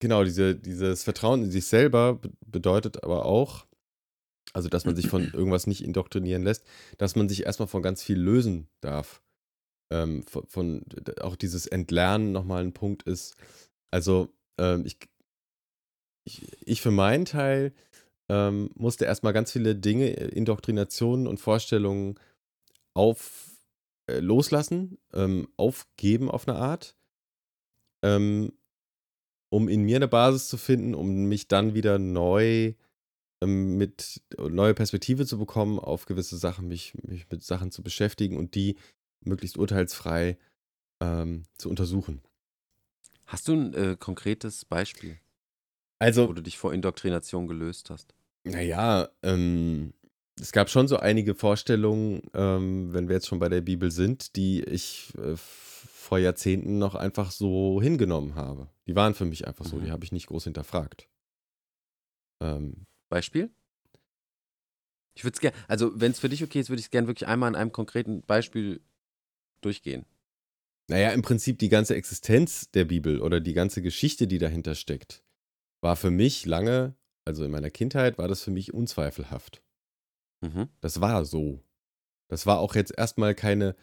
genau, 0.00 0.24
diese, 0.24 0.54
dieses 0.56 1.04
Vertrauen 1.04 1.44
in 1.44 1.50
sich 1.50 1.66
selber 1.66 2.14
be- 2.14 2.32
bedeutet 2.46 3.02
aber 3.04 3.24
auch, 3.26 3.66
also, 4.52 4.68
dass 4.68 4.84
man 4.84 4.96
sich 4.96 5.08
von 5.08 5.22
irgendwas 5.32 5.66
nicht 5.66 5.82
indoktrinieren 5.84 6.42
lässt, 6.42 6.64
dass 6.98 7.16
man 7.16 7.28
sich 7.28 7.44
erstmal 7.44 7.68
von 7.68 7.82
ganz 7.82 8.02
viel 8.02 8.18
lösen 8.18 8.68
darf. 8.80 9.22
Ähm, 9.92 10.22
von, 10.26 10.46
von 10.46 10.84
auch 11.20 11.36
dieses 11.36 11.66
Entlernen 11.66 12.32
nochmal 12.32 12.62
ein 12.64 12.72
Punkt 12.72 13.02
ist. 13.02 13.36
Also, 13.90 14.32
ähm, 14.58 14.84
ich, 14.86 14.98
ich, 16.24 16.42
ich 16.66 16.80
für 16.82 16.90
meinen 16.90 17.24
Teil 17.24 17.72
ähm, 18.32 18.70
musste 18.74 19.04
erstmal 19.04 19.34
ganz 19.34 19.52
viele 19.52 19.76
Dinge, 19.76 20.16
äh, 20.16 20.28
Indoktrinationen 20.28 21.26
und 21.26 21.38
Vorstellungen 21.38 22.18
auf, 22.94 23.50
äh, 24.06 24.20
loslassen, 24.20 24.98
ähm, 25.12 25.48
aufgeben 25.58 26.30
auf 26.30 26.48
eine 26.48 26.56
Art, 26.56 26.96
ähm, 28.02 28.54
um 29.50 29.68
in 29.68 29.82
mir 29.82 29.96
eine 29.96 30.08
Basis 30.08 30.48
zu 30.48 30.56
finden, 30.56 30.94
um 30.94 31.26
mich 31.26 31.46
dann 31.46 31.74
wieder 31.74 31.98
neu 31.98 32.72
ähm, 33.42 33.76
mit 33.76 34.22
neue 34.38 34.72
Perspektive 34.72 35.26
zu 35.26 35.36
bekommen, 35.36 35.78
auf 35.78 36.06
gewisse 36.06 36.38
Sachen, 36.38 36.68
mich, 36.68 36.94
mich 37.02 37.28
mit 37.30 37.42
Sachen 37.42 37.70
zu 37.70 37.82
beschäftigen 37.82 38.38
und 38.38 38.54
die 38.54 38.78
möglichst 39.20 39.58
urteilsfrei 39.58 40.38
ähm, 41.02 41.44
zu 41.58 41.68
untersuchen. 41.68 42.22
Hast 43.26 43.48
du 43.48 43.52
ein 43.52 43.74
äh, 43.74 43.96
konkretes 43.98 44.64
Beispiel, 44.64 45.12
wo 45.12 45.18
Also, 45.98 46.32
du 46.32 46.40
dich 46.40 46.56
vor 46.56 46.72
Indoktrination 46.72 47.46
gelöst 47.46 47.90
hast? 47.90 48.14
Naja, 48.44 49.08
ähm, 49.22 49.92
es 50.40 50.52
gab 50.52 50.70
schon 50.70 50.88
so 50.88 50.96
einige 50.96 51.34
Vorstellungen, 51.34 52.22
ähm, 52.34 52.92
wenn 52.92 53.08
wir 53.08 53.16
jetzt 53.16 53.28
schon 53.28 53.38
bei 53.38 53.48
der 53.48 53.60
Bibel 53.60 53.90
sind, 53.90 54.36
die 54.36 54.62
ich 54.62 55.12
äh, 55.18 55.34
vor 55.36 56.18
Jahrzehnten 56.18 56.78
noch 56.78 56.94
einfach 56.94 57.30
so 57.30 57.80
hingenommen 57.80 58.34
habe. 58.34 58.68
Die 58.86 58.96
waren 58.96 59.14
für 59.14 59.24
mich 59.24 59.46
einfach 59.46 59.64
so, 59.64 59.76
Mhm. 59.76 59.84
die 59.84 59.90
habe 59.90 60.04
ich 60.04 60.12
nicht 60.12 60.26
groß 60.26 60.44
hinterfragt. 60.44 61.08
Ähm, 62.40 62.86
Beispiel? 63.08 63.50
Ich 65.14 65.24
würde 65.24 65.34
es 65.34 65.40
gerne, 65.40 65.56
also 65.68 65.92
wenn 66.00 66.12
es 66.12 66.18
für 66.20 66.28
dich 66.28 66.42
okay 66.42 66.60
ist, 66.60 66.70
würde 66.70 66.80
ich 66.80 66.86
es 66.86 66.90
gerne 66.90 67.06
wirklich 67.06 67.28
einmal 67.28 67.48
an 67.48 67.54
einem 67.54 67.70
konkreten 67.72 68.22
Beispiel 68.22 68.80
durchgehen. 69.60 70.06
Naja, 70.88 71.10
im 71.10 71.22
Prinzip 71.22 71.58
die 71.58 71.68
ganze 71.68 71.94
Existenz 71.94 72.70
der 72.70 72.84
Bibel 72.86 73.20
oder 73.20 73.40
die 73.40 73.52
ganze 73.52 73.82
Geschichte, 73.82 74.26
die 74.26 74.38
dahinter 74.38 74.74
steckt, 74.74 75.22
war 75.80 75.96
für 75.96 76.10
mich 76.10 76.46
lange, 76.46 76.96
also 77.24 77.44
in 77.44 77.50
meiner 77.50 77.70
Kindheit, 77.70 78.18
war 78.18 78.28
das 78.28 78.42
für 78.42 78.50
mich 78.50 78.74
unzweifelhaft. 78.74 79.62
Mhm. 80.42 80.68
Das 80.80 81.00
war 81.00 81.24
so. 81.24 81.62
Das 82.28 82.46
war 82.46 82.58
auch 82.60 82.74
jetzt 82.74 82.96
erstmal 82.96 83.34
keine, 83.34 83.76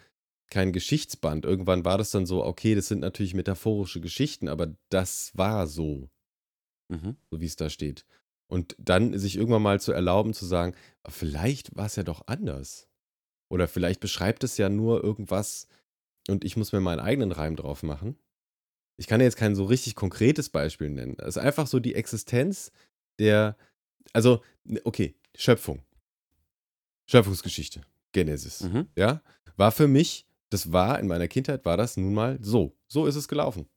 kein 0.50 0.72
Geschichtsband. 0.72 1.44
Irgendwann 1.44 1.84
war 1.84 1.98
das 1.98 2.10
dann 2.10 2.26
so, 2.26 2.44
okay, 2.44 2.74
das 2.74 2.88
sind 2.88 3.00
natürlich 3.00 3.34
metaphorische 3.34 4.00
Geschichten, 4.00 4.48
aber 4.48 4.74
das 4.90 5.36
war 5.36 5.66
so, 5.66 6.10
Mhm. 6.90 7.16
so 7.30 7.40
wie 7.40 7.46
es 7.46 7.56
da 7.56 7.70
steht. 7.70 8.04
Und 8.48 8.74
dann 8.78 9.16
sich 9.18 9.36
irgendwann 9.36 9.62
mal 9.62 9.80
zu 9.80 9.92
erlauben, 9.92 10.34
zu 10.34 10.44
sagen, 10.44 10.74
vielleicht 11.08 11.76
war 11.76 11.86
es 11.86 11.96
ja 11.96 12.02
doch 12.02 12.26
anders. 12.26 12.88
Oder 13.50 13.68
vielleicht 13.68 14.00
beschreibt 14.00 14.44
es 14.44 14.56
ja 14.58 14.68
nur 14.68 15.04
irgendwas 15.04 15.68
und 16.28 16.44
ich 16.44 16.56
muss 16.56 16.72
mir 16.72 16.80
meinen 16.80 17.00
eigenen 17.00 17.32
Reim 17.32 17.56
drauf 17.56 17.82
machen. 17.82 18.18
Ich 18.98 19.06
kann 19.06 19.20
jetzt 19.20 19.36
kein 19.36 19.56
so 19.56 19.64
richtig 19.64 19.94
konkretes 19.96 20.50
Beispiel 20.50 20.90
nennen. 20.90 21.16
Es 21.18 21.36
ist 21.36 21.38
einfach 21.38 21.66
so 21.66 21.80
die 21.80 21.94
Existenz 21.94 22.72
der, 23.20 23.56
also, 24.12 24.42
okay, 24.84 25.14
Schöpfung. 25.36 25.82
Schöpfungsgeschichte. 27.06 27.82
Genesis. 28.12 28.62
Mhm. 28.62 28.88
Ja, 28.96 29.22
war 29.56 29.70
für 29.70 29.86
mich, 29.86 30.26
das 30.50 30.72
war 30.72 30.98
in 30.98 31.06
meiner 31.06 31.28
Kindheit, 31.28 31.64
war 31.64 31.76
das 31.76 31.96
nun 31.96 32.14
mal 32.14 32.38
so. 32.40 32.76
So 32.88 33.06
ist 33.06 33.16
es 33.16 33.28
gelaufen. 33.28 33.68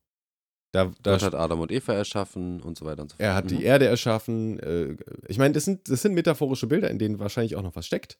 Da, 0.72 0.92
da, 1.04 1.12
Gott 1.12 1.22
hat 1.22 1.36
Adam 1.36 1.60
und 1.60 1.72
Eva 1.72 1.94
erschaffen 1.94 2.60
und 2.62 2.80
so 2.80 2.86
weiter 2.86 3.04
und 3.04 3.12
so 3.12 3.18
fort. 3.18 3.22
er 3.24 3.36
hat 3.36 3.46
mhm. 3.46 3.50
die 3.50 3.64
Erde 3.64 3.86
erschaffen. 3.86 4.60
Äh, 4.60 4.98
ich 5.28 5.38
meine, 5.38 5.54
das 5.54 5.66
sind, 5.66 5.88
das 5.88 6.02
sind 6.02 6.16
metaphorische 6.16 6.66
Bilder, 6.66 6.90
in 6.90 6.98
denen 6.98 7.20
wahrscheinlich 7.20 7.56
auch 7.56 7.62
noch 7.62 7.76
was 7.76 7.86
steckt. 7.86 8.18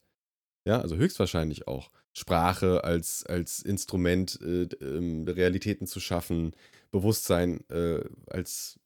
Ja, 0.64 0.80
also 0.80 0.96
höchstwahrscheinlich 0.96 1.66
auch. 1.66 1.90
Sprache 2.12 2.84
als, 2.84 3.26
als 3.26 3.60
Instrument, 3.60 4.40
äh, 4.40 4.68
ähm, 4.80 5.26
Realitäten 5.26 5.88
zu 5.88 5.98
schaffen, 5.98 6.52
Bewusstsein 6.92 7.68
äh, 7.70 8.04
als 8.28 8.78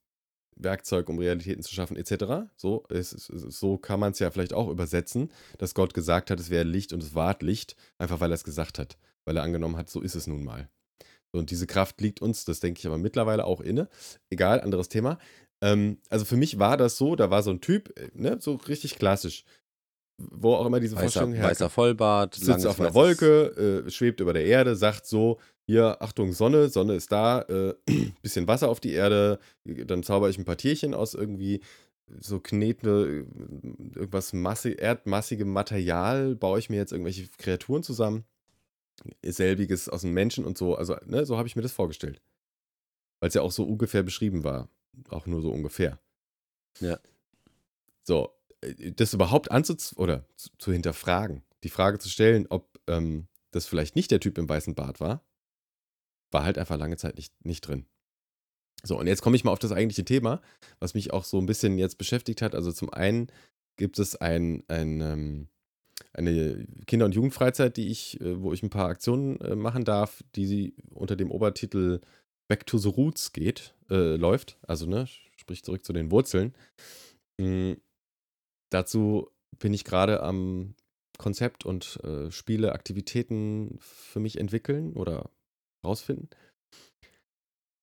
Werkzeug, 0.62 1.08
um 1.08 1.18
Realitäten 1.18 1.62
zu 1.62 1.74
schaffen, 1.74 1.96
etc. 1.96 2.50
So, 2.56 2.84
es, 2.88 3.12
es, 3.12 3.26
so 3.26 3.78
kann 3.78 4.00
man 4.00 4.12
es 4.12 4.18
ja 4.18 4.30
vielleicht 4.30 4.52
auch 4.52 4.68
übersetzen, 4.68 5.30
dass 5.58 5.74
Gott 5.74 5.94
gesagt 5.94 6.30
hat, 6.30 6.40
es 6.40 6.50
wäre 6.50 6.64
Licht 6.64 6.92
und 6.92 7.02
es 7.02 7.14
ward 7.14 7.42
Licht, 7.42 7.76
einfach 7.98 8.20
weil 8.20 8.30
er 8.30 8.34
es 8.36 8.44
gesagt 8.44 8.78
hat. 8.78 8.98
Weil 9.24 9.36
er 9.36 9.42
angenommen 9.42 9.76
hat, 9.76 9.90
so 9.90 10.00
ist 10.00 10.14
es 10.14 10.26
nun 10.26 10.44
mal. 10.44 10.68
Und 11.32 11.50
diese 11.50 11.66
Kraft 11.66 12.00
liegt 12.00 12.22
uns, 12.22 12.44
das 12.44 12.60
denke 12.60 12.78
ich 12.78 12.86
aber 12.86 12.98
mittlerweile 12.98 13.44
auch 13.44 13.60
inne. 13.60 13.88
Egal, 14.30 14.60
anderes 14.60 14.88
Thema. 14.88 15.18
Ähm, 15.60 15.98
also 16.08 16.24
für 16.24 16.36
mich 16.36 16.58
war 16.58 16.76
das 16.76 16.96
so, 16.96 17.16
da 17.16 17.30
war 17.30 17.42
so 17.42 17.50
ein 17.50 17.60
Typ, 17.60 17.92
äh, 17.98 18.10
ne, 18.14 18.38
so 18.40 18.54
richtig 18.54 18.96
klassisch. 18.96 19.44
Wo 20.18 20.54
auch 20.54 20.66
immer 20.66 20.80
diese 20.80 20.96
Vorstellung 20.96 21.30
Weißer, 21.30 21.38
herkam 21.38 21.50
weißer 21.50 21.70
Vollbart, 21.70 22.34
sitzt 22.34 22.66
auf 22.66 22.80
einer 22.80 22.92
Wolke, 22.94 23.84
äh, 23.86 23.90
schwebt 23.90 24.20
über 24.20 24.32
der 24.32 24.44
Erde, 24.44 24.74
sagt 24.74 25.06
so, 25.06 25.38
hier, 25.64 26.00
Achtung, 26.00 26.32
Sonne, 26.32 26.68
Sonne 26.70 26.94
ist 26.94 27.12
da, 27.12 27.42
äh, 27.42 27.74
bisschen 28.22 28.48
Wasser 28.48 28.68
auf 28.68 28.80
die 28.80 28.92
Erde, 28.92 29.38
dann 29.64 30.02
zauber 30.02 30.28
ich 30.28 30.38
ein 30.38 30.44
paar 30.44 30.56
Tierchen 30.56 30.94
aus 30.94 31.14
irgendwie 31.14 31.60
so 32.20 32.40
knetende, 32.40 33.06
äh, 33.06 33.98
irgendwas 33.98 34.32
massi 34.32 34.74
erdmassigem 34.78 35.48
Material, 35.48 36.34
baue 36.34 36.58
ich 36.58 36.70
mir 36.70 36.76
jetzt 36.76 36.92
irgendwelche 36.92 37.28
Kreaturen 37.38 37.82
zusammen, 37.82 38.24
selbiges 39.24 39.88
aus 39.88 40.00
dem 40.00 40.14
Menschen 40.14 40.44
und 40.44 40.58
so, 40.58 40.74
also, 40.74 40.96
ne, 41.06 41.24
so 41.26 41.36
habe 41.36 41.48
ich 41.48 41.54
mir 41.54 41.62
das 41.62 41.72
vorgestellt. 41.72 42.20
Weil 43.20 43.28
es 43.28 43.34
ja 43.34 43.42
auch 43.42 43.52
so 43.52 43.64
ungefähr 43.64 44.02
beschrieben 44.02 44.44
war, 44.44 44.68
auch 45.10 45.26
nur 45.26 45.42
so 45.42 45.50
ungefähr. 45.50 45.98
Ja. 46.80 46.98
So, 48.04 48.32
das 48.60 49.14
überhaupt 49.14 49.50
anzuz 49.50 49.94
oder 49.96 50.24
zu, 50.36 50.50
zu 50.58 50.72
hinterfragen, 50.72 51.42
die 51.64 51.68
Frage 51.68 51.98
zu 51.98 52.08
stellen, 52.08 52.46
ob 52.50 52.78
ähm, 52.86 53.28
das 53.50 53.66
vielleicht 53.66 53.96
nicht 53.96 54.10
der 54.10 54.20
Typ 54.20 54.38
im 54.38 54.48
weißen 54.48 54.74
Bart 54.74 55.00
war, 55.00 55.24
war 56.30 56.44
halt 56.44 56.58
einfach 56.58 56.76
lange 56.76 56.96
Zeit 56.96 57.16
nicht, 57.16 57.32
nicht 57.44 57.62
drin. 57.62 57.86
So, 58.84 58.98
und 58.98 59.06
jetzt 59.06 59.22
komme 59.22 59.36
ich 59.36 59.44
mal 59.44 59.52
auf 59.52 59.58
das 59.58 59.72
eigentliche 59.72 60.04
Thema, 60.04 60.40
was 60.78 60.94
mich 60.94 61.12
auch 61.12 61.24
so 61.24 61.38
ein 61.38 61.46
bisschen 61.46 61.78
jetzt 61.78 61.98
beschäftigt 61.98 62.42
hat. 62.42 62.54
Also 62.54 62.72
zum 62.72 62.92
einen 62.92 63.28
gibt 63.76 63.98
es 63.98 64.16
ein, 64.16 64.62
ein, 64.68 65.00
ähm, 65.00 65.48
eine 66.12 66.66
Kinder- 66.86 67.06
und 67.06 67.14
Jugendfreizeit, 67.14 67.76
die 67.76 67.88
ich, 67.88 68.20
äh, 68.20 68.40
wo 68.40 68.52
ich 68.52 68.62
ein 68.62 68.70
paar 68.70 68.88
Aktionen 68.88 69.40
äh, 69.40 69.56
machen 69.56 69.84
darf, 69.84 70.22
die 70.36 70.46
sie 70.46 70.74
unter 70.90 71.16
dem 71.16 71.30
Obertitel 71.30 72.00
Back 72.48 72.66
to 72.66 72.78
the 72.78 72.88
Roots 72.88 73.32
geht, 73.32 73.74
äh, 73.90 74.16
läuft. 74.16 74.58
Also, 74.62 74.86
ne, 74.86 75.06
sprich 75.36 75.64
zurück 75.64 75.84
zu 75.84 75.92
den 75.92 76.10
Wurzeln. 76.10 76.54
Mm, 77.38 77.74
dazu 78.70 79.30
bin 79.58 79.74
ich 79.74 79.84
gerade 79.84 80.22
am 80.22 80.74
Konzept 81.18 81.66
und 81.66 81.98
äh, 82.04 82.30
Spiele, 82.30 82.72
Aktivitäten 82.72 83.78
für 83.80 84.20
mich 84.20 84.38
entwickeln 84.38 84.92
oder 84.94 85.30
rausfinden 85.84 86.30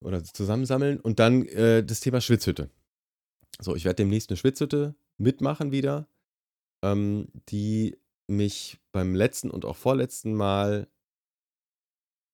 oder 0.03 0.23
zusammensammeln. 0.23 0.99
Und 0.99 1.19
dann 1.19 1.45
äh, 1.47 1.83
das 1.83 1.99
Thema 1.99 2.21
Schwitzhütte. 2.21 2.69
So, 3.59 3.75
ich 3.75 3.85
werde 3.85 3.97
demnächst 3.97 4.29
eine 4.29 4.37
Schwitzhütte 4.37 4.95
mitmachen 5.17 5.71
wieder, 5.71 6.07
ähm, 6.83 7.27
die 7.49 7.97
mich 8.27 8.79
beim 8.91 9.15
letzten 9.15 9.51
und 9.51 9.65
auch 9.65 9.75
vorletzten 9.75 10.33
Mal, 10.33 10.87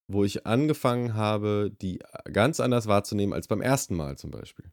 wo 0.07 0.23
ich 0.23 0.45
angefangen 0.45 1.13
habe, 1.13 1.71
die 1.81 1.99
ganz 2.31 2.59
anders 2.59 2.87
wahrzunehmen 2.87 3.33
als 3.33 3.47
beim 3.47 3.61
ersten 3.61 3.95
Mal 3.95 4.17
zum 4.17 4.31
Beispiel. 4.31 4.71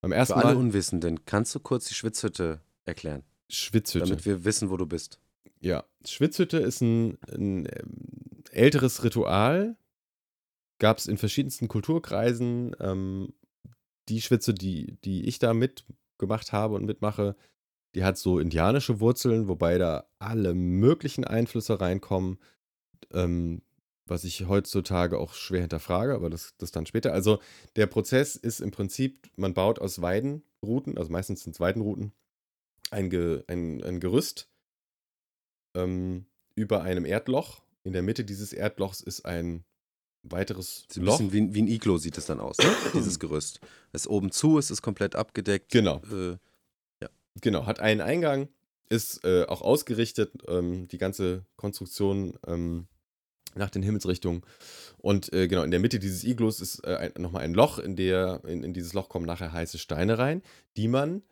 Beim 0.00 0.12
Für 0.12 0.16
ersten 0.16 0.34
alle 0.34 0.54
Mal 0.54 0.56
Unwissenden, 0.56 1.24
kannst 1.24 1.54
du 1.54 1.60
kurz 1.60 1.86
die 1.86 1.94
Schwitzhütte 1.94 2.60
erklären, 2.90 3.22
Schwitzhütte. 3.48 4.06
damit 4.06 4.24
wir 4.26 4.44
wissen, 4.44 4.70
wo 4.70 4.76
du 4.76 4.86
bist? 4.86 5.18
Ja, 5.60 5.84
Schwitzhütte 6.04 6.58
ist 6.58 6.80
ein, 6.80 7.18
ein 7.30 7.66
ähm, 7.66 8.44
älteres 8.50 9.04
Ritual. 9.04 9.76
Gab 10.78 10.98
es 10.98 11.06
in 11.06 11.18
verschiedensten 11.18 11.68
Kulturkreisen. 11.68 12.74
Ähm, 12.80 13.34
die 14.08 14.20
Schwitze, 14.20 14.54
die, 14.54 14.96
die 15.04 15.26
ich 15.26 15.38
da 15.38 15.54
mitgemacht 15.54 16.52
habe 16.52 16.74
und 16.74 16.86
mitmache, 16.86 17.36
die 17.94 18.04
hat 18.04 18.18
so 18.18 18.38
indianische 18.38 19.00
Wurzeln, 19.00 19.48
wobei 19.48 19.78
da 19.78 20.06
alle 20.18 20.54
möglichen 20.54 21.24
Einflüsse 21.24 21.80
reinkommen, 21.80 22.38
ähm, 23.12 23.62
was 24.06 24.24
ich 24.24 24.46
heutzutage 24.48 25.18
auch 25.18 25.34
schwer 25.34 25.60
hinterfrage, 25.60 26.14
aber 26.14 26.30
das, 26.30 26.54
das 26.56 26.72
dann 26.72 26.86
später. 26.86 27.12
Also 27.12 27.40
der 27.76 27.86
Prozess 27.86 28.36
ist 28.36 28.60
im 28.60 28.70
Prinzip, 28.70 29.30
man 29.36 29.54
baut 29.54 29.78
aus 29.78 30.02
Weidenruten, 30.02 30.98
also 30.98 31.10
meistens 31.10 31.44
sind 31.44 31.54
es 31.54 31.60
Weidenruten, 31.60 32.12
ein, 32.90 33.10
Ge, 33.10 33.42
ein, 33.46 33.82
ein 33.82 34.00
Gerüst 34.00 34.48
ähm, 35.74 36.26
über 36.54 36.82
einem 36.82 37.04
Erdloch. 37.04 37.62
In 37.84 37.92
der 37.92 38.02
Mitte 38.02 38.24
dieses 38.24 38.52
Erdlochs 38.52 39.00
ist 39.00 39.24
ein 39.24 39.64
weiteres 40.22 40.86
ein 40.96 41.02
Loch. 41.02 41.18
bisschen 41.18 41.32
wie, 41.32 41.54
wie 41.54 41.62
ein 41.62 41.68
Iglo 41.68 41.96
sieht 41.96 42.18
es 42.18 42.26
dann 42.26 42.40
aus, 42.40 42.58
ne? 42.58 42.70
dieses 42.94 43.18
Gerüst. 43.18 43.60
Es 43.92 44.02
ist 44.02 44.08
oben 44.08 44.30
zu, 44.30 44.58
es 44.58 44.70
ist 44.70 44.82
komplett 44.82 45.16
abgedeckt. 45.16 45.70
Genau. 45.72 46.02
Äh, 46.12 46.36
Genau, 47.40 47.66
hat 47.66 47.80
einen 47.80 48.00
Eingang, 48.00 48.48
ist 48.88 49.24
äh, 49.24 49.44
auch 49.46 49.62
ausgerichtet, 49.62 50.32
ähm, 50.48 50.88
die 50.88 50.98
ganze 50.98 51.44
Konstruktion 51.56 52.38
ähm, 52.46 52.88
nach 53.54 53.70
den 53.70 53.82
Himmelsrichtungen. 53.82 54.42
Und 54.98 55.32
äh, 55.32 55.48
genau, 55.48 55.62
in 55.62 55.70
der 55.70 55.80
Mitte 55.80 55.98
dieses 55.98 56.24
Iglos 56.24 56.60
ist 56.60 56.84
äh, 56.84 56.96
ein, 57.14 57.22
nochmal 57.22 57.42
ein 57.42 57.54
Loch, 57.54 57.78
in, 57.78 57.96
der, 57.96 58.42
in, 58.44 58.64
in 58.64 58.74
dieses 58.74 58.92
Loch 58.92 59.08
kommen 59.08 59.26
nachher 59.26 59.52
heiße 59.52 59.78
Steine 59.78 60.18
rein, 60.18 60.42
die 60.76 60.88
man 60.88 61.22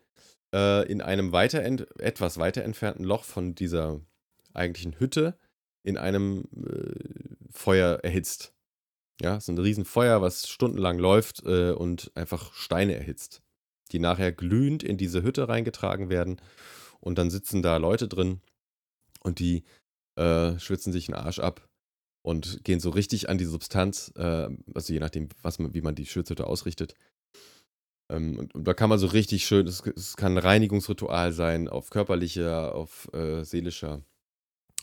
äh, 0.53 0.89
in 0.91 1.01
einem 1.01 1.31
weiter 1.31 1.63
etwas 1.99 2.37
weiter 2.37 2.63
entfernten 2.63 3.03
Loch 3.03 3.23
von 3.23 3.55
dieser 3.55 4.01
eigentlichen 4.53 4.99
Hütte 4.99 5.37
in 5.83 5.97
einem 5.97 6.45
äh, 6.55 6.93
Feuer 7.51 7.99
erhitzt. 8.03 8.53
Ja, 9.21 9.39
so 9.39 9.51
ein 9.51 9.57
Riesenfeuer, 9.57 10.21
was 10.21 10.47
stundenlang 10.47 10.97
läuft 10.97 11.43
äh, 11.45 11.71
und 11.71 12.11
einfach 12.15 12.53
Steine 12.53 12.95
erhitzt 12.95 13.41
die 13.91 13.99
nachher 13.99 14.31
glühend 14.31 14.83
in 14.83 14.97
diese 14.97 15.23
Hütte 15.23 15.47
reingetragen 15.47 16.09
werden. 16.09 16.41
Und 16.99 17.17
dann 17.17 17.29
sitzen 17.29 17.61
da 17.61 17.77
Leute 17.77 18.07
drin 18.07 18.41
und 19.21 19.39
die 19.39 19.63
äh, 20.15 20.57
schwitzen 20.59 20.91
sich 20.91 21.07
einen 21.07 21.23
Arsch 21.23 21.39
ab 21.39 21.67
und 22.21 22.63
gehen 22.63 22.79
so 22.79 22.89
richtig 22.89 23.29
an 23.29 23.37
die 23.37 23.45
Substanz, 23.45 24.11
äh, 24.15 24.49
also 24.73 24.93
je 24.93 24.99
nachdem, 24.99 25.29
was 25.41 25.59
man, 25.59 25.73
wie 25.73 25.81
man 25.81 25.95
die 25.95 26.05
Schwitzhütte 26.05 26.45
ausrichtet. 26.45 26.95
Ähm, 28.09 28.39
und, 28.39 28.55
und, 28.55 28.63
da 28.67 28.73
kann 28.73 28.89
man 28.89 28.99
so 28.99 29.07
richtig 29.07 29.45
schön, 29.45 29.67
es, 29.67 29.81
es, 29.81 30.17
kann 30.17 30.33
ein 30.33 30.43
Reinigungsritual 30.43 31.31
sein, 31.31 31.67
auf 31.67 31.89
körperlicher, 31.89 32.73
auf 32.73 33.11
äh, 33.13 33.43
seelischer, 33.43 34.01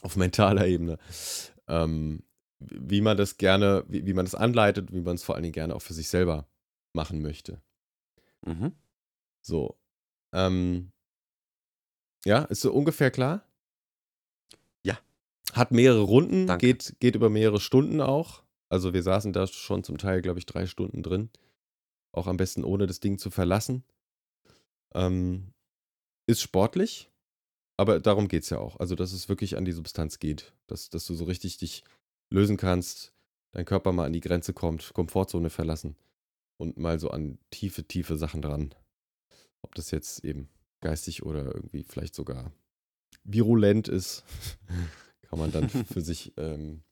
auf 0.03 0.17
mentaler 0.17 0.67
Ebene. 0.67 0.99
Ähm, 1.69 2.23
wie 2.59 3.01
man 3.01 3.17
das 3.17 3.37
gerne, 3.37 3.85
wie, 3.89 4.07
wie 4.07 4.15
man 4.15 4.25
das 4.25 4.35
anleitet, 4.35 4.93
wie 4.93 5.01
man 5.01 5.17
es 5.17 5.23
vor 5.23 5.35
allen 5.35 5.43
Dingen 5.43 5.53
gerne 5.53 5.75
auch 5.75 5.83
für 5.83 5.95
sich 5.95 6.09
selber 6.09 6.49
machen 6.93 7.21
möchte. 7.21 7.61
mhm. 8.47 8.73
So. 9.43 9.79
Ähm, 10.33 10.93
ja, 12.25 12.43
ist 12.45 12.61
so 12.61 12.73
ungefähr 12.73 13.13
klar? 13.13 13.47
Ja. 14.83 14.99
Hat 15.53 15.71
mehrere 15.71 16.01
Runden, 16.01 16.49
Danke. 16.49 16.67
geht, 16.67 16.97
geht 16.99 17.15
über 17.15 17.31
mehrere 17.31 17.61
Stunden 17.61 18.01
auch. 18.01 18.43
Also 18.69 18.93
wir 18.93 19.03
saßen 19.03 19.33
da 19.33 19.47
schon 19.47 19.85
zum 19.85 19.99
Teil, 19.99 20.23
glaube 20.23 20.41
ich, 20.41 20.47
drei 20.47 20.67
Stunden 20.67 21.05
drin. 21.05 21.31
Auch 22.17 22.27
am 22.27 22.37
besten 22.37 22.65
ohne 22.65 22.87
das 22.87 23.01
Ding 23.01 23.19
zu 23.19 23.31
verlassen. 23.31 23.85
Ähm, 24.95 25.53
ist 26.27 26.41
sportlich, 26.41 27.11
aber 27.77 28.01
darum 28.01 28.27
geht 28.27 28.45
es 28.45 28.51
ja 28.51 28.59
auch. 28.59 28.81
Also, 28.81 28.95
dass 28.95 29.13
es 29.13 29.29
wirklich 29.29 29.57
an 29.57 29.65
die 29.65 29.73
Substanz 29.73 30.19
geht. 30.19 30.55
Dass, 30.67 30.89
dass 30.89 31.07
du 31.07 31.15
so 31.15 31.25
richtig 31.25 31.59
dich 31.59 31.85
lösen 32.31 32.57
kannst, 32.57 33.13
dein 33.53 33.67
Körper 33.67 33.93
mal 33.93 34.07
an 34.07 34.13
die 34.13 34.21
Grenze 34.21 34.53
kommt, 34.53 34.93
Komfortzone 34.95 35.51
verlassen 35.51 35.97
und 36.57 36.79
mal 36.79 36.99
so 36.99 37.11
an 37.11 37.39
tiefe, 37.51 37.85
tiefe 37.85 38.17
Sachen 38.17 38.43
dran. 38.43 38.75
Ob 39.63 39.75
das 39.75 39.91
jetzt 39.91 40.25
eben 40.25 40.49
geistig 40.81 41.23
oder 41.23 41.55
irgendwie 41.55 41.85
vielleicht 41.85 42.15
sogar 42.15 42.53
virulent 43.25 43.89
ist, 43.89 44.25
kann 45.23 45.39
man 45.39 45.53
dann 45.53 45.69
für 45.93 46.01
sich 46.01 46.33
ähm, 46.39 46.83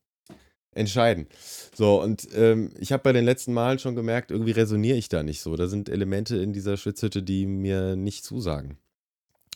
entscheiden. 0.75 1.27
So, 1.75 2.03
und 2.03 2.29
ähm, 2.35 2.70
ich 2.79 2.93
habe 2.93 3.03
bei 3.03 3.12
den 3.12 3.25
letzten 3.25 3.53
Malen 3.53 3.79
schon 3.79 3.95
gemerkt, 3.95 4.31
irgendwie 4.31 4.53
resoniere 4.53 4.97
ich 4.97 5.09
da 5.09 5.22
nicht 5.22 5.41
so. 5.41 5.57
Da 5.57 5.66
sind 5.66 5.89
Elemente 5.89 6.37
in 6.37 6.53
dieser 6.53 6.77
Schwitzhütte, 6.77 7.22
die 7.22 7.47
mir 7.47 7.97
nicht 7.97 8.25
zusagen. 8.25 8.79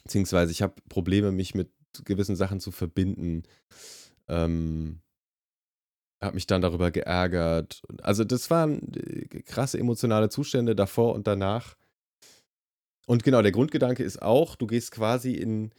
Beziehungsweise 0.04 0.52
ich 0.52 0.62
habe 0.62 0.74
Probleme, 0.88 1.32
mich 1.32 1.54
mit 1.54 1.70
gewissen 2.04 2.36
Sachen 2.36 2.60
zu 2.60 2.70
verbinden. 2.70 3.42
Ähm, 4.28 5.00
habe 6.20 6.34
mich 6.34 6.46
dann 6.46 6.62
darüber 6.62 6.90
geärgert. 6.90 7.82
Also 8.02 8.24
das 8.24 8.50
waren 8.50 8.92
äh, 8.94 9.42
krasse 9.42 9.78
emotionale 9.78 10.28
Zustände 10.28 10.74
davor 10.74 11.14
und 11.14 11.26
danach. 11.26 11.76
Und 13.06 13.22
genau, 13.22 13.40
der 13.40 13.52
Grundgedanke 13.52 14.02
ist 14.02 14.20
auch, 14.20 14.56
du 14.56 14.66
gehst 14.66 14.90
quasi 14.90 15.32
in, 15.32 15.70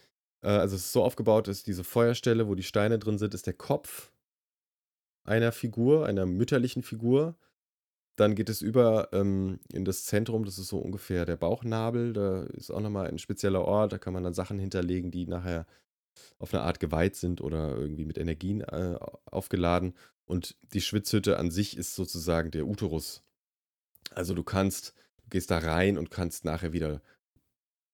äh, 0.41 0.47
also 0.47 0.75
es 0.75 0.85
ist 0.85 0.93
so 0.93 1.03
aufgebaut, 1.03 1.47
dass 1.47 1.63
diese 1.63 1.83
Feuerstelle, 1.83 2.47
wo 2.47 2.55
die 2.55 2.63
Steine 2.63 2.99
drin 2.99 3.17
sind, 3.17 3.33
ist 3.33 3.47
der 3.47 3.53
Kopf 3.53 4.11
einer 5.23 5.51
Figur, 5.51 6.05
einer 6.05 6.25
mütterlichen 6.25 6.83
Figur. 6.83 7.35
Dann 8.15 8.35
geht 8.35 8.49
es 8.49 8.61
über 8.61 9.09
ähm, 9.13 9.59
in 9.71 9.85
das 9.85 10.05
Zentrum, 10.05 10.43
das 10.43 10.57
ist 10.57 10.67
so 10.67 10.79
ungefähr 10.79 11.25
der 11.25 11.37
Bauchnabel. 11.37 12.13
Da 12.13 12.43
ist 12.43 12.71
auch 12.71 12.81
nochmal 12.81 13.07
ein 13.07 13.19
spezieller 13.19 13.63
Ort, 13.63 13.93
da 13.93 13.97
kann 13.97 14.13
man 14.13 14.23
dann 14.23 14.33
Sachen 14.33 14.59
hinterlegen, 14.59 15.11
die 15.11 15.25
nachher 15.25 15.65
auf 16.37 16.53
eine 16.53 16.63
Art 16.63 16.79
geweiht 16.79 17.15
sind 17.15 17.41
oder 17.41 17.77
irgendwie 17.77 18.05
mit 18.05 18.17
Energien 18.17 18.61
äh, 18.61 18.97
aufgeladen. 19.25 19.93
Und 20.25 20.57
die 20.73 20.81
Schwitzhütte 20.81 21.37
an 21.37 21.49
sich 21.49 21.77
ist 21.77 21.95
sozusagen 21.95 22.51
der 22.51 22.67
Uterus. 22.67 23.23
Also 24.11 24.33
du 24.33 24.43
kannst, 24.43 24.93
du 25.23 25.29
gehst 25.29 25.49
da 25.49 25.59
rein 25.59 25.97
und 25.97 26.11
kannst 26.11 26.45
nachher 26.45 26.73
wieder 26.73 27.01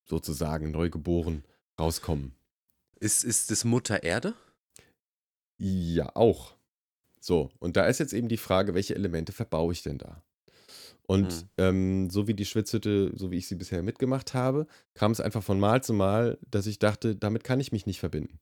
sozusagen 0.05 0.71
neugeboren 0.71 1.43
rauskommen. 1.79 2.35
Ist, 2.99 3.23
ist 3.23 3.51
das 3.51 3.63
Mutter 3.63 4.03
Erde? 4.03 4.33
Ja, 5.57 6.15
auch. 6.15 6.54
So, 7.25 7.49
und 7.57 7.75
da 7.75 7.87
ist 7.87 7.97
jetzt 7.97 8.13
eben 8.13 8.27
die 8.27 8.37
Frage, 8.37 8.75
welche 8.75 8.93
Elemente 8.93 9.31
verbaue 9.31 9.73
ich 9.73 9.81
denn 9.81 9.97
da? 9.97 10.21
Und 11.07 11.31
Hm. 11.31 11.49
ähm, 11.57 12.09
so 12.11 12.27
wie 12.27 12.35
die 12.35 12.45
Schwitzhütte, 12.45 13.13
so 13.15 13.31
wie 13.31 13.37
ich 13.37 13.47
sie 13.47 13.55
bisher 13.55 13.81
mitgemacht 13.81 14.35
habe, 14.35 14.67
kam 14.93 15.11
es 15.11 15.19
einfach 15.19 15.41
von 15.41 15.59
Mal 15.59 15.81
zu 15.83 15.93
Mal, 15.93 16.37
dass 16.51 16.67
ich 16.67 16.77
dachte, 16.77 17.15
damit 17.15 17.43
kann 17.43 17.59
ich 17.59 17.71
mich 17.71 17.87
nicht 17.87 17.99
verbinden. 17.99 18.39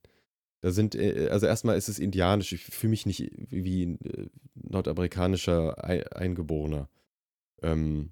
Da 0.60 0.72
sind, 0.72 0.96
äh, 0.96 1.30
also 1.30 1.46
erstmal 1.46 1.78
ist 1.78 1.88
es 1.88 1.98
indianisch, 1.98 2.52
ich 2.52 2.66
fühle 2.66 2.90
mich 2.92 3.06
nicht 3.06 3.32
wie 3.50 3.86
ein 3.86 4.02
äh, 4.02 4.28
nordamerikanischer 4.56 5.82
Ei- 5.82 6.06
Eingeborener. 6.12 6.90
Ähm, 7.62 8.10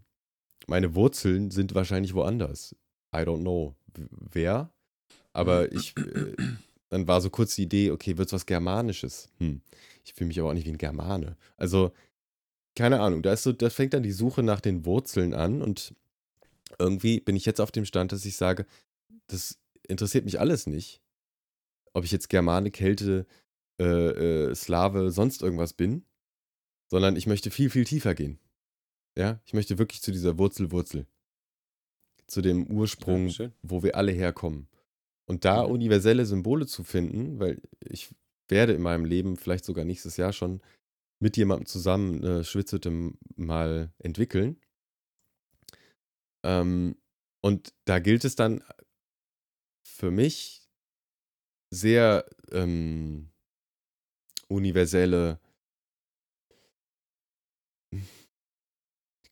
meine 0.67 0.95
Wurzeln 0.95 1.51
sind 1.51 1.75
wahrscheinlich 1.75 2.13
woanders. 2.13 2.77
I 3.13 3.19
don't 3.19 3.41
know 3.41 3.75
wer, 4.31 4.71
aber 5.33 5.73
ich, 5.73 5.97
äh, 5.97 6.33
dann 6.91 7.07
war 7.07 7.21
so 7.21 7.29
kurz 7.29 7.55
die 7.55 7.63
Idee, 7.63 7.89
okay, 7.89 8.17
wird 8.17 8.27
es 8.27 8.33
was 8.33 8.45
Germanisches? 8.45 9.29
Hm. 9.39 9.61
Ich 10.03 10.13
fühle 10.13 10.27
mich 10.27 10.39
aber 10.39 10.49
auch 10.49 10.53
nicht 10.53 10.65
wie 10.65 10.71
ein 10.71 10.77
Germane. 10.77 11.37
Also, 11.55 11.93
keine 12.75 12.99
Ahnung, 12.99 13.23
da 13.23 13.33
ist 13.33 13.43
so, 13.43 13.53
da 13.53 13.69
fängt 13.69 13.93
dann 13.93 14.03
die 14.03 14.11
Suche 14.11 14.43
nach 14.43 14.59
den 14.59 14.85
Wurzeln 14.85 15.33
an 15.33 15.61
und 15.61 15.95
irgendwie 16.79 17.21
bin 17.21 17.35
ich 17.35 17.45
jetzt 17.45 17.61
auf 17.61 17.71
dem 17.71 17.85
Stand, 17.85 18.11
dass 18.11 18.25
ich 18.25 18.35
sage, 18.35 18.65
das 19.27 19.57
interessiert 19.87 20.25
mich 20.25 20.39
alles 20.39 20.67
nicht. 20.67 21.01
Ob 21.93 22.03
ich 22.03 22.11
jetzt 22.11 22.29
Germane, 22.29 22.71
Kälte, 22.71 23.25
äh, 23.79 24.49
äh, 24.49 24.55
Slave, 24.55 25.11
sonst 25.11 25.41
irgendwas 25.41 25.73
bin, 25.73 26.05
sondern 26.89 27.15
ich 27.15 27.25
möchte 27.25 27.51
viel, 27.51 27.69
viel 27.69 27.85
tiefer 27.85 28.15
gehen. 28.15 28.37
Ja, 29.17 29.39
ich 29.45 29.53
möchte 29.53 29.77
wirklich 29.77 30.01
zu 30.01 30.11
dieser 30.11 30.37
Wurzel, 30.37 30.71
Wurzel. 30.71 31.07
Zu 32.27 32.41
dem 32.41 32.67
Ursprung, 32.67 33.27
Ja, 33.27 33.51
wo 33.61 33.81
wir 33.81 33.95
alle 33.95 34.11
herkommen. 34.11 34.67
Und 35.31 35.45
da 35.45 35.63
Mhm. 35.63 35.71
universelle 35.71 36.25
Symbole 36.25 36.67
zu 36.67 36.83
finden, 36.83 37.39
weil 37.39 37.61
ich 37.79 38.13
werde 38.49 38.73
in 38.73 38.81
meinem 38.81 39.05
Leben 39.05 39.37
vielleicht 39.37 39.63
sogar 39.63 39.85
nächstes 39.85 40.17
Jahr 40.17 40.33
schon 40.33 40.61
mit 41.21 41.37
jemandem 41.37 41.67
zusammen 41.67 42.21
eine 42.21 42.43
Schwitzhütte 42.43 43.13
mal 43.37 43.93
entwickeln. 43.99 44.59
Ähm, 46.43 46.97
und 47.41 47.73
da 47.85 47.99
gilt 47.99 48.25
es 48.25 48.35
dann 48.35 48.61
für 49.87 50.11
mich 50.11 50.67
sehr 51.73 52.25
ähm, 52.51 53.29
universelle 54.49 55.39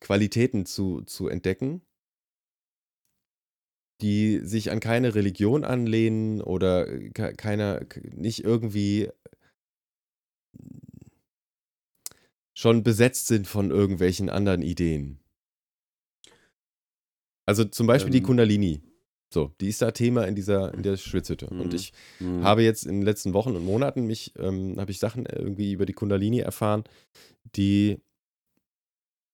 Qualitäten 0.00 0.64
zu, 0.64 1.02
zu 1.02 1.28
entdecken, 1.28 1.82
die 4.02 4.40
sich 4.42 4.70
an 4.70 4.80
keine 4.80 5.14
Religion 5.14 5.64
anlehnen 5.64 6.40
oder 6.40 6.86
keiner, 7.10 7.80
nicht 8.14 8.44
irgendwie 8.44 9.08
schon 12.54 12.82
besetzt 12.82 13.26
sind 13.26 13.46
von 13.46 13.70
irgendwelchen 13.70 14.28
anderen 14.28 14.62
Ideen. 14.62 15.18
Also 17.46 17.64
zum 17.64 17.86
Beispiel 17.86 18.12
die 18.12 18.18
Ähm. 18.18 18.24
Kundalini. 18.24 18.82
So, 19.32 19.52
die 19.60 19.68
ist 19.68 19.80
da 19.80 19.92
Thema 19.92 20.24
in 20.26 20.34
dieser, 20.34 20.74
in 20.74 20.82
der 20.82 20.96
Schwitzhütte. 20.96 21.46
Und 21.46 21.68
Mhm. 21.68 21.74
ich 21.74 21.92
Mhm. 22.18 22.42
habe 22.42 22.62
jetzt 22.62 22.84
in 22.84 22.96
den 22.96 23.02
letzten 23.02 23.32
Wochen 23.32 23.54
und 23.54 23.64
Monaten 23.64 24.06
mich, 24.06 24.32
ähm, 24.36 24.74
habe 24.78 24.90
ich 24.90 24.98
Sachen 24.98 25.24
irgendwie 25.26 25.72
über 25.72 25.86
die 25.86 25.92
Kundalini 25.92 26.40
erfahren, 26.40 26.82
die 27.56 28.00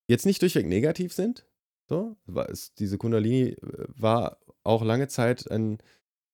jetzt 0.06 0.26
nicht 0.26 0.42
durchweg 0.42 0.66
negativ 0.66 1.14
sind. 1.14 1.46
So, 1.88 2.16
war 2.26 2.48
es, 2.50 2.74
diese 2.74 2.98
Kundalini 2.98 3.50
äh, 3.52 3.56
war 3.88 4.38
auch 4.66 4.82
lange 4.82 5.08
Zeit 5.08 5.50
ein 5.50 5.78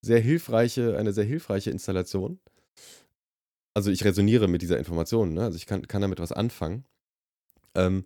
sehr 0.00 0.20
hilfreiche, 0.20 0.96
eine 0.96 1.12
sehr 1.12 1.24
hilfreiche 1.24 1.70
Installation. 1.70 2.40
Also 3.74 3.90
ich 3.90 4.04
resoniere 4.04 4.48
mit 4.48 4.62
dieser 4.62 4.78
Information, 4.78 5.32
ne? 5.32 5.44
also 5.44 5.56
ich 5.56 5.66
kann, 5.66 5.86
kann 5.86 6.02
damit 6.02 6.18
was 6.18 6.32
anfangen. 6.32 6.84
Ähm, 7.74 8.04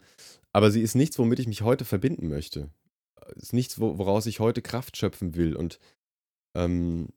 aber 0.53 0.71
sie 0.71 0.83
ist 0.83 0.95
nichts, 0.95 1.19
womit 1.19 1.39
ich 1.39 1.49
mich 1.49 1.63
heute 1.63 1.85
verbinden 1.85 2.29
möchte. 2.29 2.71
Ist 3.35 3.53
nichts, 3.53 3.81
wo, 3.81 3.99
woraus 3.99 4.27
ich 4.27 4.39
heute 4.39 4.63
Kraft 4.63 4.97
schöpfen 4.97 5.35
will. 5.35 5.57
Und 5.57 5.81
ähm, 6.55 7.09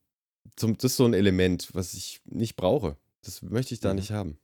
zum, 0.55 0.75
das 0.77 0.91
ist 0.91 0.97
so 0.97 1.05
ein 1.05 1.13
Element, 1.13 1.69
was 1.73 1.93
ich 1.93 2.21
nicht 2.25 2.55
brauche. 2.55 2.97
Das 3.21 3.41
möchte 3.43 3.73
ich 3.73 3.79
da 3.81 3.89
Mhm. 3.89 3.95
nicht 3.99 4.11
haben. 4.11 4.39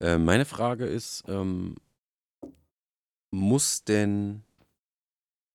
Äh, 0.00 0.18
meine 0.18 0.44
Frage 0.44 0.86
ist, 0.86 1.24
ähm, 1.28 1.76
muss 3.30 3.84
denn 3.84 4.42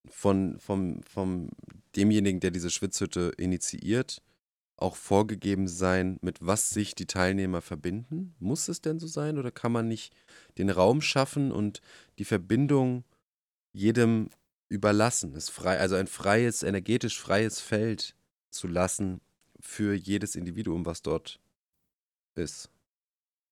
von 0.08 0.58
vom, 0.58 1.02
vom 1.02 1.50
demjenigen, 1.96 2.40
der 2.40 2.50
diese 2.50 2.70
Schwitzhütte 2.70 3.32
initiiert, 3.36 4.22
auch 4.76 4.96
vorgegeben 4.96 5.68
sein, 5.68 6.18
mit 6.22 6.38
was 6.40 6.70
sich 6.70 6.94
die 6.94 7.06
Teilnehmer 7.06 7.60
verbinden? 7.60 8.34
Muss 8.38 8.68
es 8.68 8.80
denn 8.80 8.98
so 8.98 9.06
sein 9.06 9.38
oder 9.38 9.50
kann 9.50 9.72
man 9.72 9.88
nicht 9.88 10.14
den 10.58 10.70
Raum 10.70 11.02
schaffen 11.02 11.52
und 11.52 11.80
die 12.18 12.24
Verbindung 12.24 13.04
jedem 13.72 14.30
überlassen? 14.68 15.34
Es 15.34 15.50
frei, 15.50 15.78
also 15.78 15.96
ein 15.96 16.06
freies, 16.06 16.62
energetisch 16.62 17.20
freies 17.20 17.60
Feld 17.60 18.16
zu 18.50 18.66
lassen 18.66 19.20
für 19.60 19.94
jedes 19.94 20.34
Individuum, 20.34 20.86
was 20.86 21.02
dort 21.02 21.40
ist. 22.34 22.70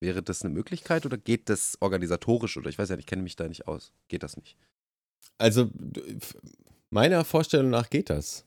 Wäre 0.00 0.22
das 0.22 0.42
eine 0.42 0.54
Möglichkeit 0.54 1.04
oder 1.04 1.18
geht 1.18 1.48
das 1.48 1.76
organisatorisch 1.80 2.56
oder 2.56 2.70
ich 2.70 2.78
weiß 2.78 2.88
ja 2.88 2.96
ich 2.96 3.06
kenne 3.06 3.22
mich 3.22 3.36
da 3.36 3.48
nicht 3.48 3.66
aus. 3.66 3.92
Geht 4.08 4.22
das 4.22 4.36
nicht? 4.36 4.56
Also 5.38 5.70
meiner 6.90 7.24
Vorstellung 7.24 7.70
nach 7.70 7.90
geht 7.90 8.10
das. 8.10 8.44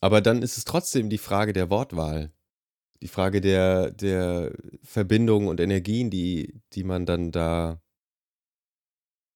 Aber 0.00 0.20
dann 0.20 0.42
ist 0.42 0.56
es 0.56 0.64
trotzdem 0.64 1.10
die 1.10 1.18
Frage 1.18 1.52
der 1.52 1.70
Wortwahl. 1.70 2.32
Die 3.02 3.08
Frage 3.08 3.40
der, 3.40 3.90
der 3.92 4.54
Verbindung 4.82 5.46
und 5.46 5.60
Energien, 5.60 6.10
die, 6.10 6.60
die 6.72 6.84
man 6.84 7.06
dann 7.06 7.32
da 7.32 7.80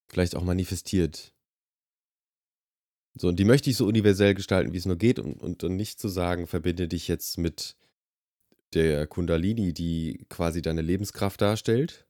vielleicht 0.08 0.36
auch 0.36 0.42
manifestiert. 0.42 1.34
So, 3.16 3.28
und 3.28 3.36
die 3.38 3.44
möchte 3.44 3.70
ich 3.70 3.76
so 3.76 3.86
universell 3.86 4.34
gestalten, 4.34 4.72
wie 4.72 4.78
es 4.78 4.86
nur 4.86 4.96
geht, 4.96 5.18
und, 5.18 5.40
und 5.40 5.62
dann 5.62 5.76
nicht 5.76 6.00
zu 6.00 6.08
sagen, 6.08 6.46
verbinde 6.46 6.88
dich 6.88 7.08
jetzt 7.08 7.38
mit 7.38 7.76
der 8.74 9.06
Kundalini, 9.06 9.72
die 9.72 10.26
quasi 10.28 10.62
deine 10.62 10.82
Lebenskraft 10.82 11.40
darstellt, 11.40 12.06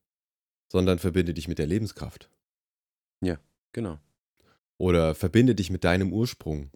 sondern 0.72 0.98
verbinde 0.98 1.34
dich 1.34 1.46
mit 1.46 1.58
der 1.58 1.66
Lebenskraft. 1.66 2.30
Genau. 3.74 3.98
Oder 4.78 5.14
verbinde 5.14 5.54
dich 5.54 5.68
mit 5.70 5.84
deinem 5.84 6.12
Ursprung. 6.12 6.70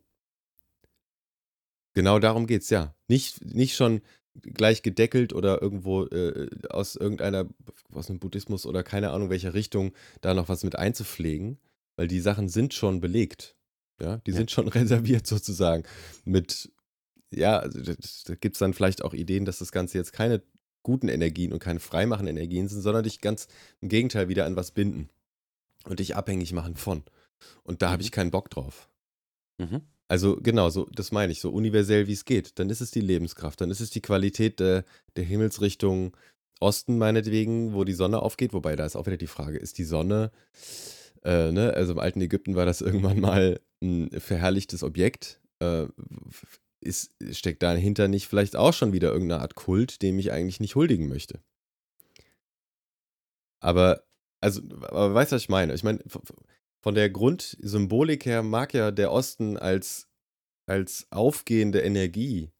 Genau 1.94 2.18
darum 2.18 2.46
geht's, 2.46 2.68
ja. 2.70 2.94
Nicht, 3.08 3.44
nicht 3.44 3.74
schon 3.74 4.02
gleich 4.42 4.82
gedeckelt 4.82 5.32
oder 5.32 5.60
irgendwo 5.62 6.04
äh, 6.04 6.48
aus 6.68 6.94
irgendeiner, 6.94 7.48
aus 7.92 8.08
einem 8.10 8.20
Buddhismus 8.20 8.66
oder 8.66 8.82
keine 8.84 9.10
Ahnung 9.10 9.30
welcher 9.30 9.54
Richtung 9.54 9.92
da 10.20 10.34
noch 10.34 10.48
was 10.48 10.62
mit 10.62 10.76
einzupflegen, 10.76 11.58
weil 11.96 12.06
die 12.06 12.20
Sachen 12.20 12.48
sind 12.48 12.74
schon 12.74 13.00
belegt. 13.00 13.56
Ja, 14.00 14.18
die 14.18 14.30
Ja. 14.30 14.36
sind 14.36 14.50
schon 14.50 14.68
reserviert 14.68 15.26
sozusagen. 15.26 15.82
Mit, 16.24 16.70
ja, 17.32 17.58
also 17.58 17.80
da, 17.80 17.94
da 18.26 18.34
gibt 18.36 18.54
es 18.54 18.60
dann 18.60 18.74
vielleicht 18.74 19.02
auch 19.02 19.14
Ideen, 19.14 19.44
dass 19.44 19.58
das 19.58 19.72
Ganze 19.72 19.98
jetzt 19.98 20.12
keine 20.12 20.42
guten 20.84 21.08
Energien 21.08 21.52
und 21.52 21.58
keine 21.58 21.80
freimachenden 21.80 22.36
Energien 22.36 22.68
sind, 22.68 22.82
sondern 22.82 23.02
dich 23.02 23.20
ganz 23.20 23.48
im 23.80 23.88
Gegenteil 23.88 24.28
wieder 24.28 24.46
an 24.46 24.54
was 24.56 24.70
binden 24.70 25.08
und 25.86 26.00
dich 26.00 26.16
abhängig 26.16 26.52
machen 26.52 26.76
von. 26.76 27.04
Und 27.64 27.82
da 27.82 27.90
habe 27.90 28.02
Mhm. 28.02 28.06
ich 28.06 28.12
keinen 28.12 28.30
Bock 28.30 28.50
drauf. 28.50 28.88
Mhm. 29.58 29.82
Also 30.08 30.36
genau, 30.40 30.70
so, 30.70 30.86
das 30.92 31.12
meine 31.12 31.32
ich, 31.32 31.40
so 31.40 31.50
universell 31.50 32.06
wie 32.08 32.12
es 32.14 32.24
geht. 32.24 32.58
Dann 32.58 32.70
ist 32.70 32.80
es 32.80 32.90
die 32.90 33.00
Lebenskraft, 33.00 33.60
dann 33.60 33.70
ist 33.70 33.80
es 33.80 33.90
die 33.90 34.00
Qualität 34.02 34.60
der, 34.60 34.84
der 35.16 35.24
Himmelsrichtung 35.24 36.16
Osten 36.60 36.98
meinetwegen, 36.98 37.74
wo 37.74 37.84
die 37.84 37.92
Sonne 37.94 38.20
aufgeht. 38.22 38.52
Wobei, 38.52 38.74
da 38.76 38.86
ist 38.86 38.96
auch 38.96 39.06
wieder 39.06 39.16
die 39.18 39.26
Frage, 39.28 39.58
ist 39.58 39.78
die 39.78 39.84
Sonne, 39.84 40.32
äh, 41.24 41.52
ne, 41.52 41.72
also 41.74 41.92
im 41.92 41.98
alten 41.98 42.20
Ägypten 42.20 42.56
war 42.56 42.66
das 42.66 42.80
irgendwann 42.82 43.20
mal 43.20 43.60
ein 43.82 44.10
verherrlichtes 44.18 44.82
Objekt. 44.82 45.40
Äh, 45.62 45.86
ist, 46.80 47.12
steckt 47.32 47.62
dahinter 47.62 48.08
nicht 48.08 48.28
vielleicht 48.28 48.56
auch 48.56 48.72
schon 48.72 48.92
wieder 48.92 49.12
irgendeine 49.12 49.42
Art 49.42 49.54
Kult, 49.56 50.02
dem 50.02 50.18
ich 50.18 50.32
eigentlich 50.32 50.60
nicht 50.60 50.76
huldigen 50.76 51.08
möchte? 51.08 51.40
Aber, 53.60 54.02
also, 54.40 54.62
aber 54.82 55.14
weißt 55.14 55.32
du, 55.32 55.36
was 55.36 55.42
ich 55.42 55.48
meine? 55.48 55.74
Ich 55.74 55.82
meine, 55.82 56.00
von 56.80 56.94
der 56.94 57.10
Grundsymbolik 57.10 58.24
her 58.24 58.42
mag 58.42 58.72
ja 58.74 58.90
der 58.90 59.10
Osten 59.12 59.56
als, 59.56 60.08
als 60.66 61.06
aufgehende 61.10 61.80
Energie, 61.80 62.50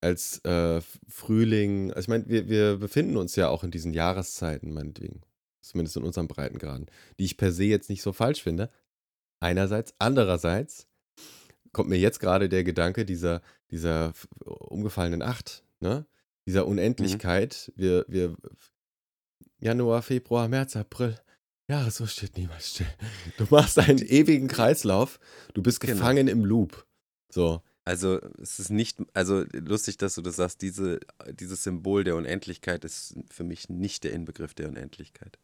als 0.00 0.44
äh, 0.44 0.80
Frühling, 1.08 1.90
also 1.90 2.00
ich 2.00 2.08
meine, 2.08 2.28
wir, 2.28 2.48
wir 2.48 2.76
befinden 2.76 3.16
uns 3.16 3.36
ja 3.36 3.48
auch 3.48 3.64
in 3.64 3.70
diesen 3.70 3.92
Jahreszeiten, 3.94 4.72
meinetwegen, 4.72 5.22
zumindest 5.62 5.96
in 5.96 6.04
unserem 6.04 6.28
Breitengraden, 6.28 6.86
die 7.18 7.24
ich 7.24 7.36
per 7.36 7.52
se 7.52 7.64
jetzt 7.64 7.88
nicht 7.88 8.02
so 8.02 8.12
falsch 8.12 8.42
finde. 8.42 8.70
Einerseits, 9.40 9.94
andererseits 9.98 10.88
kommt 11.72 11.88
mir 11.88 11.98
jetzt 11.98 12.20
gerade 12.20 12.48
der 12.48 12.64
Gedanke 12.64 13.04
dieser, 13.04 13.42
dieser 13.70 14.10
f- 14.10 14.28
umgefallenen 14.44 15.22
Acht, 15.22 15.64
ne? 15.80 16.06
dieser 16.46 16.66
Unendlichkeit. 16.66 17.72
Wir, 17.74 18.04
wir, 18.06 18.36
Januar, 19.64 20.02
Februar, 20.02 20.46
März, 20.48 20.76
April. 20.76 21.18
Jahresuhr 21.68 22.06
steht 22.06 22.36
niemals 22.36 22.70
still. 22.74 22.86
Du 23.38 23.46
machst 23.50 23.78
einen 23.78 23.98
ewigen 23.98 24.48
Kreislauf. 24.48 25.18
Du 25.54 25.62
bist 25.62 25.80
Genau. 25.80 25.94
gefangen 25.94 26.28
im 26.28 26.44
Loop. 26.44 26.86
So. 27.32 27.62
Also 27.86 28.18
es 28.40 28.58
ist 28.58 28.70
nicht, 28.70 28.98
also 29.14 29.44
lustig, 29.52 29.96
dass 29.98 30.14
du 30.14 30.22
das 30.22 30.36
sagst, 30.36 30.62
diese, 30.62 31.00
dieses 31.32 31.64
Symbol 31.64 32.02
der 32.04 32.16
Unendlichkeit 32.16 32.84
ist 32.84 33.14
für 33.30 33.44
mich 33.44 33.68
nicht 33.68 34.04
der 34.04 34.12
Inbegriff 34.12 34.54
der 34.54 34.68
Unendlichkeit. 34.68 35.38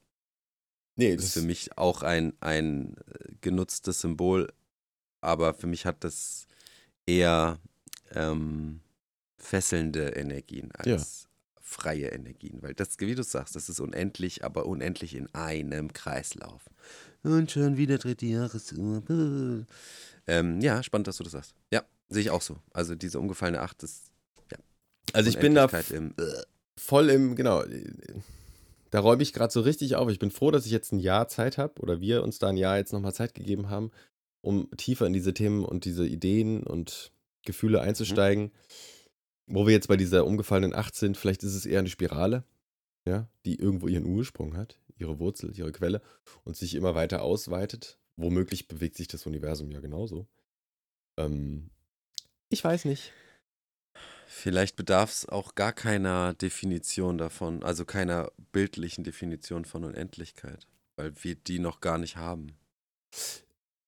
Nee, 0.96 1.16
Das 1.16 1.26
ist 1.26 1.32
für 1.34 1.42
mich 1.42 1.76
auch 1.78 2.02
ein, 2.02 2.34
ein 2.40 2.96
äh, 2.96 3.32
genutztes 3.40 4.00
Symbol, 4.00 4.52
aber 5.22 5.54
für 5.54 5.66
mich 5.66 5.84
hat 5.86 6.02
das 6.04 6.46
eher 7.06 7.58
ähm, 8.14 8.80
fesselnde 9.38 10.08
Energien 10.10 10.72
als 10.72 11.28
freie 11.70 12.08
Energien, 12.08 12.62
weil 12.62 12.74
das, 12.74 12.98
wie 12.98 13.14
du 13.14 13.22
sagst, 13.22 13.56
das 13.56 13.68
ist 13.68 13.80
unendlich, 13.80 14.44
aber 14.44 14.66
unendlich 14.66 15.14
in 15.14 15.32
einem 15.34 15.92
Kreislauf. 15.92 16.62
Und 17.22 17.50
schon 17.50 17.76
wieder 17.76 17.98
dritte 17.98 18.26
Jahresuhr. 18.26 19.66
Ähm, 20.26 20.60
ja, 20.60 20.82
spannend, 20.82 21.06
dass 21.06 21.18
du 21.18 21.24
das 21.24 21.32
sagst. 21.32 21.54
Ja, 21.72 21.84
sehe 22.08 22.22
ich 22.22 22.30
auch 22.30 22.42
so. 22.42 22.56
Also 22.72 22.94
diese 22.94 23.18
umgefallene 23.18 23.60
Acht 23.60 23.82
ist 23.82 24.10
also 25.12 25.28
ich 25.28 25.38
bin 25.38 25.54
da 25.54 25.68
im, 25.90 26.14
voll 26.76 27.10
im, 27.10 27.34
genau, 27.36 27.64
da 28.90 29.00
räume 29.00 29.22
ich 29.22 29.32
gerade 29.32 29.52
so 29.52 29.60
richtig 29.60 29.96
auf. 29.96 30.10
Ich 30.10 30.18
bin 30.18 30.30
froh, 30.30 30.50
dass 30.50 30.66
ich 30.66 30.72
jetzt 30.72 30.92
ein 30.92 30.98
Jahr 30.98 31.28
Zeit 31.28 31.58
habe 31.58 31.80
oder 31.80 32.00
wir 32.00 32.22
uns 32.22 32.38
da 32.38 32.48
ein 32.48 32.56
Jahr 32.56 32.76
jetzt 32.76 32.92
nochmal 32.92 33.14
Zeit 33.14 33.34
gegeben 33.34 33.70
haben, 33.70 33.90
um 34.40 34.68
tiefer 34.76 35.06
in 35.06 35.12
diese 35.12 35.34
Themen 35.34 35.64
und 35.64 35.84
diese 35.84 36.06
Ideen 36.06 36.62
und 36.62 37.12
Gefühle 37.44 37.80
einzusteigen. 37.80 38.52
Wo 39.52 39.66
wir 39.66 39.72
jetzt 39.72 39.88
bei 39.88 39.96
dieser 39.96 40.26
umgefallenen 40.26 40.74
Acht 40.74 40.94
sind, 40.94 41.16
vielleicht 41.16 41.42
ist 41.42 41.54
es 41.54 41.66
eher 41.66 41.80
eine 41.80 41.88
Spirale, 41.88 42.44
ja, 43.04 43.28
die 43.44 43.56
irgendwo 43.56 43.88
ihren 43.88 44.06
Ursprung 44.06 44.56
hat, 44.56 44.78
ihre 44.96 45.18
Wurzel, 45.18 45.52
ihre 45.56 45.72
Quelle 45.72 46.00
und 46.44 46.56
sich 46.56 46.74
immer 46.74 46.94
weiter 46.94 47.22
ausweitet. 47.22 47.98
Womöglich 48.16 48.68
bewegt 48.68 48.96
sich 48.96 49.08
das 49.08 49.26
Universum 49.26 49.70
ja 49.70 49.80
genauso. 49.80 50.28
Ähm, 51.18 51.70
ich 52.48 52.62
weiß 52.62 52.84
nicht. 52.84 53.12
Vielleicht 54.26 54.76
bedarf 54.76 55.10
es 55.10 55.28
auch 55.28 55.56
gar 55.56 55.72
keiner 55.72 56.34
Definition 56.34 57.18
davon, 57.18 57.64
also 57.64 57.84
keiner 57.84 58.30
bildlichen 58.52 59.02
Definition 59.02 59.64
von 59.64 59.84
Unendlichkeit, 59.84 60.68
weil 60.94 61.12
wir 61.24 61.34
die 61.34 61.58
noch 61.58 61.80
gar 61.80 61.98
nicht 61.98 62.16
haben. 62.16 62.56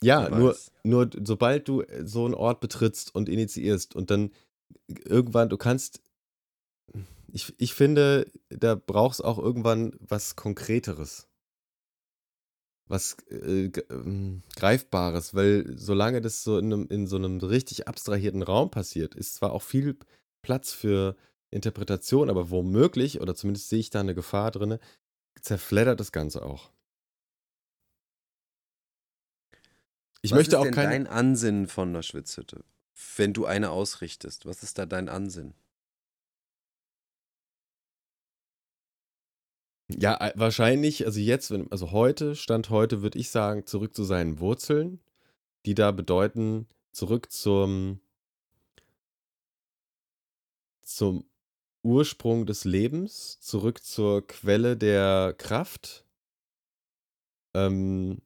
Ja, 0.02 0.28
nur, 0.28 0.56
nur 0.82 1.08
sobald 1.22 1.68
du 1.68 1.84
so 2.02 2.24
einen 2.24 2.34
Ort 2.34 2.60
betrittst 2.60 3.14
und 3.14 3.28
initiierst 3.28 3.94
und 3.94 4.10
dann 4.10 4.32
irgendwann, 4.88 5.48
du 5.48 5.56
kannst, 5.56 6.02
ich, 7.28 7.54
ich 7.58 7.74
finde, 7.74 8.30
da 8.48 8.74
brauchst 8.74 9.24
auch 9.24 9.38
irgendwann 9.38 9.96
was 10.00 10.36
Konkreteres. 10.36 11.28
was 12.88 13.16
äh, 13.30 13.70
ähm, 13.90 14.42
Greifbares, 14.56 15.34
weil 15.34 15.78
solange 15.78 16.20
das 16.20 16.42
so 16.44 16.58
in, 16.58 16.72
einem, 16.72 16.86
in 16.88 17.06
so 17.06 17.16
einem 17.16 17.38
richtig 17.38 17.88
abstrahierten 17.88 18.42
Raum 18.42 18.70
passiert, 18.70 19.14
ist 19.14 19.34
zwar 19.36 19.52
auch 19.52 19.62
viel 19.62 19.98
Platz 20.42 20.72
für 20.72 21.16
Interpretation, 21.50 22.28
aber 22.30 22.50
womöglich, 22.50 23.20
oder 23.20 23.34
zumindest 23.34 23.68
sehe 23.70 23.78
ich 23.80 23.90
da 23.90 24.00
eine 24.00 24.14
Gefahr 24.14 24.50
drin, 24.50 24.78
zerfleddert 25.40 26.00
das 26.00 26.12
Ganze 26.12 26.44
auch. 26.44 26.70
Ich 30.22 30.32
was 30.32 30.38
möchte 30.38 30.56
ist 30.56 30.60
auch 30.60 30.64
denn 30.64 30.74
keine. 30.74 30.90
dein 30.90 31.06
Ansinnen 31.06 31.66
von 31.68 31.88
einer 31.88 32.02
Schwitzhütte? 32.02 32.64
Wenn 33.16 33.32
du 33.32 33.44
eine 33.46 33.70
ausrichtest, 33.70 34.46
was 34.46 34.62
ist 34.62 34.78
da 34.78 34.86
dein 34.86 35.08
Ansinn? 35.08 35.54
Ja, 39.88 40.32
wahrscheinlich, 40.36 41.04
also 41.06 41.20
jetzt, 41.20 41.52
also 41.52 41.90
heute, 41.92 42.34
Stand 42.36 42.70
heute, 42.70 43.02
würde 43.02 43.18
ich 43.18 43.30
sagen, 43.30 43.66
zurück 43.66 43.94
zu 43.94 44.04
seinen 44.04 44.38
Wurzeln, 44.40 45.00
die 45.66 45.74
da 45.74 45.90
bedeuten, 45.92 46.66
zurück 46.92 47.30
zum, 47.32 48.00
zum 50.82 51.24
Ursprung 51.82 52.46
des 52.46 52.64
Lebens, 52.64 53.40
zurück 53.40 53.82
zur 53.84 54.26
Quelle 54.26 54.76
der 54.76 55.34
Kraft. 55.36 56.06
Ähm, 57.54 58.22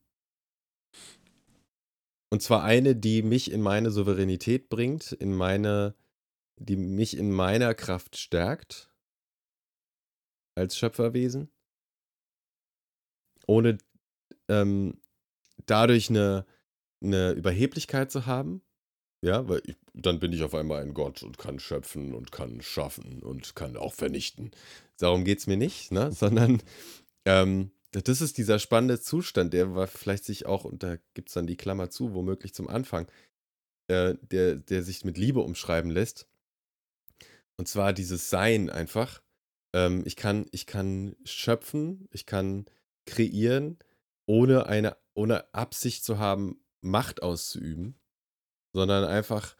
und 2.31 2.43
zwar 2.43 2.65
eine, 2.65 2.97
die 2.97 3.23
mich 3.23 3.51
in 3.51 3.61
meine 3.63 3.91
Souveränität 3.91 4.69
bringt, 4.69 5.13
in 5.13 5.35
meine, 5.35 5.95
die 6.57 6.77
mich 6.77 7.17
in 7.17 7.31
meiner 7.33 7.75
Kraft 7.75 8.17
stärkt 8.17 8.91
als 10.55 10.77
Schöpferwesen 10.77 11.51
ohne 13.47 13.79
ähm, 14.49 15.01
dadurch 15.67 16.11
eine, 16.11 16.47
eine 17.03 17.33
Überheblichkeit 17.33 18.11
zu 18.11 18.27
haben. 18.27 18.63
Ja, 19.23 19.49
weil 19.49 19.63
ich, 19.65 19.77
dann 19.95 20.21
bin 20.21 20.33
ich 20.33 20.43
auf 20.43 20.55
einmal 20.55 20.83
ein 20.83 20.95
Gott 20.95 21.23
und 21.23 21.39
kann 21.39 21.59
schöpfen 21.59 22.15
und 22.15 22.33
kann 22.33 22.61
schaffen 22.61 23.23
und 23.23 23.57
kann 23.57 23.77
auch 23.77 23.95
vernichten. 23.95 24.51
Darum 24.99 25.25
geht 25.25 25.39
es 25.39 25.47
mir 25.47 25.57
nicht, 25.57 25.91
ne? 25.91 26.13
sondern 26.13 26.63
ähm, 27.25 27.71
das 27.93 28.21
ist 28.21 28.39
dieser 28.39 28.59
spannende 28.59 29.01
Zustand, 29.01 29.53
der 29.53 29.75
war 29.75 29.87
vielleicht 29.87 30.25
sich 30.25 30.47
auch, 30.47 30.65
und 30.65 30.83
da 30.83 30.97
gibt 31.15 31.29
es 31.29 31.35
dann 31.35 31.47
die 31.47 31.57
Klammer 31.57 31.91
zu, 31.91 32.15
womöglich 32.15 32.55
zum 32.55 32.69
Anfang, 32.69 33.11
äh, 33.89 34.15
der, 34.21 34.57
der 34.57 34.83
sich 34.83 35.05
mit 35.05 35.17
Liebe 35.19 35.41
umschreiben 35.41 35.91
lässt. 35.91 36.27
Und 37.57 37.69
zwar 37.69 37.93
dieses 37.93 38.29
Sein 38.29 38.69
einfach. 38.69 39.23
Ähm, 39.75 40.03
ich, 40.05 40.17
kann, 40.17 40.47
ich 40.51 40.67
kann 40.67 41.17
schöpfen, 41.25 42.09
ich 42.13 42.27
kann 42.27 42.67
kreieren, 43.07 43.79
ohne 44.27 44.67
eine 44.67 44.97
ohne 45.17 45.53
Absicht 45.55 46.05
zu 46.05 46.19
haben, 46.19 46.61
Macht 46.83 47.23
auszuüben, 47.23 47.99
sondern 48.73 49.05
einfach, 49.05 49.57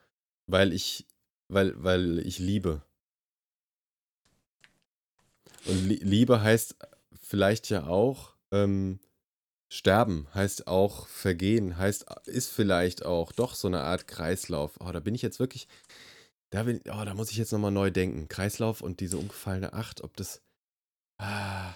weil 0.47 0.73
ich 0.73 1.07
weil 1.49 1.73
weil 1.83 2.19
ich 2.19 2.39
liebe. 2.39 2.83
Und 5.65 5.89
Liebe 5.89 6.43
heißt 6.43 6.77
vielleicht 7.27 7.71
ja 7.71 7.87
auch 7.87 8.35
ähm, 8.53 9.01
sterben, 9.69 10.29
heißt 10.35 10.67
auch 10.67 11.07
vergehen, 11.07 11.77
heißt 11.77 12.07
ist 12.27 12.51
vielleicht 12.51 13.05
auch 13.05 13.33
doch 13.33 13.55
so 13.55 13.69
eine 13.69 13.81
Art 13.81 14.07
Kreislauf. 14.07 14.81
Oh, 14.81 14.93
da 14.93 15.01
bin 15.01 15.15
ich 15.15 15.23
jetzt 15.23 15.41
wirklich 15.41 15.69
da 16.51 16.63
bin, 16.63 16.81
oh, 16.89 17.05
da 17.05 17.15
muss 17.15 17.31
ich 17.31 17.37
jetzt 17.37 17.53
nochmal 17.53 17.73
neu 17.73 17.91
denken. 17.91 18.29
Kreislauf 18.29 18.81
und 18.81 19.01
diese 19.01 19.19
umgefallene 19.19 19.73
Acht, 19.73 20.03
ob 20.03 20.17
das 20.17 20.41
ah, 21.19 21.75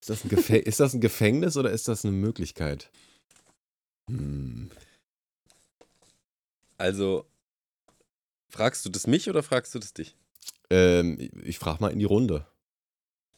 ist 0.00 0.10
das, 0.10 0.24
ein 0.24 0.30
ist 0.64 0.80
das 0.80 0.94
ein 0.94 1.00
Gefängnis 1.00 1.56
oder 1.56 1.70
ist 1.70 1.88
das 1.88 2.04
eine 2.04 2.12
Möglichkeit? 2.12 2.90
Hm. 4.10 4.70
Also, 6.78 7.24
fragst 8.50 8.84
du 8.84 8.90
das 8.90 9.06
mich 9.06 9.30
oder 9.30 9.42
fragst 9.42 9.74
du 9.74 9.78
das 9.78 9.94
dich? 9.94 10.16
Ähm, 10.68 11.30
ich 11.42 11.58
frage 11.58 11.80
mal 11.80 11.92
in 11.92 11.98
die 11.98 12.04
Runde. 12.04 12.46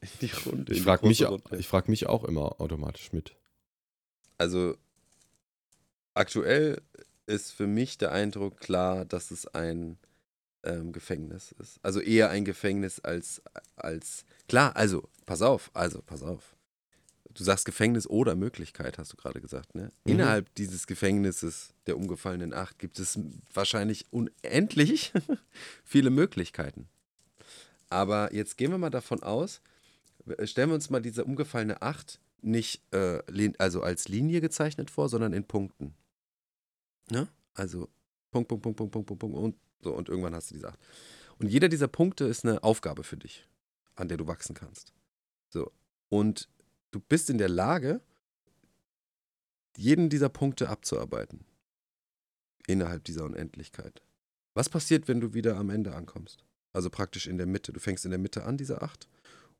In 0.00 0.08
die 0.20 0.30
Runde. 0.46 0.72
Ich 0.72 0.82
frage 0.82 1.06
mich, 1.06 1.26
frag 1.66 1.88
mich 1.88 2.06
auch 2.06 2.24
immer 2.24 2.60
automatisch 2.60 3.12
mit. 3.12 3.34
Also, 4.36 4.76
aktuell 6.14 6.80
ist 7.26 7.52
für 7.52 7.66
mich 7.66 7.98
der 7.98 8.12
Eindruck 8.12 8.58
klar, 8.58 9.04
dass 9.04 9.30
es 9.30 9.46
ein 9.46 9.98
ähm, 10.62 10.92
Gefängnis 10.92 11.52
ist. 11.52 11.78
Also 11.82 12.00
eher 12.00 12.30
ein 12.30 12.44
Gefängnis 12.44 13.00
als, 13.00 13.42
als. 13.76 14.24
Klar, 14.48 14.76
also, 14.76 15.08
pass 15.26 15.42
auf, 15.42 15.70
also, 15.74 16.02
pass 16.02 16.22
auf. 16.22 16.56
Du 17.34 17.44
sagst 17.44 17.66
Gefängnis 17.66 18.08
oder 18.08 18.34
Möglichkeit, 18.34 18.98
hast 18.98 19.12
du 19.12 19.16
gerade 19.16 19.40
gesagt. 19.40 19.74
Ne? 19.74 19.92
Mhm. 20.04 20.12
Innerhalb 20.12 20.54
dieses 20.56 20.86
Gefängnisses 20.86 21.72
der 21.86 21.96
umgefallenen 21.96 22.52
Acht 22.52 22.78
gibt 22.78 22.98
es 22.98 23.18
wahrscheinlich 23.52 24.06
unendlich 24.10 25.12
viele 25.84 26.10
Möglichkeiten. 26.10 26.88
Aber 27.90 28.34
jetzt 28.34 28.56
gehen 28.56 28.70
wir 28.70 28.78
mal 28.78 28.90
davon 28.90 29.22
aus, 29.22 29.60
stellen 30.44 30.70
wir 30.70 30.74
uns 30.74 30.90
mal 30.90 31.00
diese 31.00 31.24
umgefallene 31.24 31.82
Acht 31.82 32.20
nicht 32.40 32.82
äh, 32.92 33.20
also 33.58 33.82
als 33.82 34.08
Linie 34.08 34.40
gezeichnet 34.40 34.90
vor, 34.90 35.08
sondern 35.08 35.32
in 35.32 35.44
Punkten. 35.44 35.94
Ne? 37.10 37.28
Also 37.54 37.88
Punkt, 38.30 38.48
Punkt, 38.48 38.62
Punkt, 38.62 38.76
Punkt, 38.76 38.92
Punkt, 38.92 39.06
Punkt, 39.06 39.20
Punkt 39.20 39.36
und 39.36 39.56
so, 39.80 39.94
und 39.94 40.08
irgendwann 40.08 40.34
hast 40.34 40.50
du 40.50 40.54
diese 40.54 40.68
acht. 40.68 40.78
Und 41.38 41.48
jeder 41.48 41.68
dieser 41.68 41.88
Punkte 41.88 42.24
ist 42.24 42.44
eine 42.44 42.62
Aufgabe 42.62 43.04
für 43.04 43.16
dich, 43.16 43.46
an 43.94 44.08
der 44.08 44.16
du 44.16 44.26
wachsen 44.26 44.54
kannst. 44.54 44.92
So. 45.48 45.70
Und 46.08 46.48
du 46.90 47.00
bist 47.00 47.30
in 47.30 47.38
der 47.38 47.48
Lage, 47.48 48.00
jeden 49.76 50.10
dieser 50.10 50.28
Punkte 50.28 50.68
abzuarbeiten. 50.68 51.44
Innerhalb 52.66 53.04
dieser 53.04 53.24
Unendlichkeit. 53.24 54.02
Was 54.54 54.68
passiert, 54.68 55.08
wenn 55.08 55.20
du 55.20 55.32
wieder 55.32 55.56
am 55.56 55.70
Ende 55.70 55.94
ankommst? 55.94 56.44
Also 56.72 56.90
praktisch 56.90 57.26
in 57.28 57.38
der 57.38 57.46
Mitte. 57.46 57.72
Du 57.72 57.80
fängst 57.80 58.04
in 58.04 58.10
der 58.10 58.18
Mitte 58.18 58.44
an, 58.44 58.56
diese 58.56 58.82
acht, 58.82 59.08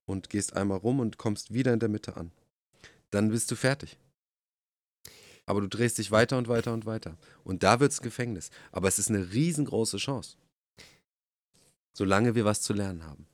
und 0.08 0.30
gehst 0.30 0.56
einmal 0.56 0.78
rum 0.78 1.00
und 1.00 1.18
kommst 1.18 1.52
wieder 1.52 1.72
in 1.72 1.80
der 1.80 1.88
Mitte 1.88 2.16
an. 2.16 2.32
Dann 3.10 3.30
bist 3.30 3.50
du 3.50 3.56
fertig. 3.56 3.98
Aber 5.46 5.60
du 5.60 5.68
drehst 5.68 5.98
dich 5.98 6.10
weiter 6.10 6.36
und 6.36 6.48
weiter 6.48 6.72
und 6.74 6.84
weiter. 6.84 7.16
Und 7.44 7.62
da 7.62 7.80
wird 7.80 7.92
es 7.92 8.02
Gefängnis. 8.02 8.50
Aber 8.70 8.88
es 8.88 8.98
ist 8.98 9.08
eine 9.08 9.32
riesengroße 9.32 9.96
Chance. 9.96 10.36
Solange 11.94 12.34
wir 12.34 12.44
was 12.44 12.60
zu 12.60 12.74
lernen 12.74 13.04
haben. 13.04 13.26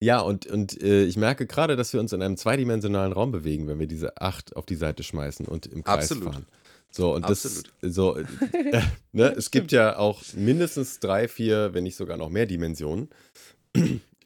Ja, 0.00 0.20
und, 0.20 0.46
und 0.46 0.80
äh, 0.80 1.04
ich 1.04 1.16
merke 1.16 1.46
gerade, 1.46 1.76
dass 1.76 1.92
wir 1.92 2.00
uns 2.00 2.12
in 2.12 2.22
einem 2.22 2.36
zweidimensionalen 2.36 3.12
Raum 3.12 3.32
bewegen, 3.32 3.66
wenn 3.66 3.80
wir 3.80 3.88
diese 3.88 4.20
acht 4.20 4.54
auf 4.54 4.64
die 4.64 4.76
Seite 4.76 5.02
schmeißen 5.02 5.46
und 5.46 5.66
im 5.66 5.82
Kreis 5.82 6.10
Absolut. 6.10 6.32
fahren. 6.32 6.46
So, 6.90 7.14
und 7.14 7.24
Absolut. 7.24 7.72
das, 7.80 7.94
so, 7.94 8.16
äh, 8.16 8.24
ne, 9.12 9.34
es 9.36 9.50
gibt 9.50 9.72
ja 9.72 9.98
auch 9.98 10.22
mindestens 10.34 11.00
drei, 11.00 11.28
vier, 11.28 11.74
wenn 11.74 11.84
nicht 11.84 11.96
sogar 11.96 12.16
noch 12.16 12.30
mehr 12.30 12.46
Dimensionen. 12.46 13.08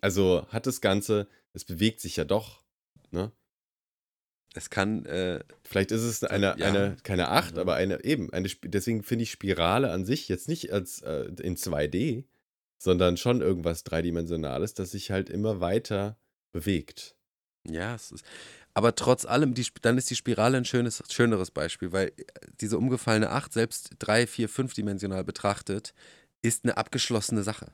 Also 0.00 0.46
hat 0.50 0.66
das 0.66 0.80
Ganze, 0.80 1.26
es 1.52 1.64
bewegt 1.64 2.00
sich 2.00 2.16
ja 2.16 2.24
doch, 2.24 2.62
ne? 3.10 3.32
Es 4.54 4.68
kann. 4.68 5.06
Äh, 5.06 5.42
Vielleicht 5.64 5.92
ist 5.92 6.02
es 6.02 6.22
eine, 6.24 6.54
ja. 6.58 6.66
eine 6.66 6.96
keine 7.02 7.28
8, 7.28 7.58
aber 7.58 7.74
eine 7.74 8.04
eben. 8.04 8.32
Eine, 8.32 8.48
deswegen 8.64 9.02
finde 9.02 9.22
ich 9.22 9.30
Spirale 9.30 9.90
an 9.90 10.04
sich 10.04 10.28
jetzt 10.28 10.48
nicht 10.48 10.72
als 10.72 11.00
äh, 11.02 11.30
in 11.40 11.56
2D, 11.56 12.24
sondern 12.78 13.16
schon 13.16 13.40
irgendwas 13.40 13.84
Dreidimensionales, 13.84 14.74
das 14.74 14.90
sich 14.90 15.10
halt 15.10 15.30
immer 15.30 15.60
weiter 15.60 16.18
bewegt. 16.52 17.16
Ja, 17.66 17.94
es 17.94 18.12
ist. 18.12 18.24
Aber 18.74 18.94
trotz 18.94 19.24
allem, 19.24 19.54
die, 19.54 19.66
dann 19.82 19.98
ist 19.98 20.10
die 20.10 20.16
Spirale 20.16 20.56
ein 20.56 20.64
schönes, 20.64 21.02
schöneres 21.10 21.50
Beispiel, 21.50 21.92
weil 21.92 22.08
äh, 22.08 22.24
diese 22.60 22.78
umgefallene 22.78 23.30
8, 23.30 23.52
selbst 23.52 23.90
3, 23.98 24.26
4, 24.26 24.48
5-dimensional 24.48 25.24
betrachtet, 25.24 25.94
ist 26.42 26.64
eine 26.64 26.76
abgeschlossene 26.76 27.42
Sache. 27.42 27.72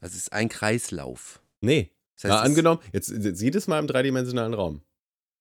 Also 0.00 0.14
es 0.14 0.24
ist 0.24 0.32
ein 0.32 0.48
Kreislauf. 0.48 1.42
Nee. 1.60 1.90
Das 2.16 2.24
heißt, 2.24 2.34
Na, 2.34 2.42
angenommen, 2.42 2.80
jetzt, 2.92 3.10
jetzt 3.10 3.38
sieh 3.38 3.50
das 3.50 3.66
mal 3.66 3.78
im 3.78 3.86
dreidimensionalen 3.86 4.54
Raum. 4.54 4.82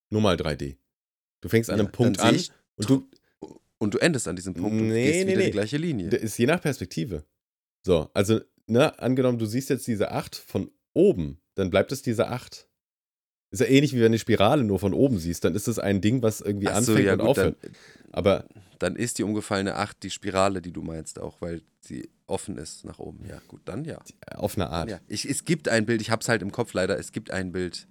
Nur 0.10 0.22
mal 0.22 0.36
3D. 0.36 0.78
Du 1.42 1.50
fängst 1.50 1.70
an 1.70 1.80
einem 1.80 1.92
Punkt 1.92 2.20
an 2.20 2.40
und 2.76 2.90
du. 2.90 3.10
Und 3.80 3.94
du 3.94 3.98
endest 3.98 4.30
an 4.30 4.38
diesem 4.38 4.54
Punkt 4.54 4.76
nee, 4.76 4.82
und 4.82 4.94
gehst 4.94 5.14
nee, 5.14 5.28
wieder 5.28 5.40
nee. 5.40 5.46
die 5.48 5.52
gleiche 5.52 5.76
Linie. 5.76 6.10
Das 6.10 6.22
ist 6.22 6.38
je 6.38 6.46
nach 6.46 6.62
Perspektive. 6.62 7.26
So, 7.86 8.10
also, 8.14 8.40
ne, 8.66 8.98
angenommen, 8.98 9.40
du 9.40 9.46
siehst 9.46 9.70
jetzt 9.70 9.86
diese 9.88 10.12
8 10.12 10.38
von 10.38 10.72
oben, 10.94 11.42
dann 11.56 11.70
bleibt 11.70 11.92
es 11.92 12.02
diese 12.02 12.30
8. 12.30 12.70
Ist 13.52 13.60
ja 13.60 13.66
ähnlich 13.66 13.92
wie 13.92 13.98
wenn 13.98 14.04
du 14.04 14.06
eine 14.08 14.20
Spirale 14.20 14.64
nur 14.64 14.80
von 14.80 14.94
oben 14.94 15.20
siehst, 15.20 15.44
dann 15.44 15.54
ist 15.54 15.68
das 15.68 15.80
ein 15.80 16.00
Ding, 16.00 16.24
was 16.24 16.40
irgendwie 16.40 16.70
Ach 16.70 16.76
anfängt 16.76 17.06
ja, 17.06 17.14
und 17.14 17.20
gut, 17.20 17.28
aufhört. 17.28 17.58
Dann, 17.62 17.72
Aber 18.12 18.48
dann 18.84 18.96
ist 18.96 19.18
die 19.18 19.24
umgefallene 19.24 19.76
8 19.76 20.04
die 20.04 20.10
Spirale, 20.10 20.62
die 20.62 20.72
du 20.72 20.82
meinst 20.82 21.20
auch, 21.20 21.42
weil 21.42 21.62
sie 21.80 22.10
offen 22.28 22.58
ist 22.58 22.86
nach 22.86 23.00
oben. 23.00 23.26
Ja, 23.28 23.42
gut, 23.48 23.62
dann 23.66 23.86
ja. 23.86 24.02
Auf 24.36 24.58
eine 24.58 24.70
Art. 24.70 24.90
Ja. 24.90 25.00
Ich, 25.08 25.30
es 25.30 25.46
gibt 25.46 25.70
ein 25.70 25.86
Bild, 25.86 26.02
ich 26.02 26.12
habe 26.12 26.22
es 26.22 26.30
halt 26.30 26.42
im 26.42 26.52
Kopf 26.52 26.74
leider, 26.74 26.98
es 26.98 27.12
gibt 27.12 27.32
ein 27.32 27.52
Bild, 27.52 27.88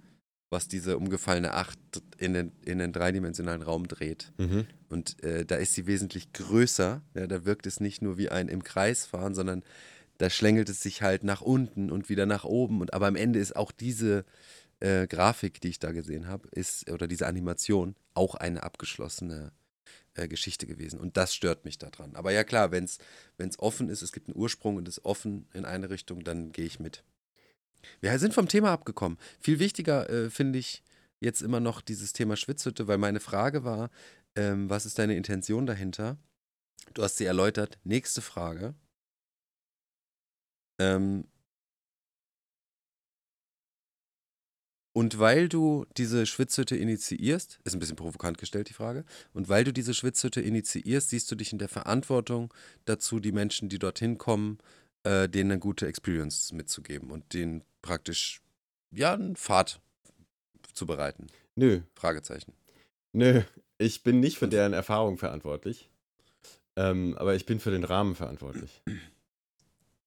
was 0.50 0.68
diese 0.68 0.98
umgefallene 0.98 1.54
Acht 1.54 1.78
in 2.18 2.34
den, 2.34 2.52
in 2.64 2.78
den 2.78 2.92
dreidimensionalen 2.92 3.62
Raum 3.62 3.88
dreht. 3.88 4.32
Mhm. 4.36 4.66
Und 4.88 5.22
äh, 5.24 5.46
da 5.46 5.56
ist 5.56 5.74
sie 5.74 5.86
wesentlich 5.86 6.32
größer. 6.32 7.02
Ja, 7.14 7.26
da 7.26 7.44
wirkt 7.44 7.66
es 7.66 7.80
nicht 7.80 8.02
nur 8.02 8.18
wie 8.18 8.28
ein 8.28 8.48
im 8.48 8.62
Kreis 8.62 9.06
fahren, 9.06 9.34
sondern 9.34 9.62
da 10.18 10.28
schlängelt 10.28 10.68
es 10.68 10.82
sich 10.82 11.00
halt 11.00 11.24
nach 11.24 11.40
unten 11.40 11.90
und 11.90 12.08
wieder 12.08 12.26
nach 12.26 12.44
oben. 12.44 12.80
Und 12.80 12.92
aber 12.92 13.06
am 13.06 13.16
Ende 13.16 13.38
ist 13.38 13.56
auch 13.56 13.72
diese 13.72 14.24
äh, 14.80 15.06
Grafik, 15.06 15.60
die 15.60 15.68
ich 15.68 15.78
da 15.78 15.92
gesehen 15.92 16.28
habe, 16.28 16.48
ist, 16.50 16.90
oder 16.90 17.08
diese 17.08 17.26
Animation, 17.26 17.94
auch 18.12 18.34
eine 18.34 18.62
abgeschlossene 18.62 19.52
äh, 20.14 20.28
Geschichte 20.28 20.66
gewesen. 20.66 21.00
Und 21.00 21.16
das 21.16 21.34
stört 21.34 21.64
mich 21.64 21.78
daran. 21.78 22.14
Aber 22.14 22.32
ja 22.32 22.44
klar, 22.44 22.70
wenn 22.70 22.84
es 22.84 22.98
offen 23.58 23.88
ist, 23.88 24.02
es 24.02 24.12
gibt 24.12 24.28
einen 24.28 24.36
Ursprung 24.36 24.76
und 24.76 24.88
es 24.88 24.98
ist 24.98 25.04
offen 25.04 25.46
in 25.52 25.64
eine 25.64 25.90
Richtung, 25.90 26.24
dann 26.24 26.52
gehe 26.52 26.66
ich 26.66 26.80
mit. 26.80 27.02
Wir 28.00 28.18
sind 28.18 28.34
vom 28.34 28.48
Thema 28.48 28.72
abgekommen. 28.72 29.18
Viel 29.40 29.58
wichtiger 29.58 30.08
äh, 30.08 30.30
finde 30.30 30.58
ich 30.58 30.82
jetzt 31.20 31.42
immer 31.42 31.60
noch 31.60 31.80
dieses 31.80 32.12
Thema 32.12 32.36
Schwitzhütte, 32.36 32.88
weil 32.88 32.98
meine 32.98 33.20
Frage 33.20 33.64
war, 33.64 33.90
ähm, 34.34 34.68
was 34.70 34.86
ist 34.86 34.98
deine 34.98 35.16
Intention 35.16 35.66
dahinter? 35.66 36.16
Du 36.94 37.02
hast 37.02 37.16
sie 37.16 37.24
erläutert. 37.24 37.78
Nächste 37.84 38.22
Frage. 38.22 38.74
Ähm, 40.78 41.26
Und 44.94 45.18
weil 45.18 45.48
du 45.48 45.86
diese 45.96 46.26
Schwitzhütte 46.26 46.76
initiierst, 46.76 47.60
ist 47.64 47.72
ein 47.72 47.78
bisschen 47.78 47.96
provokant 47.96 48.36
gestellt 48.36 48.68
die 48.68 48.74
Frage, 48.74 49.04
und 49.32 49.48
weil 49.48 49.64
du 49.64 49.72
diese 49.72 49.94
Schwitzhütte 49.94 50.40
initiierst, 50.40 51.10
siehst 51.10 51.30
du 51.30 51.34
dich 51.34 51.52
in 51.52 51.58
der 51.58 51.68
Verantwortung 51.68 52.52
dazu, 52.84 53.18
die 53.18 53.32
Menschen, 53.32 53.70
die 53.70 53.78
dorthin 53.78 54.18
kommen, 54.18 54.58
äh, 55.04 55.28
denen 55.28 55.52
eine 55.52 55.60
gute 55.60 55.86
Experience 55.86 56.52
mitzugeben 56.52 57.10
und 57.10 57.32
denen 57.32 57.64
praktisch, 57.80 58.42
ja, 58.90 59.14
einen 59.14 59.36
Pfad 59.36 59.80
zu 60.74 60.86
bereiten. 60.86 61.26
Nö. 61.56 61.80
Fragezeichen. 61.94 62.52
Nö, 63.12 63.42
ich 63.78 64.02
bin 64.02 64.20
nicht 64.20 64.38
für 64.38 64.48
deren 64.48 64.72
Erfahrung 64.72 65.18
verantwortlich, 65.18 65.90
ähm, 66.76 67.16
aber 67.18 67.34
ich 67.34 67.46
bin 67.46 67.60
für 67.60 67.70
den 67.70 67.84
Rahmen 67.84 68.14
verantwortlich. 68.14 68.82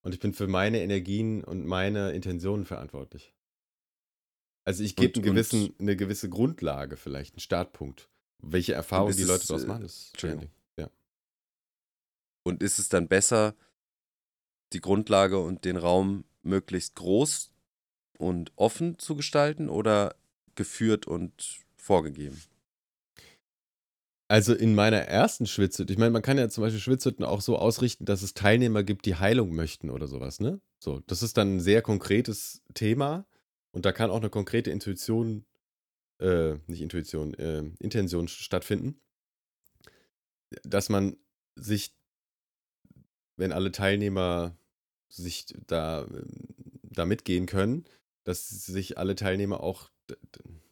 Und 0.02 0.14
ich 0.14 0.20
bin 0.20 0.36
für 0.36 0.48
meine 0.48 0.82
Energien 0.84 1.44
und 1.44 1.66
meine 1.66 2.12
Intentionen 2.12 2.66
verantwortlich. 2.66 3.34
Also 4.66 4.84
ich 4.84 4.96
gebe 4.96 5.20
eine 5.22 5.96
gewisse 5.96 6.30
Grundlage 6.30 6.98
vielleicht, 6.98 7.36
einen 7.36 7.40
Startpunkt. 7.40 8.10
Welche 8.42 8.74
Erfahrungen 8.74 9.16
die 9.16 9.24
Leute 9.24 9.48
daraus 9.48 9.64
äh, 9.64 9.68
machen, 9.68 9.86
ist 9.86 10.10
Entschuldigung. 10.14 10.50
Ja. 10.78 10.90
Und 12.44 12.62
ist 12.62 12.80
es 12.80 12.90
dann 12.90 13.08
besser, 13.08 13.56
die 14.74 14.82
Grundlage 14.82 15.40
und 15.40 15.66
den 15.66 15.78
Raum 15.78 16.26
möglichst 16.42 16.96
groß 16.96 17.52
und 18.18 18.52
offen 18.56 18.98
zu 19.00 19.16
gestalten 19.16 19.70
oder 19.70 20.16
geführt 20.56 21.06
und 21.08 21.60
vorgegeben? 21.78 22.42
Also 24.28 24.56
in 24.56 24.74
meiner 24.74 25.02
ersten 25.02 25.46
Schwitzhütte, 25.46 25.94
ich 25.94 26.00
meine, 26.00 26.12
man 26.12 26.24
kann 26.24 26.40
ja 26.40 26.50
zum 26.50 26.64
Beispiel 26.64 26.82
Schwitzhütten 26.82 27.24
auch 27.24 27.42
so 27.42 27.58
ausrichten, 27.58 28.06
dass 28.06 28.24
es 28.24 28.34
Teilnehmer 28.34 28.84
gibt, 28.84 29.06
die 29.06 29.16
Heilung 29.16 29.54
möchten 29.54 29.92
oder 29.92 30.08
sowas, 30.08 30.40
ne? 30.40 30.60
So, 30.80 31.02
das 31.06 31.22
ist 31.22 31.38
dann 31.38 31.58
ein 31.58 31.60
sehr 31.60 31.84
konkretes 31.84 32.64
Thema. 32.74 33.28
Und 33.76 33.86
da 33.86 33.92
kann 33.92 34.10
auch 34.10 34.22
eine 34.22 34.30
konkrete 34.30 34.72
Intuition, 34.72 35.46
äh, 36.20 36.54
nicht 36.66 36.80
Intuition, 36.80 37.34
äh, 37.34 37.62
Intention 37.80 38.30
stattfinden, 38.30 39.02
dass 40.64 40.88
man 40.88 41.18
sich, 41.56 41.94
wenn 43.36 43.52
alle 43.52 43.74
Teilnehmer 43.74 44.58
sich 45.10 45.48
da, 45.68 46.08
da 46.84 47.06
mitgehen 47.06 47.48
können, 47.48 47.84
dass 48.24 48.48
sich 48.48 48.98
alle 48.98 49.16
Teilnehmer 49.16 49.60
auch, 49.60 49.92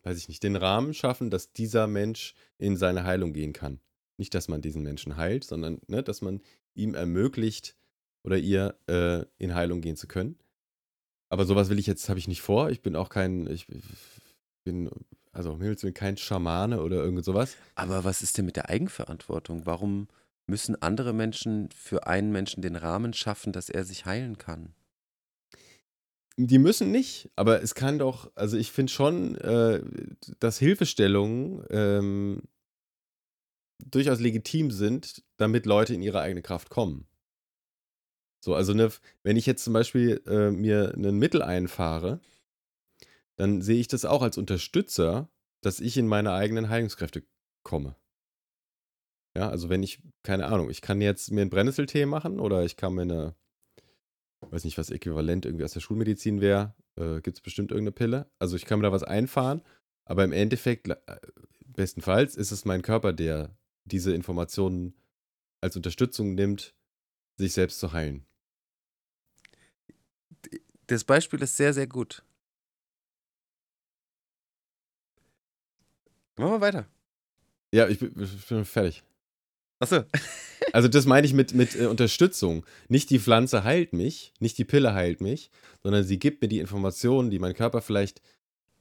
weiß 0.03 0.17
ich 0.17 0.29
nicht, 0.29 0.41
den 0.41 0.55
Rahmen 0.55 0.93
schaffen, 0.93 1.29
dass 1.29 1.51
dieser 1.51 1.87
Mensch 1.87 2.35
in 2.57 2.77
seine 2.77 3.03
Heilung 3.03 3.33
gehen 3.33 3.51
kann. 3.51 3.81
Nicht, 4.15 4.33
dass 4.33 4.47
man 4.47 4.61
diesen 4.61 4.81
Menschen 4.81 5.17
heilt, 5.17 5.43
sondern 5.43 5.81
ne, 5.87 6.03
dass 6.03 6.21
man 6.21 6.41
ihm 6.73 6.95
ermöglicht 6.95 7.75
oder 8.23 8.37
ihr 8.37 8.79
äh, 8.87 9.25
in 9.39 9.55
Heilung 9.55 9.81
gehen 9.81 9.97
zu 9.97 10.07
können. 10.07 10.39
Aber 11.33 11.45
sowas 11.47 11.71
will 11.71 11.79
ich 11.79 11.87
jetzt, 11.87 12.09
habe 12.09 12.19
ich 12.19 12.27
nicht 12.27 12.43
vor. 12.43 12.69
Ich 12.69 12.83
bin 12.83 12.95
auch 12.95 13.09
kein, 13.09 13.47
ich 13.47 13.65
bin, 14.63 14.87
also 15.31 15.53
um 15.53 15.61
Himmels 15.61 15.81
Willen, 15.81 15.95
kein 15.95 16.15
Schamane 16.15 16.79
oder 16.79 16.97
irgend 16.97 17.25
sowas. 17.25 17.57
Aber 17.73 18.03
was 18.03 18.21
ist 18.21 18.37
denn 18.37 18.45
mit 18.45 18.55
der 18.55 18.69
Eigenverantwortung? 18.69 19.65
Warum 19.65 20.09
müssen 20.45 20.79
andere 20.83 21.11
Menschen 21.11 21.69
für 21.75 22.05
einen 22.05 22.31
Menschen 22.31 22.61
den 22.61 22.75
Rahmen 22.75 23.13
schaffen, 23.13 23.51
dass 23.51 23.71
er 23.71 23.83
sich 23.83 24.05
heilen 24.05 24.37
kann? 24.37 24.75
Die 26.37 26.59
müssen 26.59 26.91
nicht, 26.91 27.31
aber 27.35 27.63
es 27.63 27.73
kann 27.73 27.97
doch, 27.97 28.31
also 28.35 28.55
ich 28.55 28.71
finde 28.71 28.93
schon, 28.93 29.33
äh, 29.37 29.81
dass 30.37 30.59
Hilfestellungen 30.59 31.65
ähm, 31.71 32.43
durchaus 33.83 34.19
legitim 34.19 34.69
sind, 34.69 35.23
damit 35.37 35.65
Leute 35.65 35.95
in 35.95 36.03
ihre 36.03 36.21
eigene 36.21 36.43
Kraft 36.43 36.69
kommen. 36.69 37.07
So, 38.43 38.55
also 38.55 38.73
ne, 38.73 38.91
wenn 39.23 39.37
ich 39.37 39.45
jetzt 39.45 39.63
zum 39.63 39.71
Beispiel 39.71 40.21
äh, 40.27 40.51
mir 40.51 40.93
ein 40.97 41.17
Mittel 41.17 41.41
einfahre, 41.41 42.19
dann 43.37 43.61
sehe 43.61 43.79
ich 43.79 43.87
das 43.87 44.03
auch 44.03 44.21
als 44.21 44.37
Unterstützer, 44.37 45.29
dass 45.61 45.79
ich 45.79 45.95
in 45.95 46.09
meine 46.09 46.33
eigenen 46.33 46.67
Heilungskräfte 46.67 47.23
komme. 47.63 47.95
Ja, 49.37 49.47
also 49.47 49.69
wenn 49.69 49.81
ich, 49.81 50.01
keine 50.23 50.47
Ahnung, 50.47 50.69
ich 50.69 50.81
kann 50.81 50.99
jetzt 50.99 51.31
mir 51.31 51.39
einen 51.39 51.49
Brennnesseltee 51.49 52.05
machen 52.05 52.41
oder 52.41 52.65
ich 52.65 52.75
kann 52.75 52.95
mir 52.95 53.03
eine, 53.03 53.35
weiß 54.41 54.65
nicht, 54.65 54.77
was 54.77 54.89
äquivalent 54.89 55.45
irgendwie 55.45 55.63
aus 55.63 55.71
der 55.71 55.79
Schulmedizin 55.79 56.41
wäre, 56.41 56.75
äh, 56.97 57.21
gibt 57.21 57.37
es 57.37 57.41
bestimmt 57.41 57.71
irgendeine 57.71 57.93
Pille. 57.93 58.29
Also 58.39 58.57
ich 58.57 58.65
kann 58.65 58.79
mir 58.79 58.83
da 58.83 58.91
was 58.91 59.03
einfahren, 59.03 59.61
aber 60.03 60.25
im 60.25 60.33
Endeffekt, 60.33 60.89
äh, 60.89 60.97
bestenfalls, 61.65 62.35
ist 62.35 62.51
es 62.51 62.65
mein 62.65 62.81
Körper, 62.81 63.13
der 63.13 63.57
diese 63.85 64.13
Informationen 64.13 64.95
als 65.61 65.77
Unterstützung 65.77 66.35
nimmt, 66.35 66.75
sich 67.37 67.53
selbst 67.53 67.79
zu 67.79 67.93
heilen 67.93 68.27
das 70.93 71.03
Beispiel 71.03 71.41
ist 71.41 71.57
sehr, 71.57 71.73
sehr 71.73 71.87
gut. 71.87 72.23
Machen 76.37 76.53
wir 76.53 76.61
weiter. 76.61 76.87
Ja, 77.73 77.87
ich 77.87 77.99
bin, 77.99 78.13
ich 78.21 78.45
bin 78.47 78.65
fertig. 78.65 79.03
Achso. 79.79 80.03
also 80.73 80.87
das 80.87 81.05
meine 81.05 81.25
ich 81.27 81.33
mit, 81.33 81.53
mit 81.53 81.75
äh, 81.75 81.85
Unterstützung. 81.85 82.65
Nicht 82.87 83.09
die 83.09 83.19
Pflanze 83.19 83.63
heilt 83.63 83.93
mich, 83.93 84.33
nicht 84.39 84.57
die 84.57 84.65
Pille 84.65 84.93
heilt 84.93 85.21
mich, 85.21 85.51
sondern 85.81 86.03
sie 86.03 86.19
gibt 86.19 86.41
mir 86.41 86.47
die 86.47 86.59
Informationen, 86.59 87.29
die 87.29 87.39
mein 87.39 87.53
Körper 87.53 87.81
vielleicht 87.81 88.21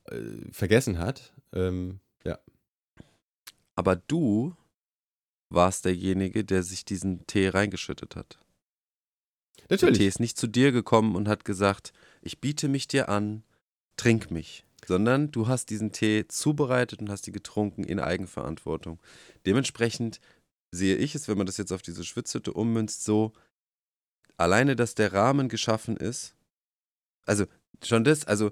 äh, 0.05 0.21
vergessen 0.51 0.99
hat. 0.99 1.33
Ähm, 1.53 2.01
ja. 2.25 2.39
Aber 3.75 3.97
du 3.97 4.57
warst 5.51 5.85
derjenige, 5.85 6.45
der 6.45 6.63
sich 6.63 6.85
diesen 6.85 7.27
Tee 7.27 7.49
reingeschüttet 7.49 8.17
hat. 8.17 8.39
Natürlich. 9.69 9.99
Der 9.99 10.05
Tee 10.05 10.09
ist 10.09 10.21
nicht 10.21 10.39
zu 10.39 10.47
dir 10.47 10.73
gekommen 10.73 11.15
und 11.15 11.29
hat 11.29 11.45
gesagt, 11.45 11.93
ich 12.23 12.41
biete 12.41 12.69
mich 12.69 12.89
dir 12.89 13.09
an, 13.09 13.43
trink 13.97 14.31
mich. 14.31 14.65
Sondern 14.87 15.31
du 15.31 15.47
hast 15.47 15.71
diesen 15.71 15.93
Tee 15.93 16.27
zubereitet 16.27 17.01
und 17.01 17.09
hast 17.09 17.29
ihn 17.29 17.33
getrunken 17.33 17.85
in 17.85 18.01
Eigenverantwortung. 18.01 19.01
Dementsprechend 19.47 20.21
sehe 20.73 20.97
ich 20.97 21.15
es, 21.15 21.29
wenn 21.29 21.39
man 21.39 21.47
das 21.47 21.57
jetzt 21.57 21.73
auf 21.73 21.83
diese 21.83 22.05
Schwitzhütte 22.05 22.53
ummünzt, 22.53 23.05
so, 23.05 23.33
alleine, 24.37 24.75
dass 24.75 24.95
der 24.95 25.13
Rahmen 25.13 25.49
geschaffen 25.49 25.97
ist, 25.97 26.35
also 27.27 27.45
schon 27.85 28.03
das, 28.05 28.25
also 28.25 28.51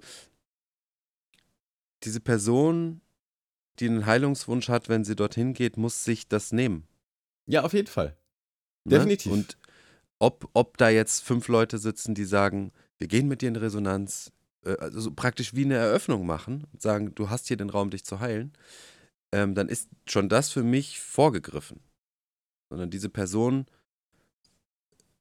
diese 2.05 2.21
Person, 2.21 3.01
die 3.79 3.89
einen 3.89 4.07
Heilungswunsch 4.07 4.69
hat, 4.69 4.89
wenn 4.89 5.05
sie 5.05 5.17
dorthin 5.17 5.53
geht, 5.53 5.77
muss 5.77 6.05
sich 6.05 6.29
das 6.29 6.53
nehmen. 6.53 6.87
Ja, 7.47 7.63
auf 7.63 7.73
jeden 7.73 7.89
Fall. 7.89 8.17
Ne? 8.85 8.97
Definitiv. 8.97 9.33
Und 9.33 9.59
ob, 10.19 10.49
ob 10.53 10.77
da 10.77 10.91
jetzt 10.91 11.25
fünf 11.25 11.49
Leute 11.49 11.79
sitzen, 11.79 12.15
die 12.15 12.25
sagen, 12.25 12.73
wir 13.01 13.09
gehen 13.09 13.27
mit 13.27 13.43
dir 13.43 13.49
in 13.49 13.57
Resonanz, 13.57 14.31
äh, 14.65 14.77
also 14.77 15.01
so 15.01 15.11
praktisch 15.11 15.55
wie 15.55 15.65
eine 15.65 15.75
Eröffnung 15.75 16.27
machen 16.27 16.67
und 16.73 16.81
sagen, 16.81 17.15
du 17.15 17.31
hast 17.31 17.49
hier 17.49 17.57
den 17.57 17.71
Raum, 17.71 17.91
dich 17.91 18.05
zu 18.05 18.21
heilen, 18.21 18.53
ähm, 19.33 19.55
dann 19.55 19.69
ist 19.69 19.89
schon 20.07 20.29
das 20.29 20.51
für 20.51 20.63
mich 20.63 21.01
vorgegriffen. 21.01 21.81
Sondern 22.69 22.91
diese 22.91 23.09
Person, 23.09 23.67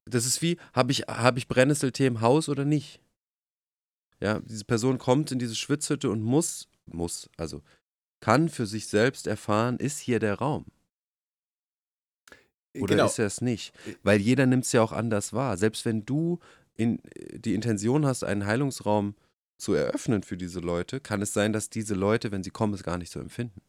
das 0.06 0.26
ist 0.26 0.42
wie, 0.42 0.58
habe 0.74 0.92
ich, 0.92 1.02
hab 1.08 1.38
ich 1.38 1.48
Brennnesseltee 1.48 2.06
im 2.06 2.22
Haus 2.22 2.50
oder 2.50 2.66
nicht? 2.66 3.00
Ja, 4.20 4.40
diese 4.40 4.66
Person 4.66 4.98
kommt 4.98 5.32
in 5.32 5.40
diese 5.40 5.56
Schwitzhütte 5.56 6.10
und 6.10 6.22
muss, 6.22 6.68
muss, 6.86 7.30
also 7.38 7.64
kann 8.20 8.50
für 8.50 8.66
sich 8.66 8.88
selbst 8.88 9.26
erfahren, 9.26 9.78
ist 9.78 10.00
hier 10.00 10.20
der 10.20 10.36
Raum. 10.36 10.66
Oder 12.78 12.96
genau. 12.96 13.06
ist 13.06 13.18
er 13.18 13.26
es 13.26 13.42
nicht? 13.42 13.74
Weil 14.04 14.20
jeder 14.20 14.46
nimmt 14.46 14.66
es 14.66 14.72
ja 14.74 14.82
auch 14.82 14.92
anders 14.92 15.34
wahr. 15.34 15.58
Selbst 15.58 15.86
wenn 15.86 16.06
du 16.06 16.40
in, 16.80 17.04
äh, 17.06 17.40
die 17.40 17.54
Intention 17.54 18.06
hast, 18.06 18.24
einen 18.24 18.46
Heilungsraum 18.46 19.16
zu 19.58 19.74
eröffnen 19.74 20.24
für 20.24 20.38
diese 20.38 20.62
Leute, 20.62 21.02
kann 21.02 21.22
es 21.22 21.34
sein, 21.34 21.52
dass 21.52 21.70
diese 21.70 21.94
Leute, 21.94 22.32
wenn 22.32 22.44
sie 22.44 22.50
kommen, 22.50 22.74
es 22.74 22.84
gar 22.84 22.98
nicht 22.98 23.12
so 23.12 23.20
empfinden. 23.20 23.62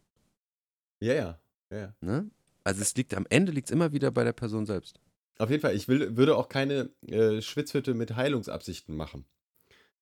Ja, 1.01 1.15
ja. 1.15 1.41
ja. 1.70 1.95
Ne? 2.01 2.31
Also 2.62 2.81
es 2.82 2.95
liegt 2.95 3.15
am 3.15 3.27
Ende 3.28 3.51
liegt 3.51 3.69
es 3.69 3.73
immer 3.73 3.93
wieder 3.93 4.12
bei 4.12 4.23
der 4.23 4.32
Person 4.32 4.65
selbst. 4.65 5.01
Auf 5.39 5.51
jeden 5.51 5.61
Fall, 5.61 5.74
ich 5.74 5.89
will, 5.89 6.16
würde 6.16 6.37
auch 6.37 6.49
keine 6.49 6.91
äh, 7.09 7.43
Schwitzhütte 7.43 7.95
mit 7.95 8.15
Heilungsabsichten 8.15 8.95
machen. 8.95 9.24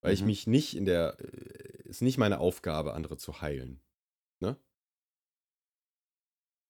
Weil 0.00 0.12
mhm. 0.12 0.14
ich 0.14 0.24
mich 0.24 0.46
nicht 0.46 0.76
in 0.76 0.84
der, 0.84 1.16
äh, 1.20 1.88
ist 1.88 2.02
nicht 2.02 2.18
meine 2.18 2.40
Aufgabe, 2.40 2.92
andere 2.92 3.16
zu 3.16 3.40
heilen. 3.40 3.80
Ne? 4.40 4.56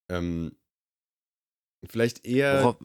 Ähm, 0.08 0.52
Vielleicht 1.84 2.24
eher 2.24 2.62
Worauf? 2.62 2.76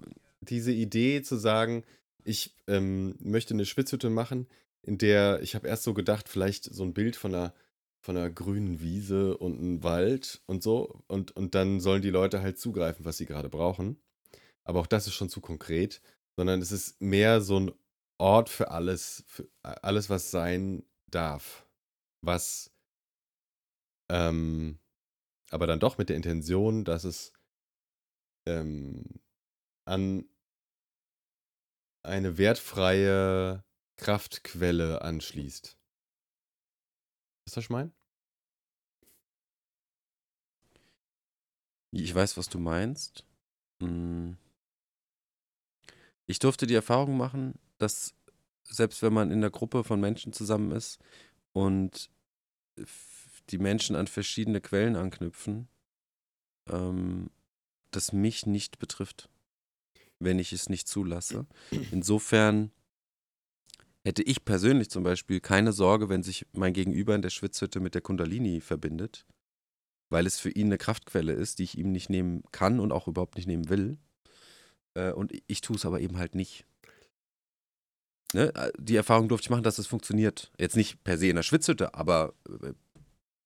diese 0.42 0.72
Idee 0.72 1.22
zu 1.22 1.36
sagen, 1.36 1.84
ich 2.26 2.56
ähm, 2.68 3.16
möchte 3.20 3.54
eine 3.54 3.66
Schwitzhütte 3.66 4.10
machen, 4.10 4.48
in 4.82 4.98
der 4.98 5.42
ich 5.42 5.56
habe 5.56 5.68
erst 5.68 5.84
so 5.84 5.94
gedacht, 5.94 6.30
vielleicht 6.30 6.66
so 6.66 6.84
ein 6.84 6.94
Bild 6.94 7.16
von 7.16 7.34
einer 7.34 7.54
von 8.02 8.18
einer 8.18 8.30
grünen 8.30 8.82
Wiese 8.82 9.38
und 9.38 9.60
einem 9.60 9.84
Wald 9.84 10.42
und 10.46 10.62
so. 10.62 11.02
Und, 11.08 11.32
und 11.38 11.56
dann 11.56 11.80
sollen 11.80 12.02
die 12.02 12.10
Leute 12.10 12.42
halt 12.42 12.60
zugreifen, 12.60 13.06
was 13.06 13.18
sie 13.18 13.26
gerade 13.26 13.48
brauchen. 13.48 13.98
Aber 14.66 14.82
auch 14.82 14.88
das 14.88 15.08
ist 15.08 15.14
schon 15.14 15.30
zu 15.30 15.40
konkret, 15.40 16.02
sondern 16.36 16.62
es 16.62 16.74
ist 16.74 17.02
mehr 17.02 17.40
so 17.40 17.62
ein 17.62 17.72
Ort 18.18 18.50
für 18.50 18.72
alles, 18.72 19.24
für 19.28 19.48
alles, 19.62 20.10
was 20.10 20.32
sein 20.32 20.84
darf. 21.08 21.66
Was 22.22 22.74
ähm, 24.10 24.80
aber 25.50 25.68
dann 25.68 25.80
doch 25.80 25.98
mit 25.98 26.10
der 26.10 26.16
Intention, 26.16 26.84
dass 26.84 27.04
es 27.04 27.32
ähm, 28.46 29.04
an 29.86 30.26
eine 32.04 32.38
wertfreie 32.38 33.64
Kraftquelle 33.98 35.02
anschließt. 35.02 35.78
Ist 37.46 37.58
das, 37.58 37.58
was 37.58 37.64
ich 37.66 37.70
meine? 37.70 37.92
Ich 41.92 42.14
weiß, 42.14 42.38
was 42.38 42.50
du 42.50 42.60
meinst. 42.60 43.26
Hm. 43.82 44.38
Ich 46.26 46.40
durfte 46.40 46.66
die 46.66 46.74
Erfahrung 46.74 47.18
machen, 47.18 47.60
dass 47.78 48.16
selbst 48.64 49.02
wenn 49.02 49.14
man 49.14 49.30
in 49.32 49.42
der 49.42 49.52
Gruppe 49.52 49.84
von 49.84 50.00
Menschen 50.00 50.34
zusammen 50.34 50.72
ist 50.72 51.00
und 51.52 52.10
die 53.50 53.58
Menschen 53.58 53.96
an 53.96 54.08
verschiedene 54.08 54.62
Quellen 54.62 54.96
anknüpfen, 54.96 55.68
ähm, 56.70 57.30
das 57.92 58.14
mich 58.14 58.46
nicht 58.46 58.80
betrifft, 58.80 59.30
wenn 60.24 60.40
ich 60.40 60.54
es 60.54 60.70
nicht 60.70 60.88
zulasse. 60.88 61.46
Insofern 61.92 62.72
hätte 64.04 64.24
ich 64.24 64.46
persönlich 64.46 64.90
zum 64.90 65.04
Beispiel 65.04 65.40
keine 65.40 65.72
Sorge, 65.72 66.10
wenn 66.10 66.24
sich 66.24 66.46
mein 66.54 66.74
Gegenüber 66.74 67.16
in 67.16 67.22
der 67.22 67.30
Schwitzhütte 67.30 67.80
mit 67.80 67.96
der 67.96 68.02
Kundalini 68.02 68.62
verbindet, 68.62 69.26
weil 70.10 70.28
es 70.28 70.40
für 70.40 70.50
ihn 70.50 70.68
eine 70.68 70.78
Kraftquelle 70.78 71.34
ist, 71.34 71.60
die 71.60 71.64
ich 71.64 71.78
ihm 71.78 71.92
nicht 71.92 72.10
nehmen 72.10 72.44
kann 72.52 72.80
und 72.80 72.92
auch 72.92 73.08
überhaupt 73.08 73.36
nicht 73.36 73.48
nehmen 73.48 73.70
will. 73.70 73.98
Äh, 74.94 75.12
und 75.12 75.34
ich 75.48 75.62
tue 75.62 75.76
es 75.76 75.86
aber 75.86 76.02
eben 76.02 76.18
halt 76.18 76.36
nicht. 76.36 76.66
Ne? 78.34 78.54
Äh, 78.56 78.72
die 78.78 78.96
Erfahrung 78.96 79.30
durfte 79.30 79.46
ich 79.46 79.50
machen, 79.50 79.64
dass 79.64 79.80
es 79.80 79.88
funktioniert. 79.88 80.52
Jetzt 80.60 80.76
nicht 80.76 81.04
per 81.04 81.18
se 81.18 81.28
in 81.28 81.36
der 81.36 81.44
Schwitzhütte, 81.44 81.94
aber 81.94 82.34
äh, 82.50 82.74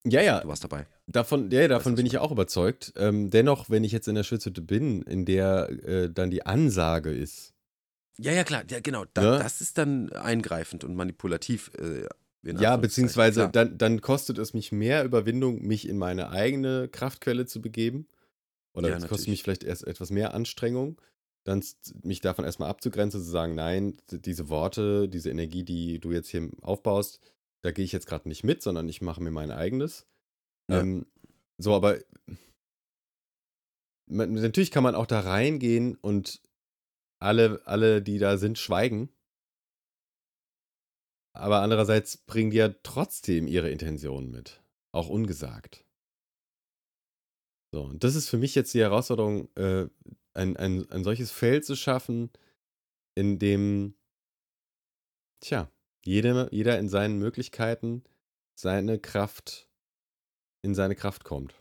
ja, 0.09 0.21
ja. 0.21 0.39
Du 0.41 0.47
warst 0.47 0.63
dabei. 0.63 0.87
Davon, 1.07 1.49
ja, 1.51 1.67
davon 1.67 1.95
bin 1.95 2.05
ich 2.05 2.17
auch 2.17 2.31
überzeugt. 2.31 2.93
Ähm, 2.97 3.29
dennoch, 3.29 3.69
wenn 3.69 3.83
ich 3.83 3.91
jetzt 3.91 4.07
in 4.07 4.15
der 4.15 4.23
Schwitzhütte 4.23 4.61
bin, 4.61 5.01
in 5.03 5.25
der 5.25 5.69
äh, 5.85 6.09
dann 6.11 6.31
die 6.31 6.45
Ansage 6.45 7.11
ist. 7.11 7.53
Ja, 8.19 8.31
ja, 8.31 8.43
klar, 8.43 8.63
ja, 8.69 8.79
genau. 8.79 9.05
Da, 9.13 9.21
ne? 9.21 9.39
Das 9.39 9.61
ist 9.61 9.77
dann 9.77 10.11
eingreifend 10.11 10.83
und 10.83 10.95
manipulativ. 10.95 11.71
Äh, 11.79 12.07
ja, 12.43 12.77
beziehungsweise 12.77 13.49
dann, 13.49 13.77
dann 13.77 14.01
kostet 14.01 14.37
es 14.37 14.53
mich 14.53 14.71
mehr 14.71 15.03
Überwindung, 15.03 15.61
mich 15.63 15.87
in 15.87 15.97
meine 15.97 16.29
eigene 16.29 16.87
Kraftquelle 16.87 17.45
zu 17.45 17.61
begeben. 17.61 18.07
Oder 18.73 18.95
es 18.95 19.03
ja, 19.03 19.09
kostet 19.09 19.29
mich 19.29 19.43
vielleicht 19.43 19.63
erst 19.63 19.85
etwas 19.87 20.11
mehr 20.11 20.33
Anstrengung, 20.33 21.01
dann 21.43 21.63
mich 22.03 22.21
davon 22.21 22.45
erstmal 22.45 22.69
abzugrenzen, 22.69 23.21
zu 23.23 23.29
sagen, 23.29 23.55
nein, 23.55 23.97
diese 24.11 24.49
Worte, 24.49 25.09
diese 25.09 25.31
Energie, 25.31 25.63
die 25.63 25.99
du 25.99 26.11
jetzt 26.11 26.29
hier 26.29 26.49
aufbaust, 26.61 27.19
da 27.63 27.71
gehe 27.71 27.85
ich 27.85 27.91
jetzt 27.91 28.07
gerade 28.07 28.27
nicht 28.27 28.43
mit, 28.43 28.61
sondern 28.61 28.87
ich 28.87 29.01
mache 29.01 29.21
mir 29.21 29.31
mein 29.31 29.51
eigenes. 29.51 30.07
Ja. 30.69 30.81
Ähm, 30.81 31.05
so, 31.57 31.73
aber 31.73 31.99
man, 34.07 34.33
natürlich 34.33 34.71
kann 34.71 34.83
man 34.83 34.95
auch 34.95 35.07
da 35.07 35.19
reingehen 35.19 35.95
und 35.95 36.41
alle, 37.19 37.61
alle, 37.65 38.01
die 38.01 38.19
da 38.19 38.37
sind, 38.37 38.57
schweigen. 38.57 39.09
Aber 41.33 41.61
andererseits 41.61 42.17
bringen 42.17 42.51
die 42.51 42.57
ja 42.57 42.69
trotzdem 42.83 43.47
ihre 43.47 43.69
Intentionen 43.69 44.31
mit. 44.31 44.63
Auch 44.91 45.09
ungesagt. 45.09 45.85
So, 47.73 47.83
und 47.83 48.03
das 48.03 48.15
ist 48.15 48.29
für 48.29 48.37
mich 48.37 48.55
jetzt 48.55 48.73
die 48.73 48.81
Herausforderung, 48.81 49.49
äh, 49.55 49.87
ein, 50.33 50.55
ein, 50.57 50.89
ein 50.89 51.03
solches 51.03 51.31
Feld 51.31 51.65
zu 51.65 51.75
schaffen, 51.75 52.31
in 53.15 53.39
dem, 53.39 53.95
tja, 55.41 55.71
jeder, 56.07 56.51
jeder 56.53 56.79
in 56.79 56.87
seinen 56.87 57.19
Möglichkeiten 57.19 58.01
seine 58.55 58.97
Kraft, 58.97 59.67
in 60.61 60.73
seine 60.73 60.95
Kraft 60.95 61.25
kommt. 61.25 61.53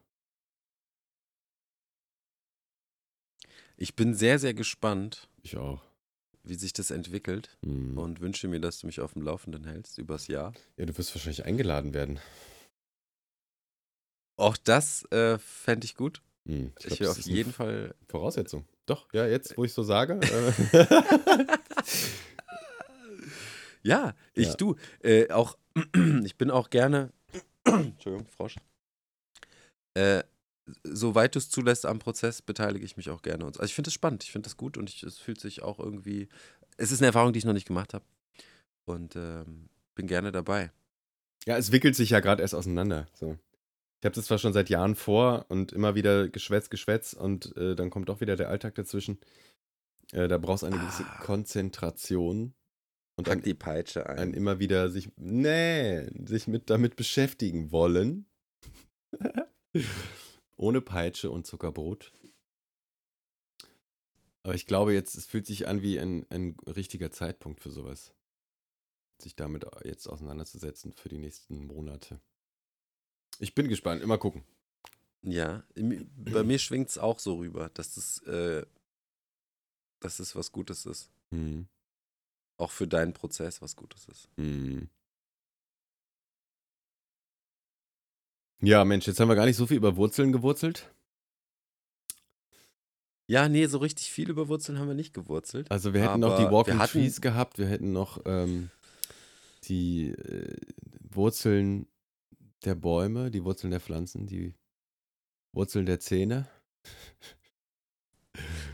Ich 3.76 3.96
bin 3.96 4.14
sehr, 4.14 4.38
sehr 4.38 4.54
gespannt. 4.54 5.28
Ich 5.42 5.56
auch. 5.56 5.82
Wie 6.44 6.54
sich 6.54 6.72
das 6.72 6.92
entwickelt 6.92 7.58
mhm. 7.62 7.98
und 7.98 8.20
wünsche 8.20 8.46
mir, 8.46 8.60
dass 8.60 8.78
du 8.78 8.86
mich 8.86 9.00
auf 9.00 9.14
dem 9.14 9.22
Laufenden 9.22 9.64
hältst 9.64 9.98
übers 9.98 10.28
Jahr. 10.28 10.54
Ja, 10.76 10.86
du 10.86 10.96
wirst 10.96 11.12
wahrscheinlich 11.12 11.44
eingeladen 11.44 11.92
werden. 11.92 12.20
Auch 14.36 14.56
das 14.56 15.04
äh, 15.10 15.38
fände 15.38 15.86
ich 15.86 15.96
gut. 15.96 16.22
Mhm. 16.44 16.72
Ich, 16.78 16.86
ich 16.86 17.00
will 17.00 17.08
auf 17.08 17.18
jeden 17.18 17.52
Fall. 17.52 17.96
Voraussetzung. 18.08 18.64
Doch, 18.86 19.12
ja, 19.12 19.26
jetzt, 19.26 19.58
wo 19.58 19.64
ich 19.64 19.72
so 19.72 19.82
sage. 19.82 20.20
Äh 20.20 21.46
Ja, 23.86 24.14
ich 24.34 24.48
ja. 24.48 24.54
du. 24.54 24.76
Äh, 25.02 25.30
auch, 25.30 25.56
ich 26.24 26.36
bin 26.36 26.50
auch 26.50 26.70
gerne. 26.70 27.12
Entschuldigung, 27.64 28.26
Frosch. 28.28 28.56
Äh, 29.94 30.24
soweit 30.82 31.34
du 31.34 31.38
es 31.38 31.48
zulässt 31.48 31.86
am 31.86 32.00
Prozess, 32.00 32.42
beteilige 32.42 32.84
ich 32.84 32.96
mich 32.96 33.10
auch 33.10 33.22
gerne. 33.22 33.44
Also 33.44 33.62
ich 33.62 33.74
finde 33.74 33.88
es 33.88 33.94
spannend, 33.94 34.24
ich 34.24 34.32
finde 34.32 34.46
das 34.46 34.56
gut 34.56 34.76
und 34.76 34.90
ich, 34.90 35.04
es 35.04 35.18
fühlt 35.18 35.40
sich 35.40 35.62
auch 35.62 35.78
irgendwie. 35.78 36.28
Es 36.76 36.90
ist 36.90 37.00
eine 37.00 37.06
Erfahrung, 37.06 37.32
die 37.32 37.38
ich 37.38 37.44
noch 37.44 37.52
nicht 37.52 37.68
gemacht 37.68 37.94
habe. 37.94 38.04
Und 38.84 39.16
ähm, 39.16 39.68
bin 39.94 40.06
gerne 40.06 40.32
dabei. 40.32 40.70
Ja, 41.46 41.56
es 41.56 41.72
wickelt 41.72 41.94
sich 41.94 42.10
ja 42.10 42.20
gerade 42.20 42.42
erst 42.42 42.54
auseinander. 42.54 43.06
So. 43.14 43.38
Ich 44.00 44.04
habe 44.04 44.14
das 44.14 44.26
zwar 44.26 44.38
schon 44.38 44.52
seit 44.52 44.68
Jahren 44.68 44.96
vor 44.96 45.46
und 45.48 45.72
immer 45.72 45.94
wieder 45.94 46.28
Geschwätz, 46.28 46.70
Geschwätz 46.70 47.12
und 47.12 47.56
äh, 47.56 47.74
dann 47.76 47.90
kommt 47.90 48.08
doch 48.08 48.20
wieder 48.20 48.36
der 48.36 48.48
Alltag 48.48 48.74
dazwischen. 48.74 49.18
Äh, 50.12 50.28
da 50.28 50.38
brauchst 50.38 50.62
du 50.62 50.66
eine 50.66 50.78
gewisse 50.78 51.04
ah. 51.04 51.20
Konzentration. 51.22 52.52
Und 53.16 53.24
Pack 53.24 53.42
die 53.42 53.54
Peitsche 53.54 54.06
ein. 54.08 54.18
ein. 54.18 54.34
immer 54.34 54.58
wieder 54.58 54.90
sich, 54.90 55.10
nee, 55.16 56.06
sich 56.26 56.46
mit 56.46 56.68
damit 56.68 56.96
beschäftigen 56.96 57.72
wollen. 57.72 58.26
Ohne 60.56 60.82
Peitsche 60.82 61.30
und 61.30 61.46
Zuckerbrot. 61.46 62.12
Aber 64.42 64.54
ich 64.54 64.66
glaube 64.66 64.92
jetzt, 64.92 65.16
es 65.16 65.26
fühlt 65.26 65.46
sich 65.46 65.66
an 65.66 65.82
wie 65.82 65.98
ein, 65.98 66.26
ein 66.30 66.56
richtiger 66.66 67.10
Zeitpunkt 67.10 67.60
für 67.60 67.70
sowas. 67.70 68.12
Sich 69.20 69.34
damit 69.34 69.64
jetzt 69.84 70.06
auseinanderzusetzen 70.06 70.92
für 70.92 71.08
die 71.08 71.18
nächsten 71.18 71.66
Monate. 71.66 72.20
Ich 73.38 73.54
bin 73.54 73.68
gespannt, 73.68 74.02
immer 74.02 74.18
gucken. 74.18 74.44
Ja, 75.22 75.64
bei 75.74 76.44
mir 76.44 76.58
schwingt 76.58 76.90
es 76.90 76.98
auch 76.98 77.18
so 77.18 77.36
rüber, 77.36 77.70
dass 77.70 77.94
das, 77.94 78.22
äh, 78.24 78.64
dass 80.00 80.18
das 80.18 80.36
was 80.36 80.52
Gutes 80.52 80.84
ist. 80.84 81.10
Mhm 81.30 81.66
auch 82.56 82.70
für 82.70 82.86
deinen 82.86 83.12
Prozess 83.12 83.62
was 83.62 83.76
Gutes 83.76 84.06
ist. 84.08 84.28
Mhm. 84.36 84.88
Ja, 88.60 88.84
Mensch, 88.84 89.06
jetzt 89.06 89.20
haben 89.20 89.28
wir 89.28 89.36
gar 89.36 89.46
nicht 89.46 89.56
so 89.56 89.66
viel 89.66 89.76
über 89.76 89.96
Wurzeln 89.96 90.32
gewurzelt. 90.32 90.90
Ja, 93.28 93.48
nee, 93.48 93.66
so 93.66 93.78
richtig 93.78 94.10
viel 94.10 94.30
über 94.30 94.48
Wurzeln 94.48 94.78
haben 94.78 94.88
wir 94.88 94.94
nicht 94.94 95.12
gewurzelt. 95.12 95.70
Also 95.70 95.92
wir 95.92 96.02
hätten 96.02 96.20
noch 96.20 96.38
die 96.38 96.50
Walking 96.50 96.78
Trees 96.78 97.20
gehabt, 97.20 97.58
wir 97.58 97.66
hätten 97.66 97.92
noch 97.92 98.20
ähm, 98.24 98.70
die 99.64 100.10
äh, 100.10 100.56
Wurzeln 101.00 101.88
der 102.64 102.76
Bäume, 102.76 103.30
die 103.30 103.44
Wurzeln 103.44 103.72
der 103.72 103.80
Pflanzen, 103.80 104.26
die 104.26 104.54
Wurzeln 105.52 105.86
der 105.86 106.00
Zähne. 106.00 106.48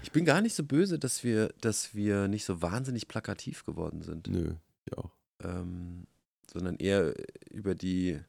Ich 0.03 0.13
bin 0.13 0.25
gar 0.25 0.41
nicht 0.41 0.55
so 0.55 0.65
böse, 0.65 0.99
dass 0.99 1.25
wir, 1.25 1.49
dass 1.61 1.95
wir 1.95 2.29
nicht 2.29 2.45
so 2.45 2.61
wahnsinnig 2.61 3.09
plakativ 3.09 3.65
geworden 3.65 4.03
sind. 4.03 4.29
Nö, 4.29 4.55
ich 4.85 4.99
auch. 4.99 5.13
Ähm, 5.43 6.07
sondern 6.53 6.77
eher 6.77 7.15
über 7.51 7.75
die 7.75 8.21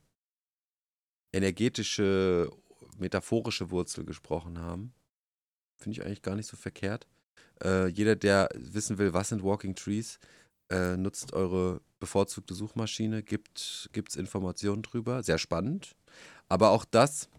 energetische, 1.34 2.50
metaphorische 2.98 3.72
Wurzel 3.72 4.06
gesprochen 4.06 4.60
haben. 4.60 4.94
Finde 5.78 6.00
ich 6.00 6.06
eigentlich 6.06 6.22
gar 6.22 6.36
nicht 6.36 6.48
so 6.48 6.56
verkehrt. 6.56 7.08
Äh, 7.64 7.88
jeder, 7.88 8.16
der 8.16 8.50
wissen 8.56 8.98
will, 8.98 9.14
was 9.14 9.30
sind 9.30 9.44
Walking 9.44 9.76
Trees, 9.76 10.20
äh, 10.70 10.96
nutzt 10.96 11.34
eure 11.34 11.82
bevorzugte 12.00 12.54
Suchmaschine, 12.54 13.24
gibt 13.24 13.60
es 13.60 14.16
Informationen 14.16 14.84
drüber. 14.84 15.24
Sehr 15.24 15.38
spannend. 15.38 15.96
Aber 16.48 16.70
auch 16.70 16.86
das 16.86 17.30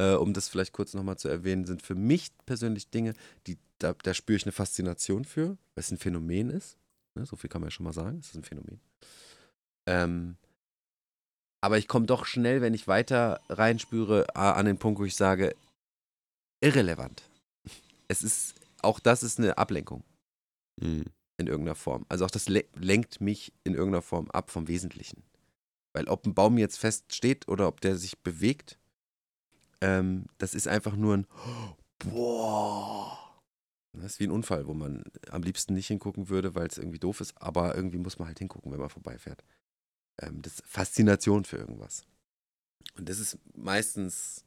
äh, 0.00 0.14
um 0.14 0.32
das 0.32 0.48
vielleicht 0.48 0.72
kurz 0.72 0.94
nochmal 0.94 1.18
zu 1.18 1.28
erwähnen, 1.28 1.66
sind 1.66 1.82
für 1.82 1.94
mich 1.94 2.30
persönlich 2.46 2.88
Dinge, 2.88 3.12
die, 3.46 3.58
da, 3.78 3.92
da 4.02 4.14
spüre 4.14 4.36
ich 4.36 4.44
eine 4.44 4.52
Faszination 4.52 5.26
für, 5.26 5.48
weil 5.48 5.58
es 5.76 5.90
ein 5.90 5.98
Phänomen 5.98 6.48
ist. 6.48 6.78
Ne, 7.14 7.26
so 7.26 7.36
viel 7.36 7.50
kann 7.50 7.60
man 7.60 7.68
ja 7.68 7.72
schon 7.72 7.84
mal 7.84 7.92
sagen, 7.92 8.18
es 8.20 8.28
ist 8.28 8.36
ein 8.36 8.44
Phänomen. 8.44 8.80
Ähm, 9.86 10.36
aber 11.62 11.76
ich 11.76 11.86
komme 11.86 12.06
doch 12.06 12.24
schnell, 12.24 12.62
wenn 12.62 12.72
ich 12.72 12.88
weiter 12.88 13.40
reinspüre, 13.50 14.34
an 14.34 14.64
den 14.64 14.78
Punkt, 14.78 14.98
wo 14.98 15.04
ich 15.04 15.16
sage, 15.16 15.54
irrelevant. 16.62 17.22
Es 18.08 18.22
ist, 18.22 18.54
auch 18.80 19.00
das 19.00 19.22
ist 19.22 19.38
eine 19.38 19.58
Ablenkung. 19.58 20.02
Mhm. 20.80 21.04
In 21.36 21.46
irgendeiner 21.46 21.74
Form. 21.74 22.06
Also 22.08 22.24
auch 22.24 22.30
das 22.30 22.48
lenkt 22.48 23.20
mich 23.20 23.52
in 23.64 23.74
irgendeiner 23.74 24.02
Form 24.02 24.30
ab 24.30 24.50
vom 24.50 24.68
Wesentlichen. 24.68 25.22
Weil 25.92 26.06
ob 26.08 26.26
ein 26.26 26.34
Baum 26.34 26.58
jetzt 26.58 26.78
fest 26.78 27.14
steht 27.14 27.48
oder 27.48 27.66
ob 27.66 27.80
der 27.80 27.96
sich 27.96 28.18
bewegt, 28.18 28.78
ähm, 29.80 30.26
das 30.38 30.54
ist 30.54 30.68
einfach 30.68 30.96
nur 30.96 31.16
ein 31.16 31.26
Boah. 31.98 33.18
Das 33.92 34.12
ist 34.12 34.20
wie 34.20 34.24
ein 34.24 34.30
Unfall, 34.30 34.66
wo 34.66 34.74
man 34.74 35.04
am 35.28 35.42
liebsten 35.42 35.74
nicht 35.74 35.88
hingucken 35.88 36.28
würde, 36.28 36.54
weil 36.54 36.66
es 36.66 36.78
irgendwie 36.78 36.98
doof 36.98 37.20
ist, 37.20 37.34
aber 37.40 37.74
irgendwie 37.74 37.98
muss 37.98 38.18
man 38.18 38.28
halt 38.28 38.38
hingucken, 38.38 38.70
wenn 38.72 38.78
man 38.78 38.88
vorbeifährt. 38.88 39.42
Ähm, 40.20 40.42
das 40.42 40.54
ist 40.54 40.66
Faszination 40.66 41.44
für 41.44 41.56
irgendwas. 41.56 42.06
Und 42.96 43.08
das 43.08 43.18
ist 43.18 43.38
meistens. 43.54 44.44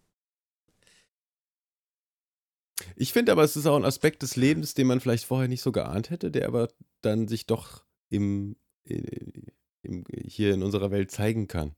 Ich 2.95 3.13
finde 3.13 3.31
aber, 3.31 3.43
es 3.43 3.55
ist 3.55 3.65
auch 3.65 3.75
ein 3.75 3.85
Aspekt 3.85 4.23
des 4.23 4.35
Lebens, 4.35 4.73
den 4.73 4.87
man 4.87 4.99
vielleicht 4.99 5.25
vorher 5.25 5.47
nicht 5.47 5.61
so 5.61 5.71
geahnt 5.71 6.09
hätte, 6.09 6.31
der 6.31 6.47
aber 6.47 6.69
dann 7.01 7.27
sich 7.27 7.45
doch 7.45 7.83
im, 8.09 8.55
im, 8.83 10.05
hier 10.25 10.53
in 10.53 10.63
unserer 10.63 10.89
Welt 10.91 11.11
zeigen 11.11 11.47
kann. 11.47 11.75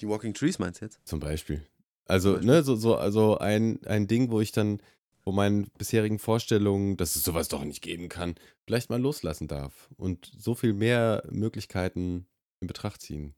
Die 0.00 0.08
Walking 0.08 0.34
Trees 0.34 0.58
meinst 0.58 0.80
du 0.80 0.86
jetzt? 0.86 1.00
Zum 1.04 1.20
Beispiel. 1.20 1.66
Also, 2.06 2.36
ne, 2.36 2.62
so, 2.62 2.76
so, 2.76 2.96
also 2.96 3.38
ein, 3.38 3.84
ein 3.86 4.06
Ding, 4.06 4.30
wo 4.30 4.40
ich 4.40 4.52
dann 4.52 4.80
wo 5.24 5.32
meinen 5.32 5.70
bisherigen 5.78 6.18
Vorstellungen, 6.18 6.96
dass 6.96 7.16
es 7.16 7.22
sowas 7.22 7.48
doch 7.48 7.64
nicht 7.64 7.82
geben 7.82 8.08
kann, 8.08 8.34
vielleicht 8.66 8.90
mal 8.90 9.00
loslassen 9.00 9.48
darf 9.48 9.88
und 9.96 10.30
so 10.38 10.54
viel 10.54 10.74
mehr 10.74 11.26
Möglichkeiten 11.30 12.26
in 12.60 12.66
Betracht 12.66 13.00
ziehen 13.00 13.34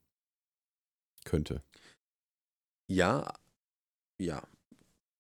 könnte. 1.24 1.62
Ja, 2.88 3.32
ja. 4.20 4.42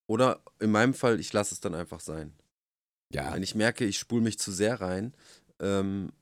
Oder 0.08 0.42
in 0.60 0.70
meinem 0.70 0.94
Fall, 0.94 1.20
ich 1.20 1.32
lasse 1.32 1.54
es 1.54 1.60
dann 1.60 1.74
einfach 1.74 2.00
sein. 2.00 2.34
Ja. 3.12 3.34
Wenn 3.34 3.42
ich 3.42 3.54
merke, 3.54 3.84
ich 3.84 3.98
spule 3.98 4.22
mich 4.22 4.38
zu 4.38 4.52
sehr 4.52 4.80
rein, 4.80 5.14
ähm, 5.60 6.12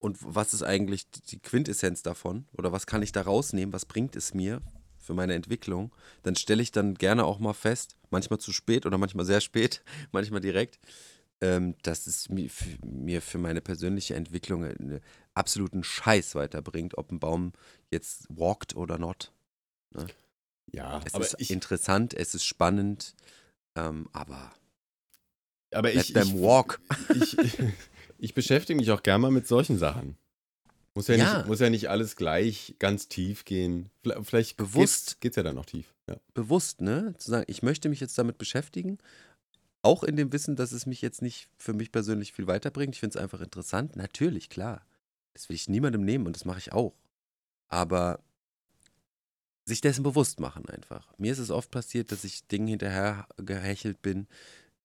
und 0.00 0.18
was 0.20 0.54
ist 0.54 0.62
eigentlich 0.62 1.10
die 1.10 1.40
Quintessenz 1.40 2.02
davon? 2.02 2.46
Oder 2.52 2.70
was 2.70 2.86
kann 2.86 3.02
ich 3.02 3.10
da 3.10 3.22
rausnehmen? 3.22 3.72
Was 3.72 3.84
bringt 3.84 4.14
es 4.14 4.32
mir? 4.32 4.62
Für 5.08 5.14
meine 5.14 5.32
Entwicklung, 5.32 5.90
dann 6.22 6.36
stelle 6.36 6.62
ich 6.62 6.70
dann 6.70 6.92
gerne 6.92 7.24
auch 7.24 7.38
mal 7.38 7.54
fest, 7.54 7.96
manchmal 8.10 8.38
zu 8.38 8.52
spät 8.52 8.84
oder 8.84 8.98
manchmal 8.98 9.24
sehr 9.24 9.40
spät, 9.40 9.82
manchmal 10.12 10.42
direkt, 10.42 10.78
ähm, 11.40 11.76
dass 11.82 12.06
es 12.06 12.28
mir 12.28 12.50
für, 13.22 13.38
meine 13.38 13.62
persönliche 13.62 14.14
Entwicklung 14.14 14.64
einen 14.64 15.00
absoluten 15.32 15.82
Scheiß 15.82 16.34
weiterbringt, 16.34 16.98
ob 16.98 17.10
ein 17.10 17.20
Baum 17.20 17.54
jetzt 17.90 18.26
walkt 18.28 18.76
oder 18.76 18.98
not. 18.98 19.32
Ne? 19.94 20.06
Ja, 20.72 21.00
es 21.06 21.14
ist 21.14 21.36
ich, 21.38 21.50
interessant, 21.50 22.12
es 22.12 22.34
ist 22.34 22.44
spannend, 22.44 23.14
ähm, 23.76 24.10
aber, 24.12 24.52
aber 25.72 25.94
ich, 25.94 26.12
beim 26.12 26.28
ich, 26.28 26.34
Walk. 26.34 26.80
Ich, 27.14 27.38
ich 28.18 28.34
beschäftige 28.34 28.78
mich 28.78 28.90
auch 28.90 29.02
gerne 29.02 29.22
mal 29.22 29.30
mit 29.30 29.46
solchen 29.46 29.78
Sachen. 29.78 30.18
Muss 30.98 31.06
ja, 31.06 31.14
ja. 31.14 31.36
Nicht, 31.36 31.46
muss 31.46 31.60
ja 31.60 31.70
nicht 31.70 31.88
alles 31.90 32.16
gleich 32.16 32.74
ganz 32.80 33.06
tief 33.06 33.44
gehen. 33.44 33.88
Vielleicht 34.22 34.56
bewusst 34.56 35.20
geht 35.20 35.30
es 35.30 35.36
ja 35.36 35.44
dann 35.44 35.54
noch 35.54 35.64
tief. 35.64 35.94
Ja. 36.08 36.16
Bewusst, 36.34 36.80
ne? 36.80 37.14
Zu 37.18 37.30
sagen, 37.30 37.44
ich 37.46 37.62
möchte 37.62 37.88
mich 37.88 38.00
jetzt 38.00 38.18
damit 38.18 38.36
beschäftigen. 38.36 38.98
Auch 39.82 40.02
in 40.02 40.16
dem 40.16 40.32
Wissen, 40.32 40.56
dass 40.56 40.72
es 40.72 40.86
mich 40.86 41.00
jetzt 41.00 41.22
nicht 41.22 41.50
für 41.56 41.72
mich 41.72 41.92
persönlich 41.92 42.32
viel 42.32 42.48
weiterbringt. 42.48 42.96
Ich 42.96 42.98
finde 42.98 43.16
es 43.16 43.22
einfach 43.22 43.40
interessant. 43.40 43.94
Natürlich, 43.94 44.48
klar. 44.48 44.84
Das 45.34 45.48
will 45.48 45.54
ich 45.54 45.68
niemandem 45.68 46.04
nehmen 46.04 46.26
und 46.26 46.34
das 46.34 46.44
mache 46.44 46.58
ich 46.58 46.72
auch. 46.72 46.96
Aber 47.68 48.18
sich 49.66 49.80
dessen 49.80 50.02
bewusst 50.02 50.40
machen 50.40 50.68
einfach. 50.68 51.16
Mir 51.16 51.30
ist 51.30 51.38
es 51.38 51.52
oft 51.52 51.70
passiert, 51.70 52.10
dass 52.10 52.24
ich 52.24 52.48
Dingen 52.48 52.66
hinterher 52.66 53.28
gehechelt 53.36 54.02
bin, 54.02 54.26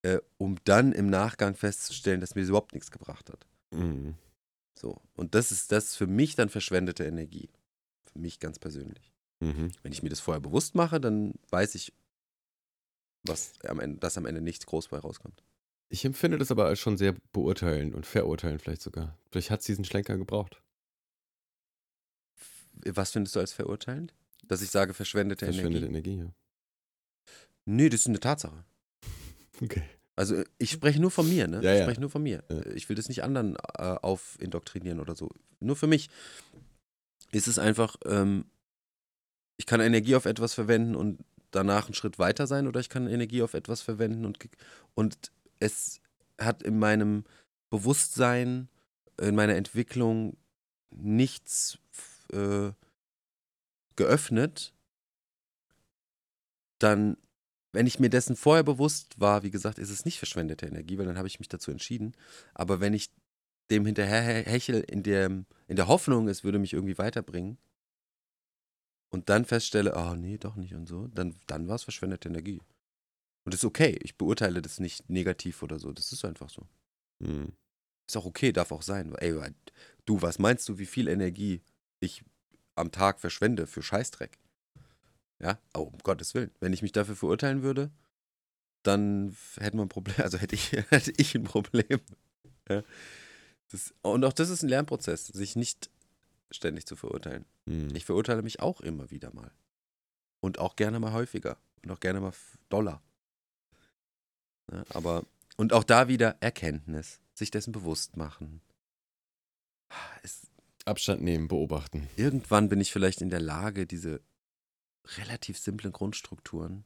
äh, 0.03 0.19
um 0.38 0.57
dann 0.64 0.91
im 0.91 1.07
Nachgang 1.07 1.56
festzustellen, 1.56 2.22
dass 2.22 2.35
mir 2.35 2.41
das 2.41 2.49
überhaupt 2.49 2.73
nichts 2.73 2.91
gebracht 2.91 3.31
hat. 3.31 3.48
Mhm. 3.72 4.14
So. 4.84 5.01
Und 5.15 5.34
das 5.34 5.53
ist 5.53 5.72
das 5.72 5.95
für 5.95 6.07
mich 6.07 6.35
dann 6.35 6.49
verschwendete 6.49 7.05
Energie. 7.05 7.49
Für 8.11 8.19
mich 8.19 8.41
ganz 8.41 8.60
persönlich. 8.60 9.14
Mhm. 9.39 9.72
Wenn 9.81 9.93
ich 9.93 10.03
mir 10.03 10.10
das 10.10 10.19
vorher 10.19 10.41
bewusst 10.41 10.76
mache, 10.76 10.99
dann 10.99 11.35
weiß 11.51 11.76
ich, 11.76 11.93
was 13.23 13.53
am 13.61 13.80
Ende, 13.80 13.99
dass 13.99 14.18
am 14.18 14.26
Ende 14.26 14.41
nichts 14.41 14.65
groß 14.65 14.89
bei 14.89 14.97
rauskommt. 14.97 15.41
Ich 15.88 16.03
empfinde 16.03 16.38
das 16.38 16.51
aber 16.51 16.65
als 16.65 16.80
schon 16.80 16.97
sehr 16.97 17.15
beurteilen 17.31 17.93
und 17.93 18.05
verurteilen 18.05 18.60
vielleicht 18.60 18.81
sogar. 18.81 19.18
Vielleicht 19.31 19.51
hat 19.51 19.61
es 19.61 19.68
diesen 19.68 19.85
Schlenker 19.85 20.18
gebraucht. 20.18 20.61
Was 22.73 23.11
findest 23.11 23.38
du 23.38 23.39
als 23.39 23.53
verurteilend? 23.53 24.14
Dass 24.43 24.61
ich 24.61 24.69
sage, 24.69 24.93
verschwendete, 24.93 25.45
verschwendete 25.45 25.85
Energie? 25.85 26.01
Verschwendete 26.01 26.18
Energie, 26.18 26.27
ja. 26.27 26.35
Nee, 27.64 27.88
das 27.88 28.01
ist 28.01 28.07
eine 28.07 28.19
Tatsache. 28.19 28.65
Okay. 29.61 29.84
Also 30.15 30.44
ich 30.60 30.72
spreche 30.72 31.02
nur 31.02 31.11
von 31.11 31.27
mir, 31.27 31.48
ne? 31.48 31.61
Ja, 31.64 31.76
ich 31.76 31.81
spreche 31.81 32.02
nur 32.02 32.10
von 32.10 32.22
mir. 32.22 32.44
Ja. 32.49 32.65
Ich 32.73 32.88
will 32.88 32.95
das 32.95 33.10
nicht 33.10 33.23
anderen 33.23 33.56
äh, 33.77 33.95
aufindoktrinieren 34.02 34.99
oder 34.99 35.15
so. 35.15 35.30
Nur 35.60 35.76
für 35.76 35.88
mich 35.88 36.10
ist 37.31 37.48
es 37.48 37.57
einfach, 37.57 37.95
ähm, 38.06 38.45
ich 39.57 39.65
kann 39.65 39.81
Energie 39.81 40.15
auf 40.15 40.26
etwas 40.26 40.53
verwenden 40.53 40.95
und 40.95 41.23
danach 41.52 41.85
einen 41.85 41.95
Schritt 41.95 42.19
weiter 42.19 42.48
sein 42.48 42.68
oder 42.68 42.80
ich 42.80 42.90
kann 42.90 43.07
Energie 43.07 43.41
auf 43.41 43.53
etwas 43.53 43.81
verwenden 43.81 44.26
und, 44.26 44.38
und 44.94 45.31
es 45.60 45.99
hat 46.40 46.64
in 46.64 46.77
meinem 46.77 47.23
Bewusstsein, 47.69 48.69
in 49.19 49.35
meiner 49.35 49.56
Entwicklung 49.56 50.38
nichts 50.91 51.80
äh, 52.31 52.72
geöffnet, 53.95 54.73
dann 56.80 57.18
wenn 57.73 57.87
ich 57.87 57.99
mir 57.99 58.09
dessen 58.09 58.35
vorher 58.35 58.63
bewusst 58.63 59.19
war, 59.19 59.43
wie 59.43 59.51
gesagt, 59.51 59.79
ist 59.79 59.89
es 59.89 60.05
nicht 60.05 60.19
verschwendete 60.19 60.67
Energie, 60.67 60.97
weil 60.97 61.07
dann 61.07 61.17
habe 61.17 61.27
ich 61.27 61.39
mich 61.39 61.49
dazu 61.49 61.71
entschieden. 61.71 62.13
Aber 62.53 62.79
wenn 62.79 62.93
ich 62.93 63.09
dem 63.71 63.85
hinterher 63.85 64.43
hechel 64.43 64.81
in 64.81 65.03
der, 65.03 65.25
in 65.67 65.75
der 65.75 65.87
Hoffnung, 65.87 66.27
es 66.27 66.43
würde 66.43 66.59
mich 66.59 66.73
irgendwie 66.73 66.97
weiterbringen 66.97 67.57
und 69.09 69.29
dann 69.29 69.43
feststelle, 69.45 69.95
oh 69.95 70.15
nee, 70.15 70.37
doch 70.37 70.55
nicht 70.55 70.75
und 70.75 70.87
so, 70.87 71.07
dann, 71.07 71.35
dann 71.47 71.67
war 71.67 71.75
es 71.75 71.83
verschwendete 71.83 72.29
Energie. 72.29 72.61
Und 73.45 73.53
das 73.53 73.61
ist 73.61 73.65
okay. 73.65 73.99
Ich 74.03 74.17
beurteile 74.17 74.61
das 74.61 74.79
nicht 74.79 75.09
negativ 75.09 75.63
oder 75.63 75.79
so. 75.79 75.91
Das 75.91 76.11
ist 76.11 76.23
einfach 76.23 76.49
so. 76.49 76.67
Hm. 77.23 77.53
Ist 78.07 78.17
auch 78.17 78.25
okay, 78.25 78.51
darf 78.51 78.71
auch 78.71 78.83
sein. 78.83 79.13
Ey, 79.15 79.33
du, 80.05 80.21
was 80.21 80.39
meinst 80.39 80.69
du, 80.69 80.77
wie 80.77 80.85
viel 80.85 81.07
Energie 81.07 81.61
ich 81.99 82.23
am 82.75 82.91
Tag 82.91 83.19
verschwende 83.19 83.67
für 83.67 83.81
Scheißdreck? 83.81 84.39
Ja, 85.39 85.60
oh, 85.73 85.81
um 85.81 85.97
Gottes 85.99 86.34
Willen. 86.34 86.51
Wenn 86.60 86.73
ich 86.73 86.81
mich 86.81 86.91
dafür 86.91 87.15
verurteilen 87.15 87.64
würde, 87.64 87.91
dann 88.84 89.35
hätten 89.57 89.77
wir 89.77 89.85
ein 89.85 89.89
Problem, 89.89 90.15
also 90.23 90.38
hätte 90.38 90.55
ich, 90.55 90.72
hätte 90.89 91.14
ich 91.18 91.35
ein 91.35 91.43
Problem. 91.43 91.99
Ja. 92.69 92.81
Das, 93.72 93.93
und 94.03 94.23
auch 94.23 94.31
das 94.31 94.49
ist 94.49 94.64
ein 94.64 94.69
Lernprozess, 94.69 95.27
sich 95.27 95.57
nicht 95.57 95.89
ständig 96.49 96.85
zu 96.85 96.95
verurteilen. 96.95 97.43
Mhm. 97.65 97.93
Ich 97.93 98.05
verurteile 98.05 98.41
mich 98.41 98.61
auch 98.61 98.80
immer 98.80 99.11
wieder 99.11 99.34
mal. 99.34 99.51
Und 100.39 100.60
auch 100.60 100.77
gerne 100.77 101.01
mal 101.01 101.11
häufiger. 101.11 101.57
Und 101.84 101.91
auch 101.91 101.99
gerne 101.99 102.22
mal 102.22 102.31
doller. 102.69 103.01
Ja, 104.72 104.85
aber, 104.91 105.26
und 105.57 105.73
auch 105.73 105.84
da 105.84 106.07
wieder 106.07 106.38
Erkenntnis, 106.39 107.19
sich 107.34 107.51
dessen 107.51 107.73
bewusst 107.73 108.15
machen. 108.15 108.61
Es, 110.22 110.47
Abstand 110.85 111.22
nehmen, 111.22 111.49
beobachten. 111.49 112.10
Irgendwann 112.15 112.69
bin 112.69 112.80
ich 112.80 112.93
vielleicht 112.93 113.22
in 113.22 113.30
der 113.30 113.41
Lage, 113.41 113.85
diese 113.85 114.22
relativ 115.17 115.57
simplen 115.57 115.91
Grundstrukturen 115.91 116.85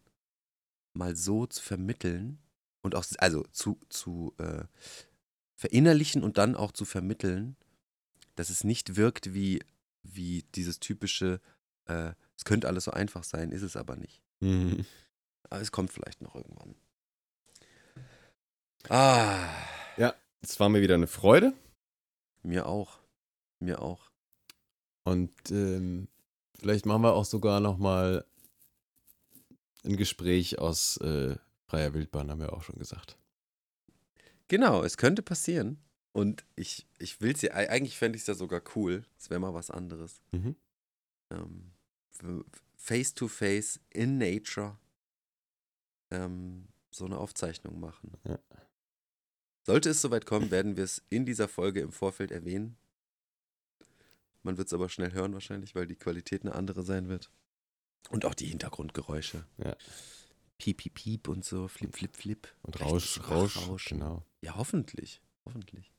mal 0.93 1.15
so 1.15 1.45
zu 1.45 1.61
vermitteln 1.61 2.39
und 2.81 2.95
auch, 2.95 3.05
also 3.19 3.43
zu, 3.51 3.79
zu 3.89 4.33
äh, 4.39 4.63
verinnerlichen 5.55 6.23
und 6.23 6.37
dann 6.37 6.55
auch 6.55 6.71
zu 6.71 6.85
vermitteln, 6.85 7.55
dass 8.35 8.49
es 8.49 8.63
nicht 8.63 8.95
wirkt 8.95 9.33
wie, 9.33 9.63
wie 10.03 10.43
dieses 10.55 10.79
typische, 10.79 11.41
äh, 11.85 12.13
es 12.35 12.45
könnte 12.45 12.67
alles 12.67 12.85
so 12.85 12.91
einfach 12.91 13.23
sein, 13.23 13.51
ist 13.51 13.63
es 13.63 13.75
aber 13.75 13.95
nicht. 13.95 14.21
Mhm. 14.39 14.85
Aber 15.49 15.61
es 15.61 15.71
kommt 15.71 15.91
vielleicht 15.91 16.21
noch 16.21 16.35
irgendwann. 16.35 16.75
Ah. 18.89 19.47
Ja, 19.97 20.13
es 20.41 20.59
war 20.59 20.69
mir 20.69 20.81
wieder 20.81 20.95
eine 20.95 21.07
Freude. 21.07 21.53
Mir 22.43 22.67
auch. 22.67 22.99
Mir 23.59 23.81
auch. 23.81 24.11
Und 25.03 25.33
ähm, 25.51 26.07
Vielleicht 26.59 26.85
machen 26.85 27.03
wir 27.03 27.13
auch 27.13 27.25
sogar 27.25 27.59
noch 27.59 27.77
mal 27.77 28.25
ein 29.83 29.97
Gespräch 29.97 30.59
aus 30.59 30.97
äh, 30.97 31.35
freier 31.65 31.93
Wildbahn, 31.93 32.31
haben 32.31 32.41
wir 32.41 32.53
auch 32.53 32.63
schon 32.63 32.79
gesagt. 32.79 33.17
Genau, 34.47 34.83
es 34.83 34.97
könnte 34.97 35.21
passieren. 35.21 35.79
Und 36.13 36.45
ich, 36.55 36.87
ich 36.97 37.21
will 37.21 37.33
es 37.33 37.43
ja, 37.43 37.51
eigentlich 37.53 37.97
fände 37.97 38.15
ich 38.15 38.23
es 38.23 38.27
ja 38.27 38.33
sogar 38.33 38.61
cool. 38.75 39.05
Es 39.19 39.29
wäre 39.29 39.39
mal 39.39 39.53
was 39.53 39.69
anderes. 39.69 40.21
Mhm. 40.31 40.55
Ähm, 41.29 41.73
face 42.75 43.13
to 43.13 43.27
face 43.27 43.79
in 43.91 44.17
nature 44.17 44.77
ähm, 46.09 46.67
so 46.89 47.05
eine 47.05 47.17
Aufzeichnung 47.17 47.79
machen. 47.79 48.13
Ja. 48.23 48.39
Sollte 49.63 49.89
es 49.89 50.01
soweit 50.01 50.25
kommen, 50.25 50.49
werden 50.49 50.77
wir 50.77 50.85
es 50.85 51.03
in 51.09 51.25
dieser 51.25 51.47
Folge 51.47 51.81
im 51.81 51.91
Vorfeld 51.91 52.31
erwähnen. 52.31 52.77
Man 54.47 54.57
wird 54.57 54.67
es 54.67 54.73
aber 54.73 54.87
schnell 54.87 55.11
hören 55.11 55.33
wahrscheinlich, 55.33 55.75
weil 55.75 55.87
die 55.87 55.97
Qualität 55.97 56.43
eine 56.43 56.55
andere 56.55 56.81
sein 56.81 57.09
wird. 57.09 57.29
Und 58.09 58.23
auch 58.23 58.33
die 58.33 58.45
Hintergrundgeräusche. 58.45 59.43
Ja. 59.57 59.75
Piep, 60.57 60.77
piep, 60.77 60.93
piep 60.93 61.27
und 61.27 61.43
so, 61.43 61.67
flip, 61.67 61.93
flip, 61.93 62.15
flip. 62.15 62.47
Und 62.61 62.79
Rausch, 62.79 63.19
Rausch, 63.29 63.57
Rausch, 63.67 63.89
genau. 63.89 64.23
Ja, 64.39 64.55
hoffentlich. 64.55 65.21
Hoffentlich. 65.43 65.91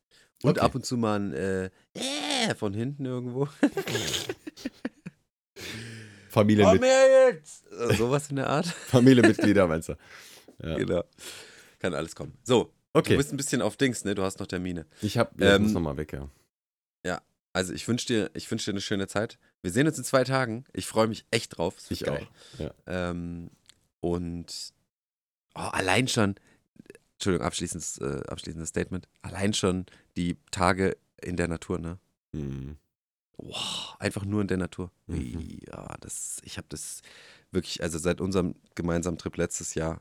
Und 0.42 0.52
okay. 0.52 0.60
ab 0.60 0.74
und 0.74 0.86
zu 0.86 0.96
mal 0.96 1.20
ein 1.20 1.34
äh, 1.34 1.66
äh 1.92 2.54
von 2.54 2.72
hinten 2.72 3.04
irgendwo. 3.04 3.46
Familienmit 6.30 6.82
her 6.82 7.28
jetzt! 7.28 7.70
Äh, 7.70 7.96
Sowas 7.96 8.30
in 8.30 8.36
der 8.36 8.48
Art. 8.48 8.66
Familienmitglieder 8.86 9.66
meinst 9.66 9.90
du? 9.90 9.98
Ja. 10.62 10.78
Genau. 10.78 11.04
Kann 11.80 11.92
alles 11.92 12.16
kommen. 12.16 12.38
So, 12.44 12.72
Okay. 12.94 13.10
du 13.10 13.18
bist 13.18 13.30
ein 13.30 13.36
bisschen 13.36 13.60
auf 13.60 13.76
Dings, 13.76 14.06
ne? 14.06 14.14
Du 14.14 14.22
hast 14.22 14.40
noch 14.40 14.46
Termine. 14.46 14.86
Ich 15.02 15.18
hab, 15.18 15.38
ja, 15.38 15.48
ich 15.48 15.56
Ähm, 15.56 15.62
muss 15.64 15.72
nochmal 15.72 15.98
weg, 15.98 16.14
ja. 16.14 16.30
Also 17.58 17.72
ich 17.72 17.88
wünsche 17.88 18.06
dir, 18.06 18.30
ich 18.34 18.48
wünsch 18.52 18.64
dir 18.66 18.70
eine 18.70 18.80
schöne 18.80 19.08
Zeit. 19.08 19.36
Wir 19.62 19.72
sehen 19.72 19.88
uns 19.88 19.98
in 19.98 20.04
zwei 20.04 20.22
Tagen. 20.22 20.64
Ich 20.72 20.86
freue 20.86 21.08
mich 21.08 21.26
echt 21.32 21.58
drauf. 21.58 21.74
Ich 21.90 22.04
geil. 22.04 22.28
auch. 22.54 22.60
Ja. 22.60 22.72
Ähm, 22.86 23.50
und 23.98 24.72
oh, 25.56 25.60
allein 25.62 26.06
schon, 26.06 26.36
Entschuldigung, 27.14 27.44
abschließendes, 27.44 27.98
äh, 27.98 28.22
abschließendes 28.28 28.68
Statement. 28.68 29.08
Allein 29.22 29.54
schon 29.54 29.86
die 30.16 30.36
Tage 30.52 30.96
in 31.20 31.36
der 31.36 31.48
Natur, 31.48 31.80
ne? 31.80 31.98
Hm. 32.32 32.76
Wow, 33.38 33.96
einfach 33.98 34.24
nur 34.24 34.40
in 34.40 34.46
der 34.46 34.58
Natur. 34.58 34.92
Mhm. 35.08 35.58
Ja, 35.66 35.96
das, 36.00 36.40
ich 36.44 36.58
habe 36.58 36.68
das 36.70 37.02
wirklich, 37.50 37.82
also 37.82 37.98
seit 37.98 38.20
unserem 38.20 38.54
gemeinsamen 38.76 39.18
Trip 39.18 39.36
letztes 39.36 39.74
Jahr, 39.74 40.00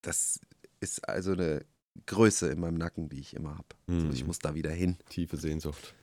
das 0.00 0.40
ist 0.80 1.06
also 1.06 1.32
eine 1.32 1.66
Größe 2.06 2.48
in 2.48 2.60
meinem 2.60 2.78
Nacken, 2.78 3.10
die 3.10 3.20
ich 3.20 3.34
immer 3.34 3.58
habe. 3.58 3.68
Also 3.86 4.08
ich 4.14 4.22
Mhm. 4.22 4.28
muss 4.28 4.38
da 4.38 4.54
wieder 4.54 4.70
hin. 4.70 4.96
Tiefe 5.10 5.36
Sehnsucht. 5.36 5.94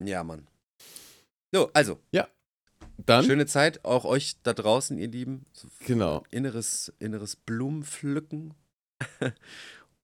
Ja, 0.00 0.24
Mann. 0.24 0.46
So, 1.52 1.70
also, 1.72 2.00
Dann, 2.96 3.24
schöne 3.24 3.46
Zeit, 3.46 3.84
auch 3.84 4.04
euch 4.04 4.40
da 4.42 4.52
draußen, 4.52 4.98
ihr 4.98 5.08
Lieben. 5.08 5.46
So 5.52 5.68
genau. 5.86 6.24
Inneres, 6.30 6.92
inneres 6.98 7.36
Blumenpflücken. 7.36 8.54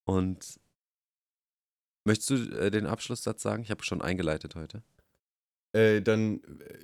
Und 0.04 0.60
möchtest 2.04 2.30
du 2.30 2.34
äh, 2.58 2.70
den 2.70 2.86
Abschlusssatz 2.86 3.42
sagen? 3.42 3.62
Ich 3.62 3.70
habe 3.70 3.84
schon 3.84 4.02
eingeleitet 4.02 4.54
heute. 4.56 4.82
Äh, 5.72 6.02
dann 6.02 6.42
äh, 6.42 6.78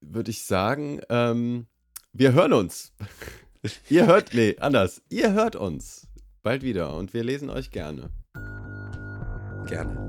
würde 0.00 0.30
ich 0.30 0.44
sagen, 0.44 1.00
ähm, 1.08 1.66
wir 2.12 2.32
hören 2.32 2.52
uns. 2.52 2.92
Ihr 3.88 4.06
hört, 4.06 4.34
nee, 4.34 4.56
anders. 4.58 5.02
Ihr 5.08 5.32
hört 5.32 5.56
uns 5.56 6.06
bald 6.42 6.62
wieder 6.62 6.94
und 6.94 7.12
wir 7.12 7.24
lesen 7.24 7.50
euch 7.50 7.72
gerne. 7.72 8.10
Gerne. 9.66 10.06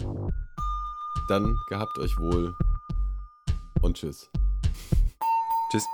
Dann 1.28 1.58
gehabt 1.68 2.00
euch 2.00 2.18
wohl 2.18 2.56
und 3.82 3.98
tschüss. 3.98 4.30
Tschüss. 5.72 5.86